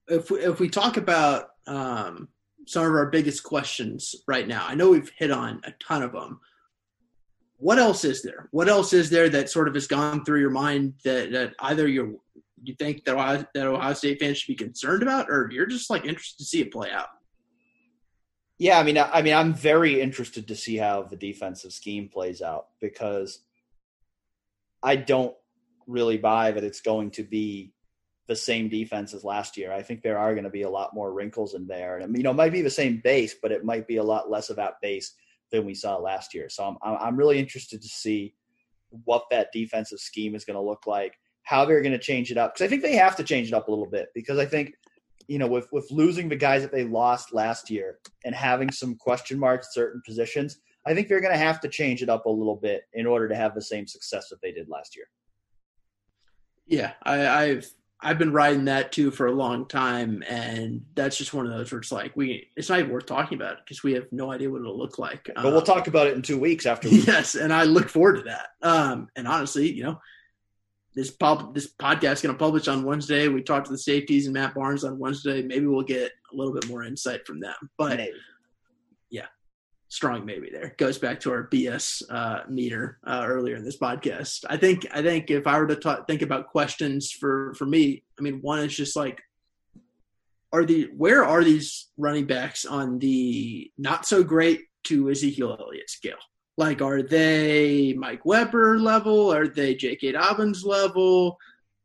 if 0.07 0.31
we, 0.31 0.39
if 0.39 0.59
we 0.59 0.69
talk 0.69 0.97
about 0.97 1.49
um, 1.65 2.29
some 2.65 2.85
of 2.85 2.91
our 2.91 3.09
biggest 3.09 3.43
questions 3.43 4.15
right 4.27 4.47
now, 4.47 4.65
I 4.67 4.75
know 4.75 4.89
we've 4.89 5.11
hit 5.17 5.31
on 5.31 5.61
a 5.63 5.71
ton 5.79 6.03
of 6.03 6.13
them. 6.13 6.39
What 7.57 7.79
else 7.79 8.03
is 8.03 8.21
there? 8.21 8.49
What 8.51 8.69
else 8.69 8.93
is 8.93 9.09
there 9.09 9.29
that 9.29 9.49
sort 9.49 9.67
of 9.67 9.73
has 9.73 9.87
gone 9.87 10.23
through 10.23 10.41
your 10.41 10.51
mind 10.51 10.93
that, 11.03 11.31
that 11.31 11.53
either 11.59 11.87
you 11.87 12.21
you 12.63 12.75
think 12.75 13.05
that 13.05 13.15
Ohio, 13.15 13.45
that 13.53 13.67
Ohio 13.67 13.93
State 13.93 14.19
fans 14.19 14.39
should 14.39 14.57
be 14.57 14.63
concerned 14.63 15.03
about, 15.03 15.29
or 15.29 15.49
you're 15.51 15.67
just 15.67 15.89
like 15.89 16.05
interested 16.05 16.39
to 16.39 16.45
see 16.45 16.61
it 16.61 16.71
play 16.71 16.91
out? 16.91 17.07
Yeah, 18.59 18.79
I 18.79 18.83
mean, 18.83 18.97
I, 18.97 19.09
I 19.11 19.21
mean, 19.21 19.35
I'm 19.35 19.53
very 19.53 20.01
interested 20.01 20.47
to 20.47 20.55
see 20.55 20.77
how 20.77 21.03
the 21.03 21.15
defensive 21.15 21.73
scheme 21.73 22.09
plays 22.09 22.41
out 22.41 22.67
because 22.81 23.39
I 24.81 24.95
don't 24.95 25.35
really 25.85 26.17
buy 26.17 26.51
that 26.51 26.63
it's 26.63 26.81
going 26.81 27.11
to 27.11 27.23
be 27.23 27.73
the 28.27 28.35
same 28.35 28.67
defense 28.67 29.13
as 29.13 29.23
last 29.23 29.57
year. 29.57 29.71
I 29.71 29.83
think 29.83 30.01
there 30.01 30.17
are 30.17 30.33
going 30.33 30.43
to 30.43 30.49
be 30.49 30.63
a 30.63 30.69
lot 30.69 30.93
more 30.93 31.13
wrinkles 31.13 31.53
in 31.53 31.67
there, 31.67 31.97
and 31.99 32.15
you 32.17 32.23
know, 32.23 32.31
it 32.31 32.35
might 32.35 32.51
be 32.51 32.61
the 32.61 32.69
same 32.69 32.99
base, 33.03 33.35
but 33.41 33.51
it 33.51 33.63
might 33.63 33.87
be 33.87 33.97
a 33.97 34.03
lot 34.03 34.29
less 34.29 34.49
of 34.49 34.55
that 34.57 34.81
base 34.81 35.13
than 35.51 35.65
we 35.65 35.73
saw 35.73 35.95
last 35.97 36.33
year. 36.33 36.49
So 36.49 36.77
I'm 36.81 36.97
I'm 36.99 37.15
really 37.15 37.39
interested 37.39 37.81
to 37.81 37.87
see 37.87 38.33
what 39.05 39.25
that 39.31 39.51
defensive 39.53 39.99
scheme 39.99 40.35
is 40.35 40.45
going 40.45 40.55
to 40.55 40.61
look 40.61 40.87
like, 40.87 41.17
how 41.43 41.63
they're 41.63 41.81
going 41.81 41.91
to 41.93 41.99
change 41.99 42.31
it 42.31 42.37
up, 42.37 42.53
because 42.53 42.65
I 42.65 42.69
think 42.69 42.81
they 42.81 42.95
have 42.95 43.15
to 43.17 43.23
change 43.23 43.49
it 43.49 43.53
up 43.53 43.67
a 43.67 43.71
little 43.71 43.89
bit 43.89 44.09
because 44.13 44.39
I 44.39 44.45
think 44.45 44.73
you 45.27 45.37
know 45.39 45.47
with 45.47 45.67
with 45.71 45.89
losing 45.91 46.29
the 46.29 46.35
guys 46.35 46.61
that 46.61 46.71
they 46.71 46.83
lost 46.83 47.33
last 47.33 47.69
year 47.69 47.99
and 48.25 48.33
having 48.33 48.71
some 48.71 48.95
question 48.95 49.37
marks 49.39 49.73
certain 49.73 50.01
positions. 50.05 50.59
I 50.85 50.93
think 50.93 51.09
they're 51.09 51.19
going 51.21 51.33
to 51.33 51.37
have 51.37 51.59
to 51.61 51.67
change 51.67 52.01
it 52.01 52.07
up 52.07 52.25
a 52.25 52.29
little 52.29 52.55
bit 52.55 52.83
in 52.93 53.05
order 53.05 53.27
to 53.27 53.35
have 53.35 53.53
the 53.53 53.61
same 53.61 53.85
success 53.87 54.29
that 54.29 54.41
they 54.41 54.53
did 54.53 54.69
last 54.69 54.95
year. 54.95 55.05
Yeah, 56.65 56.93
I, 57.03 57.27
I've 57.27 57.69
I've 57.99 58.19
been 58.19 58.31
riding 58.31 58.65
that 58.65 58.91
too 58.91 59.09
for 59.09 59.27
a 59.27 59.31
long 59.31 59.67
time, 59.67 60.23
and 60.29 60.85
that's 60.95 61.17
just 61.17 61.33
one 61.33 61.45
of 61.45 61.51
those 61.51 61.71
where 61.71 61.81
it's 61.81 61.91
like 61.91 62.15
we 62.15 62.49
it's 62.55 62.69
not 62.69 62.79
even 62.79 62.91
worth 62.91 63.05
talking 63.05 63.37
about 63.37 63.57
because 63.65 63.83
we 63.83 63.93
have 63.93 64.05
no 64.11 64.31
idea 64.31 64.49
what 64.49 64.61
it'll 64.61 64.77
look 64.77 64.99
like. 64.99 65.29
But 65.35 65.43
we'll 65.43 65.57
Um, 65.57 65.65
talk 65.65 65.87
about 65.87 66.07
it 66.07 66.13
in 66.13 66.21
two 66.21 66.39
weeks 66.39 66.65
after. 66.65 66.89
We, 66.89 66.99
yes, 67.07 67.35
and 67.35 67.51
I 67.51 67.63
look 67.63 67.89
forward 67.89 68.17
to 68.17 68.23
that. 68.23 68.49
Um, 68.61 69.09
and 69.15 69.27
honestly, 69.27 69.71
you 69.71 69.83
know, 69.83 69.99
this 70.97 71.11
pub 71.11 71.53
this 71.53 71.73
podcast 71.73 72.13
is 72.13 72.21
going 72.23 72.35
to 72.35 72.39
publish 72.39 72.67
on 72.67 72.83
Wednesday. 72.83 73.29
We 73.29 73.41
talked 73.41 73.67
to 73.67 73.71
the 73.71 73.77
safeties 73.77 74.25
and 74.25 74.33
Matt 74.33 74.55
Barnes 74.55 74.83
on 74.83 74.99
Wednesday. 74.99 75.43
Maybe 75.43 75.67
we'll 75.67 75.83
get 75.83 76.11
a 76.33 76.35
little 76.35 76.53
bit 76.53 76.67
more 76.67 76.83
insight 76.83 77.25
from 77.25 77.39
them. 77.39 77.55
But 77.77 77.97
Maybe. 77.97 78.17
strong 79.89 80.25
maybe 80.25 80.49
there 80.51 80.75
goes 80.77 80.97
back 80.97 81.19
to 81.21 81.31
our 81.31 81.47
BS 81.47 82.03
uh, 82.09 82.41
meter 82.49 82.99
uh, 83.05 83.23
earlier 83.25 83.55
in 83.55 83.63
this 83.63 83.77
podcast. 83.77 84.43
I 84.49 84.57
think 84.57 84.85
I 84.93 85.01
think 85.01 85.31
if 85.31 85.47
I 85.47 85.57
were 85.59 85.67
to 85.67 85.75
ta- 85.75 86.03
think 86.03 86.21
about 86.21 86.47
questions 86.47 87.11
for 87.11 87.53
for 87.55 87.65
me, 87.65 88.03
I 88.19 88.21
mean, 88.21 88.39
one 88.41 88.59
is 88.59 88.75
just 88.75 88.95
like, 88.95 89.21
are 90.51 90.65
the 90.65 90.89
where 90.95 91.23
are 91.23 91.43
these 91.43 91.89
running 91.97 92.25
backs 92.25 92.65
on 92.65 92.99
the 92.99 93.71
not 93.77 94.05
so 94.05 94.23
great 94.23 94.61
to 94.85 95.09
Ezekiel 95.09 95.57
Elliott 95.59 95.89
scale? 95.89 96.17
Like, 96.57 96.81
are 96.81 97.03
they 97.03 97.93
Mike 97.93 98.25
Weber 98.25 98.79
level? 98.79 99.31
Are 99.31 99.47
they 99.47 99.75
J.K. 99.75 100.13
Dobbins 100.13 100.63
level? 100.65 101.37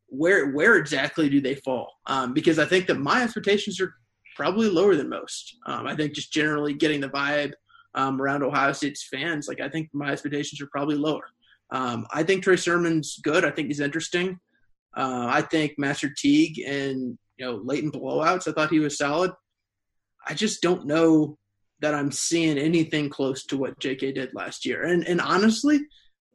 Where 0.06 0.50
where 0.50 0.76
exactly 0.76 1.28
do 1.28 1.40
they 1.40 1.54
fall? 1.56 1.92
Um, 2.06 2.32
because 2.32 2.58
I 2.58 2.64
think 2.64 2.86
that 2.86 2.98
my 2.98 3.22
expectations 3.22 3.80
are 3.80 3.94
probably 4.34 4.68
lower 4.68 4.96
than 4.96 5.08
most. 5.08 5.56
Um, 5.66 5.86
I 5.86 5.94
think 5.94 6.14
just 6.14 6.32
generally 6.32 6.74
getting 6.74 7.00
the 7.00 7.08
vibe 7.08 7.52
um, 7.94 8.20
around 8.20 8.42
Ohio 8.42 8.72
State's 8.72 9.06
fans, 9.06 9.46
like 9.46 9.60
I 9.60 9.68
think 9.68 9.90
my 9.92 10.10
expectations 10.10 10.60
are 10.60 10.68
probably 10.72 10.96
lower. 10.96 11.28
Um, 11.70 12.06
I 12.10 12.22
think 12.22 12.42
Trey 12.42 12.56
Sermon's 12.56 13.18
good. 13.22 13.44
I 13.44 13.50
think 13.50 13.68
he's 13.68 13.80
interesting. 13.80 14.38
Uh, 14.96 15.26
I 15.28 15.42
think 15.42 15.74
Master 15.78 16.10
Teague 16.14 16.58
and 16.60 17.18
you 17.38 17.46
know 17.46 17.60
latent 17.64 17.94
blowouts. 17.94 18.48
I 18.48 18.52
thought 18.52 18.70
he 18.70 18.80
was 18.80 18.98
solid. 18.98 19.32
I 20.26 20.34
just 20.34 20.62
don't 20.62 20.86
know 20.86 21.38
that 21.82 21.94
I'm 21.94 22.12
seeing 22.12 22.58
anything 22.58 23.10
close 23.10 23.44
to 23.46 23.58
what 23.58 23.78
J.K. 23.80 24.12
did 24.12 24.34
last 24.34 24.64
year. 24.64 24.84
And 24.84 25.06
and 25.06 25.20
honestly, 25.20 25.80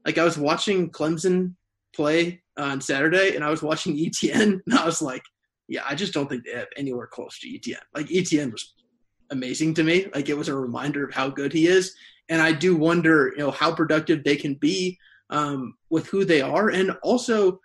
like 0.06 0.18
I 0.18 0.24
was 0.24 0.38
watching 0.38 0.92
Clemson 0.92 1.56
play 1.96 2.44
on 2.58 2.82
Saturday, 2.82 3.36
and 3.36 3.44
I 3.44 3.50
was 3.50 3.64
watching 3.64 3.98
Etienne, 4.06 4.62
and 4.66 4.78
I 4.78 4.86
was 4.86 5.02
like, 5.02 5.24
yeah, 5.68 5.82
I 5.88 5.96
just 5.96 6.14
don't 6.14 6.30
think 6.30 6.44
they 6.46 6.58
have 6.58 6.68
anywhere 6.78 7.08
close 7.08 7.40
to 7.40 7.54
Etienne. 7.54 7.80
Like 7.96 8.12
Etienne 8.12 8.52
was 8.52 8.74
amazing 9.32 9.74
to 9.76 9.84
me. 9.84 10.08
Like 10.14 10.30
it 10.30 10.38
was 10.38 10.50
a 10.50 10.56
reminder 10.56 11.06
of 11.06 11.14
how 11.14 11.30
good 11.30 11.52
he 11.52 11.68
is. 11.68 11.96
And 12.30 12.42
I 12.42 12.52
do 12.52 12.76
wonder, 12.76 13.32
you 13.36 13.44
know, 13.44 13.52
how 13.52 13.74
productive 13.74 14.24
they 14.24 14.36
can 14.36 14.56
be 14.56 14.98
um, 15.30 15.76
with 15.90 16.08
who 16.08 16.26
they 16.26 16.42
are, 16.42 16.70
and 16.70 16.92
also 17.04 17.60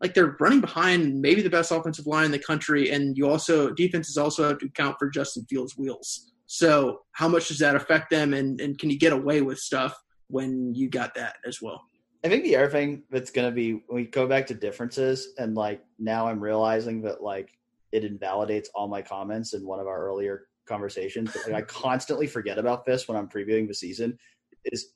like 0.00 0.14
they're 0.14 0.36
running 0.40 0.60
behind 0.60 1.20
maybe 1.20 1.42
the 1.42 1.50
best 1.50 1.70
offensive 1.70 2.06
line 2.06 2.26
in 2.26 2.32
the 2.32 2.38
country, 2.38 2.90
and 2.90 3.16
you 3.16 3.28
also 3.28 3.70
defenses 3.70 4.16
also 4.16 4.48
have 4.48 4.58
to 4.58 4.66
account 4.66 4.96
for 4.98 5.08
Justin 5.08 5.46
Fields' 5.48 5.76
wheels. 5.76 6.32
So 6.50 7.02
how 7.12 7.28
much 7.28 7.48
does 7.48 7.58
that 7.58 7.76
affect 7.76 8.10
them, 8.10 8.32
and 8.32 8.58
and 8.58 8.78
can 8.78 8.88
you 8.88 8.98
get 8.98 9.12
away 9.12 9.42
with 9.42 9.58
stuff 9.58 9.94
when 10.28 10.74
you 10.74 10.88
got 10.88 11.14
that 11.14 11.36
as 11.46 11.60
well? 11.60 11.82
I 12.24 12.28
think 12.28 12.42
the 12.42 12.56
other 12.56 12.70
thing 12.70 13.02
that's 13.10 13.30
going 13.30 13.48
to 13.48 13.54
be 13.54 13.82
we 13.92 14.06
go 14.06 14.26
back 14.26 14.46
to 14.46 14.54
differences, 14.54 15.34
and 15.36 15.54
like 15.54 15.84
now 15.98 16.26
I'm 16.26 16.40
realizing 16.40 17.02
that 17.02 17.22
like 17.22 17.50
it 17.92 18.02
invalidates 18.02 18.70
all 18.74 18.88
my 18.88 19.02
comments 19.02 19.52
in 19.52 19.66
one 19.66 19.78
of 19.78 19.86
our 19.86 20.08
earlier 20.08 20.46
conversations. 20.66 21.32
But 21.34 21.52
like 21.52 21.62
I 21.62 21.66
constantly 21.66 22.26
forget 22.26 22.56
about 22.56 22.86
this 22.86 23.06
when 23.06 23.18
I'm 23.18 23.28
previewing 23.28 23.68
the 23.68 23.74
season. 23.74 24.18
Is 24.64 24.90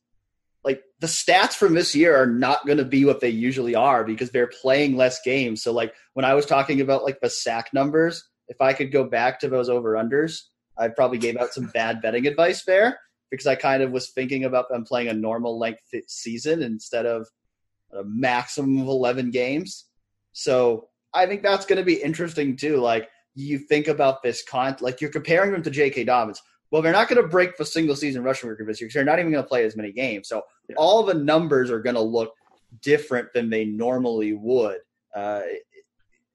like 0.64 0.82
the 1.00 1.06
stats 1.06 1.52
from 1.52 1.74
this 1.74 1.94
year 1.94 2.16
are 2.16 2.26
not 2.26 2.64
going 2.64 2.78
to 2.78 2.84
be 2.84 3.04
what 3.04 3.20
they 3.20 3.28
usually 3.28 3.74
are 3.74 4.04
because 4.04 4.30
they're 4.30 4.50
playing 4.62 4.96
less 4.96 5.20
games. 5.22 5.62
So 5.62 5.72
like 5.72 5.94
when 6.14 6.24
I 6.24 6.32
was 6.32 6.46
talking 6.46 6.80
about 6.80 7.04
like 7.04 7.20
the 7.20 7.28
sack 7.28 7.74
numbers, 7.74 8.26
if 8.48 8.58
I 8.62 8.72
could 8.72 8.90
go 8.90 9.04
back 9.04 9.40
to 9.40 9.48
those 9.48 9.68
over 9.68 9.92
unders, 9.92 10.40
I 10.78 10.88
probably 10.88 11.18
gave 11.18 11.36
out 11.36 11.52
some 11.52 11.66
bad 11.74 12.00
betting 12.02 12.26
advice 12.26 12.64
there 12.64 12.98
because 13.30 13.46
I 13.46 13.54
kind 13.54 13.82
of 13.82 13.90
was 13.92 14.10
thinking 14.10 14.44
about 14.44 14.68
them 14.68 14.84
playing 14.84 15.08
a 15.08 15.14
normal 15.14 15.58
length 15.58 15.80
season 16.06 16.62
instead 16.62 17.06
of 17.06 17.26
a 17.92 18.02
maximum 18.04 18.80
of 18.80 18.88
11 18.88 19.30
games. 19.30 19.86
So 20.32 20.88
I 21.14 21.26
think 21.26 21.42
that's 21.42 21.66
going 21.66 21.78
to 21.78 21.84
be 21.84 22.02
interesting 22.02 22.56
too. 22.56 22.76
Like 22.78 23.08
you 23.34 23.58
think 23.58 23.88
about 23.88 24.22
this 24.22 24.42
con, 24.42 24.76
like 24.80 25.00
you're 25.00 25.10
comparing 25.10 25.52
them 25.52 25.62
to 25.62 25.70
J.K. 25.70 26.04
Dobbins. 26.04 26.40
Well, 26.70 26.80
they're 26.80 26.92
not 26.92 27.08
going 27.08 27.20
to 27.20 27.28
break 27.28 27.56
the 27.58 27.66
single 27.66 27.94
season 27.96 28.22
rushing 28.22 28.48
record 28.48 28.66
this 28.66 28.80
year 28.80 28.86
because 28.88 28.94
they're 28.94 29.04
not 29.04 29.18
even 29.18 29.30
going 29.30 29.44
to 29.44 29.48
play 29.48 29.64
as 29.64 29.76
many 29.76 29.92
games. 29.92 30.28
So 30.28 30.42
Yeah. 30.68 30.76
all 30.78 31.02
the 31.02 31.14
numbers 31.14 31.70
are 31.70 31.80
going 31.80 31.96
to 31.96 32.00
look 32.02 32.32
different 32.80 33.28
than 33.34 33.50
they 33.50 33.66
normally 33.66 34.32
would. 34.32 34.78
Uh, 35.14 35.42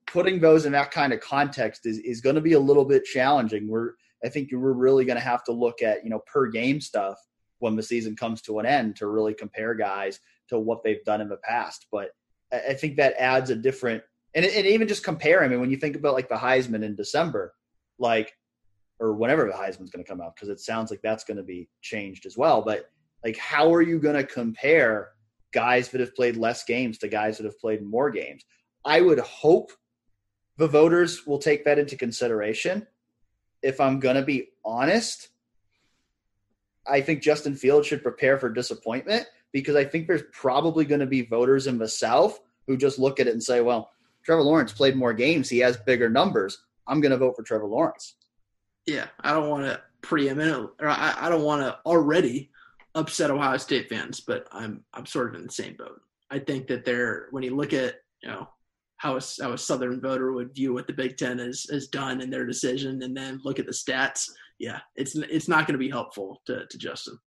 putting 0.06 0.40
those 0.40 0.66
in 0.66 0.72
that 0.72 0.92
kind 0.92 1.12
of 1.12 1.20
context 1.20 1.86
is, 1.86 1.98
is 2.00 2.22
going 2.22 2.36
to 2.36 2.42
be 2.42 2.54
a 2.54 2.60
little 2.60 2.86
bit 2.86 3.04
challenging. 3.04 3.68
We're 3.68 3.94
I 4.24 4.30
think 4.30 4.50
we're 4.52 4.74
really 4.74 5.06
going 5.06 5.18
to 5.18 5.24
have 5.24 5.44
to 5.46 5.52
look 5.52 5.82
at 5.82 6.04
you 6.04 6.10
know 6.10 6.20
per 6.20 6.48
game 6.48 6.82
stuff 6.82 7.18
when 7.60 7.76
the 7.76 7.84
season 7.84 8.16
comes 8.16 8.42
to 8.44 8.60
an 8.60 8.66
end 8.66 8.96
to 8.98 9.08
really 9.08 9.34
compare 9.34 9.74
guys 9.74 10.20
to 10.50 10.60
what 10.60 10.84
they've 10.84 11.04
done 11.04 11.22
in 11.22 11.30
the 11.30 11.38
past. 11.38 11.88
But 11.92 12.12
I 12.52 12.74
think 12.74 12.98
that 12.98 13.16
adds 13.18 13.50
a 13.50 13.56
different 13.56 14.04
and, 14.34 14.46
and 14.46 14.66
even 14.66 14.88
just 14.88 15.04
compare. 15.04 15.44
I 15.44 15.48
mean, 15.48 15.60
when 15.60 15.72
you 15.72 15.78
think 15.78 15.96
about 15.96 16.14
like 16.14 16.30
the 16.30 16.36
Heisman 16.36 16.84
in 16.84 16.96
December, 16.96 17.54
like 18.00 18.34
or 19.00 19.14
whenever 19.14 19.46
the 19.46 19.54
Heisman's 19.54 19.92
going 19.92 20.04
to 20.04 20.10
come 20.10 20.22
out, 20.22 20.36
because 20.36 20.50
it 20.50 20.60
sounds 20.60 20.90
like 20.90 21.02
that's 21.02 21.24
going 21.24 21.38
to 21.38 21.44
be 21.44 21.70
changed 21.82 22.26
as 22.26 22.38
well. 22.38 22.62
But 22.62 22.90
like, 23.24 23.38
how 23.38 23.74
are 23.74 23.82
you 23.82 24.00
going 24.00 24.16
to 24.16 24.24
compare 24.24 25.10
guys 25.54 25.90
that 25.90 26.02
have 26.02 26.16
played 26.16 26.38
less 26.38 26.64
games 26.64 26.98
to 27.00 27.08
guys 27.08 27.38
that 27.38 27.46
have 27.46 27.60
played 27.60 27.84
more 27.84 28.10
games? 28.10 28.44
I 28.86 29.02
would 29.02 29.20
hope 29.20 29.72
the 30.58 30.68
voters 30.68 31.28
will 31.28 31.38
take 31.38 31.66
that 31.66 31.78
into 31.78 31.96
consideration. 31.96 32.88
If 33.64 33.80
I'm 33.82 34.00
going 34.00 34.16
to 34.16 34.22
be 34.22 34.50
honest, 34.64 35.30
I 36.88 37.02
think 37.02 37.22
Justin 37.22 37.56
Fields 37.56 37.88
should 37.88 38.04
prepare 38.04 38.38
for 38.38 38.50
disappointment 38.50 39.26
because 39.52 39.76
I 39.76 39.86
think 39.86 40.08
there's 40.08 40.24
probably 40.32 40.86
going 40.86 41.00
to 41.00 41.06
be 41.06 41.24
voters 41.24 41.68
in 41.68 41.78
the 41.78 41.88
South 41.88 42.40
who 42.68 42.78
just 42.78 43.00
look 43.00 43.20
at 43.20 43.28
it 43.28 43.34
and 43.34 43.44
say, 43.44 43.62
well, 43.62 43.92
Trevor 44.24 44.44
Lawrence 44.44 44.74
played 44.74 44.96
more 44.96 45.14
games. 45.14 45.50
He 45.50 45.60
has 45.60 45.78
bigger 45.78 46.10
numbers. 46.10 46.64
I'm 46.86 47.02
going 47.02 47.12
to 47.12 47.18
vote 47.18 47.36
for 47.36 47.44
Trevor 47.44 47.66
Lawrence. 47.66 48.16
Yeah, 48.86 49.08
I 49.22 49.34
don't 49.34 49.50
want 49.50 49.66
to 49.66 49.82
preeminent, 50.02 50.70
or 50.80 50.88
I, 50.88 51.14
I 51.18 51.30
don't 51.30 51.44
want 51.44 51.62
to 51.62 51.78
already 51.86 52.52
upset 52.96 53.32
Ohio 53.32 53.58
State 53.58 53.90
fans, 53.90 54.22
but 54.22 54.48
I'm 54.52 54.84
I'm 54.94 55.06
sort 55.06 55.30
of 55.30 55.36
in 55.36 55.46
the 55.46 55.52
same 55.52 55.76
boat. 55.76 56.02
I 56.32 56.40
think 56.40 56.68
that 56.68 56.86
they're 56.86 57.28
when 57.32 57.44
you 57.44 57.56
look 57.56 57.74
at 57.74 57.96
you 58.22 58.30
know 58.30 58.50
how 58.98 59.18
a, 59.18 59.22
how 59.42 59.54
a 59.54 59.58
Southern 59.58 60.02
voter 60.02 60.32
would 60.32 60.54
view 60.54 60.74
what 60.74 60.88
the 60.88 60.94
Big 60.94 61.18
Ten 61.18 61.40
has 61.40 61.66
has 61.72 61.88
done 61.88 62.22
in 62.22 62.30
their 62.30 62.46
decision, 62.46 63.02
and 63.04 63.16
then 63.16 63.40
look 63.44 63.60
at 63.60 63.66
the 63.66 63.72
stats. 63.72 64.30
Yeah, 64.60 64.80
it's 64.96 65.16
it's 65.16 65.48
not 65.48 65.68
going 65.68 65.74
to 65.74 65.80
be 65.84 65.90
helpful 65.90 66.42
to 66.48 66.66
to 66.66 66.78
Justin. 66.78 67.18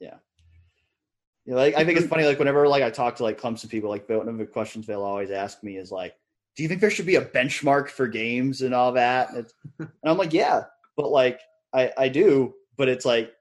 Yeah. 0.00 0.16
know, 1.46 1.56
like, 1.56 1.74
I 1.74 1.84
think 1.84 1.98
it's 1.98 2.08
funny. 2.08 2.24
Like 2.24 2.38
whenever 2.38 2.68
like 2.68 2.82
I 2.82 2.90
talk 2.90 3.16
to 3.16 3.22
like 3.22 3.40
Clemson 3.40 3.68
people, 3.68 3.90
like 3.90 4.08
one 4.08 4.28
of 4.28 4.38
the 4.38 4.46
questions 4.46 4.86
they'll 4.86 5.02
always 5.02 5.30
ask 5.30 5.62
me 5.62 5.78
is 5.78 5.90
like, 5.90 6.14
"Do 6.56 6.62
you 6.62 6.68
think 6.68 6.80
there 6.80 6.90
should 6.90 7.06
be 7.06 7.16
a 7.16 7.24
benchmark 7.24 7.88
for 7.88 8.06
games 8.06 8.62
and 8.62 8.74
all 8.74 8.92
that?" 8.92 9.30
And, 9.32 9.46
and 9.78 9.90
I'm 10.04 10.18
like, 10.18 10.32
"Yeah," 10.32 10.64
but 10.96 11.10
like 11.10 11.40
I 11.74 11.92
I 11.96 12.08
do, 12.08 12.54
but 12.76 12.88
it's 12.88 13.06
like 13.06 13.32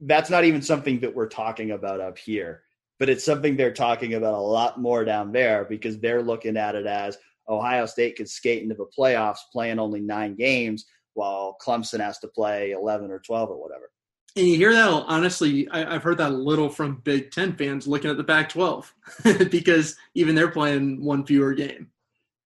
that's 0.00 0.30
not 0.30 0.44
even 0.44 0.62
something 0.62 1.00
that 1.00 1.14
we're 1.14 1.28
talking 1.28 1.70
about 1.72 2.00
up 2.00 2.18
here. 2.18 2.62
But 2.98 3.08
it's 3.08 3.24
something 3.24 3.56
they're 3.56 3.72
talking 3.72 4.14
about 4.14 4.34
a 4.34 4.40
lot 4.40 4.80
more 4.80 5.04
down 5.04 5.32
there 5.32 5.64
because 5.64 5.98
they're 5.98 6.22
looking 6.22 6.56
at 6.56 6.74
it 6.74 6.86
as 6.86 7.18
Ohio 7.48 7.86
State 7.86 8.16
could 8.16 8.28
skate 8.28 8.62
into 8.62 8.74
the 8.74 8.86
playoffs 8.96 9.40
playing 9.52 9.78
only 9.78 10.00
nine 10.00 10.34
games, 10.34 10.86
while 11.14 11.56
Clemson 11.64 12.00
has 12.00 12.18
to 12.20 12.28
play 12.28 12.72
eleven 12.72 13.10
or 13.10 13.18
twelve 13.20 13.50
or 13.50 13.60
whatever. 13.60 13.90
And 14.36 14.46
you 14.46 14.56
hear 14.56 14.72
that 14.74 14.88
honestly, 14.88 15.66
I, 15.70 15.94
I've 15.94 16.02
heard 16.02 16.18
that 16.18 16.30
a 16.30 16.34
little 16.34 16.68
from 16.68 17.00
Big 17.04 17.30
Ten 17.30 17.56
fans 17.56 17.86
looking 17.86 18.10
at 18.10 18.18
the 18.18 18.24
Pac-12 18.24 18.84
because 19.50 19.96
even 20.14 20.34
they're 20.34 20.50
playing 20.50 21.02
one 21.02 21.24
fewer 21.24 21.54
game. 21.54 21.88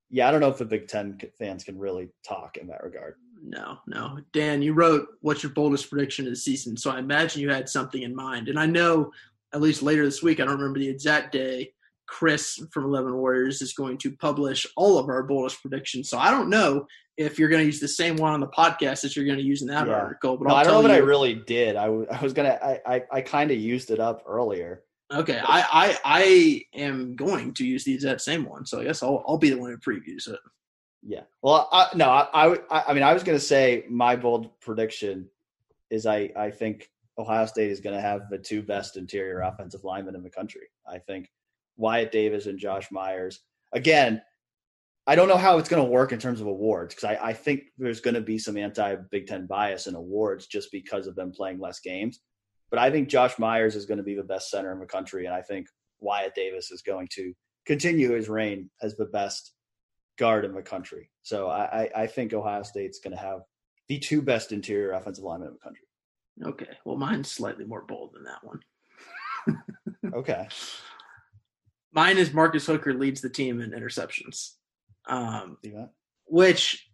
yeah, 0.09 0.28
I 0.28 0.30
don't 0.30 0.40
know 0.40 0.48
if 0.48 0.59
the 0.59 0.64
Big 0.64 0.86
Ten 0.86 1.18
fans 1.36 1.64
can 1.64 1.76
really 1.76 2.11
talk 2.24 2.59
in 2.59 2.68
that 2.68 2.84
regard. 2.84 3.16
No, 3.42 3.78
no. 3.88 4.18
Dan, 4.32 4.62
you 4.62 4.72
wrote 4.72 5.09
what's 5.20 5.42
your 5.42 5.51
boldest 5.51 5.90
prediction 5.90 6.26
of 6.26 6.32
the 6.32 6.36
season, 6.36 6.76
so 6.76 6.92
I 6.92 7.01
imagine 7.01 7.42
you 7.42 7.51
had 7.51 7.68
something 7.68 8.03
in 8.03 8.14
mind. 8.14 8.48
And 8.48 8.59
I 8.59 8.66
know 8.66 9.11
at 9.53 9.61
least 9.61 9.82
later 9.82 10.05
this 10.05 10.22
week, 10.22 10.40
I 10.40 10.44
don't 10.44 10.55
remember 10.59 10.78
the 10.78 10.88
exact 10.88 11.32
day, 11.32 11.72
Chris 12.07 12.61
from 12.72 12.84
Eleven 12.84 13.14
Warriors 13.16 13.62
is 13.62 13.72
going 13.72 13.98
to 13.98 14.11
publish 14.16 14.66
all 14.76 14.98
of 14.98 15.09
our 15.09 15.22
boldest 15.22 15.61
predictions. 15.62 16.09
So 16.11 16.18
I 16.18 16.30
don't 16.30 16.51
know 16.51 16.86
if 17.16 17.38
you're 17.38 17.48
going 17.48 17.61
to 17.62 17.66
use 17.66 17.78
the 17.80 17.86
same 17.88 18.16
one 18.16 18.32
on 18.32 18.40
the 18.40 18.48
podcast 18.48 19.03
that 19.03 19.14
you're 19.14 19.26
going 19.26 19.38
to 19.38 19.44
use 19.44 19.62
in 19.62 19.68
that 19.68 19.86
Yeah. 19.86 19.92
article. 19.94 20.36
But 20.36 20.48
No, 20.48 20.55
I'll 20.55 20.61
I 20.61 20.64
don't 20.64 20.82
know 20.82 20.88
that 20.88 20.94
I 20.94 20.98
really 20.98 21.34
did. 21.34 21.76
I, 21.76 21.84
w- 21.86 22.07
I 22.11 22.20
was 22.22 22.32
gonna. 22.32 22.59
I 22.62 22.80
I, 22.86 23.03
I 23.12 23.20
kind 23.20 23.51
of 23.51 23.59
used 23.59 23.90
it 23.90 24.01
up 24.01 24.22
earlier. 24.26 24.82
Okay, 25.12 25.40
I, 25.42 25.61
I 25.72 25.98
I 26.05 26.62
am 26.80 27.16
going 27.16 27.53
to 27.55 27.64
use 27.66 27.82
the 27.84 27.92
exact 27.94 28.20
same 28.20 28.44
one, 28.44 28.64
so 28.64 28.80
I 28.80 28.84
guess 28.84 29.03
I'll 29.03 29.24
I'll 29.26 29.38
be 29.38 29.51
the 29.51 29.59
one 29.59 29.70
who 29.70 29.76
previews 29.78 30.28
it. 30.28 30.38
Yeah. 31.03 31.22
Well, 31.42 31.68
I, 31.72 31.88
no, 31.96 32.09
I, 32.09 32.55
I 32.70 32.84
I 32.88 32.94
mean, 32.94 33.03
I 33.03 33.12
was 33.12 33.22
gonna 33.24 33.40
say 33.40 33.84
my 33.88 34.14
bold 34.16 34.59
prediction 34.61 35.28
is 35.90 36.07
I 36.07 36.30
I 36.36 36.51
think 36.51 36.90
Ohio 37.21 37.47
State 37.47 37.71
is 37.71 37.81
gonna 37.81 38.01
have 38.01 38.23
the 38.31 38.39
two 38.39 38.62
best 38.62 38.97
interior 38.97 39.41
offensive 39.41 39.85
linemen 39.85 40.14
in 40.14 40.23
the 40.23 40.31
country. 40.31 40.68
I 40.89 40.99
think 40.99 41.29
Wyatt 41.77 42.12
Davis 42.12 42.47
and 42.47 42.59
Josh 42.59 42.91
Myers. 42.91 43.41
Again, 43.73 44.21
I 45.07 45.16
don't 45.16 45.29
know 45.29 45.37
how 45.37 45.59
it's 45.59 45.68
going 45.68 45.83
to 45.83 45.91
work 45.91 46.12
in 46.12 46.18
terms 46.18 46.41
of 46.41 46.47
awards 46.47 46.95
because 46.95 47.11
I, 47.11 47.31
I 47.31 47.33
think 47.33 47.62
there's 47.79 48.01
going 48.01 48.14
to 48.14 48.21
be 48.21 48.39
some 48.39 48.57
anti 48.57 48.97
Big 49.11 49.27
Ten 49.27 49.47
bias 49.47 49.87
in 49.87 49.95
awards 49.95 50.47
just 50.47 50.71
because 50.71 51.07
of 51.07 51.16
them 51.16 51.33
playing 51.33 51.59
less 51.59 51.81
games. 51.81 52.21
But 52.71 52.79
I 52.79 52.91
think 52.91 53.09
Josh 53.09 53.39
Myers 53.39 53.75
is 53.75 53.87
going 53.87 53.99
to 53.99 54.05
be 54.05 54.14
the 54.14 54.23
best 54.23 54.51
center 54.51 54.73
in 54.73 54.79
the 54.79 54.87
country, 54.87 55.27
and 55.27 55.35
I 55.35 55.43
think 55.43 55.66
Wyatt 55.99 56.35
Davis 56.35 56.71
is 56.71 56.83
going 56.83 57.09
to 57.14 57.33
continue 57.66 58.12
his 58.12 58.29
reign 58.29 58.71
as 58.83 58.97
the 58.97 59.07
best 59.07 59.53
guard 60.18 60.45
in 60.45 60.55
the 60.55 60.62
country. 60.62 61.11
So 61.23 61.49
I, 61.49 61.91
I 61.97 62.07
think 62.07 62.33
Ohio 62.33 62.62
State's 62.62 63.01
going 63.01 63.16
to 63.16 63.23
have 63.23 63.41
the 63.89 63.99
two 63.99 64.23
best 64.23 64.53
interior 64.53 64.93
offensive 64.93 65.25
linemen 65.25 65.49
in 65.49 65.55
the 65.55 65.61
country. 65.61 65.87
Okay. 66.45 66.78
Well, 66.84 66.97
mine's 66.97 67.30
slightly 67.30 67.64
more 67.64 67.82
bold 67.82 68.14
than 68.14 68.24
that 68.24 68.45
one. 68.45 68.61
okay. 70.14 70.49
Mine 71.93 72.18
is 72.18 72.32
Marcus 72.32 72.66
Hooker 72.66 72.95
leads 72.95 73.20
the 73.20 73.28
team 73.28 73.61
in 73.61 73.72
interceptions. 73.72 74.53
Um, 75.09 75.59
which 76.26 76.88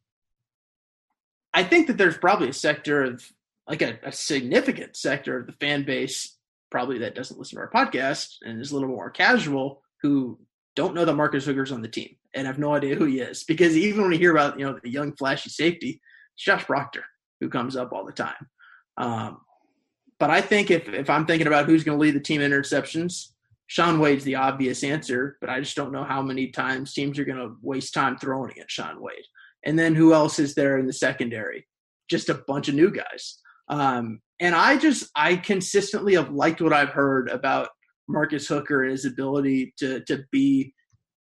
I 1.53 1.65
think 1.65 1.87
that 1.89 1.99
there's 1.99 2.17
probably 2.17 2.49
a 2.49 2.55
sector 2.55 3.05
of 3.05 3.23
like 3.69 3.83
a, 3.83 3.99
a, 4.03 4.13
significant 4.13 4.97
sector 4.97 5.39
of 5.39 5.47
the 5.47 5.53
fan 5.53 5.85
base 5.85 6.39
probably 6.71 6.99
that 6.99 7.15
doesn't 7.15 7.39
listen 7.39 7.57
to 7.57 7.63
our 7.63 7.71
podcast 7.71 8.37
and 8.43 8.61
is 8.61 8.71
a 8.71 8.75
little 8.75 8.89
more 8.89 9.11
casual 9.11 9.83
who 10.03 10.39
don't 10.77 10.95
know 10.95 11.05
that 11.05 11.15
Marcus 11.15 11.45
Hooker's 11.45 11.73
on 11.73 11.83
the 11.83 11.89
team 11.89 12.17
and 12.35 12.47
have 12.47 12.59
no 12.59 12.75
idea 12.75 12.95
who 12.95 13.07
he 13.07 13.21
is 13.21 13.45
because 13.45 13.77
even 13.77 14.03
when 14.03 14.13
you 14.13 14.19
hear 14.19 14.33
about 14.33 14.59
you 14.59 14.65
know 14.65 14.79
the 14.83 14.91
young 14.91 15.15
flashy 15.17 15.51
safety, 15.51 16.01
it's 16.35 16.45
Josh 16.45 16.65
Proctor 16.65 17.05
who 17.41 17.49
comes 17.49 17.77
up 17.77 17.93
all 17.93 18.05
the 18.07 18.13
time. 18.13 18.35
Um, 18.99 19.39
but 20.19 20.31
I 20.31 20.41
think 20.41 20.71
if 20.71 20.89
if 20.89 21.11
I'm 21.11 21.27
thinking 21.27 21.47
about 21.47 21.67
who's 21.67 21.85
going 21.85 21.99
to 21.99 22.03
lead 22.03 22.15
the 22.15 22.21
team 22.21 22.41
interceptions, 22.41 23.33
Shaun 23.67 23.99
Wade's 23.99 24.25
the 24.25 24.37
obvious 24.37 24.85
answer, 24.85 25.37
but 25.41 25.51
I 25.51 25.61
just 25.61 25.77
don't 25.77 25.93
know 25.93 26.05
how 26.05 26.23
many 26.23 26.49
times 26.49 26.95
teams 26.95 27.19
are 27.19 27.25
going 27.25 27.39
to 27.39 27.57
waste 27.63 27.95
time 27.95 28.17
throwing 28.17 28.59
at 28.59 28.71
Shaun 28.71 29.01
Wade. 29.01 29.25
And 29.65 29.79
then 29.79 29.95
who 29.95 30.15
else 30.15 30.39
is 30.39 30.55
there 30.55 30.79
in 30.79 30.87
the 30.87 30.93
secondary? 30.93 31.67
Just 32.09 32.29
a 32.29 32.43
bunch 32.47 32.69
of 32.69 32.75
new 32.75 32.91
guys. 32.91 33.39
Um, 33.69 34.21
and 34.39 34.55
I 34.55 34.77
just 34.77 35.11
I 35.17 35.37
consistently 35.37 36.15
have 36.15 36.31
liked 36.31 36.61
what 36.61 36.73
I've 36.73 36.91
heard 36.91 37.29
about 37.29 37.69
Marcus 38.09 38.47
Hooker 38.47 38.83
and 38.83 38.93
his 38.93 39.05
ability 39.05 39.75
to 39.79 40.01
to 40.05 40.25
be 40.31 40.73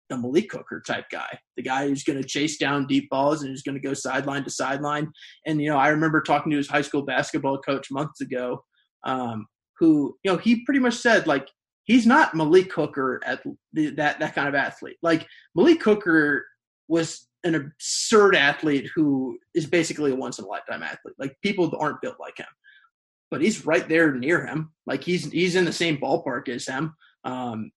the 0.08 0.16
Malik 0.16 0.52
Hooker 0.52 0.82
type 0.86 1.06
guy, 1.10 1.38
the 1.56 1.62
guy 1.62 1.88
who's 1.88 2.04
going 2.04 2.20
to 2.20 2.28
chase 2.28 2.58
down 2.58 2.86
deep 2.86 3.08
balls 3.10 3.42
and 3.42 3.50
who's 3.50 3.62
going 3.62 3.74
to 3.74 3.86
go 3.86 3.94
sideline 3.94 4.44
to 4.44 4.50
sideline. 4.50 5.10
And 5.46 5.60
you 5.60 5.70
know, 5.70 5.78
I 5.78 5.88
remember 5.88 6.20
talking 6.20 6.50
to 6.50 6.56
his 6.56 6.68
high 6.68 6.82
school 6.82 7.02
basketball 7.02 7.58
coach 7.58 7.90
months 7.90 8.20
ago, 8.20 8.64
um, 9.04 9.46
who 9.78 10.16
you 10.22 10.32
know 10.32 10.38
he 10.38 10.64
pretty 10.64 10.80
much 10.80 10.94
said 10.94 11.26
like 11.26 11.48
he's 11.84 12.06
not 12.06 12.34
Malik 12.34 12.72
Hooker 12.72 13.20
at 13.24 13.42
that 13.74 14.20
that 14.20 14.34
kind 14.34 14.48
of 14.48 14.54
athlete. 14.54 14.96
Like 15.02 15.26
Malik 15.54 15.82
Hooker 15.82 16.44
was 16.88 17.26
an 17.44 17.54
absurd 17.54 18.34
athlete 18.34 18.90
who 18.94 19.38
is 19.54 19.66
basically 19.66 20.12
a 20.12 20.16
once 20.16 20.38
in 20.38 20.44
a 20.44 20.48
lifetime 20.48 20.82
athlete. 20.82 21.14
Like 21.18 21.36
people 21.42 21.72
aren't 21.78 22.00
built 22.00 22.16
like 22.20 22.38
him, 22.38 22.46
but 23.30 23.40
he's 23.40 23.66
right 23.66 23.88
there 23.88 24.14
near 24.14 24.46
him. 24.46 24.72
Like 24.86 25.02
he's 25.02 25.30
he's 25.30 25.56
in 25.56 25.64
the 25.64 25.72
same 25.72 25.98
ballpark 25.98 26.48
as 26.48 26.66
him. 26.66 26.94
Um, 27.24 27.70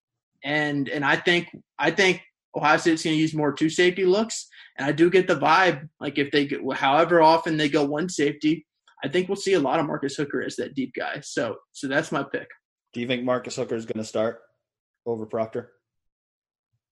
and 0.44 0.88
and 0.88 1.04
I 1.04 1.16
think 1.16 1.48
I 1.78 1.90
think 1.90 2.22
Ohio 2.56 2.76
State's 2.76 3.04
going 3.04 3.16
to 3.16 3.20
use 3.20 3.34
more 3.34 3.52
two 3.52 3.70
safety 3.70 4.04
looks, 4.04 4.48
and 4.78 4.86
I 4.86 4.92
do 4.92 5.10
get 5.10 5.26
the 5.26 5.36
vibe 5.36 5.88
like 6.00 6.18
if 6.18 6.30
they 6.30 6.46
get 6.46 6.60
however 6.74 7.22
often 7.22 7.56
they 7.56 7.68
go 7.68 7.84
one 7.84 8.08
safety, 8.08 8.66
I 9.04 9.08
think 9.08 9.28
we'll 9.28 9.36
see 9.36 9.54
a 9.54 9.60
lot 9.60 9.80
of 9.80 9.86
Marcus 9.86 10.16
Hooker 10.16 10.42
as 10.42 10.56
that 10.56 10.74
deep 10.74 10.92
guy. 10.94 11.20
So 11.20 11.56
so 11.72 11.88
that's 11.88 12.12
my 12.12 12.22
pick. 12.22 12.48
Do 12.92 13.00
you 13.00 13.06
think 13.06 13.24
Marcus 13.24 13.56
Hooker 13.56 13.76
is 13.76 13.86
going 13.86 14.02
to 14.02 14.08
start 14.08 14.40
over 15.06 15.26
Proctor? 15.26 15.72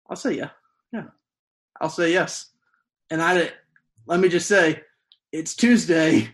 I'll 0.10 0.16
say 0.16 0.34
yeah. 0.34 0.50
Yeah. 0.92 1.06
I'll 1.82 1.90
say 1.90 2.12
yes. 2.12 2.52
And 3.10 3.22
I 3.22 3.52
let 4.08 4.20
me 4.22 4.30
just 4.30 4.48
say, 4.48 4.82
it's 5.32 5.56
Tuesday. 5.56 6.30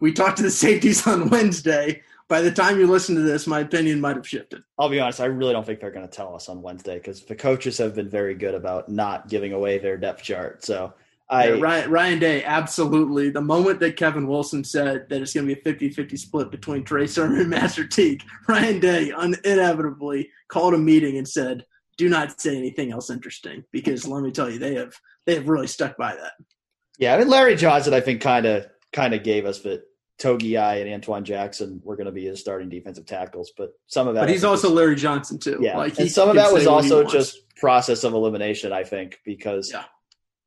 We 0.00 0.12
talked 0.12 0.38
to 0.38 0.42
the 0.42 0.50
safeties 0.50 1.06
on 1.06 1.28
Wednesday. 1.28 2.02
By 2.28 2.40
the 2.40 2.50
time 2.50 2.78
you 2.78 2.86
listen 2.86 3.14
to 3.14 3.22
this, 3.22 3.46
my 3.46 3.60
opinion 3.60 4.00
might 4.00 4.16
have 4.16 4.26
shifted. 4.26 4.62
I'll 4.78 4.88
be 4.88 5.00
honest, 5.00 5.20
I 5.20 5.26
really 5.26 5.52
don't 5.52 5.66
think 5.66 5.80
they're 5.80 5.90
going 5.90 6.08
to 6.08 6.14
tell 6.14 6.34
us 6.34 6.48
on 6.48 6.62
Wednesday 6.62 6.94
because 6.94 7.24
the 7.24 7.34
coaches 7.34 7.78
have 7.78 7.94
been 7.94 8.08
very 8.08 8.34
good 8.34 8.54
about 8.54 8.88
not 8.88 9.28
giving 9.28 9.52
away 9.52 9.78
their 9.78 9.96
depth 9.96 10.22
chart. 10.22 10.64
So 10.64 10.94
I, 11.28 11.48
yeah, 11.48 11.60
Ryan, 11.60 11.90
Ryan, 11.90 12.18
Day, 12.18 12.44
absolutely. 12.44 13.30
The 13.30 13.40
moment 13.40 13.80
that 13.80 13.96
Kevin 13.96 14.26
Wilson 14.26 14.64
said 14.64 15.08
that 15.08 15.22
it's 15.22 15.32
going 15.32 15.46
to 15.46 15.54
be 15.54 15.60
a 15.60 15.62
50 15.62 15.90
50 15.90 16.16
split 16.16 16.50
between 16.50 16.84
Trey 16.84 17.06
Sermon 17.06 17.40
and 17.40 17.50
Master 17.50 17.86
Teague, 17.86 18.22
Ryan 18.48 18.80
Day 18.80 19.12
un- 19.12 19.36
inevitably 19.44 20.30
called 20.48 20.74
a 20.74 20.78
meeting 20.78 21.16
and 21.16 21.26
said, 21.26 21.64
do 21.96 22.08
not 22.08 22.40
say 22.40 22.56
anything 22.56 22.92
else 22.92 23.10
interesting 23.10 23.64
because 23.70 24.06
let 24.06 24.22
me 24.22 24.30
tell 24.30 24.50
you, 24.50 24.58
they 24.58 24.74
have 24.74 24.94
they 25.26 25.34
have 25.34 25.48
really 25.48 25.66
stuck 25.66 25.96
by 25.96 26.14
that. 26.14 26.32
Yeah, 26.98 27.14
I 27.14 27.18
mean 27.18 27.28
Larry 27.28 27.56
Johnson, 27.56 27.94
I 27.94 28.00
think 28.00 28.20
kind 28.20 28.46
of 28.46 28.66
kind 28.92 29.14
of 29.14 29.22
gave 29.22 29.46
us 29.46 29.60
that 29.60 29.84
Togiai 30.18 30.82
and 30.82 31.02
Antwuan 31.02 31.24
Jackson 31.24 31.80
were 31.84 31.96
going 31.96 32.06
to 32.06 32.12
be 32.12 32.26
his 32.26 32.40
starting 32.40 32.68
defensive 32.68 33.06
tackles, 33.06 33.52
but 33.56 33.72
some 33.86 34.08
of 34.08 34.14
that. 34.14 34.22
But 34.22 34.30
he's 34.30 34.44
also 34.44 34.68
was, 34.68 34.76
Larry 34.76 34.96
Johnson 34.96 35.38
too. 35.38 35.58
Yeah, 35.60 35.76
like 35.76 35.98
and 35.98 36.10
some 36.10 36.28
of 36.28 36.36
that 36.36 36.52
was 36.52 36.66
also 36.66 37.04
just 37.04 37.38
process 37.56 38.04
of 38.04 38.12
elimination, 38.12 38.72
I 38.72 38.84
think, 38.84 39.20
because 39.24 39.72
yeah. 39.72 39.84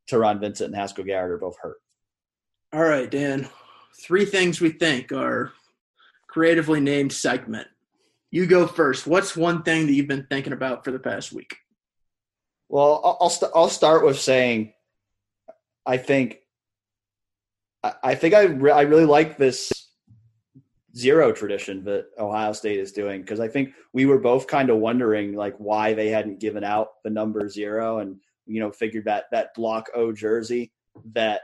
Taron 0.10 0.40
Vincent 0.40 0.68
and 0.68 0.76
Haskell 0.76 1.04
Garrett 1.04 1.32
are 1.32 1.38
both 1.38 1.58
hurt. 1.60 1.78
All 2.74 2.84
right, 2.84 3.10
Dan. 3.10 3.50
Three 4.02 4.26
things 4.26 4.60
we 4.60 4.70
think 4.70 5.12
are 5.12 5.54
creatively 6.28 6.82
named 6.82 7.14
segment. 7.14 7.68
You 8.32 8.46
go 8.46 8.68
first. 8.68 9.08
What's 9.08 9.36
one 9.36 9.64
thing 9.64 9.88
that 9.88 9.94
you've 9.94 10.08
been 10.08 10.28
thinking 10.30 10.54
about 10.54 10.84
for 10.84 10.92
the 10.92 11.00
past 11.00 11.32
week? 11.32 11.56
Well, 12.68 13.02
I'll 13.04 13.18
I'll, 13.22 13.30
st- 13.30 13.52
I'll 13.56 13.70
start 13.70 14.06
with 14.06 14.20
saying, 14.20 14.74
I 15.86 15.98
think, 15.98 16.40
I, 17.86 17.94
I 18.04 18.16
think 18.16 18.34
I 18.34 18.44
re- 18.44 18.72
I 18.72 18.82
really 18.82 19.06
like 19.06 19.38
this 19.38 19.72
zero 20.98 21.32
tradition 21.32 21.84
that 21.84 22.08
Ohio 22.18 22.54
State 22.54 22.80
is 22.80 22.92
doing 22.92 23.22
because 23.22 23.40
I 23.40 23.48
think 23.48 23.74
we 23.94 24.06
were 24.06 24.20
both 24.20 24.48
kind 24.48 24.70
of 24.70 24.78
wondering 24.78 25.36
like 25.36 25.56
why 25.58 25.94
they 25.94 26.10
hadn't 26.10 26.40
given 26.40 26.64
out 26.64 26.88
the 27.04 27.10
number 27.10 27.48
zero 27.50 28.00
and 28.00 28.18
you 28.46 28.60
know 28.60 28.72
figured 28.72 29.06
that 29.06 29.26
that 29.32 29.54
block 29.56 29.88
O 29.94 30.12
jersey 30.12 30.72
that 31.14 31.42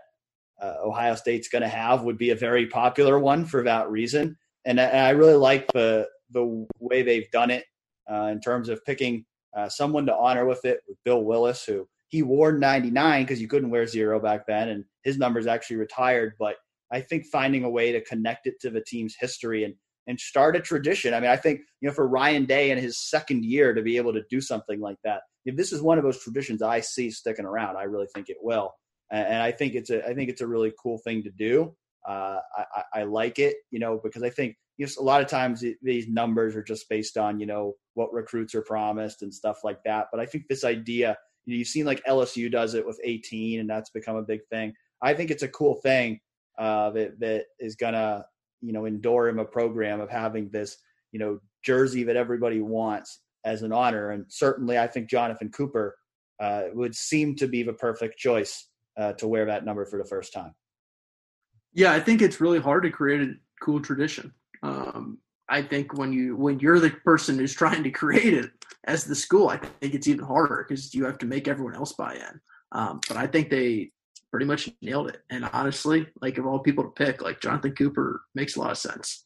uh, 0.62 0.76
Ohio 0.84 1.16
State's 1.16 1.50
going 1.50 1.64
to 1.64 1.68
have 1.68 2.04
would 2.04 2.18
be 2.18 2.30
a 2.30 2.36
very 2.36 2.68
popular 2.68 3.20
one 3.20 3.46
for 3.46 3.64
that 3.64 3.90
reason. 3.90 4.38
And, 4.66 4.80
and 4.80 5.06
I 5.06 5.10
really 5.12 5.36
like 5.36 5.68
the 5.74 6.08
the 6.32 6.66
way 6.80 7.02
they've 7.02 7.30
done 7.32 7.52
it 7.52 7.66
uh, 8.10 8.30
in 8.32 8.40
terms 8.40 8.70
of 8.70 8.84
picking 8.86 9.26
uh, 9.58 9.68
someone 9.68 10.06
to 10.06 10.16
honor 10.16 10.46
with 10.46 10.64
it 10.64 10.80
with 10.88 10.98
Bill 11.04 11.24
Willis, 11.24 11.66
who 11.66 11.88
he 12.12 12.22
wore 12.22 12.52
99 12.52 13.24
because 13.24 13.42
you 13.42 13.48
couldn't 13.48 13.70
wear 13.70 13.88
zero 13.88 14.20
back 14.20 14.46
then, 14.46 14.70
and 14.70 14.84
his 15.04 15.18
number's 15.18 15.48
actually 15.48 15.78
retired. 15.78 16.34
But 16.38 16.56
I 16.92 17.00
think 17.00 17.26
finding 17.26 17.64
a 17.64 17.70
way 17.70 17.94
to 17.94 18.04
connect 18.04 18.48
it 18.48 18.60
to 18.62 18.70
the 18.70 18.84
team's 18.86 19.16
history 19.20 19.64
and 19.64 19.74
and 20.08 20.20
start 20.20 20.58
a 20.58 20.60
tradition. 20.60 21.14
I 21.14 21.22
mean, 21.22 21.30
I 21.30 21.38
think 21.38 21.62
you 21.80 21.88
know 21.88 21.96
for 21.96 22.08
Ryan 22.08 22.46
Day 22.46 22.72
in 22.72 22.78
his 22.78 23.00
second 23.10 23.46
year 23.46 23.74
to 23.74 23.82
be 23.82 23.96
able 23.96 24.14
to 24.14 24.24
do 24.30 24.42
something 24.42 24.82
like 24.82 24.98
that. 25.06 25.22
If 25.46 25.56
this 25.56 25.72
is 25.72 25.82
one 25.82 25.98
of 25.98 26.04
those 26.04 26.22
traditions 26.22 26.62
I 26.62 26.82
see 26.82 27.10
sticking 27.10 27.46
around, 27.46 27.78
I 27.78 27.84
really 27.84 28.08
think 28.14 28.30
it 28.30 28.38
will, 28.42 28.74
and 29.10 29.42
I 29.42 29.52
think 29.54 29.76
it's 29.76 29.90
a 29.90 30.06
I 30.06 30.14
think 30.14 30.30
it's 30.30 30.42
a 30.42 30.48
really 30.48 30.74
cool 30.84 31.00
thing 31.00 31.24
to 31.24 31.32
do. 31.32 31.74
Uh, 32.08 32.40
I, 32.58 32.84
I 32.96 33.04
like 33.04 33.40
it, 33.40 33.58
you 33.70 33.80
know, 33.80 34.02
because 34.04 34.24
I 34.24 34.30
think 34.32 34.56
you 34.78 34.86
know, 34.86 34.92
a 35.00 35.04
lot 35.04 35.22
of 35.22 35.28
times 35.28 35.64
these 35.82 36.08
numbers 36.08 36.56
are 36.56 36.64
just 36.64 36.90
based 36.90 37.16
on 37.16 37.40
you 37.40 37.46
know 37.46 37.76
what 37.94 38.12
recruits 38.12 38.54
are 38.54 38.64
promised 38.64 39.22
and 39.22 39.34
stuff 39.34 39.60
like 39.64 39.80
that. 39.86 40.08
But 40.12 40.20
I 40.20 40.26
think 40.26 40.46
this 40.50 40.66
idea, 40.66 41.18
you've 41.46 41.68
seen 41.68 41.86
like 41.86 42.04
LSU 42.06 42.52
does 42.52 42.74
it 42.74 42.86
with 42.86 43.00
18, 43.04 43.60
and 43.60 43.70
that's 43.70 43.90
become 43.90 44.16
a 44.16 44.24
big 44.24 44.42
thing. 44.50 44.74
I 45.02 45.14
think 45.14 45.32
it's 45.32 45.44
a 45.44 45.48
cool 45.48 45.76
thing 45.76 46.20
uh, 46.60 46.92
that 46.92 47.20
that 47.20 47.46
is 47.60 47.76
gonna 47.76 48.26
you 48.62 48.74
know 48.74 48.86
endure 48.86 49.28
him 49.28 49.40
a 49.40 49.46
program 49.46 50.00
of 50.00 50.10
having 50.10 50.50
this 50.50 50.78
you 51.12 51.20
know 51.20 51.40
jersey 51.64 52.04
that 52.04 52.16
everybody 52.16 52.62
wants 52.62 53.22
as 53.46 53.64
an 53.64 53.72
honor. 53.72 54.12
And 54.12 54.26
certainly, 54.30 54.78
I 54.78 54.88
think 54.88 55.10
Jonathan 55.10 55.50
Cooper 55.50 55.96
uh, 56.40 56.64
would 56.74 56.96
seem 56.96 57.36
to 57.38 57.48
be 57.48 57.64
the 57.64 57.74
perfect 57.74 58.18
choice 58.18 58.68
uh, 58.98 59.14
to 59.14 59.28
wear 59.28 59.46
that 59.46 59.66
number 59.66 59.86
for 59.86 59.98
the 59.98 60.06
first 60.06 60.34
time. 60.34 60.54
Yeah, 61.74 61.94
I 61.94 62.00
think 62.00 62.22
it's 62.22 62.42
really 62.42 62.60
hard 62.60 62.84
to 62.84 62.90
create 62.90 63.22
a 63.22 63.34
cool 63.62 63.80
tradition. 63.80 64.34
Um, 64.64 65.20
I 65.50 65.62
think 65.62 65.98
when 65.98 66.14
you 66.14 66.36
when 66.36 66.60
you're 66.60 66.80
the 66.80 66.90
person 66.90 67.38
who's 67.38 67.54
trying 67.54 67.84
to 67.84 67.92
create 67.92 68.34
it 68.34 68.52
as 68.86 69.06
the 69.06 69.16
school, 69.16 69.50
I 69.50 69.58
think 69.58 69.94
it's 69.94 70.08
even 70.08 70.26
harder 70.26 70.66
because 70.68 70.94
you 70.94 71.06
have 71.06 71.18
to 71.20 71.26
make 71.26 71.48
everyone 71.48 71.76
else 71.76 71.94
buy 71.94 72.16
in. 72.16 72.42
Um, 72.72 73.00
but 73.08 73.18
I 73.18 73.28
think 73.28 73.50
they 73.50 73.92
pretty 74.32 74.46
much 74.46 74.70
nailed 74.82 75.10
it. 75.10 75.22
And 75.30 75.48
honestly, 75.54 76.08
like 76.22 76.38
of 76.38 76.48
all 76.48 76.60
people 76.60 76.84
to 76.84 76.90
pick, 76.90 77.22
like 77.22 77.42
Jonathan 77.42 77.74
Cooper 77.74 78.22
makes 78.34 78.56
a 78.56 78.60
lot 78.60 78.72
of 78.72 78.78
sense. 78.78 79.26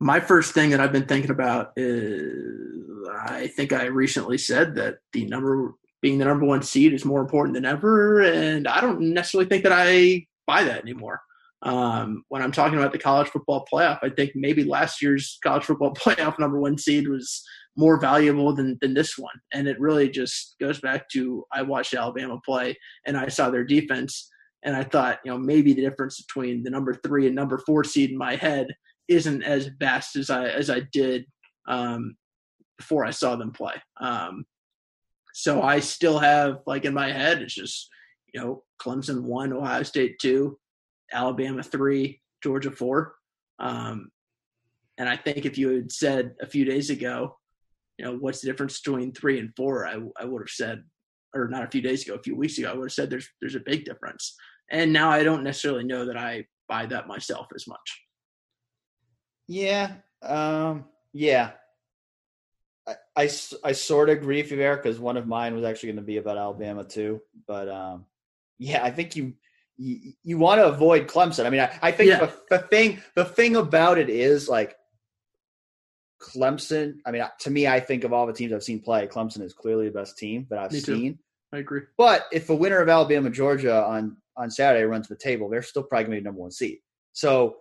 My 0.00 0.20
first 0.20 0.52
thing 0.52 0.70
that 0.70 0.80
I've 0.80 0.92
been 0.92 1.06
thinking 1.06 1.30
about 1.30 1.72
is 1.76 2.84
I 3.10 3.48
think 3.48 3.72
I 3.72 3.86
recently 3.86 4.38
said 4.38 4.76
that 4.76 4.98
the 5.12 5.24
number 5.26 5.74
being 6.00 6.18
the 6.18 6.24
number 6.24 6.44
one 6.44 6.62
seed 6.62 6.92
is 6.92 7.04
more 7.04 7.20
important 7.20 7.54
than 7.54 7.64
ever, 7.64 8.20
and 8.20 8.68
I 8.68 8.80
don't 8.80 9.00
necessarily 9.00 9.48
think 9.48 9.64
that 9.64 9.72
I 9.72 10.26
buy 10.46 10.62
that 10.62 10.82
anymore. 10.82 11.20
Um, 11.62 12.24
when 12.28 12.40
I'm 12.40 12.52
talking 12.52 12.78
about 12.78 12.92
the 12.92 12.98
college 12.98 13.28
football 13.28 13.66
playoff, 13.72 13.98
I 14.02 14.10
think 14.10 14.32
maybe 14.36 14.62
last 14.62 15.02
year's 15.02 15.38
college 15.42 15.64
football 15.64 15.94
playoff 15.94 16.38
number 16.38 16.60
one 16.60 16.78
seed 16.78 17.08
was 17.08 17.42
more 17.78 17.98
valuable 17.98 18.52
than 18.52 18.76
than 18.80 18.92
this 18.92 19.16
one. 19.16 19.40
And 19.54 19.68
it 19.68 19.80
really 19.80 20.10
just 20.10 20.56
goes 20.60 20.80
back 20.80 21.08
to 21.10 21.44
I 21.52 21.62
watched 21.62 21.94
Alabama 21.94 22.40
play 22.44 22.76
and 23.06 23.16
I 23.16 23.28
saw 23.28 23.50
their 23.50 23.64
defense 23.64 24.28
and 24.64 24.74
I 24.74 24.82
thought, 24.82 25.20
you 25.24 25.30
know, 25.30 25.38
maybe 25.38 25.72
the 25.72 25.82
difference 25.82 26.20
between 26.20 26.64
the 26.64 26.70
number 26.70 26.92
three 26.92 27.26
and 27.26 27.36
number 27.36 27.58
four 27.58 27.84
seed 27.84 28.10
in 28.10 28.18
my 28.18 28.34
head 28.34 28.66
isn't 29.06 29.44
as 29.44 29.70
vast 29.78 30.16
as 30.16 30.28
I 30.28 30.48
as 30.48 30.68
I 30.68 30.80
did 30.92 31.24
um, 31.68 32.16
before 32.76 33.06
I 33.06 33.10
saw 33.10 33.36
them 33.36 33.52
play. 33.52 33.74
Um, 34.00 34.44
so 35.32 35.62
I 35.62 35.78
still 35.78 36.18
have 36.18 36.58
like 36.66 36.84
in 36.84 36.92
my 36.92 37.12
head, 37.12 37.40
it's 37.42 37.54
just 37.54 37.88
you 38.34 38.40
know 38.40 38.64
Clemson 38.82 39.22
one, 39.22 39.52
Ohio 39.52 39.84
State 39.84 40.16
two, 40.20 40.58
Alabama 41.12 41.62
three, 41.62 42.20
Georgia 42.42 42.72
four. 42.72 43.14
Um, 43.60 44.10
and 44.98 45.08
I 45.08 45.16
think 45.16 45.46
if 45.46 45.56
you 45.56 45.68
had 45.68 45.92
said 45.92 46.34
a 46.42 46.46
few 46.46 46.64
days 46.64 46.90
ago, 46.90 47.38
you 47.98 48.04
know, 48.04 48.16
what's 48.16 48.40
the 48.40 48.46
difference 48.46 48.80
between 48.80 49.12
three 49.12 49.38
and 49.40 49.54
four, 49.56 49.86
I, 49.86 49.98
I 50.18 50.24
would 50.24 50.42
have 50.42 50.50
said, 50.50 50.84
or 51.34 51.48
not 51.48 51.64
a 51.64 51.70
few 51.70 51.82
days 51.82 52.04
ago, 52.04 52.14
a 52.14 52.22
few 52.22 52.36
weeks 52.36 52.56
ago, 52.58 52.70
I 52.70 52.74
would 52.74 52.86
have 52.86 52.92
said 52.92 53.10
there's 53.10 53.28
there's 53.40 53.56
a 53.56 53.60
big 53.60 53.84
difference. 53.84 54.36
And 54.70 54.92
now 54.92 55.10
I 55.10 55.24
don't 55.24 55.42
necessarily 55.42 55.84
know 55.84 56.06
that 56.06 56.16
I 56.16 56.46
buy 56.68 56.86
that 56.86 57.08
myself 57.08 57.48
as 57.54 57.66
much. 57.66 58.02
Yeah, 59.48 59.94
um, 60.22 60.84
yeah. 61.12 61.52
I, 62.86 62.94
I, 63.16 63.30
I 63.64 63.72
sort 63.72 64.10
of 64.10 64.18
agree 64.18 64.42
with 64.42 64.50
you 64.50 64.56
there 64.56 64.76
because 64.76 64.98
one 64.98 65.16
of 65.16 65.26
mine 65.26 65.54
was 65.54 65.64
actually 65.64 65.88
going 65.88 65.96
to 65.96 66.02
be 66.02 66.18
about 66.18 66.38
Alabama 66.38 66.84
too. 66.84 67.20
But 67.46 67.68
um, 67.68 68.06
yeah, 68.58 68.84
I 68.84 68.90
think 68.90 69.16
you 69.16 69.34
you, 69.76 70.12
you 70.22 70.38
want 70.38 70.60
to 70.60 70.66
avoid 70.66 71.08
Clemson. 71.08 71.46
I 71.46 71.50
mean, 71.50 71.60
I, 71.60 71.78
I 71.82 71.92
think 71.92 72.10
yeah. 72.10 72.18
the, 72.20 72.32
the 72.50 72.58
thing 72.58 73.02
the 73.16 73.24
thing 73.24 73.56
about 73.56 73.98
it 73.98 74.08
is 74.08 74.48
like 74.48 74.76
Clemson. 76.20 76.96
I 77.06 77.10
mean, 77.10 77.24
to 77.40 77.50
me, 77.50 77.66
I 77.66 77.80
think 77.80 78.04
of 78.04 78.12
all 78.12 78.26
the 78.26 78.32
teams 78.32 78.52
I've 78.52 78.62
seen 78.62 78.80
play, 78.80 79.06
Clemson 79.06 79.42
is 79.42 79.52
clearly 79.52 79.86
the 79.86 79.98
best 79.98 80.18
team 80.18 80.46
that 80.50 80.58
I've 80.58 80.72
seen. 80.72 81.18
I 81.52 81.58
agree. 81.58 81.82
But 81.96 82.26
if 82.32 82.46
the 82.46 82.54
winner 82.54 82.80
of 82.80 82.88
Alabama 82.88 83.30
Georgia 83.30 83.84
on 83.84 84.16
on 84.36 84.50
Saturday 84.50 84.84
runs 84.84 85.08
the 85.08 85.16
table, 85.16 85.48
they're 85.48 85.62
still 85.62 85.82
probably 85.82 86.04
going 86.04 86.16
to 86.16 86.20
be 86.20 86.24
number 86.24 86.40
one 86.40 86.50
seed. 86.50 86.78
So 87.12 87.56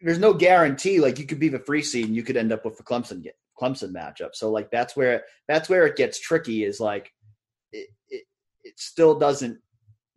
there's 0.00 0.18
no 0.18 0.32
guarantee. 0.32 1.00
Like 1.00 1.18
you 1.18 1.26
could 1.26 1.40
be 1.40 1.48
the 1.48 1.58
free 1.58 1.82
seed 1.82 2.06
and 2.06 2.14
you 2.14 2.22
could 2.22 2.36
end 2.36 2.52
up 2.52 2.64
with 2.64 2.76
the 2.76 2.82
Clemson 2.82 3.22
get, 3.22 3.36
Clemson 3.60 3.92
matchup. 3.92 4.34
So 4.34 4.50
like 4.50 4.70
that's 4.70 4.94
where 4.94 5.24
that's 5.46 5.68
where 5.68 5.86
it 5.86 5.96
gets 5.96 6.20
tricky. 6.20 6.64
Is 6.64 6.80
like 6.80 7.10
it, 7.72 7.88
it, 8.08 8.24
it 8.62 8.78
still 8.78 9.18
doesn't. 9.18 9.58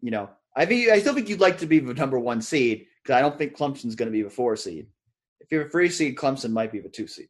You 0.01 0.11
know, 0.11 0.29
I 0.55 0.65
think 0.65 0.89
I 0.89 0.99
still 0.99 1.13
think 1.13 1.29
you'd 1.29 1.39
like 1.39 1.59
to 1.59 1.65
be 1.67 1.79
the 1.79 1.93
number 1.93 2.19
one 2.19 2.41
seed 2.41 2.87
because 3.01 3.15
I 3.15 3.21
don't 3.21 3.37
think 3.37 3.55
Clemson's 3.55 3.95
going 3.95 4.07
to 4.07 4.17
be 4.17 4.23
the 4.23 4.29
four 4.29 4.55
seed. 4.55 4.87
If 5.39 5.51
you're 5.51 5.67
a 5.67 5.69
free 5.69 5.89
seed, 5.89 6.15
Clemson 6.15 6.51
might 6.51 6.71
be 6.71 6.79
the 6.79 6.89
two 6.89 7.07
seed. 7.07 7.29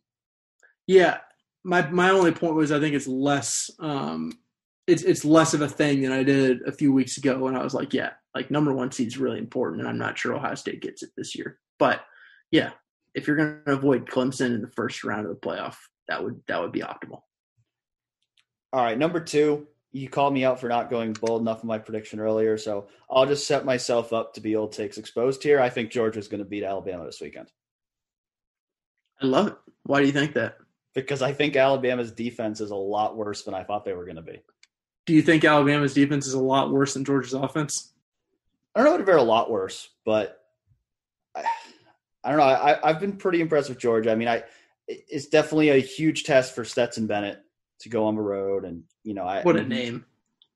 Yeah, 0.91 1.19
my 1.63 1.89
my 1.89 2.09
only 2.09 2.33
point 2.33 2.55
was 2.55 2.69
I 2.73 2.79
think 2.81 2.95
it's 2.95 3.07
less 3.07 3.71
um 3.79 4.33
it's 4.87 5.03
it's 5.03 5.23
less 5.23 5.53
of 5.53 5.61
a 5.61 5.69
thing 5.69 6.01
than 6.01 6.11
I 6.11 6.21
did 6.21 6.63
a 6.63 6.71
few 6.73 6.91
weeks 6.91 7.17
ago 7.17 7.39
when 7.39 7.55
I 7.55 7.63
was 7.63 7.73
like, 7.73 7.93
yeah, 7.93 8.11
like 8.35 8.51
number 8.51 8.73
one 8.73 8.91
seed 8.91 9.07
is 9.07 9.17
really 9.17 9.39
important, 9.39 9.79
and 9.79 9.87
I'm 9.89 9.97
not 9.97 10.17
sure 10.17 10.33
Ohio 10.33 10.55
State 10.55 10.81
gets 10.81 11.01
it 11.01 11.11
this 11.15 11.33
year. 11.33 11.59
But 11.79 12.01
yeah, 12.51 12.71
if 13.15 13.25
you're 13.25 13.37
going 13.37 13.61
to 13.65 13.71
avoid 13.71 14.05
Clemson 14.05 14.47
in 14.47 14.61
the 14.61 14.67
first 14.67 15.05
round 15.05 15.25
of 15.25 15.29
the 15.29 15.39
playoff, 15.39 15.75
that 16.09 16.21
would 16.21 16.41
that 16.49 16.59
would 16.59 16.73
be 16.73 16.81
optimal. 16.81 17.21
All 18.73 18.83
right, 18.83 18.97
number 18.97 19.21
two, 19.21 19.67
you 19.93 20.09
called 20.09 20.33
me 20.33 20.43
out 20.43 20.59
for 20.59 20.67
not 20.67 20.89
going 20.89 21.13
bold 21.13 21.39
enough 21.41 21.63
in 21.63 21.67
my 21.67 21.77
prediction 21.77 22.19
earlier, 22.19 22.57
so 22.57 22.89
I'll 23.09 23.25
just 23.25 23.47
set 23.47 23.63
myself 23.63 24.11
up 24.11 24.33
to 24.33 24.41
be 24.41 24.57
old 24.57 24.73
takes 24.73 24.97
exposed 24.97 25.41
here. 25.41 25.61
I 25.61 25.69
think 25.69 25.89
Georgia's 25.89 26.27
going 26.27 26.43
to 26.43 26.49
beat 26.49 26.65
Alabama 26.65 27.05
this 27.05 27.21
weekend. 27.21 27.49
I 29.21 29.27
love 29.27 29.47
it. 29.47 29.55
Why 29.83 30.01
do 30.01 30.07
you 30.07 30.11
think 30.11 30.33
that? 30.33 30.57
Because 30.93 31.21
I 31.21 31.31
think 31.31 31.55
Alabama's 31.55 32.11
defense 32.11 32.59
is 32.59 32.71
a 32.71 32.75
lot 32.75 33.15
worse 33.15 33.43
than 33.43 33.53
I 33.53 33.63
thought 33.63 33.85
they 33.85 33.93
were 33.93 34.03
going 34.05 34.17
to 34.17 34.21
be. 34.21 34.41
Do 35.05 35.13
you 35.13 35.21
think 35.21 35.45
Alabama's 35.45 35.93
defense 35.93 36.27
is 36.27 36.33
a 36.33 36.39
lot 36.39 36.71
worse 36.71 36.93
than 36.93 37.05
Georgia's 37.05 37.33
offense? 37.33 37.93
I 38.75 38.81
don't 38.81 38.93
know 38.93 38.99
if 38.99 39.05
they're 39.05 39.17
a 39.17 39.23
lot 39.23 39.49
worse, 39.49 39.89
but 40.05 40.45
I, 41.35 41.43
I 42.23 42.29
don't 42.29 42.39
know. 42.39 42.43
I, 42.43 42.89
I've 42.89 42.99
been 42.99 43.17
pretty 43.17 43.41
impressed 43.41 43.69
with 43.69 43.79
Georgia. 43.79 44.11
I 44.11 44.15
mean, 44.15 44.27
I 44.27 44.43
it's 44.87 45.27
definitely 45.27 45.69
a 45.69 45.77
huge 45.77 46.23
test 46.23 46.53
for 46.53 46.65
Stetson 46.65 47.07
Bennett 47.07 47.41
to 47.79 47.89
go 47.89 48.05
on 48.05 48.15
the 48.15 48.21
road, 48.21 48.65
and 48.65 48.83
you 49.03 49.13
know, 49.13 49.23
I 49.23 49.41
what 49.41 49.55
a 49.55 49.63
name. 49.63 50.05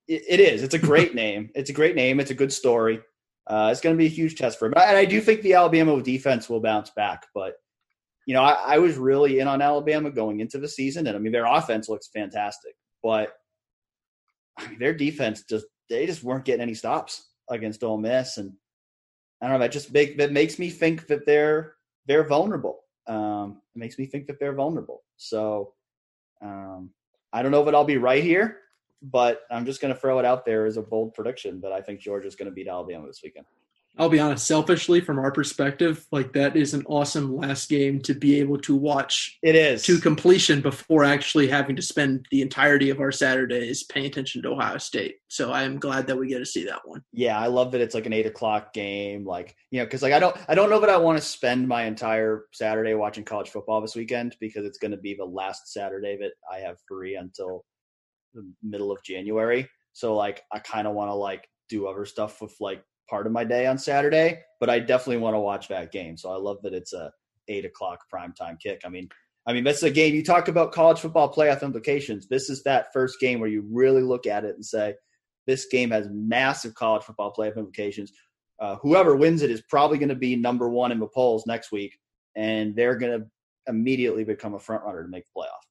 it, 0.08 0.24
it 0.28 0.40
is. 0.40 0.64
It's 0.64 0.76
a 0.76 0.80
great 0.80 1.16
name. 1.24 1.50
It's 1.56 1.70
a 1.70 1.74
great 1.74 1.96
name. 1.96 2.20
It's 2.20 2.32
a 2.32 2.36
good 2.36 2.54
story. 2.54 3.02
Uh, 3.48 3.70
it's 3.72 3.82
going 3.82 3.96
to 3.96 3.98
be 3.98 4.08
a 4.08 4.10
huge 4.10 4.36
test 4.36 4.58
for 4.58 4.66
him. 4.66 4.74
And 4.76 4.98
I 4.98 5.06
do 5.06 5.22
think 5.22 5.42
the 5.42 5.54
Alabama 5.54 6.02
defense 6.02 6.50
will 6.50 6.62
bounce 6.62 6.90
back. 6.90 7.28
But, 7.34 7.62
you 8.26 8.34
know, 8.34 8.42
I, 8.42 8.76
I, 8.76 8.78
was 8.80 8.98
really 8.98 9.40
in 9.40 9.48
on 9.48 9.62
Alabama 9.62 10.10
going 10.10 10.40
into 10.40 10.58
the 10.58 10.68
season. 10.68 11.08
And 11.08 11.16
I 11.16 11.20
mean, 11.20 11.32
their 11.32 11.46
offense 11.46 11.90
looks 11.90 12.08
fantastic. 12.08 12.74
But 13.04 13.34
I 14.58 14.68
mean, 14.68 14.80
their 14.80 14.94
defense 14.94 15.44
just, 15.48 15.66
they 15.90 16.06
just 16.06 16.24
weren't 16.24 16.46
getting 16.46 16.62
any 16.62 16.74
stops 16.74 17.30
against 17.50 17.84
Ole 17.84 17.98
Miss. 17.98 18.38
And 18.38 18.54
I 19.42 19.48
don't 19.48 19.54
know, 19.54 19.60
that 19.60 19.72
just 19.72 19.94
make, 19.94 20.18
that 20.18 20.32
makes 20.32 20.58
me 20.58 20.70
think 20.70 21.08
that 21.08 21.26
they're, 21.26 21.76
they're 22.08 22.28
vulnerable. 22.28 22.80
Um, 23.08 23.62
it 23.76 23.80
makes 23.80 24.00
me 24.00 24.08
think 24.08 24.26
that 24.28 24.40
they're 24.40 24.54
vulnerable. 24.54 25.04
So 25.18 25.74
um, 26.42 26.90
I 27.32 27.44
don't 27.44 27.52
know 27.52 27.68
if 27.68 27.74
I'll 27.74 27.84
be 27.84 27.98
right 27.98 28.24
here, 28.24 28.62
but 29.04 29.42
I'm 29.52 29.66
just 29.66 29.82
going 29.82 29.94
to 29.94 30.00
throw 30.00 30.18
it 30.18 30.26
out 30.26 30.46
there 30.46 30.66
as 30.66 30.78
a 30.78 30.82
bold 30.82 31.14
prediction 31.14 31.62
that 31.62 31.72
I 31.72 31.82
think 31.82 32.00
Georgia's 32.00 32.36
going 32.36 32.50
to 32.50 32.56
beat 32.56 32.68
Alabama 32.68 33.06
this 33.06 33.22
weekend. 33.24 33.46
I'll 33.98 34.10
be 34.10 34.20
honest, 34.20 34.46
selfishly, 34.46 35.00
from 35.00 35.20
our 35.20 35.32
perspective, 35.32 36.06
like 36.12 36.34
that 36.34 36.56
is 36.56 36.74
an 36.74 36.84
awesome 36.88 37.36
last 37.36 37.70
game 37.70 38.02
to 38.02 38.14
be 38.14 38.40
able 38.40 38.58
to 38.60 38.76
watch. 38.76 39.38
It 39.42 39.56
is 39.56 39.84
to 39.84 40.00
completion 40.00 40.62
before 40.62 41.04
actually 41.04 41.48
having 41.48 41.76
to 41.78 41.82
spend 41.82 42.26
the 42.30 42.42
entirety 42.42 42.90
of 42.90 43.00
our 43.00 43.12
Saturdays 43.12 43.84
paying 43.84 44.06
attention 44.06 44.42
to 44.42 44.50
Ohio 44.50 44.78
State. 44.78 45.16
So 45.30 45.52
I 45.52 45.64
am 45.64 45.80
glad 45.80 46.08
that 46.08 46.18
we 46.18 46.28
get 46.28 46.40
to 46.40 46.46
see 46.46 46.66
that 46.66 46.82
one. 46.84 47.04
Yeah, 47.14 47.40
I 47.40 47.48
love 47.48 47.72
that 47.72 47.82
it's 47.82 47.96
like 47.96 48.06
an 48.06 48.14
eight 48.14 48.26
o'clock 48.26 48.74
game. 48.74 49.26
Like 49.26 49.56
you 49.72 49.80
know, 49.80 49.86
because 49.86 50.02
like 50.02 50.14
I 50.14 50.20
don't, 50.20 50.36
I 50.50 50.56
don't 50.56 50.70
know 50.70 50.80
that 50.82 50.90
I 50.90 50.98
want 50.98 51.18
to 51.18 51.26
spend 51.26 51.68
my 51.68 51.84
entire 51.84 52.46
Saturday 52.52 52.96
watching 52.96 53.24
college 53.24 53.50
football 53.50 53.82
this 53.82 53.96
weekend 53.96 54.36
because 54.40 54.66
it's 54.66 54.78
going 54.78 54.92
to 54.92 54.98
be 54.98 55.14
the 55.14 55.26
last 55.26 55.72
Saturday 55.72 56.18
that 56.18 56.32
I 56.52 56.60
have 56.60 56.78
free 56.88 57.16
until 57.16 57.64
the 58.34 58.46
middle 58.62 58.92
of 58.92 59.04
January. 59.04 59.70
So 59.94 60.16
like, 60.16 60.44
I 60.52 60.60
kind 60.60 60.88
of 60.88 60.94
want 60.94 61.10
to 61.10 61.16
like 61.16 61.48
do 61.70 61.88
other 61.88 62.06
stuff 62.06 62.42
with 62.42 62.54
like 62.60 62.84
part 63.10 63.26
of 63.26 63.34
my 63.34 63.44
day 63.44 63.68
on 63.68 63.78
Saturday, 63.78 64.40
but 64.60 64.70
I 64.70 64.80
definitely 64.80 65.18
want 65.18 65.36
to 65.36 65.40
watch 65.40 65.68
that 65.68 65.92
game. 65.92 66.18
So 66.18 66.32
I 66.32 66.38
love 66.38 66.58
that 66.64 66.74
it's 66.74 66.94
a 66.94 67.12
eight 67.48 67.66
o'clock 67.66 68.06
primetime 68.14 68.60
kick. 68.60 68.82
I 68.86 68.90
mean, 68.90 69.10
I 69.48 69.54
mean 69.54 69.64
that's 69.64 69.84
a 69.84 69.92
game 69.92 70.16
you 70.16 70.24
talk 70.24 70.48
about 70.48 70.72
college 70.72 71.00
football 71.00 71.32
playoff 71.32 71.62
implications. 71.62 72.28
This 72.28 72.50
is 72.50 72.64
that 72.64 72.92
first 72.94 73.20
game 73.20 73.40
where 73.40 73.50
you 73.50 73.66
really 73.72 74.02
look 74.02 74.26
at 74.26 74.46
it 74.46 74.56
and 74.56 74.66
say, 74.66 74.96
this 75.48 75.68
game 75.68 75.92
has 75.92 76.08
massive 76.12 76.74
college 76.74 77.04
football 77.04 77.34
playoff 77.34 77.58
implications. 77.58 78.12
Uh, 78.60 78.78
whoever 78.78 79.16
wins 79.16 79.42
it 79.42 79.52
is 79.52 79.62
probably 79.70 79.98
going 79.98 80.10
to 80.10 80.16
be 80.16 80.36
number 80.36 80.70
one 80.70 80.92
in 80.92 81.00
the 81.00 81.08
polls 81.08 81.46
next 81.46 81.72
week, 81.72 81.98
and 82.36 82.76
they're 82.76 82.98
going 82.98 83.20
to 83.20 83.28
immediately 83.68 84.24
become 84.24 84.54
a 84.54 84.60
front 84.60 84.84
runner 84.84 85.04
to 85.04 85.10
make 85.10 85.26
the 85.26 85.40
playoff. 85.40 85.62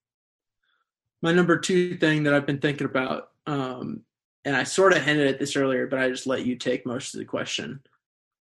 My 1.23 1.33
number 1.33 1.59
two 1.59 1.97
thing 1.97 2.25
that 2.25 2.35
I've 2.35 2.47
been 2.47 2.61
thinking 2.61 2.87
about 2.87 3.31
um, 3.47 4.03
and 4.45 4.57
I 4.57 4.65
sort 4.65 4.93
of 4.93 5.03
hinted 5.03 5.27
at 5.27 5.39
this 5.39 5.57
earlier, 5.57 5.87
but 5.87 5.99
I 5.99 6.09
just 6.09 6.27
let 6.27 6.47
you 6.47 6.57
take 6.57 6.87
most 6.87 7.15
of 7.15 7.19
the 7.19 7.25
question. 7.25 7.81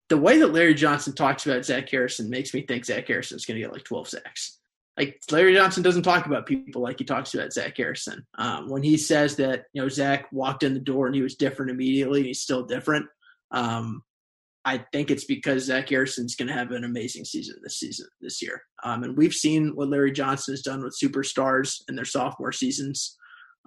The 0.08 0.18
way 0.18 0.38
that 0.38 0.52
Larry 0.52 0.74
Johnson 0.74 1.14
talks 1.14 1.46
about 1.46 1.64
Zach 1.64 1.88
Harrison 1.88 2.28
makes 2.28 2.52
me 2.52 2.62
think 2.66 2.84
Zach 2.84 3.06
Harrison 3.06 3.36
is 3.36 3.46
going 3.46 3.56
to 3.56 3.62
get 3.62 3.72
like 3.72 3.84
12 3.84 4.08
sacks. 4.08 4.58
Like 4.98 5.22
Larry 5.30 5.54
Johnson 5.54 5.82
doesn't 5.82 6.02
talk 6.02 6.26
about 6.26 6.44
people 6.44 6.82
like 6.82 6.98
he 6.98 7.04
talks 7.04 7.32
about 7.32 7.52
Zach 7.52 7.76
Harrison. 7.76 8.26
Um, 8.36 8.68
when 8.68 8.82
he 8.82 8.98
says 8.98 9.36
that 9.36 9.64
you 9.72 9.80
know 9.80 9.88
Zach 9.88 10.30
walked 10.32 10.64
in 10.64 10.74
the 10.74 10.80
door 10.80 11.06
and 11.06 11.14
he 11.14 11.22
was 11.22 11.36
different 11.36 11.70
immediately, 11.70 12.20
and 12.20 12.26
he's 12.26 12.42
still 12.42 12.64
different. 12.64 13.06
Um, 13.52 14.02
I 14.64 14.84
think 14.92 15.10
it's 15.10 15.24
because 15.24 15.64
Zach 15.64 15.88
Harrison's 15.88 16.36
going 16.36 16.48
to 16.48 16.54
have 16.54 16.70
an 16.70 16.84
amazing 16.84 17.24
season 17.24 17.56
this 17.62 17.78
season 17.78 18.06
this 18.20 18.40
year. 18.40 18.62
Um, 18.84 19.02
and 19.02 19.16
we've 19.16 19.32
seen 19.32 19.74
what 19.74 19.88
Larry 19.88 20.12
Johnson 20.12 20.52
has 20.52 20.62
done 20.62 20.84
with 20.84 20.98
superstars 21.02 21.80
in 21.88 21.96
their 21.96 22.04
sophomore 22.04 22.52
seasons. 22.52 23.16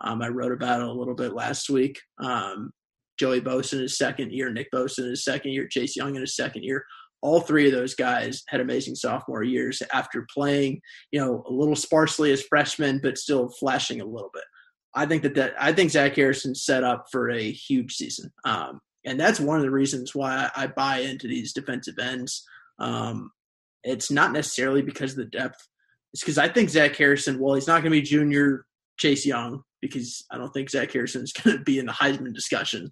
Um, 0.02 0.22
I 0.22 0.28
wrote 0.30 0.52
about 0.52 0.82
it 0.82 0.88
a 0.88 0.92
little 0.92 1.16
bit 1.16 1.34
last 1.34 1.70
week. 1.70 2.00
Um, 2.20 2.72
Joey 3.18 3.42
Bosa 3.42 3.74
in 3.74 3.80
his 3.82 3.98
second 3.98 4.32
year, 4.32 4.52
Nick 4.52 4.72
Bosa 4.74 5.00
in 5.00 5.10
his 5.12 5.24
second 5.24 5.52
year, 5.52 5.68
Chase 5.68 5.96
Young 5.96 6.16
in 6.16 6.22
his 6.22 6.36
second 6.36 6.64
year. 6.64 6.84
All 7.22 7.40
three 7.40 7.68
of 7.68 7.72
those 7.72 7.96
guys 7.96 8.44
had 8.50 8.60
amazing 8.60 8.96
sophomore 8.96 9.44
years 9.44 9.82
after 9.94 10.28
playing, 10.34 10.82
you 11.12 11.20
know, 11.20 11.44
a 11.48 11.52
little 11.52 11.76
sparsely 11.76 12.32
as 12.32 12.44
freshmen, 12.44 13.00
but 13.02 13.18
still 13.18 13.50
flashing 13.50 14.02
a 14.02 14.06
little 14.06 14.30
bit. 14.34 14.44
I 14.94 15.06
think 15.06 15.24
that 15.24 15.36
that 15.36 15.54
I 15.60 15.74
think 15.74 15.92
Zach 15.92 16.16
Harrison's 16.16 16.64
set 16.64 16.84
up 16.84 17.06
for 17.12 17.30
a 17.30 17.52
huge 17.52 17.96
season, 17.96 18.32
um, 18.46 18.80
and 19.06 19.20
that's 19.20 19.40
one 19.40 19.58
of 19.58 19.64
the 19.64 19.72
reasons 19.72 20.16
why 20.16 20.50
I 20.56 20.68
buy 20.68 21.00
into 21.00 21.28
these 21.28 21.52
defensive 21.52 22.00
ends. 22.00 22.44
Um, 22.80 23.32
it's 23.84 24.10
not 24.10 24.32
necessarily 24.32 24.82
because 24.82 25.12
of 25.12 25.18
the 25.18 25.26
depth; 25.26 25.68
it's 26.14 26.22
because 26.22 26.38
I 26.38 26.48
think 26.48 26.70
Zach 26.70 26.96
Harrison, 26.96 27.40
well, 27.40 27.56
he's 27.56 27.68
not 27.68 27.82
going 27.82 27.92
to 27.92 28.00
be 28.00 28.02
junior 28.02 28.66
Chase 28.98 29.26
Young, 29.26 29.62
because 29.82 30.26
I 30.32 30.38
don't 30.38 30.52
think 30.52 30.70
Zach 30.70 30.92
Harrison 30.92 31.24
is 31.24 31.34
going 31.44 31.58
to 31.58 31.64
be 31.64 31.80
in 31.80 31.86
the 31.86 31.92
Heisman 31.92 32.34
discussion. 32.34 32.92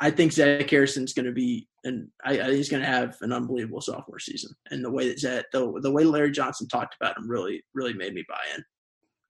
I 0.00 0.10
think 0.10 0.32
Zach 0.32 0.68
Harrison 0.68 1.04
is 1.04 1.12
going 1.12 1.26
to 1.26 1.32
be, 1.32 1.68
and 1.84 2.08
I, 2.24 2.40
I, 2.40 2.52
he's 2.52 2.68
going 2.68 2.82
to 2.82 2.88
have 2.88 3.16
an 3.20 3.32
unbelievable 3.32 3.80
sophomore 3.80 4.18
season. 4.18 4.52
And 4.70 4.84
the 4.84 4.90
way 4.90 5.08
that 5.08 5.20
Zach, 5.20 5.44
the, 5.52 5.78
the 5.80 5.92
way 5.92 6.04
Larry 6.04 6.32
Johnson 6.32 6.66
talked 6.66 6.96
about 7.00 7.16
him, 7.16 7.30
really, 7.30 7.62
really 7.72 7.92
made 7.92 8.14
me 8.14 8.24
buy 8.28 8.40
in. 8.56 8.64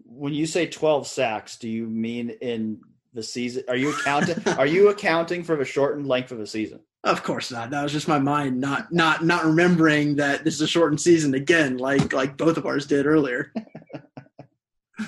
when 0.05 0.33
you 0.33 0.47
say 0.47 0.67
12 0.67 1.07
sacks, 1.07 1.59
do 1.59 1.69
you 1.69 1.87
mean 1.87 2.31
in 2.41 2.81
the 3.13 3.23
season? 3.23 3.65
Are 3.69 3.77
you 3.77 3.91
accounting? 3.91 4.43
are 4.59 4.67
you 4.67 4.89
accounting 4.89 5.43
for 5.43 5.57
the 5.57 5.65
shortened 5.65 6.07
length 6.07 6.33
of 6.33 6.39
the 6.39 6.47
season? 6.47 6.81
Of 7.05 7.25
course 7.25 7.51
not. 7.51 7.71
That 7.71 7.83
was 7.83 7.93
just 7.93 8.07
my 8.07 8.21
mind 8.21 8.61
not 8.61 8.93
not 8.93 9.25
not 9.25 9.45
remembering 9.45 10.17
that 10.17 10.45
this 10.45 10.55
is 10.55 10.61
a 10.61 10.69
shortened 10.69 11.01
season 11.01 11.35
again, 11.35 11.79
like 11.79 12.13
like 12.13 12.37
both 12.37 12.57
of 12.57 12.65
ours 12.65 12.87
did 12.87 13.07
earlier. 13.07 13.53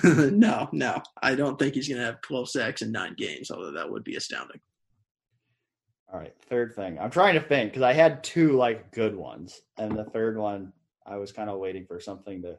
no, 0.31 0.69
no, 0.71 1.01
I 1.21 1.35
don't 1.35 1.57
think 1.57 1.75
he's 1.75 1.87
going 1.87 1.99
to 1.99 2.05
have 2.05 2.21
12 2.21 2.49
sacks 2.49 2.81
in 2.81 2.91
nine 2.91 3.15
games. 3.15 3.51
Although 3.51 3.71
that 3.71 3.89
would 3.89 4.03
be 4.03 4.15
astounding. 4.15 4.59
All 6.11 6.19
right, 6.19 6.33
third 6.49 6.75
thing. 6.75 6.99
I'm 6.99 7.09
trying 7.09 7.33
to 7.33 7.41
think 7.41 7.71
because 7.71 7.83
I 7.83 7.93
had 7.93 8.23
two 8.23 8.53
like 8.53 8.91
good 8.91 9.15
ones, 9.15 9.61
and 9.77 9.97
the 9.97 10.05
third 10.05 10.37
one 10.37 10.71
I 11.05 11.17
was 11.17 11.31
kind 11.31 11.49
of 11.49 11.59
waiting 11.59 11.85
for 11.85 11.99
something 11.99 12.41
to 12.43 12.57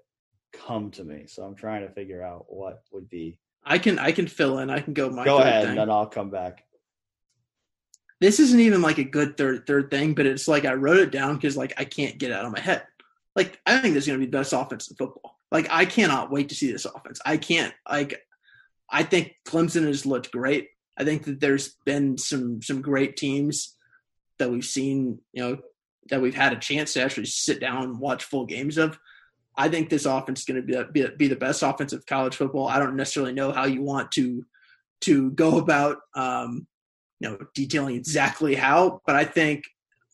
come 0.52 0.90
to 0.92 1.04
me. 1.04 1.24
So 1.26 1.44
I'm 1.44 1.54
trying 1.54 1.82
to 1.86 1.92
figure 1.92 2.22
out 2.22 2.46
what 2.48 2.82
would 2.92 3.08
be. 3.08 3.38
I 3.64 3.78
can 3.78 3.98
I 3.98 4.12
can 4.12 4.26
fill 4.26 4.58
in. 4.58 4.70
I 4.70 4.80
can 4.80 4.94
go 4.94 5.10
my. 5.10 5.24
Go 5.24 5.38
ahead, 5.38 5.62
thing. 5.62 5.70
and 5.70 5.78
then 5.78 5.90
I'll 5.90 6.06
come 6.06 6.30
back. 6.30 6.64
This 8.20 8.40
isn't 8.40 8.60
even 8.60 8.82
like 8.82 8.98
a 8.98 9.04
good 9.04 9.36
third 9.36 9.66
third 9.66 9.90
thing, 9.90 10.14
but 10.14 10.26
it's 10.26 10.48
like 10.48 10.64
I 10.64 10.74
wrote 10.74 10.98
it 10.98 11.10
down 11.10 11.34
because 11.36 11.56
like 11.56 11.74
I 11.76 11.84
can't 11.84 12.18
get 12.18 12.30
it 12.30 12.34
out 12.34 12.44
of 12.44 12.52
my 12.52 12.60
head. 12.60 12.84
Like 13.34 13.60
I 13.66 13.78
think 13.78 13.94
this 13.94 14.04
is 14.04 14.08
going 14.08 14.20
to 14.20 14.26
be 14.26 14.30
the 14.30 14.38
best 14.38 14.52
offense 14.52 14.90
in 14.90 14.96
football. 14.96 15.35
Like 15.50 15.68
I 15.70 15.84
cannot 15.84 16.30
wait 16.30 16.48
to 16.48 16.54
see 16.54 16.70
this 16.70 16.84
offense. 16.84 17.20
I 17.24 17.36
can't 17.36 17.74
like. 17.88 18.20
I 18.90 19.02
think 19.02 19.34
Clemson 19.46 19.86
has 19.86 20.06
looked 20.06 20.30
great. 20.30 20.68
I 20.96 21.04
think 21.04 21.24
that 21.24 21.40
there's 21.40 21.76
been 21.84 22.18
some 22.18 22.62
some 22.62 22.82
great 22.82 23.16
teams 23.16 23.76
that 24.38 24.50
we've 24.50 24.64
seen, 24.64 25.20
you 25.32 25.42
know, 25.42 25.58
that 26.10 26.20
we've 26.20 26.34
had 26.34 26.52
a 26.52 26.58
chance 26.58 26.92
to 26.92 27.02
actually 27.02 27.26
sit 27.26 27.60
down 27.60 27.84
and 27.84 28.00
watch 28.00 28.24
full 28.24 28.46
games 28.46 28.78
of. 28.78 28.98
I 29.56 29.68
think 29.68 29.88
this 29.88 30.04
offense 30.04 30.40
is 30.40 30.44
going 30.44 30.66
to 30.66 30.84
be, 30.92 31.02
be 31.02 31.08
be 31.16 31.28
the 31.28 31.36
best 31.36 31.62
offense 31.62 31.92
of 31.92 32.06
college 32.06 32.36
football. 32.36 32.68
I 32.68 32.78
don't 32.78 32.96
necessarily 32.96 33.32
know 33.32 33.52
how 33.52 33.64
you 33.64 33.82
want 33.82 34.12
to 34.12 34.44
to 35.02 35.30
go 35.30 35.58
about 35.58 35.98
um, 36.14 36.66
you 37.20 37.30
know 37.30 37.38
detailing 37.54 37.96
exactly 37.96 38.54
how, 38.54 39.00
but 39.06 39.16
I 39.16 39.24
think 39.24 39.64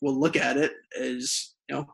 we'll 0.00 0.18
look 0.18 0.36
at 0.36 0.56
it 0.56 0.72
as 0.98 1.54
you 1.68 1.76
know 1.76 1.86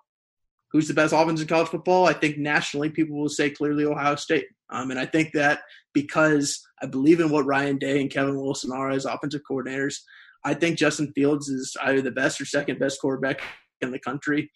who's 0.72 0.88
the 0.88 0.94
best 0.94 1.12
offense 1.12 1.40
in 1.40 1.46
college 1.46 1.68
football. 1.68 2.06
I 2.06 2.12
think 2.12 2.38
nationally 2.38 2.90
people 2.90 3.16
will 3.16 3.28
say 3.28 3.50
clearly 3.50 3.84
Ohio 3.84 4.16
State, 4.16 4.46
um, 4.70 4.90
and 4.90 5.00
I 5.00 5.06
think 5.06 5.32
that 5.34 5.60
because 5.94 6.60
I 6.82 6.86
believe 6.86 7.20
in 7.20 7.30
what 7.30 7.46
Ryan 7.46 7.78
Day 7.78 8.00
and 8.00 8.10
Kevin 8.10 8.36
Wilson 8.36 8.72
are 8.72 8.90
as 8.90 9.04
offensive 9.04 9.42
coordinators, 9.50 9.96
I 10.44 10.54
think 10.54 10.78
Justin 10.78 11.12
Fields 11.14 11.48
is 11.48 11.76
either 11.82 12.02
the 12.02 12.10
best 12.10 12.40
or 12.40 12.44
second 12.44 12.78
best 12.78 13.00
quarterback 13.00 13.40
in 13.80 13.90
the 13.90 13.98
country. 13.98 14.50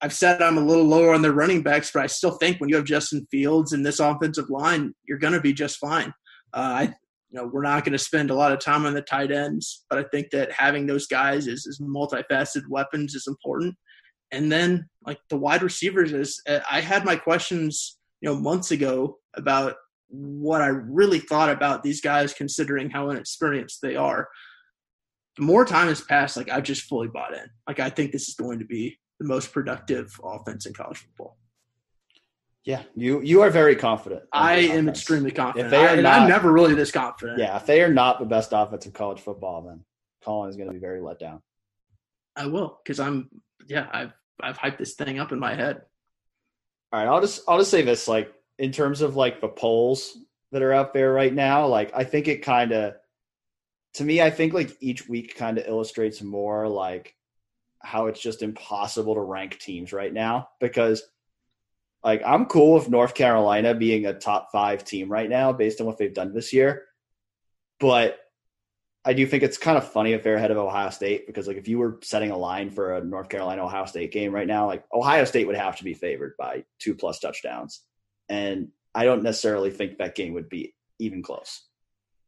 I've 0.00 0.12
said 0.12 0.42
I'm 0.42 0.58
a 0.58 0.64
little 0.64 0.84
lower 0.84 1.12
on 1.12 1.22
the 1.22 1.32
running 1.32 1.62
backs, 1.62 1.90
but 1.92 2.02
I 2.02 2.06
still 2.06 2.32
think 2.32 2.60
when 2.60 2.68
you 2.68 2.76
have 2.76 2.84
Justin 2.84 3.26
Fields 3.30 3.72
in 3.72 3.82
this 3.82 3.98
offensive 3.98 4.48
line, 4.48 4.94
you're 5.06 5.18
going 5.18 5.32
to 5.32 5.40
be 5.40 5.52
just 5.52 5.78
fine. 5.78 6.12
Uh, 6.54 6.56
I, 6.56 6.82
you 7.30 7.40
know, 7.40 7.50
we're 7.52 7.62
not 7.62 7.84
going 7.84 7.92
to 7.92 7.98
spend 7.98 8.30
a 8.30 8.34
lot 8.34 8.52
of 8.52 8.60
time 8.60 8.86
on 8.86 8.94
the 8.94 9.02
tight 9.02 9.32
ends, 9.32 9.84
but 9.90 9.98
I 9.98 10.04
think 10.10 10.30
that 10.30 10.52
having 10.52 10.86
those 10.86 11.06
guys 11.06 11.48
as, 11.48 11.66
as 11.66 11.80
multifaceted 11.80 12.68
weapons 12.68 13.14
is 13.14 13.26
important. 13.26 13.74
And 14.30 14.50
then, 14.52 14.88
like 15.06 15.18
the 15.30 15.38
wide 15.38 15.62
receivers, 15.62 16.12
is 16.12 16.42
uh, 16.48 16.60
I 16.70 16.80
had 16.80 17.04
my 17.04 17.16
questions, 17.16 17.98
you 18.20 18.28
know, 18.28 18.38
months 18.38 18.70
ago 18.70 19.18
about 19.34 19.76
what 20.08 20.60
I 20.60 20.68
really 20.68 21.18
thought 21.18 21.50
about 21.50 21.82
these 21.82 22.00
guys, 22.00 22.34
considering 22.34 22.90
how 22.90 23.10
inexperienced 23.10 23.80
they 23.82 23.96
are. 23.96 24.28
The 25.36 25.44
more 25.44 25.64
time 25.64 25.88
has 25.88 26.00
passed, 26.00 26.36
like 26.36 26.50
I've 26.50 26.64
just 26.64 26.82
fully 26.82 27.08
bought 27.08 27.34
in. 27.34 27.46
Like 27.66 27.80
I 27.80 27.90
think 27.90 28.12
this 28.12 28.28
is 28.28 28.34
going 28.34 28.58
to 28.58 28.64
be 28.64 28.98
the 29.20 29.26
most 29.26 29.52
productive 29.52 30.10
offense 30.22 30.66
in 30.66 30.74
college 30.74 30.98
football. 30.98 31.38
Yeah, 32.64 32.82
you 32.94 33.22
you 33.22 33.40
are 33.42 33.50
very 33.50 33.76
confident. 33.76 34.24
I 34.32 34.56
am 34.56 34.88
extremely 34.88 35.30
confident. 35.30 35.66
If 35.66 35.70
they 35.70 35.86
are 35.86 35.96
I, 35.96 36.00
not, 36.00 36.20
I'm 36.20 36.28
never 36.28 36.52
really 36.52 36.74
this 36.74 36.90
confident. 36.90 37.38
Yeah, 37.38 37.56
if 37.56 37.66
they 37.66 37.82
are 37.82 37.92
not 37.92 38.18
the 38.18 38.26
best 38.26 38.50
offense 38.52 38.84
in 38.84 38.92
college 38.92 39.20
football, 39.20 39.62
then 39.62 39.84
Colin 40.22 40.50
is 40.50 40.56
going 40.56 40.68
to 40.68 40.74
be 40.74 40.80
very 40.80 41.00
let 41.00 41.18
down. 41.18 41.40
I 42.36 42.46
will 42.46 42.78
because 42.84 43.00
I'm 43.00 43.30
yeah 43.68 43.86
I've 43.90 44.12
I've 44.40 44.58
hyped 44.58 44.78
this 44.78 44.94
thing 44.94 45.18
up 45.18 45.32
in 45.32 45.38
my 45.38 45.54
head. 45.54 45.82
All 46.92 47.00
right, 47.00 47.08
I'll 47.08 47.20
just 47.20 47.42
I'll 47.48 47.58
just 47.58 47.70
say 47.70 47.82
this 47.82 48.08
like 48.08 48.32
in 48.58 48.72
terms 48.72 49.00
of 49.00 49.16
like 49.16 49.40
the 49.40 49.48
polls 49.48 50.16
that 50.52 50.62
are 50.62 50.72
out 50.72 50.94
there 50.94 51.12
right 51.12 51.32
now, 51.32 51.66
like 51.66 51.92
I 51.94 52.04
think 52.04 52.28
it 52.28 52.42
kind 52.42 52.72
of 52.72 52.94
to 53.94 54.04
me 54.04 54.22
I 54.22 54.30
think 54.30 54.54
like 54.54 54.76
each 54.80 55.08
week 55.08 55.36
kind 55.36 55.58
of 55.58 55.66
illustrates 55.66 56.22
more 56.22 56.68
like 56.68 57.14
how 57.80 58.06
it's 58.06 58.20
just 58.20 58.42
impossible 58.42 59.14
to 59.14 59.20
rank 59.20 59.58
teams 59.58 59.92
right 59.92 60.12
now 60.12 60.48
because 60.60 61.02
like 62.02 62.22
I'm 62.24 62.46
cool 62.46 62.74
with 62.74 62.88
North 62.88 63.14
Carolina 63.14 63.74
being 63.74 64.06
a 64.06 64.14
top 64.14 64.50
5 64.52 64.84
team 64.84 65.10
right 65.10 65.28
now 65.28 65.52
based 65.52 65.80
on 65.80 65.86
what 65.86 65.98
they've 65.98 66.14
done 66.14 66.32
this 66.32 66.52
year. 66.52 66.84
But 67.80 68.18
I 69.08 69.14
do 69.14 69.26
think 69.26 69.42
it's 69.42 69.56
kind 69.56 69.78
of 69.78 69.90
funny 69.90 70.12
if 70.12 70.22
they're 70.22 70.34
ahead 70.34 70.50
of 70.50 70.58
Ohio 70.58 70.90
State 70.90 71.26
because 71.26 71.48
like 71.48 71.56
if 71.56 71.66
you 71.66 71.78
were 71.78 71.98
setting 72.02 72.30
a 72.30 72.36
line 72.36 72.68
for 72.68 72.94
a 72.94 73.02
North 73.02 73.30
Carolina 73.30 73.64
Ohio 73.64 73.86
State 73.86 74.12
game 74.12 74.34
right 74.34 74.46
now, 74.46 74.66
like 74.66 74.84
Ohio 74.92 75.24
State 75.24 75.46
would 75.46 75.56
have 75.56 75.76
to 75.78 75.84
be 75.84 75.94
favored 75.94 76.34
by 76.38 76.64
two 76.78 76.94
plus 76.94 77.18
touchdowns. 77.18 77.80
And 78.28 78.68
I 78.94 79.04
don't 79.04 79.22
necessarily 79.22 79.70
think 79.70 79.96
that 79.96 80.14
game 80.14 80.34
would 80.34 80.50
be 80.50 80.74
even 80.98 81.22
close. 81.22 81.62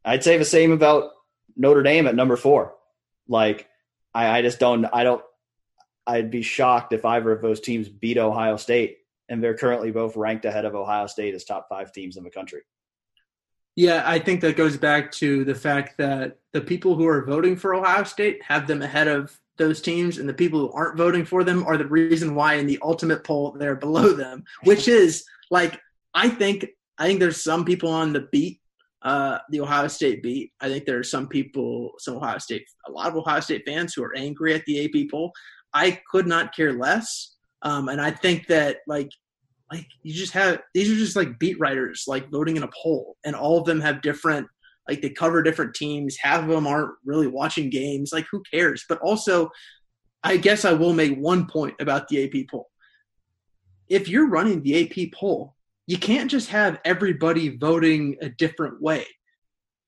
I'd 0.03 0.23
say 0.23 0.39
the 0.39 0.43
same 0.43 0.71
about 0.71 1.11
Notre 1.55 1.83
Dame 1.83 2.07
at 2.07 2.15
number 2.15 2.35
four. 2.35 2.73
Like 3.27 3.67
I, 4.11 4.39
I 4.39 4.41
just 4.41 4.57
don't 4.57 4.85
I 4.91 5.03
don't 5.03 5.21
I'd 6.07 6.31
be 6.31 6.41
shocked 6.41 6.93
if 6.93 7.05
either 7.05 7.31
of 7.31 7.43
those 7.43 7.59
teams 7.59 7.89
beat 7.89 8.17
Ohio 8.17 8.57
State, 8.57 8.97
and 9.29 9.43
they're 9.43 9.55
currently 9.55 9.91
both 9.91 10.17
ranked 10.17 10.45
ahead 10.45 10.65
of 10.65 10.73
Ohio 10.73 11.05
State 11.05 11.35
as 11.35 11.45
top 11.45 11.67
five 11.69 11.91
teams 11.91 12.17
in 12.17 12.23
the 12.23 12.31
country. 12.31 12.61
Yeah, 13.75 14.03
I 14.05 14.19
think 14.19 14.41
that 14.41 14.57
goes 14.57 14.75
back 14.75 15.11
to 15.13 15.45
the 15.45 15.55
fact 15.55 15.97
that 15.97 16.37
the 16.51 16.61
people 16.61 16.95
who 16.95 17.07
are 17.07 17.25
voting 17.25 17.55
for 17.55 17.73
Ohio 17.73 18.03
State 18.03 18.43
have 18.43 18.67
them 18.67 18.81
ahead 18.81 19.07
of 19.07 19.37
those 19.57 19.81
teams, 19.81 20.17
and 20.17 20.27
the 20.27 20.33
people 20.33 20.59
who 20.59 20.71
aren't 20.73 20.97
voting 20.97 21.23
for 21.23 21.43
them 21.43 21.63
are 21.65 21.77
the 21.77 21.87
reason 21.87 22.35
why 22.35 22.55
in 22.55 22.67
the 22.67 22.79
ultimate 22.81 23.23
poll 23.23 23.51
they're 23.51 23.75
below 23.75 24.13
them, 24.13 24.43
which 24.63 24.87
is 24.87 25.23
like 25.49 25.79
I 26.13 26.29
think 26.29 26.65
I 26.97 27.07
think 27.07 27.19
there's 27.19 27.43
some 27.43 27.63
people 27.63 27.89
on 27.89 28.11
the 28.13 28.27
beat, 28.31 28.59
uh, 29.03 29.39
the 29.49 29.61
Ohio 29.61 29.87
State 29.87 30.21
beat. 30.21 30.51
I 30.59 30.67
think 30.67 30.85
there 30.85 30.99
are 30.99 31.03
some 31.03 31.27
people, 31.27 31.91
some 31.97 32.17
Ohio 32.17 32.37
State, 32.37 32.65
a 32.87 32.91
lot 32.91 33.07
of 33.07 33.15
Ohio 33.15 33.39
State 33.39 33.63
fans 33.65 33.93
who 33.93 34.03
are 34.03 34.15
angry 34.15 34.53
at 34.53 34.65
the 34.65 34.85
AP 34.85 35.09
poll. 35.09 35.31
I 35.73 36.01
could 36.11 36.27
not 36.27 36.55
care 36.55 36.73
less. 36.73 37.35
Um, 37.61 37.87
and 37.89 38.01
I 38.01 38.11
think 38.11 38.47
that 38.47 38.77
like 38.87 39.09
like 39.71 39.87
you 40.03 40.13
just 40.13 40.33
have 40.33 40.61
these 40.73 40.91
are 40.91 40.95
just 40.95 41.15
like 41.15 41.39
beat 41.39 41.59
writers 41.59 42.03
like 42.07 42.29
voting 42.29 42.57
in 42.57 42.63
a 42.63 42.69
poll, 42.83 43.15
and 43.23 43.35
all 43.35 43.57
of 43.57 43.65
them 43.65 43.79
have 43.79 44.01
different 44.01 44.47
like 44.87 45.01
they 45.01 45.09
cover 45.09 45.41
different 45.41 45.73
teams. 45.73 46.17
Half 46.17 46.43
of 46.43 46.49
them 46.49 46.67
aren't 46.67 46.91
really 47.05 47.27
watching 47.27 47.69
games. 47.69 48.11
Like 48.11 48.27
who 48.31 48.43
cares? 48.51 48.83
But 48.89 48.99
also, 48.99 49.49
I 50.23 50.37
guess 50.37 50.65
I 50.65 50.73
will 50.73 50.93
make 50.93 51.17
one 51.17 51.47
point 51.47 51.75
about 51.79 52.07
the 52.07 52.23
AP 52.23 52.49
poll. 52.49 52.69
If 53.87 54.09
you're 54.09 54.29
running 54.29 54.61
the 54.61 54.83
AP 54.83 55.13
poll, 55.13 55.55
you 55.87 55.97
can't 55.97 56.29
just 56.29 56.49
have 56.49 56.79
everybody 56.83 57.57
voting 57.57 58.17
a 58.21 58.29
different 58.29 58.81
way. 58.81 59.05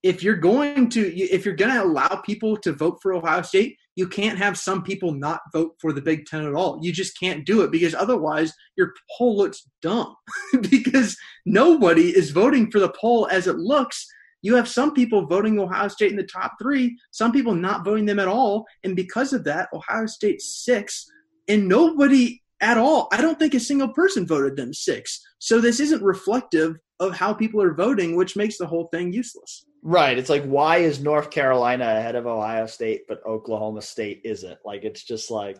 If 0.01 0.23
you're 0.23 0.35
going 0.35 0.89
to 0.89 1.15
if 1.17 1.45
you're 1.45 1.55
going 1.55 1.73
to 1.73 1.83
allow 1.83 2.21
people 2.25 2.57
to 2.57 2.71
vote 2.73 2.99
for 3.01 3.13
Ohio 3.13 3.41
State, 3.41 3.77
you 3.95 4.07
can't 4.07 4.37
have 4.37 4.57
some 4.57 4.83
people 4.83 5.13
not 5.13 5.41
vote 5.51 5.75
for 5.79 5.93
the 5.93 6.01
Big 6.01 6.25
Ten 6.25 6.45
at 6.45 6.55
all. 6.55 6.79
You 6.81 6.91
just 6.91 7.19
can't 7.19 7.45
do 7.45 7.61
it 7.61 7.71
because 7.71 7.93
otherwise 7.93 8.53
your 8.75 8.93
poll 9.17 9.37
looks 9.37 9.67
dumb 9.81 10.15
because 10.69 11.15
nobody 11.45 12.09
is 12.09 12.31
voting 12.31 12.71
for 12.71 12.79
the 12.79 12.93
poll 12.99 13.27
as 13.31 13.47
it 13.47 13.57
looks. 13.57 14.07
You 14.41 14.55
have 14.55 14.67
some 14.67 14.93
people 14.93 15.25
voting 15.25 15.59
Ohio 15.59 15.87
State 15.87 16.11
in 16.11 16.17
the 16.17 16.23
top 16.23 16.53
three, 16.61 16.97
some 17.11 17.31
people 17.31 17.55
not 17.55 17.85
voting 17.85 18.05
them 18.05 18.19
at 18.19 18.27
all. 18.27 18.65
And 18.83 18.95
because 18.95 19.31
of 19.31 19.43
that, 19.45 19.69
Ohio 19.73 20.05
State 20.05 20.41
six, 20.41 21.05
and 21.47 21.67
nobody 21.67 22.41
at 22.61 22.77
all, 22.77 23.07
I 23.11 23.21
don't 23.21 23.37
think 23.37 23.53
a 23.53 23.59
single 23.59 23.89
person 23.89 24.25
voted 24.25 24.55
them 24.55 24.73
six. 24.73 25.21
So 25.39 25.59
this 25.59 25.79
isn't 25.79 26.01
reflective 26.01 26.77
of 26.99 27.15
how 27.15 27.33
people 27.33 27.61
are 27.61 27.73
voting, 27.73 28.15
which 28.15 28.35
makes 28.35 28.57
the 28.57 28.65
whole 28.67 28.87
thing 28.87 29.13
useless. 29.13 29.65
Right. 29.85 30.17
It's 30.17 30.29
like 30.29 30.45
why 30.45 30.77
is 30.77 31.01
North 31.03 31.29
Carolina 31.29 31.83
ahead 31.83 32.15
of 32.15 32.25
Ohio 32.25 32.67
State, 32.67 33.01
but 33.07 33.25
Oklahoma 33.25 33.81
State 33.81 34.21
isn't? 34.23 34.57
Like 34.63 34.85
it's 34.85 35.03
just 35.03 35.29
like 35.29 35.57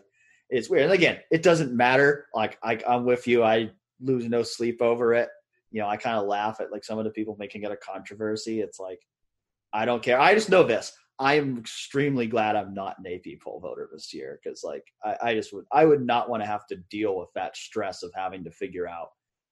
it's 0.48 0.70
weird. 0.70 0.84
And 0.84 0.92
again, 0.92 1.18
it 1.30 1.42
doesn't 1.42 1.76
matter. 1.76 2.26
Like 2.34 2.58
I, 2.62 2.80
I'm 2.88 3.04
with 3.04 3.26
you. 3.26 3.44
I 3.44 3.70
lose 4.00 4.26
no 4.26 4.42
sleep 4.42 4.80
over 4.80 5.12
it. 5.12 5.28
You 5.72 5.82
know, 5.82 5.88
I 5.88 5.98
kind 5.98 6.16
of 6.16 6.26
laugh 6.26 6.60
at 6.60 6.72
like 6.72 6.84
some 6.84 6.98
of 6.98 7.04
the 7.04 7.10
people 7.10 7.36
making 7.38 7.64
it 7.64 7.70
a 7.70 7.76
controversy. 7.76 8.60
It's 8.60 8.80
like 8.80 9.00
I 9.74 9.84
don't 9.84 10.02
care. 10.02 10.18
I 10.18 10.34
just 10.34 10.48
know 10.48 10.62
this. 10.62 10.92
I 11.18 11.34
am 11.34 11.58
extremely 11.58 12.26
glad 12.26 12.56
I'm 12.56 12.72
not 12.72 12.96
an 12.98 13.12
AP 13.12 13.40
poll 13.42 13.60
voter 13.60 13.90
this 13.92 14.14
year 14.14 14.40
because 14.42 14.64
like 14.64 14.84
I, 15.04 15.16
I 15.22 15.34
just 15.34 15.52
would 15.52 15.66
I 15.70 15.84
would 15.84 16.04
not 16.04 16.30
want 16.30 16.42
to 16.42 16.48
have 16.48 16.66
to 16.68 16.76
deal 16.90 17.18
with 17.18 17.28
that 17.34 17.58
stress 17.58 18.02
of 18.02 18.10
having 18.14 18.42
to 18.44 18.50
figure 18.50 18.88
out 18.88 19.08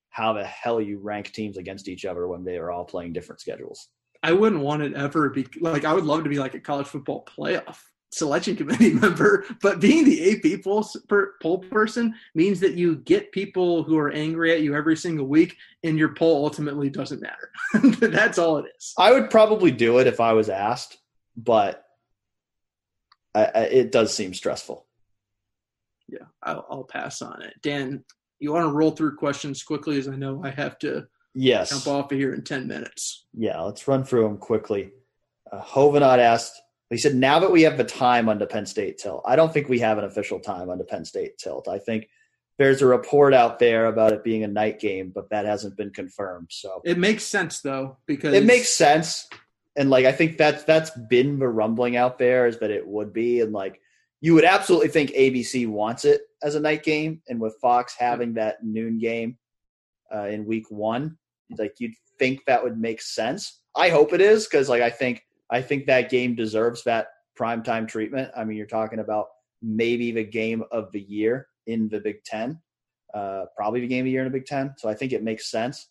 how 0.09 0.32
the 0.32 0.44
hell 0.44 0.81
you 0.81 0.99
rank 0.99 1.31
teams 1.32 1.59
against 1.59 1.89
each 1.89 2.07
other 2.07 2.27
when 2.27 2.43
they 2.43 2.57
are 2.57 2.70
all 2.70 2.86
playing 2.86 3.12
different 3.12 3.40
schedules. 3.40 3.89
I 4.23 4.32
wouldn't 4.32 4.62
want 4.62 4.82
it 4.82 4.94
ever 4.94 5.31
be 5.31 5.47
like 5.61 5.85
I 5.85 5.93
would 5.93 6.05
love 6.05 6.24
to 6.24 6.31
be 6.31 6.39
like 6.39 6.55
a 6.55 6.61
college 6.61 6.86
football 6.86 7.24
playoff 7.24 7.78
selection 8.12 8.55
committee 8.55 8.93
member, 8.93 9.44
but 9.61 9.81
being 9.81 10.05
the 10.05 10.32
AP 10.32 10.62
poll, 10.62 10.86
per, 11.09 11.35
poll 11.43 11.59
person 11.59 12.15
means 12.35 12.61
that 12.61 12.74
you 12.74 12.97
get 12.97 13.32
people 13.32 13.82
who 13.82 13.99
are 13.99 14.11
angry 14.11 14.53
at 14.53 14.61
you 14.61 14.77
every 14.77 14.97
single 14.97 15.27
week, 15.27 15.57
and 15.82 15.99
your 15.99 16.15
poll 16.15 16.44
ultimately 16.44 16.90
doesn't 16.90 17.23
matter. 17.23 17.51
That's 18.01 18.39
all 18.39 18.59
it 18.59 18.66
is. 18.77 18.94
I 18.99 19.12
would 19.12 19.31
probably 19.31 19.70
do 19.70 19.99
it 19.99 20.07
if 20.07 20.20
I 20.20 20.35
was 20.35 20.49
asked, 20.49 20.99
but 21.36 21.85
I, 23.35 23.44
I, 23.44 23.61
it 23.62 23.93
does 23.93 24.15
seem 24.15 24.35
stressful. 24.35 24.86
Yeah, 26.07 26.27
I'll, 26.43 26.66
I'll 26.70 26.85
pass 26.85 27.23
on 27.23 27.43
it. 27.43 27.55
Dan, 27.62 28.05
you 28.39 28.53
want 28.53 28.66
to 28.66 28.73
roll 28.73 28.90
through 28.90 29.16
questions 29.16 29.62
quickly, 29.62 29.99
as 29.99 30.09
I 30.09 30.16
know 30.16 30.43
I 30.44 30.51
have 30.51 30.78
to 30.81 31.07
yes 31.35 31.71
jump 31.71 31.87
off 31.87 32.13
of 32.13 32.19
here 32.19 32.35
in 32.35 32.43
ten 32.43 32.67
minutes. 32.67 33.27
Yeah, 33.35 33.61
let's 33.61 33.87
run 33.89 34.05
through 34.05 34.25
them 34.25 34.39
quickly. 34.39 34.93
Uh, 35.51 35.63
Hovenot 35.63 36.19
asked, 36.19 36.61
he 36.91 36.97
said, 36.99 37.15
now 37.15 37.39
that 37.39 37.51
we 37.51 37.63
have 37.63 37.77
the 37.77 37.85
time 37.85 38.29
on 38.29 38.39
the 38.39 38.47
Penn 38.47 38.67
State 38.67 38.99
tilt, 38.99 39.23
I 39.27 39.37
don't 39.37 39.53
think 39.53 39.69
we 39.69 39.79
have 39.81 39.99
an 39.99 40.05
official 40.05 40.41
time 40.41 40.71
on 40.71 40.79
the 40.79 40.85
Penn 40.85 41.05
State 41.05 41.39
tilt. 41.39 41.69
I 41.69 41.79
think 41.79 42.09
there's 42.59 42.83
a 42.83 42.87
report 42.87 43.35
out 43.35 43.59
there 43.59 43.87
about 43.87 44.13
it 44.13 44.25
being 44.25 44.45
a 44.45 44.49
night 44.49 44.79
game, 44.79 45.11
but 45.15 45.31
that 45.31 45.47
hasn't 45.47 45.77
been 45.77 45.91
confirmed. 45.91 46.49
So 46.51 46.81
it 46.85 46.99
makes 46.99 47.25
sense 47.25 47.61
though 47.61 47.99
because 48.07 48.35
it 48.35 48.45
makes 48.45 48.69
sense, 48.69 49.29
and 49.77 49.91
like 49.91 50.05
I 50.05 50.13
think 50.13 50.37
that's 50.37 50.65
that's 50.65 50.91
been 50.91 51.39
the 51.39 51.49
rumbling 51.49 51.97
out 51.97 52.19
there 52.19 52.47
is 52.47 52.59
that 52.59 52.71
it 52.71 52.87
would 52.87 53.13
be, 53.13 53.41
and 53.41 53.53
like 53.53 53.81
you 54.21 54.35
would 54.35 54.45
absolutely 54.45 54.89
think 54.89 55.11
ABC 55.11 55.67
wants 55.67 56.05
it 56.05 56.23
as 56.43 56.55
a 56.55 56.61
night 56.61 56.83
game, 56.83 57.23
and 57.29 57.41
with 57.41 57.57
Fox 57.61 57.95
having 57.99 58.35
that 58.35 58.63
noon 58.63 58.99
game 58.99 59.39
uh, 60.15 60.27
in 60.27 60.45
week 60.45 60.71
one, 60.71 61.17
like 61.59 61.74
you'd 61.78 61.94
think 62.19 62.44
that 62.47 62.62
would 62.62 62.78
make 62.78 63.02
sense. 63.02 63.60
I 63.77 63.89
hope 63.89 64.12
it 64.12 64.20
is 64.20 64.47
because 64.47 64.69
like 64.69 64.82
I 64.82 64.90
think 64.90 65.24
I 65.51 65.60
think 65.60 65.86
that 65.86 66.10
game 66.10 66.35
deserves 66.35 66.82
that 66.85 67.09
primetime 67.39 67.86
treatment. 67.89 68.31
I 68.36 68.44
mean, 68.44 68.56
you're 68.56 68.66
talking 68.66 68.98
about 68.98 69.27
maybe 69.60 70.10
the 70.12 70.24
game 70.24 70.64
of 70.70 70.90
the 70.93 71.01
year 71.01 71.48
in 71.66 71.89
the 71.89 72.01
Big 72.01 72.24
Ten, 72.24 72.60
uh, 73.14 73.44
probably 73.56 73.81
the 73.81 73.86
game 73.86 74.01
of 74.01 74.06
the 74.06 74.10
year 74.10 74.24
in 74.24 74.32
the 74.32 74.39
Big 74.39 74.47
Ten. 74.47 74.74
So 74.78 74.89
I 74.89 74.94
think 74.94 75.12
it 75.12 75.23
makes 75.23 75.51
sense. 75.51 75.89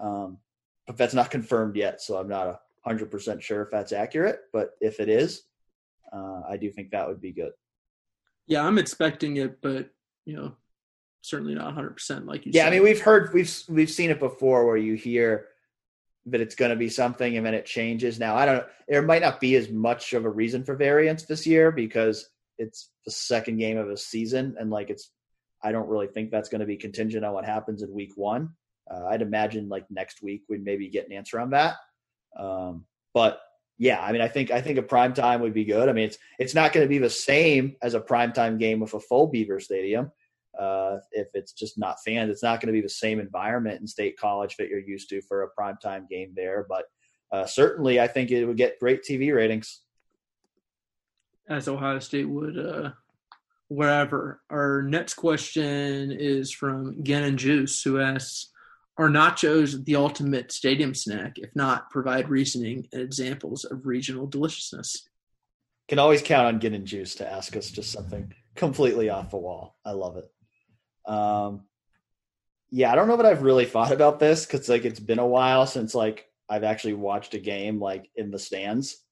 Um, 0.00 0.38
but 0.86 0.96
that's 0.96 1.14
not 1.14 1.30
confirmed 1.30 1.76
yet, 1.76 2.00
so 2.00 2.16
I'm 2.16 2.28
not 2.28 2.60
hundred 2.82 3.10
percent 3.10 3.42
sure 3.42 3.62
if 3.62 3.70
that's 3.70 3.92
accurate. 3.92 4.40
But 4.52 4.70
if 4.80 5.00
it 5.00 5.08
is, 5.08 5.42
uh, 6.12 6.42
I 6.48 6.56
do 6.56 6.70
think 6.70 6.90
that 6.90 7.06
would 7.06 7.20
be 7.20 7.32
good. 7.32 7.52
Yeah, 8.46 8.66
I'm 8.66 8.78
expecting 8.78 9.36
it, 9.36 9.60
but 9.60 9.90
you 10.24 10.36
know, 10.36 10.56
certainly 11.20 11.54
not 11.54 11.66
100 11.66 11.90
percent 11.90 12.26
like 12.26 12.46
you. 12.46 12.52
Yeah, 12.54 12.64
said. 12.64 12.68
I 12.68 12.70
mean, 12.70 12.82
we've 12.82 13.00
heard 13.00 13.32
we've 13.32 13.62
we've 13.68 13.90
seen 13.90 14.10
it 14.10 14.20
before 14.20 14.66
where 14.66 14.76
you 14.76 14.94
hear 14.94 15.46
that 16.26 16.40
it's 16.40 16.54
going 16.54 16.70
to 16.70 16.76
be 16.76 16.88
something 16.88 17.36
and 17.36 17.46
then 17.46 17.54
it 17.54 17.64
changes. 17.64 18.18
Now, 18.18 18.36
I 18.36 18.46
don't 18.46 18.64
there 18.88 19.02
might 19.02 19.22
not 19.22 19.40
be 19.40 19.56
as 19.56 19.70
much 19.70 20.12
of 20.12 20.24
a 20.24 20.30
reason 20.30 20.64
for 20.64 20.76
variance 20.76 21.24
this 21.24 21.46
year 21.46 21.70
because 21.70 22.28
it's 22.58 22.90
the 23.04 23.10
second 23.10 23.58
game 23.58 23.78
of 23.78 23.88
a 23.88 23.96
season 23.96 24.56
and 24.58 24.70
like 24.70 24.90
it's 24.90 25.10
I 25.62 25.72
don't 25.72 25.88
really 25.88 26.06
think 26.06 26.30
that's 26.30 26.48
going 26.48 26.60
to 26.60 26.66
be 26.66 26.76
contingent 26.76 27.24
on 27.24 27.32
what 27.32 27.44
happens 27.44 27.82
in 27.82 27.92
week 27.92 28.12
1. 28.14 28.48
Uh, 28.90 29.06
I'd 29.06 29.22
imagine 29.22 29.68
like 29.68 29.90
next 29.90 30.22
week 30.22 30.44
we'd 30.48 30.64
maybe 30.64 30.88
get 30.88 31.06
an 31.06 31.12
answer 31.12 31.40
on 31.40 31.50
that. 31.50 31.76
Um, 32.38 32.84
but 33.12 33.40
yeah, 33.78 34.00
I 34.00 34.12
mean, 34.12 34.20
I 34.20 34.28
think 34.28 34.50
I 34.50 34.60
think 34.60 34.78
a 34.78 34.82
prime 34.82 35.14
time 35.14 35.40
would 35.40 35.54
be 35.54 35.64
good. 35.64 35.88
I 35.88 35.92
mean, 35.92 36.06
it's 36.06 36.18
it's 36.38 36.54
not 36.54 36.72
going 36.72 36.84
to 36.84 36.88
be 36.88 36.98
the 36.98 37.10
same 37.10 37.76
as 37.80 37.94
a 37.94 38.00
prime 38.00 38.32
time 38.32 38.58
game 38.58 38.80
with 38.80 38.94
a 38.94 39.00
full 39.00 39.28
Beaver 39.28 39.60
Stadium, 39.60 40.10
uh, 40.58 40.98
if 41.12 41.28
it's 41.34 41.52
just 41.52 41.78
not 41.78 41.98
fans. 42.04 42.30
It's 42.30 42.42
not 42.42 42.60
going 42.60 42.68
to 42.68 42.78
be 42.78 42.80
the 42.80 42.88
same 42.88 43.20
environment 43.20 43.80
in 43.80 43.86
state 43.86 44.18
college 44.18 44.56
that 44.56 44.68
you're 44.68 44.78
used 44.78 45.08
to 45.10 45.22
for 45.22 45.42
a 45.42 45.60
primetime 45.60 46.08
game 46.08 46.32
there. 46.34 46.66
But 46.68 46.84
uh, 47.32 47.46
certainly, 47.46 48.00
I 48.00 48.06
think 48.06 48.30
it 48.30 48.44
would 48.44 48.56
get 48.56 48.80
great 48.80 49.02
TV 49.02 49.34
ratings. 49.34 49.80
As 51.48 51.68
Ohio 51.68 51.98
State 51.98 52.28
would 52.28 52.58
uh, 52.58 52.90
wherever. 53.68 54.42
Our 54.50 54.82
next 54.82 55.14
question 55.14 56.10
is 56.10 56.52
from 56.52 57.02
Gannon 57.02 57.36
Juice, 57.36 57.82
who 57.82 58.00
asks, 58.00 58.50
are 58.98 59.08
nachos 59.08 59.84
the 59.84 59.94
ultimate 59.94 60.50
stadium 60.50 60.92
snack? 60.92 61.38
If 61.38 61.54
not, 61.54 61.88
provide 61.90 62.28
reasoning 62.28 62.88
and 62.92 63.00
examples 63.00 63.64
of 63.64 63.86
regional 63.86 64.26
deliciousness. 64.26 65.08
Can 65.86 66.00
always 66.00 66.20
count 66.20 66.46
on 66.46 66.58
Gannon 66.58 66.84
Juice 66.84 67.14
to 67.16 67.30
ask 67.30 67.56
us 67.56 67.70
just 67.70 67.92
something 67.92 68.32
completely 68.56 69.08
off 69.08 69.30
the 69.30 69.36
wall. 69.36 69.76
I 69.84 69.92
love 69.92 70.16
it. 70.16 70.28
Um, 71.08 71.62
yeah, 72.70 72.92
I 72.92 72.94
don't 72.94 73.08
know 73.08 73.16
that 73.16 73.26
I've 73.26 73.42
really 73.42 73.64
thought 73.64 73.92
about 73.92 74.20
this 74.20 74.46
because 74.46 74.68
like 74.68 74.84
it's 74.84 75.00
been 75.00 75.18
a 75.18 75.26
while 75.26 75.66
since 75.66 75.94
like 75.94 76.26
I've 76.48 76.64
actually 76.64 76.94
watched 76.94 77.34
a 77.34 77.38
game 77.38 77.80
like 77.80 78.10
in 78.14 78.30
the 78.30 78.38
stands 78.38 79.02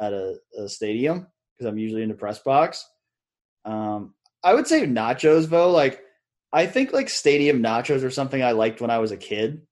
at 0.00 0.12
a, 0.12 0.36
a 0.58 0.68
stadium 0.68 1.26
because 1.56 1.70
I'm 1.70 1.78
usually 1.78 2.02
in 2.02 2.08
the 2.08 2.14
press 2.14 2.38
box. 2.38 2.86
Um, 3.64 4.14
I 4.44 4.54
would 4.54 4.66
say 4.66 4.86
nachos 4.86 5.48
though. 5.48 5.70
Like 5.70 6.02
I 6.52 6.66
think 6.66 6.92
like 6.92 7.08
stadium 7.08 7.62
nachos 7.62 8.04
are 8.04 8.10
something 8.10 8.42
I 8.42 8.52
liked 8.52 8.80
when 8.80 8.90
I 8.90 8.98
was 8.98 9.12
a 9.12 9.16
kid, 9.16 9.62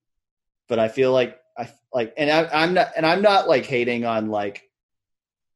but 0.69 0.78
I 0.78 0.89
feel 0.89 1.12
like 1.12 1.39
I 1.56 1.70
like 1.93 2.15
and 2.16 2.31
I, 2.31 2.62
I'm 2.62 2.74
not 2.74 2.89
and 2.97 3.05
I'm 3.05 3.23
not 3.23 3.48
like 3.48 3.66
hating 3.66 4.06
on 4.06 4.31
like 4.31 4.62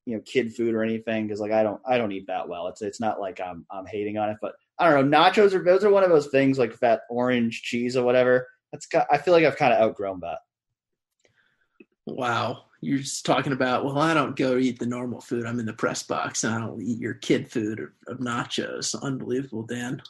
you 0.04 0.16
know 0.16 0.22
kid 0.24 0.54
food 0.54 0.74
or 0.74 0.82
anything 0.82 1.26
because 1.26 1.40
like 1.40 1.52
I 1.52 1.62
don't 1.62 1.80
I 1.86 1.98
don't 1.98 2.12
eat 2.12 2.26
that 2.28 2.48
well. 2.48 2.68
It's 2.68 2.82
it's 2.82 3.00
not 3.00 3.18
like 3.18 3.40
I'm 3.40 3.64
I'm 3.70 3.86
hating 3.86 4.18
on 4.18 4.30
it, 4.30 4.36
but 4.40 4.54
I 4.78 4.90
don't 4.90 5.10
know. 5.10 5.18
Nachos 5.18 5.52
are 5.54 5.62
those 5.62 5.84
are 5.84 5.90
one 5.90 6.04
of 6.04 6.10
those 6.10 6.28
things 6.28 6.58
like 6.58 6.78
that 6.80 7.02
orange 7.10 7.62
cheese 7.62 7.96
or 7.96 8.04
whatever. 8.04 8.46
That's 8.72 8.86
got, 8.86 9.06
I 9.10 9.18
feel 9.18 9.34
like 9.34 9.44
I've 9.44 9.56
kind 9.56 9.72
of 9.72 9.80
outgrown 9.80 10.20
that. 10.20 10.38
Wow, 12.06 12.64
you're 12.80 12.98
just 12.98 13.26
talking 13.26 13.52
about. 13.52 13.84
Well, 13.84 13.98
I 13.98 14.14
don't 14.14 14.36
go 14.36 14.56
eat 14.56 14.78
the 14.78 14.86
normal 14.86 15.20
food. 15.20 15.46
I'm 15.46 15.58
in 15.58 15.66
the 15.66 15.72
press 15.72 16.02
box, 16.02 16.44
and 16.44 16.54
I 16.54 16.60
don't 16.60 16.82
eat 16.82 16.98
your 16.98 17.14
kid 17.14 17.50
food 17.50 17.80
of, 17.80 17.88
of 18.06 18.18
nachos. 18.18 18.94
Unbelievable, 19.00 19.64
Dan. 19.64 20.00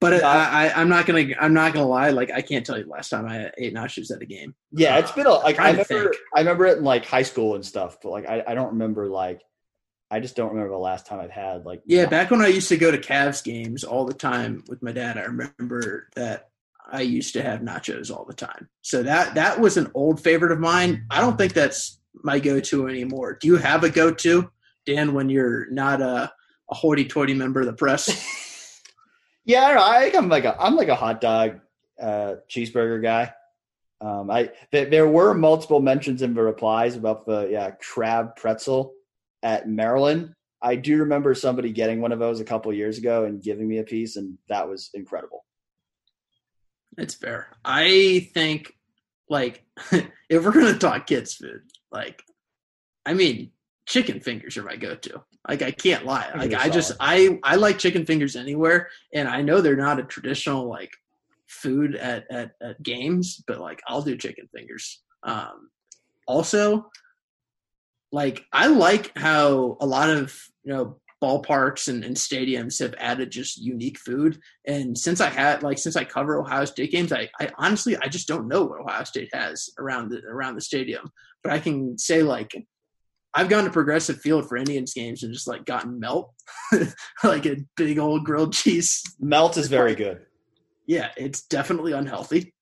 But 0.00 0.24
I, 0.24 0.68
I, 0.68 0.80
am 0.80 0.88
not 0.88 1.04
gonna. 1.04 1.26
I'm 1.38 1.52
not 1.52 1.74
gonna 1.74 1.86
lie. 1.86 2.08
Like 2.10 2.30
I 2.30 2.40
can't 2.40 2.64
tell 2.64 2.78
you 2.78 2.84
the 2.84 2.90
last 2.90 3.10
time 3.10 3.26
I 3.26 3.50
ate 3.58 3.74
nachos 3.74 4.10
at 4.10 4.22
a 4.22 4.26
game. 4.26 4.54
Yeah, 4.72 4.98
it's 4.98 5.12
been 5.12 5.26
a, 5.26 5.32
like 5.32 5.58
I 5.58 5.72
remember. 5.72 6.14
I 6.34 6.40
remember 6.40 6.66
it 6.66 6.78
in 6.78 6.84
like 6.84 7.04
high 7.04 7.22
school 7.22 7.54
and 7.54 7.64
stuff, 7.64 7.98
but 8.02 8.10
like 8.10 8.26
I, 8.26 8.42
I 8.46 8.54
don't 8.54 8.70
remember 8.70 9.08
like 9.08 9.42
I 10.10 10.20
just 10.20 10.34
don't 10.34 10.50
remember 10.50 10.72
the 10.72 10.78
last 10.78 11.06
time 11.06 11.20
I've 11.20 11.30
had 11.30 11.64
like. 11.64 11.82
Yeah, 11.86 12.06
back 12.06 12.30
when 12.30 12.42
I 12.42 12.48
used 12.48 12.68
to 12.70 12.76
go 12.76 12.90
to 12.90 12.98
Cavs 12.98 13.44
games 13.44 13.84
all 13.84 14.04
the 14.04 14.14
time 14.14 14.64
with 14.68 14.82
my 14.82 14.92
dad, 14.92 15.16
I 15.16 15.22
remember 15.22 16.08
that 16.16 16.50
I 16.90 17.02
used 17.02 17.34
to 17.34 17.42
have 17.42 17.60
nachos 17.60 18.10
all 18.10 18.24
the 18.24 18.34
time. 18.34 18.68
So 18.82 19.04
that 19.04 19.34
that 19.34 19.60
was 19.60 19.76
an 19.76 19.90
old 19.94 20.20
favorite 20.20 20.52
of 20.52 20.58
mine. 20.58 21.06
I 21.10 21.20
don't 21.20 21.38
think 21.38 21.52
that's 21.52 22.00
my 22.24 22.40
go-to 22.40 22.88
anymore. 22.88 23.38
Do 23.40 23.46
you 23.46 23.56
have 23.56 23.84
a 23.84 23.90
go-to, 23.90 24.50
Dan, 24.84 25.14
when 25.14 25.28
you're 25.28 25.70
not 25.70 26.00
a, 26.00 26.32
a 26.70 26.74
hoity-toity 26.74 27.34
member 27.34 27.60
of 27.60 27.66
the 27.66 27.72
press? 27.72 28.82
yeah, 29.44 29.64
I 29.64 29.68
don't 29.68 29.76
know. 29.76 29.86
I 29.86 30.00
think 30.00 30.16
I'm 30.16 30.28
like 30.28 30.44
a 30.44 30.60
I'm 30.60 30.74
like 30.74 30.88
a 30.88 30.96
hot 30.96 31.20
dog 31.20 31.60
uh, 32.02 32.34
cheeseburger 32.48 33.00
guy. 33.00 33.32
Um, 34.00 34.30
I 34.30 34.50
th- 34.72 34.90
there 34.90 35.06
were 35.06 35.34
multiple 35.34 35.80
mentions 35.80 36.22
in 36.22 36.34
the 36.34 36.42
replies 36.42 36.96
about 36.96 37.26
the 37.26 37.48
yeah 37.50 37.70
crab 37.72 38.34
pretzel 38.34 38.94
at 39.42 39.68
Maryland. 39.68 40.34
I 40.62 40.76
do 40.76 40.98
remember 40.98 41.34
somebody 41.34 41.72
getting 41.72 42.00
one 42.00 42.12
of 42.12 42.18
those 42.18 42.40
a 42.40 42.44
couple 42.44 42.72
years 42.72 42.98
ago 42.98 43.24
and 43.24 43.42
giving 43.42 43.66
me 43.66 43.78
a 43.78 43.84
piece, 43.84 44.16
and 44.16 44.36
that 44.48 44.68
was 44.68 44.90
incredible. 44.92 45.44
It's 46.98 47.14
fair. 47.14 47.48
I 47.64 48.28
think, 48.34 48.72
like, 49.28 49.64
if 49.92 50.44
we're 50.44 50.52
gonna 50.52 50.78
talk 50.78 51.06
kids' 51.06 51.34
food, 51.34 51.62
like, 51.90 52.22
I 53.06 53.14
mean, 53.14 53.52
chicken 53.86 54.20
fingers 54.20 54.56
are 54.58 54.62
my 54.62 54.76
go-to. 54.76 55.22
Like, 55.48 55.62
I 55.62 55.70
can't 55.70 56.04
lie. 56.04 56.30
Like, 56.36 56.52
I 56.52 56.68
just 56.68 56.92
I 57.00 57.38
I 57.42 57.56
like 57.56 57.78
chicken 57.78 58.04
fingers 58.04 58.36
anywhere, 58.36 58.88
and 59.14 59.26
I 59.28 59.40
know 59.40 59.60
they're 59.60 59.76
not 59.76 59.98
a 59.98 60.04
traditional 60.04 60.68
like 60.68 60.90
food 61.48 61.96
at 61.96 62.30
at, 62.30 62.52
at 62.60 62.82
games, 62.82 63.42
but 63.46 63.60
like, 63.60 63.80
I'll 63.88 64.02
do 64.02 64.16
chicken 64.16 64.48
fingers. 64.54 65.02
Um, 65.22 65.70
also, 66.26 66.90
like 68.12 68.44
I 68.52 68.66
like 68.66 69.16
how 69.16 69.76
a 69.80 69.86
lot 69.86 70.10
of 70.10 70.36
you 70.64 70.72
know 70.72 71.00
ballparks 71.22 71.88
and, 71.88 72.02
and, 72.02 72.16
stadiums 72.16 72.78
have 72.80 72.94
added 72.96 73.30
just 73.30 73.58
unique 73.58 73.98
food. 73.98 74.38
And 74.66 74.96
since 74.96 75.20
I 75.20 75.28
had 75.28 75.62
like 75.62 75.78
since 75.78 75.94
I 75.94 76.04
cover 76.04 76.40
Ohio 76.40 76.64
State 76.64 76.92
games, 76.92 77.12
I, 77.12 77.28
I 77.38 77.50
honestly 77.58 77.96
I 77.96 78.08
just 78.08 78.26
don't 78.26 78.48
know 78.48 78.64
what 78.64 78.80
Ohio 78.80 79.04
State 79.04 79.28
has 79.34 79.68
around 79.78 80.10
the 80.10 80.22
around 80.26 80.54
the 80.54 80.62
stadium. 80.62 81.10
But 81.44 81.52
I 81.52 81.58
can 81.58 81.98
say 81.98 82.22
like 82.22 82.52
I've 83.34 83.48
gone 83.48 83.64
to 83.64 83.70
Progressive 83.70 84.20
Field 84.20 84.48
for 84.48 84.56
Indians 84.56 84.92
games 84.92 85.22
and 85.22 85.32
just 85.32 85.46
like 85.46 85.64
gotten 85.64 86.00
melt, 86.00 86.32
like 87.24 87.46
a 87.46 87.58
big 87.76 87.98
old 87.98 88.24
grilled 88.24 88.52
cheese. 88.52 89.02
Melt 89.20 89.56
is 89.56 89.68
very 89.68 89.94
good. 89.94 90.22
Yeah, 90.86 91.10
it's 91.16 91.42
definitely 91.42 91.92
unhealthy. 91.92 92.54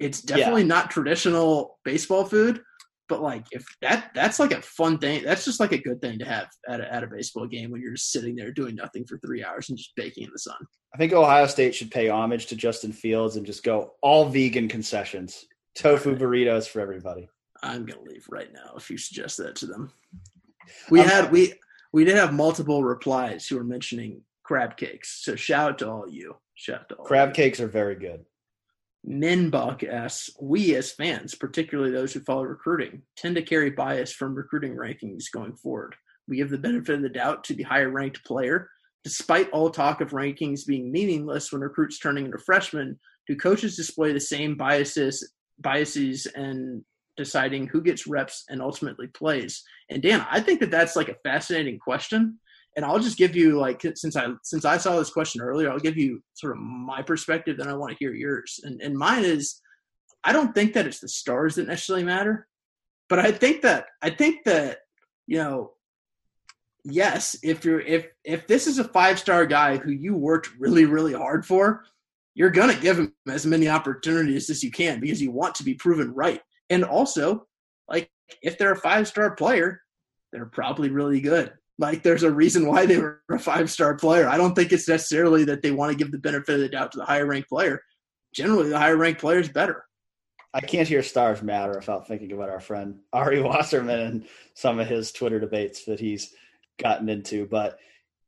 It's 0.00 0.22
definitely 0.22 0.62
yeah. 0.62 0.68
not 0.68 0.90
traditional 0.90 1.78
baseball 1.84 2.24
food, 2.24 2.62
but 3.08 3.22
like 3.22 3.46
if 3.52 3.64
that 3.80 4.10
that's 4.14 4.38
like 4.38 4.52
a 4.52 4.62
fun 4.62 4.98
thing 4.98 5.22
that's 5.24 5.44
just 5.44 5.60
like 5.60 5.72
a 5.72 5.78
good 5.78 6.00
thing 6.00 6.18
to 6.18 6.24
have 6.24 6.48
at 6.68 6.80
a, 6.80 6.92
at 6.92 7.04
a 7.04 7.06
baseball 7.06 7.46
game 7.46 7.70
when 7.70 7.80
you're 7.80 7.94
just 7.94 8.12
sitting 8.12 8.34
there 8.34 8.50
doing 8.50 8.74
nothing 8.74 9.04
for 9.04 9.18
three 9.18 9.44
hours 9.44 9.68
and 9.68 9.78
just 9.78 9.94
baking 9.96 10.24
in 10.24 10.30
the 10.32 10.38
sun 10.38 10.56
i 10.94 10.98
think 10.98 11.12
ohio 11.12 11.46
state 11.46 11.74
should 11.74 11.90
pay 11.90 12.08
homage 12.08 12.46
to 12.46 12.56
justin 12.56 12.92
fields 12.92 13.36
and 13.36 13.46
just 13.46 13.62
go 13.62 13.92
all 14.02 14.28
vegan 14.28 14.68
concessions 14.68 15.44
tofu 15.74 16.10
right. 16.10 16.18
burritos 16.18 16.66
for 16.68 16.80
everybody 16.80 17.28
i'm 17.62 17.84
gonna 17.84 18.00
leave 18.02 18.26
right 18.30 18.52
now 18.52 18.72
if 18.76 18.90
you 18.90 18.96
suggest 18.98 19.36
that 19.36 19.54
to 19.56 19.66
them 19.66 19.92
we 20.90 21.00
um, 21.00 21.08
had 21.08 21.32
we 21.32 21.54
we 21.92 22.04
did 22.04 22.16
have 22.16 22.32
multiple 22.32 22.82
replies 22.82 23.46
who 23.46 23.56
were 23.56 23.64
mentioning 23.64 24.22
crab 24.42 24.76
cakes. 24.76 25.24
So 25.24 25.36
shout 25.36 25.70
out 25.70 25.78
to 25.78 25.90
all 25.90 26.08
you. 26.08 26.36
Shout 26.54 26.80
out 26.80 26.88
to 26.90 26.94
all 26.96 27.04
Crab 27.04 27.30
you. 27.30 27.34
cakes 27.34 27.60
are 27.60 27.66
very 27.66 27.96
good. 27.96 28.24
Minbach 29.08 29.86
asks, 29.86 30.30
we 30.40 30.74
as 30.76 30.92
fans, 30.92 31.34
particularly 31.34 31.90
those 31.90 32.12
who 32.12 32.20
follow 32.20 32.44
recruiting, 32.44 33.02
tend 33.16 33.36
to 33.36 33.42
carry 33.42 33.70
bias 33.70 34.12
from 34.12 34.34
recruiting 34.34 34.74
rankings 34.74 35.24
going 35.32 35.54
forward. 35.56 35.94
We 36.26 36.38
give 36.38 36.50
the 36.50 36.58
benefit 36.58 36.96
of 36.96 37.02
the 37.02 37.08
doubt 37.08 37.44
to 37.44 37.54
the 37.54 37.64
higher 37.64 37.90
ranked 37.90 38.24
player. 38.24 38.70
Despite 39.02 39.50
all 39.50 39.68
talk 39.68 40.00
of 40.00 40.12
rankings 40.12 40.66
being 40.66 40.90
meaningless 40.90 41.52
when 41.52 41.60
recruits 41.60 41.98
turning 41.98 42.24
into 42.24 42.38
freshmen, 42.38 42.98
do 43.26 43.36
coaches 43.36 43.76
display 43.76 44.12
the 44.12 44.20
same 44.20 44.56
biases 44.56 45.32
biases 45.60 46.26
and 46.26 46.82
deciding 47.16 47.66
who 47.66 47.80
gets 47.80 48.06
reps 48.06 48.44
and 48.48 48.62
ultimately 48.62 49.06
plays? 49.08 49.62
And 49.90 50.02
Dan, 50.02 50.26
I 50.30 50.40
think 50.40 50.60
that 50.60 50.70
that's 50.70 50.96
like 50.96 51.08
a 51.08 51.16
fascinating 51.22 51.78
question. 51.78 52.38
And 52.76 52.84
I'll 52.84 52.98
just 52.98 53.18
give 53.18 53.36
you 53.36 53.58
like 53.58 53.82
since 53.94 54.16
I 54.16 54.26
since 54.42 54.64
I 54.64 54.78
saw 54.78 54.98
this 54.98 55.10
question 55.10 55.40
earlier, 55.40 55.70
I'll 55.70 55.78
give 55.78 55.96
you 55.96 56.22
sort 56.34 56.56
of 56.56 56.62
my 56.62 57.02
perspective, 57.02 57.56
then 57.58 57.68
I 57.68 57.74
want 57.74 57.92
to 57.92 57.98
hear 57.98 58.12
yours. 58.12 58.60
And 58.64 58.80
and 58.80 58.96
mine 58.96 59.24
is 59.24 59.60
I 60.24 60.32
don't 60.32 60.54
think 60.54 60.72
that 60.74 60.86
it's 60.86 61.00
the 61.00 61.08
stars 61.08 61.54
that 61.54 61.68
necessarily 61.68 62.04
matter, 62.04 62.48
but 63.08 63.18
I 63.18 63.30
think 63.30 63.62
that 63.62 63.86
I 64.02 64.10
think 64.10 64.44
that 64.44 64.78
you 65.26 65.38
know 65.38 65.74
yes, 66.84 67.36
if 67.42 67.64
you're 67.64 67.80
if 67.80 68.06
if 68.24 68.46
this 68.46 68.66
is 68.66 68.78
a 68.78 68.84
five 68.84 69.18
star 69.18 69.46
guy 69.46 69.76
who 69.76 69.90
you 69.90 70.16
worked 70.16 70.50
really 70.58 70.84
really 70.84 71.12
hard 71.12 71.46
for, 71.46 71.84
you're 72.34 72.50
gonna 72.50 72.74
give 72.74 72.98
him 72.98 73.14
as 73.28 73.46
many 73.46 73.68
opportunities 73.68 74.50
as 74.50 74.62
you 74.62 74.70
can 74.70 75.00
because 75.00 75.22
you 75.22 75.30
want 75.30 75.54
to 75.56 75.64
be 75.64 75.74
proven 75.74 76.12
right. 76.12 76.40
And 76.70 76.84
also, 76.84 77.46
like 77.88 78.10
if 78.42 78.58
they're 78.58 78.72
a 78.72 78.76
five 78.76 79.08
star 79.08 79.34
player, 79.34 79.80
they're 80.32 80.46
probably 80.46 80.90
really 80.90 81.20
good. 81.20 81.52
Like 81.78 82.02
there's 82.02 82.22
a 82.22 82.30
reason 82.30 82.66
why 82.66 82.86
they 82.86 82.98
were 82.98 83.22
a 83.30 83.38
five 83.38 83.70
star 83.70 83.94
player. 83.96 84.28
I 84.28 84.36
don't 84.36 84.54
think 84.54 84.72
it's 84.72 84.88
necessarily 84.88 85.44
that 85.44 85.62
they 85.62 85.72
want 85.72 85.92
to 85.92 85.98
give 85.98 86.12
the 86.12 86.18
benefit 86.18 86.54
of 86.54 86.60
the 86.60 86.68
doubt 86.68 86.92
to 86.92 86.98
the 86.98 87.04
higher 87.04 87.26
ranked 87.26 87.48
player. 87.48 87.82
Generally, 88.34 88.70
the 88.70 88.78
higher 88.78 88.96
ranked 88.96 89.20
player 89.20 89.40
is 89.40 89.48
better. 89.48 89.84
I 90.52 90.60
can't 90.60 90.86
hear 90.86 91.02
stars 91.02 91.42
matter 91.42 91.74
without 91.74 92.06
thinking 92.06 92.30
about 92.30 92.48
our 92.48 92.60
friend 92.60 93.00
Ari 93.12 93.40
Wasserman 93.42 94.00
and 94.00 94.26
some 94.54 94.78
of 94.78 94.86
his 94.86 95.10
Twitter 95.10 95.40
debates 95.40 95.84
that 95.86 95.98
he's 95.98 96.32
gotten 96.78 97.08
into. 97.08 97.46
But 97.46 97.78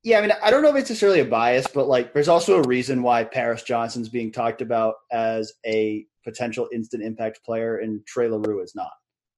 yeah, 0.02 0.18
I 0.18 0.23
mean, 0.23 0.32
I 0.43 0.51
don't 0.51 0.62
know 0.62 0.70
if 0.70 0.77
it's 0.77 0.90
necessarily 0.90 1.20
a 1.20 1.24
bias, 1.24 1.68
but 1.73 1.86
like 1.86 2.12
there's 2.12 2.28
also 2.28 2.60
a 2.60 2.66
reason 2.66 3.02
why 3.02 3.23
Paris 3.24 3.62
Johnson's 3.62 4.09
being 4.09 4.32
talked 4.32 4.60
about 4.60 4.94
as 5.12 5.52
a 5.64 6.05
potential 6.24 6.68
instant 6.73 7.05
impact 7.05 7.44
player 7.44 7.78
and 7.78 8.05
Trey 8.06 8.28
Leroux 8.28 8.60
is 8.60 8.74
not. 8.74 8.90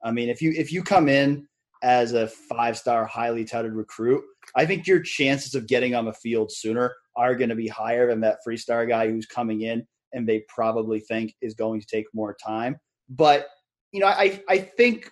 I 0.02 0.10
mean, 0.10 0.30
if 0.30 0.40
you 0.40 0.52
if 0.56 0.72
you 0.72 0.82
come 0.82 1.08
in 1.08 1.46
as 1.82 2.12
a 2.12 2.28
five 2.28 2.76
star, 2.76 3.04
highly 3.06 3.44
touted 3.44 3.72
recruit, 3.72 4.22
I 4.56 4.66
think 4.66 4.86
your 4.86 5.00
chances 5.00 5.54
of 5.54 5.66
getting 5.66 5.94
on 5.94 6.04
the 6.04 6.12
field 6.12 6.50
sooner 6.52 6.94
are 7.16 7.34
going 7.34 7.50
to 7.50 7.56
be 7.56 7.68
higher 7.68 8.08
than 8.08 8.20
that 8.20 8.38
free 8.44 8.56
star 8.56 8.86
guy 8.86 9.10
who's 9.10 9.26
coming 9.26 9.62
in 9.62 9.86
and 10.12 10.28
they 10.28 10.44
probably 10.48 11.00
think 11.00 11.34
is 11.42 11.54
going 11.54 11.80
to 11.80 11.86
take 11.86 12.06
more 12.14 12.36
time. 12.44 12.76
But 13.08 13.48
you 13.92 14.00
know, 14.00 14.06
I 14.06 14.42
I 14.48 14.58
think 14.58 15.10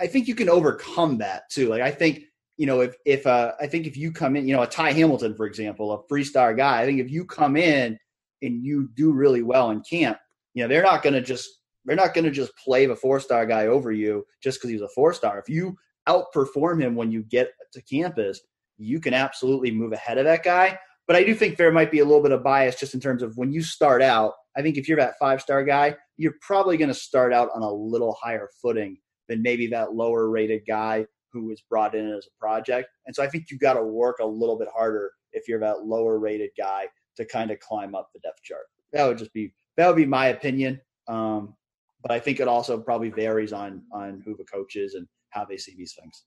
I 0.00 0.06
think 0.06 0.28
you 0.28 0.34
can 0.34 0.48
overcome 0.48 1.18
that 1.18 1.44
too. 1.50 1.68
Like 1.68 1.82
I 1.82 1.90
think 1.90 2.20
you 2.56 2.66
know 2.66 2.80
if 2.80 2.94
if 3.04 3.26
uh, 3.26 3.52
I 3.60 3.66
think 3.66 3.86
if 3.86 3.96
you 3.96 4.12
come 4.12 4.36
in, 4.36 4.46
you 4.46 4.54
know, 4.54 4.62
a 4.62 4.66
Ty 4.66 4.92
Hamilton 4.92 5.34
for 5.34 5.46
example, 5.46 5.92
a 5.92 6.06
free 6.08 6.24
star 6.24 6.54
guy. 6.54 6.80
I 6.80 6.86
think 6.86 7.00
if 7.00 7.10
you 7.10 7.24
come 7.24 7.56
in 7.56 7.98
and 8.42 8.64
you 8.64 8.88
do 8.94 9.12
really 9.12 9.42
well 9.42 9.70
in 9.70 9.82
camp, 9.82 10.18
you 10.54 10.62
know, 10.62 10.68
they're 10.68 10.82
not 10.82 11.02
going 11.02 11.14
to 11.14 11.22
just 11.22 11.48
they're 11.84 11.96
not 11.96 12.14
going 12.14 12.24
to 12.24 12.30
just 12.30 12.56
play 12.56 12.86
the 12.86 12.96
four 12.96 13.20
star 13.20 13.46
guy 13.46 13.66
over 13.66 13.90
you 13.92 14.24
just 14.42 14.58
because 14.58 14.70
he's 14.70 14.82
a 14.82 14.88
four 14.94 15.12
star. 15.12 15.38
If 15.38 15.48
you 15.48 15.76
outperform 16.08 16.80
him 16.82 16.94
when 16.94 17.10
you 17.10 17.22
get 17.22 17.50
to 17.72 17.82
campus, 17.82 18.40
you 18.78 19.00
can 19.00 19.14
absolutely 19.14 19.70
move 19.70 19.92
ahead 19.92 20.18
of 20.18 20.24
that 20.24 20.42
guy. 20.42 20.78
But 21.06 21.16
I 21.16 21.24
do 21.24 21.34
think 21.34 21.56
there 21.56 21.72
might 21.72 21.90
be 21.90 21.98
a 21.98 22.04
little 22.04 22.22
bit 22.22 22.32
of 22.32 22.42
bias 22.44 22.78
just 22.78 22.94
in 22.94 23.00
terms 23.00 23.22
of 23.22 23.36
when 23.36 23.52
you 23.52 23.62
start 23.62 24.02
out. 24.02 24.34
I 24.56 24.62
think 24.62 24.76
if 24.76 24.88
you're 24.88 24.98
that 24.98 25.18
five 25.18 25.40
star 25.40 25.64
guy, 25.64 25.96
you're 26.16 26.34
probably 26.40 26.76
going 26.76 26.88
to 26.88 26.94
start 26.94 27.32
out 27.32 27.48
on 27.54 27.62
a 27.62 27.72
little 27.72 28.16
higher 28.20 28.48
footing 28.60 28.98
than 29.28 29.42
maybe 29.42 29.66
that 29.68 29.94
lower 29.94 30.28
rated 30.28 30.62
guy 30.66 31.06
who 31.32 31.46
was 31.46 31.62
brought 31.68 31.94
in 31.94 32.08
as 32.12 32.26
a 32.26 32.38
project. 32.38 32.88
And 33.06 33.16
so 33.16 33.22
I 33.22 33.28
think 33.28 33.46
you've 33.50 33.60
got 33.60 33.74
to 33.74 33.82
work 33.82 34.18
a 34.20 34.26
little 34.26 34.58
bit 34.58 34.68
harder 34.74 35.10
if 35.32 35.48
you're 35.48 35.60
that 35.60 35.84
lower 35.84 36.18
rated 36.18 36.50
guy 36.58 36.86
to 37.16 37.24
kind 37.24 37.50
of 37.50 37.58
climb 37.60 37.94
up 37.94 38.10
the 38.12 38.20
depth 38.20 38.42
chart. 38.42 38.64
That 38.92 39.06
would 39.06 39.18
just 39.18 39.32
be 39.32 39.54
that 39.76 39.86
would 39.86 39.96
be 39.96 40.06
my 40.06 40.28
opinion. 40.28 40.80
Um, 41.08 41.56
but 42.02 42.12
I 42.12 42.20
think 42.20 42.40
it 42.40 42.48
also 42.48 42.78
probably 42.78 43.10
varies 43.10 43.52
on 43.52 43.82
on 43.92 44.22
who 44.24 44.36
the 44.36 44.44
coach 44.44 44.76
is 44.76 44.94
and 44.94 45.06
how 45.32 45.44
they 45.44 45.56
see 45.56 45.74
these 45.76 45.94
things. 46.00 46.24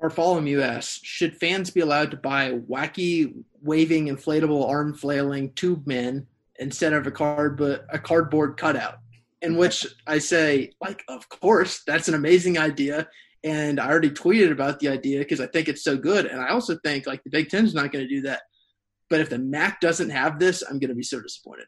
Bartholomew 0.00 0.60
asks, 0.60 1.00
should 1.02 1.36
fans 1.36 1.70
be 1.70 1.80
allowed 1.80 2.10
to 2.12 2.16
buy 2.16 2.52
wacky, 2.52 3.34
waving, 3.62 4.06
inflatable, 4.06 4.68
arm 4.68 4.94
flailing 4.94 5.52
tube 5.54 5.86
men 5.86 6.26
instead 6.60 6.92
of 6.92 7.06
a 7.06 7.10
card 7.10 7.56
but 7.56 7.84
a 7.90 7.98
cardboard 7.98 8.56
cutout? 8.56 8.98
In 9.42 9.56
which 9.56 9.86
I 10.06 10.18
say, 10.18 10.72
like, 10.80 11.04
of 11.08 11.28
course, 11.28 11.82
that's 11.86 12.08
an 12.08 12.14
amazing 12.14 12.58
idea. 12.58 13.08
And 13.44 13.78
I 13.78 13.88
already 13.88 14.10
tweeted 14.10 14.50
about 14.50 14.80
the 14.80 14.88
idea 14.88 15.20
because 15.20 15.40
I 15.40 15.46
think 15.46 15.68
it's 15.68 15.84
so 15.84 15.96
good. 15.96 16.26
And 16.26 16.40
I 16.40 16.48
also 16.48 16.76
think 16.84 17.06
like 17.06 17.22
the 17.22 17.30
Big 17.30 17.48
Ten's 17.48 17.74
not 17.74 17.92
going 17.92 18.04
to 18.04 18.08
do 18.08 18.22
that. 18.22 18.42
But 19.10 19.20
if 19.20 19.30
the 19.30 19.38
MAC 19.38 19.80
doesn't 19.80 20.10
have 20.10 20.38
this, 20.38 20.62
I'm 20.62 20.78
going 20.78 20.90
to 20.90 20.94
be 20.94 21.02
so 21.02 21.20
disappointed. 21.20 21.66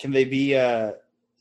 Can 0.00 0.10
they 0.10 0.24
be 0.24 0.56
uh, 0.56 0.92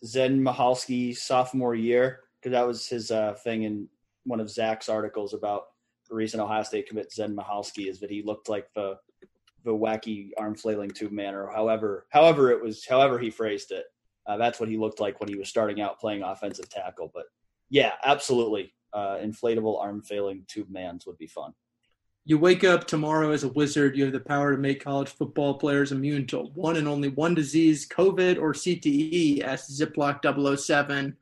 Zen 0.05 0.41
Michalski 0.43 1.15
sophomore 1.15 1.75
year? 1.75 2.21
Because 2.39 2.53
that 2.53 2.67
was 2.67 2.87
his 2.87 3.11
uh, 3.11 3.33
thing 3.43 3.63
in 3.63 3.89
one 4.25 4.39
of 4.39 4.49
Zach's 4.49 4.89
articles 4.89 5.33
about 5.33 5.67
the 6.09 6.15
recent 6.15 6.41
Ohio 6.41 6.63
State 6.63 6.87
commit 6.87 7.11
Zen 7.11 7.35
Michalski 7.35 7.87
is 7.89 7.99
that 7.99 8.11
he 8.11 8.21
looked 8.21 8.49
like 8.49 8.67
the 8.73 8.97
the 9.63 9.71
wacky 9.71 10.29
arm 10.37 10.53
flailing 10.55 10.91
tube 10.91 11.11
man, 11.11 11.33
or 11.33 11.47
however 11.47 12.05
however 12.09 12.51
it 12.51 12.61
was 12.61 12.85
however 12.85 13.17
he 13.17 13.29
phrased 13.29 13.71
it. 13.71 13.85
Uh, 14.27 14.37
that's 14.37 14.59
what 14.59 14.69
he 14.69 14.77
looked 14.77 14.99
like 14.99 15.19
when 15.19 15.29
he 15.29 15.37
was 15.37 15.49
starting 15.49 15.81
out 15.81 15.99
playing 15.99 16.23
offensive 16.23 16.69
tackle. 16.69 17.11
But 17.13 17.25
yeah, 17.69 17.93
absolutely, 18.03 18.73
uh, 18.93 19.17
inflatable 19.17 19.81
arm 19.81 20.01
flailing 20.01 20.45
tube 20.47 20.69
mans 20.69 21.05
would 21.05 21.17
be 21.17 21.27
fun. 21.27 21.53
You 22.27 22.39
wake 22.39 22.63
up 22.63 22.87
tomorrow 22.87 23.31
as 23.31 23.43
a 23.43 23.49
wizard. 23.49 23.95
You 23.95 24.05
have 24.05 24.13
the 24.13 24.19
power 24.19 24.51
to 24.51 24.57
make 24.57 24.83
college 24.83 25.09
football 25.09 25.55
players 25.55 25.91
immune 25.91 26.25
to 26.27 26.39
one 26.55 26.75
and 26.75 26.87
only 26.87 27.09
one 27.09 27.35
disease, 27.35 27.87
COVID 27.87 28.41
or 28.41 28.53
CTE, 28.53 29.41
as 29.41 29.67
Ziploc 29.67 30.23
007. 30.57 31.15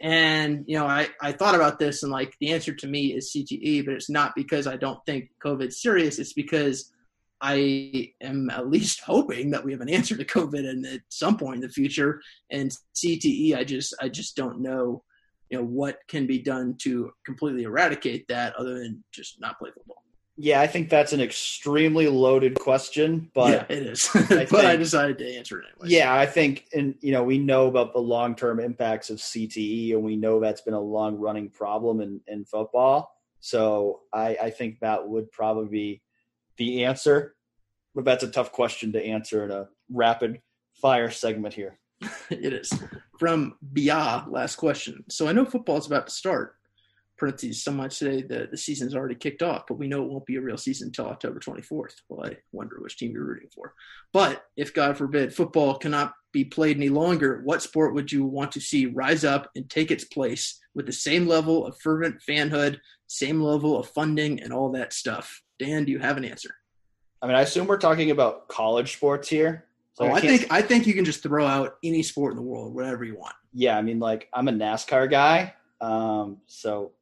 And, 0.00 0.64
you 0.66 0.78
know, 0.78 0.86
I, 0.86 1.08
I 1.20 1.32
thought 1.32 1.54
about 1.54 1.78
this 1.78 2.02
and 2.02 2.12
like 2.12 2.36
the 2.38 2.52
answer 2.52 2.74
to 2.74 2.86
me 2.86 3.14
is 3.14 3.32
CTE, 3.34 3.84
but 3.84 3.94
it's 3.94 4.10
not 4.10 4.34
because 4.34 4.66
I 4.66 4.76
don't 4.76 5.04
think 5.06 5.30
COVID's 5.42 5.80
serious. 5.80 6.18
It's 6.18 6.34
because 6.34 6.92
I 7.40 8.12
am 8.20 8.50
at 8.50 8.68
least 8.70 9.00
hoping 9.06 9.50
that 9.50 9.64
we 9.64 9.72
have 9.72 9.80
an 9.80 9.88
answer 9.88 10.16
to 10.16 10.24
COVID 10.24 10.68
and 10.68 10.84
at 10.86 11.00
some 11.08 11.36
point 11.36 11.56
in 11.56 11.60
the 11.62 11.68
future. 11.68 12.20
And 12.50 12.70
CTE, 12.94 13.56
I 13.56 13.64
just 13.64 13.94
I 14.00 14.08
just 14.08 14.36
don't 14.36 14.60
know, 14.60 15.02
you 15.50 15.58
know, 15.58 15.64
what 15.64 15.98
can 16.08 16.26
be 16.26 16.40
done 16.40 16.76
to 16.82 17.10
completely 17.24 17.62
eradicate 17.62 18.28
that 18.28 18.54
other 18.56 18.78
than 18.78 19.02
just 19.12 19.40
not 19.40 19.58
play 19.58 19.70
football. 19.74 20.02
Yeah, 20.38 20.60
I 20.60 20.66
think 20.66 20.90
that's 20.90 21.14
an 21.14 21.20
extremely 21.20 22.08
loaded 22.08 22.58
question, 22.58 23.30
but 23.32 23.52
yeah, 23.52 23.76
it 23.76 23.86
is. 23.86 24.10
I 24.14 24.20
but 24.28 24.48
think, 24.48 24.52
I 24.52 24.76
decided 24.76 25.16
to 25.18 25.36
answer 25.36 25.60
it 25.60 25.66
anyway. 25.72 25.96
Yeah, 25.96 26.14
I 26.14 26.26
think, 26.26 26.66
and 26.74 26.94
you 27.00 27.12
know, 27.12 27.22
we 27.24 27.38
know 27.38 27.68
about 27.68 27.94
the 27.94 28.00
long-term 28.00 28.60
impacts 28.60 29.08
of 29.08 29.16
CTE, 29.16 29.92
and 29.92 30.02
we 30.02 30.14
know 30.16 30.38
that's 30.38 30.60
been 30.60 30.74
a 30.74 30.80
long-running 30.80 31.50
problem 31.50 32.00
in 32.02 32.20
in 32.26 32.44
football. 32.44 33.16
So 33.40 34.00
I, 34.12 34.36
I 34.42 34.50
think 34.50 34.80
that 34.80 35.08
would 35.08 35.30
probably 35.32 35.68
be 35.68 36.02
the 36.58 36.84
answer, 36.84 37.34
but 37.94 38.04
that's 38.04 38.24
a 38.24 38.30
tough 38.30 38.52
question 38.52 38.92
to 38.92 39.02
answer 39.02 39.44
in 39.44 39.50
a 39.50 39.68
rapid 39.90 40.42
fire 40.74 41.10
segment 41.10 41.54
here. 41.54 41.78
it 42.30 42.52
is 42.52 42.72
from 43.18 43.56
Bia. 43.72 44.26
Last 44.28 44.56
question. 44.56 45.04
So 45.08 45.28
I 45.28 45.32
know 45.32 45.46
football 45.46 45.78
is 45.78 45.86
about 45.86 46.08
to 46.08 46.12
start 46.12 46.55
parentheses, 47.18 47.62
some 47.62 47.76
might 47.76 47.92
say 47.92 48.22
that 48.22 48.50
the 48.50 48.56
season's 48.56 48.94
already 48.94 49.14
kicked 49.14 49.42
off, 49.42 49.64
but 49.66 49.78
we 49.78 49.88
know 49.88 50.02
it 50.02 50.10
won't 50.10 50.26
be 50.26 50.36
a 50.36 50.40
real 50.40 50.56
season 50.56 50.88
until 50.88 51.06
October 51.06 51.40
24th. 51.40 51.94
Well, 52.08 52.26
I 52.26 52.36
wonder 52.52 52.76
which 52.80 52.98
team 52.98 53.12
you're 53.12 53.24
rooting 53.24 53.48
for. 53.54 53.74
But 54.12 54.44
if, 54.56 54.74
God 54.74 54.96
forbid, 54.96 55.34
football 55.34 55.78
cannot 55.78 56.14
be 56.32 56.44
played 56.44 56.76
any 56.76 56.88
longer, 56.88 57.40
what 57.44 57.62
sport 57.62 57.94
would 57.94 58.12
you 58.12 58.24
want 58.24 58.52
to 58.52 58.60
see 58.60 58.86
rise 58.86 59.24
up 59.24 59.50
and 59.56 59.68
take 59.68 59.90
its 59.90 60.04
place 60.04 60.60
with 60.74 60.86
the 60.86 60.92
same 60.92 61.26
level 61.26 61.66
of 61.66 61.80
fervent 61.80 62.16
fanhood, 62.28 62.78
same 63.06 63.40
level 63.40 63.78
of 63.78 63.88
funding, 63.88 64.42
and 64.42 64.52
all 64.52 64.70
that 64.72 64.92
stuff? 64.92 65.42
Dan, 65.58 65.84
do 65.84 65.92
you 65.92 65.98
have 65.98 66.16
an 66.16 66.24
answer? 66.24 66.54
I 67.22 67.26
mean, 67.26 67.36
I 67.36 67.40
assume 67.40 67.66
we're 67.66 67.78
talking 67.78 68.10
about 68.10 68.48
college 68.48 68.92
sports 68.92 69.28
here. 69.28 69.64
So 69.94 70.04
oh, 70.04 70.10
I, 70.10 70.16
I 70.16 70.20
think 70.20 70.46
I 70.50 70.60
think 70.60 70.86
you 70.86 70.92
can 70.92 71.06
just 71.06 71.22
throw 71.22 71.46
out 71.46 71.78
any 71.82 72.02
sport 72.02 72.32
in 72.32 72.36
the 72.36 72.42
world, 72.42 72.74
whatever 72.74 73.02
you 73.04 73.16
want. 73.16 73.34
Yeah, 73.54 73.78
I 73.78 73.82
mean, 73.82 73.98
like 73.98 74.28
I'm 74.34 74.48
a 74.48 74.52
NASCAR 74.52 75.10
guy, 75.10 75.54
um, 75.80 76.38
so 76.46 76.92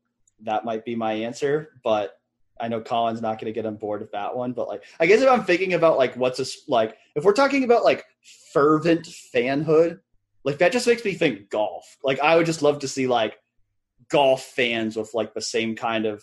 that 0.42 0.64
might 0.64 0.84
be 0.84 0.94
my 0.94 1.12
answer, 1.12 1.80
but 1.82 2.18
I 2.60 2.68
know 2.68 2.80
Colin's 2.80 3.20
not 3.20 3.40
going 3.40 3.52
to 3.52 3.52
get 3.52 3.66
on 3.66 3.76
board 3.76 4.00
with 4.00 4.12
that 4.12 4.36
one. 4.36 4.52
But 4.52 4.68
like, 4.68 4.84
I 5.00 5.06
guess 5.06 5.20
if 5.20 5.28
I'm 5.28 5.44
thinking 5.44 5.74
about 5.74 5.98
like 5.98 6.16
what's 6.16 6.40
a 6.40 6.46
like, 6.68 6.96
if 7.14 7.24
we're 7.24 7.32
talking 7.32 7.64
about 7.64 7.84
like 7.84 8.04
fervent 8.52 9.08
fanhood, 9.34 10.00
like 10.44 10.58
that 10.58 10.72
just 10.72 10.86
makes 10.86 11.04
me 11.04 11.14
think 11.14 11.50
golf. 11.50 11.96
Like, 12.02 12.20
I 12.20 12.36
would 12.36 12.46
just 12.46 12.62
love 12.62 12.80
to 12.80 12.88
see 12.88 13.06
like 13.06 13.38
golf 14.08 14.42
fans 14.42 14.96
with 14.96 15.14
like 15.14 15.34
the 15.34 15.42
same 15.42 15.74
kind 15.74 16.06
of 16.06 16.22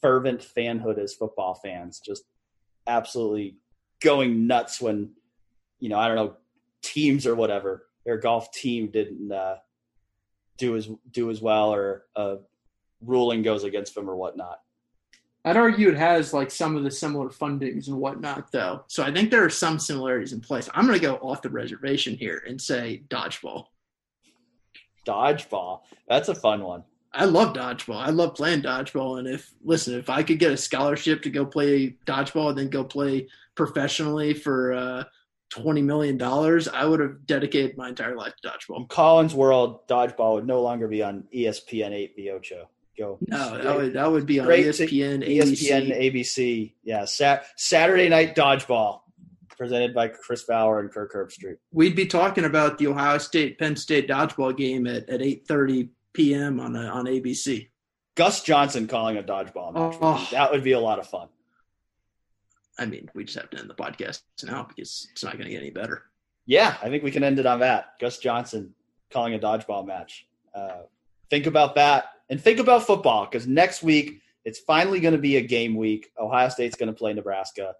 fervent 0.00 0.40
fanhood 0.40 0.98
as 0.98 1.14
football 1.14 1.54
fans, 1.54 2.00
just 2.00 2.24
absolutely 2.86 3.56
going 4.00 4.46
nuts 4.46 4.80
when 4.80 5.10
you 5.78 5.88
know 5.88 5.98
I 5.98 6.08
don't 6.08 6.16
know 6.16 6.36
teams 6.82 7.26
or 7.26 7.36
whatever 7.36 7.86
their 8.04 8.18
golf 8.18 8.50
team 8.52 8.90
didn't 8.90 9.30
uh, 9.30 9.56
do 10.58 10.76
as 10.76 10.88
do 11.10 11.30
as 11.30 11.40
well 11.40 11.72
or 11.72 12.04
a 12.16 12.38
ruling 13.04 13.42
goes 13.42 13.64
against 13.64 13.94
them 13.94 14.08
or 14.08 14.16
whatnot. 14.16 14.58
I'd 15.44 15.56
argue 15.56 15.88
it 15.88 15.96
has 15.96 16.32
like 16.32 16.50
some 16.50 16.76
of 16.76 16.84
the 16.84 16.90
similar 16.90 17.28
fundings 17.28 17.88
and 17.88 17.96
whatnot, 17.96 18.52
though. 18.52 18.84
So 18.86 19.02
I 19.02 19.12
think 19.12 19.30
there 19.30 19.44
are 19.44 19.50
some 19.50 19.78
similarities 19.78 20.32
in 20.32 20.40
place. 20.40 20.68
I'm 20.72 20.86
going 20.86 20.98
to 20.98 21.04
go 21.04 21.16
off 21.16 21.42
the 21.42 21.50
reservation 21.50 22.14
here 22.14 22.44
and 22.46 22.60
say 22.60 23.02
dodgeball. 23.08 23.66
Dodgeball. 25.04 25.80
That's 26.08 26.28
a 26.28 26.34
fun 26.34 26.62
one. 26.62 26.84
I 27.12 27.24
love 27.24 27.54
dodgeball. 27.54 27.96
I 27.96 28.10
love 28.10 28.36
playing 28.36 28.62
dodgeball. 28.62 29.18
And 29.18 29.26
if, 29.26 29.52
listen, 29.64 29.98
if 29.98 30.08
I 30.08 30.22
could 30.22 30.38
get 30.38 30.52
a 30.52 30.56
scholarship 30.56 31.22
to 31.22 31.30
go 31.30 31.44
play 31.44 31.96
dodgeball 32.06 32.50
and 32.50 32.58
then 32.58 32.70
go 32.70 32.84
play 32.84 33.26
professionally 33.56 34.34
for 34.34 34.72
uh, 34.72 35.04
$20 35.52 35.82
million, 35.82 36.22
I 36.72 36.86
would 36.86 37.00
have 37.00 37.26
dedicated 37.26 37.76
my 37.76 37.88
entire 37.88 38.16
life 38.16 38.32
to 38.40 38.48
dodgeball. 38.48 38.80
In 38.80 38.86
Colin's 38.86 39.34
World, 39.34 39.86
dodgeball 39.88 40.34
would 40.34 40.46
no 40.46 40.62
longer 40.62 40.86
be 40.86 41.02
on 41.02 41.24
ESPN 41.34 41.90
8 41.90 42.16
The 42.16 42.30
Ocho. 42.30 42.68
Go. 43.02 43.18
No, 43.26 43.58
that 43.58 43.76
would, 43.76 43.92
that 43.94 44.12
would 44.12 44.26
be 44.26 44.38
on 44.38 44.46
ESPN, 44.46 45.26
ESPN, 45.26 45.90
ABC. 45.90 46.14
ABC. 46.14 46.72
Yeah, 46.84 47.04
sat, 47.04 47.46
Saturday 47.56 48.08
night 48.08 48.36
dodgeball 48.36 49.00
presented 49.58 49.92
by 49.92 50.06
Chris 50.06 50.44
Fowler 50.44 50.78
and 50.78 50.88
Kirk 50.88 51.12
Herbstreit. 51.12 51.56
We'd 51.72 51.96
be 51.96 52.06
talking 52.06 52.44
about 52.44 52.78
the 52.78 52.86
Ohio 52.86 53.18
State 53.18 53.58
Penn 53.58 53.74
State 53.74 54.08
dodgeball 54.08 54.56
game 54.56 54.86
at, 54.86 55.08
at 55.08 55.18
8:30 55.18 55.88
p.m. 56.12 56.60
on 56.60 56.76
a, 56.76 56.82
on 56.82 57.06
ABC. 57.06 57.70
Gus 58.14 58.44
Johnson 58.44 58.86
calling 58.86 59.16
a 59.16 59.22
dodgeball 59.24 59.74
match. 59.74 59.98
Oh. 60.00 60.28
That 60.30 60.52
would 60.52 60.62
be 60.62 60.72
a 60.72 60.80
lot 60.80 61.00
of 61.00 61.08
fun. 61.08 61.26
I 62.78 62.86
mean, 62.86 63.10
we 63.16 63.24
just 63.24 63.36
have 63.36 63.50
to 63.50 63.58
end 63.58 63.68
the 63.68 63.74
podcast 63.74 64.22
now 64.44 64.62
because 64.62 65.08
it's 65.10 65.24
not 65.24 65.32
going 65.32 65.46
to 65.46 65.50
get 65.50 65.60
any 65.60 65.70
better. 65.70 66.04
Yeah, 66.46 66.76
I 66.80 66.88
think 66.88 67.02
we 67.02 67.10
can 67.10 67.24
end 67.24 67.40
it 67.40 67.46
on 67.46 67.60
that. 67.60 67.98
Gus 68.00 68.18
Johnson 68.18 68.74
calling 69.10 69.34
a 69.34 69.40
dodgeball 69.40 69.86
match. 69.86 70.28
Uh, 70.54 70.82
think 71.30 71.46
about 71.46 71.74
that 71.74 72.04
and 72.32 72.40
think 72.40 72.58
about 72.58 72.86
football 72.86 73.26
because 73.26 73.46
next 73.46 73.82
week 73.82 74.22
it's 74.46 74.58
finally 74.60 75.00
going 75.00 75.12
to 75.12 75.20
be 75.20 75.36
a 75.36 75.40
game 75.42 75.76
week. 75.76 76.10
Ohio 76.18 76.48
State's 76.48 76.76
going 76.76 76.86
to 76.86 76.94
play 76.94 77.12
Nebraska, 77.12 77.74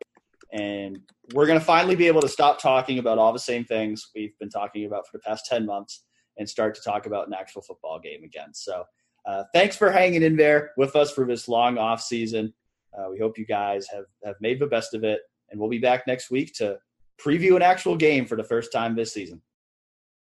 and 0.52 0.98
we're 1.32 1.46
going 1.46 1.58
to 1.58 1.64
finally 1.64 1.96
be 1.96 2.06
able 2.06 2.20
to 2.20 2.28
stop 2.28 2.60
talking 2.60 2.98
about 2.98 3.16
all 3.16 3.32
the 3.32 3.38
same 3.38 3.64
things 3.64 4.10
we've 4.14 4.38
been 4.38 4.50
talking 4.50 4.84
about 4.84 5.06
for 5.06 5.16
the 5.16 5.22
past 5.22 5.46
10 5.46 5.64
months 5.64 6.04
and 6.36 6.46
start 6.46 6.74
to 6.74 6.82
talk 6.82 7.06
about 7.06 7.26
an 7.28 7.32
actual 7.32 7.62
football 7.62 7.98
game 7.98 8.24
again. 8.24 8.52
So, 8.52 8.84
uh, 9.24 9.44
thanks 9.54 9.74
for 9.74 9.90
hanging 9.90 10.22
in 10.22 10.36
there 10.36 10.72
with 10.76 10.96
us 10.96 11.10
for 11.10 11.24
this 11.24 11.48
long 11.48 11.78
off 11.78 12.02
season. 12.02 12.52
Uh, 12.92 13.06
we 13.10 13.18
hope 13.18 13.38
you 13.38 13.46
guys 13.46 13.88
have, 13.88 14.04
have 14.22 14.36
made 14.42 14.60
the 14.60 14.66
best 14.66 14.92
of 14.92 15.02
it, 15.02 15.20
and 15.50 15.58
we'll 15.58 15.70
be 15.70 15.78
back 15.78 16.06
next 16.06 16.30
week 16.30 16.52
to 16.56 16.78
preview 17.18 17.56
an 17.56 17.62
actual 17.62 17.96
game 17.96 18.26
for 18.26 18.36
the 18.36 18.44
first 18.44 18.70
time 18.70 18.94
this 18.94 19.14
season. 19.14 19.40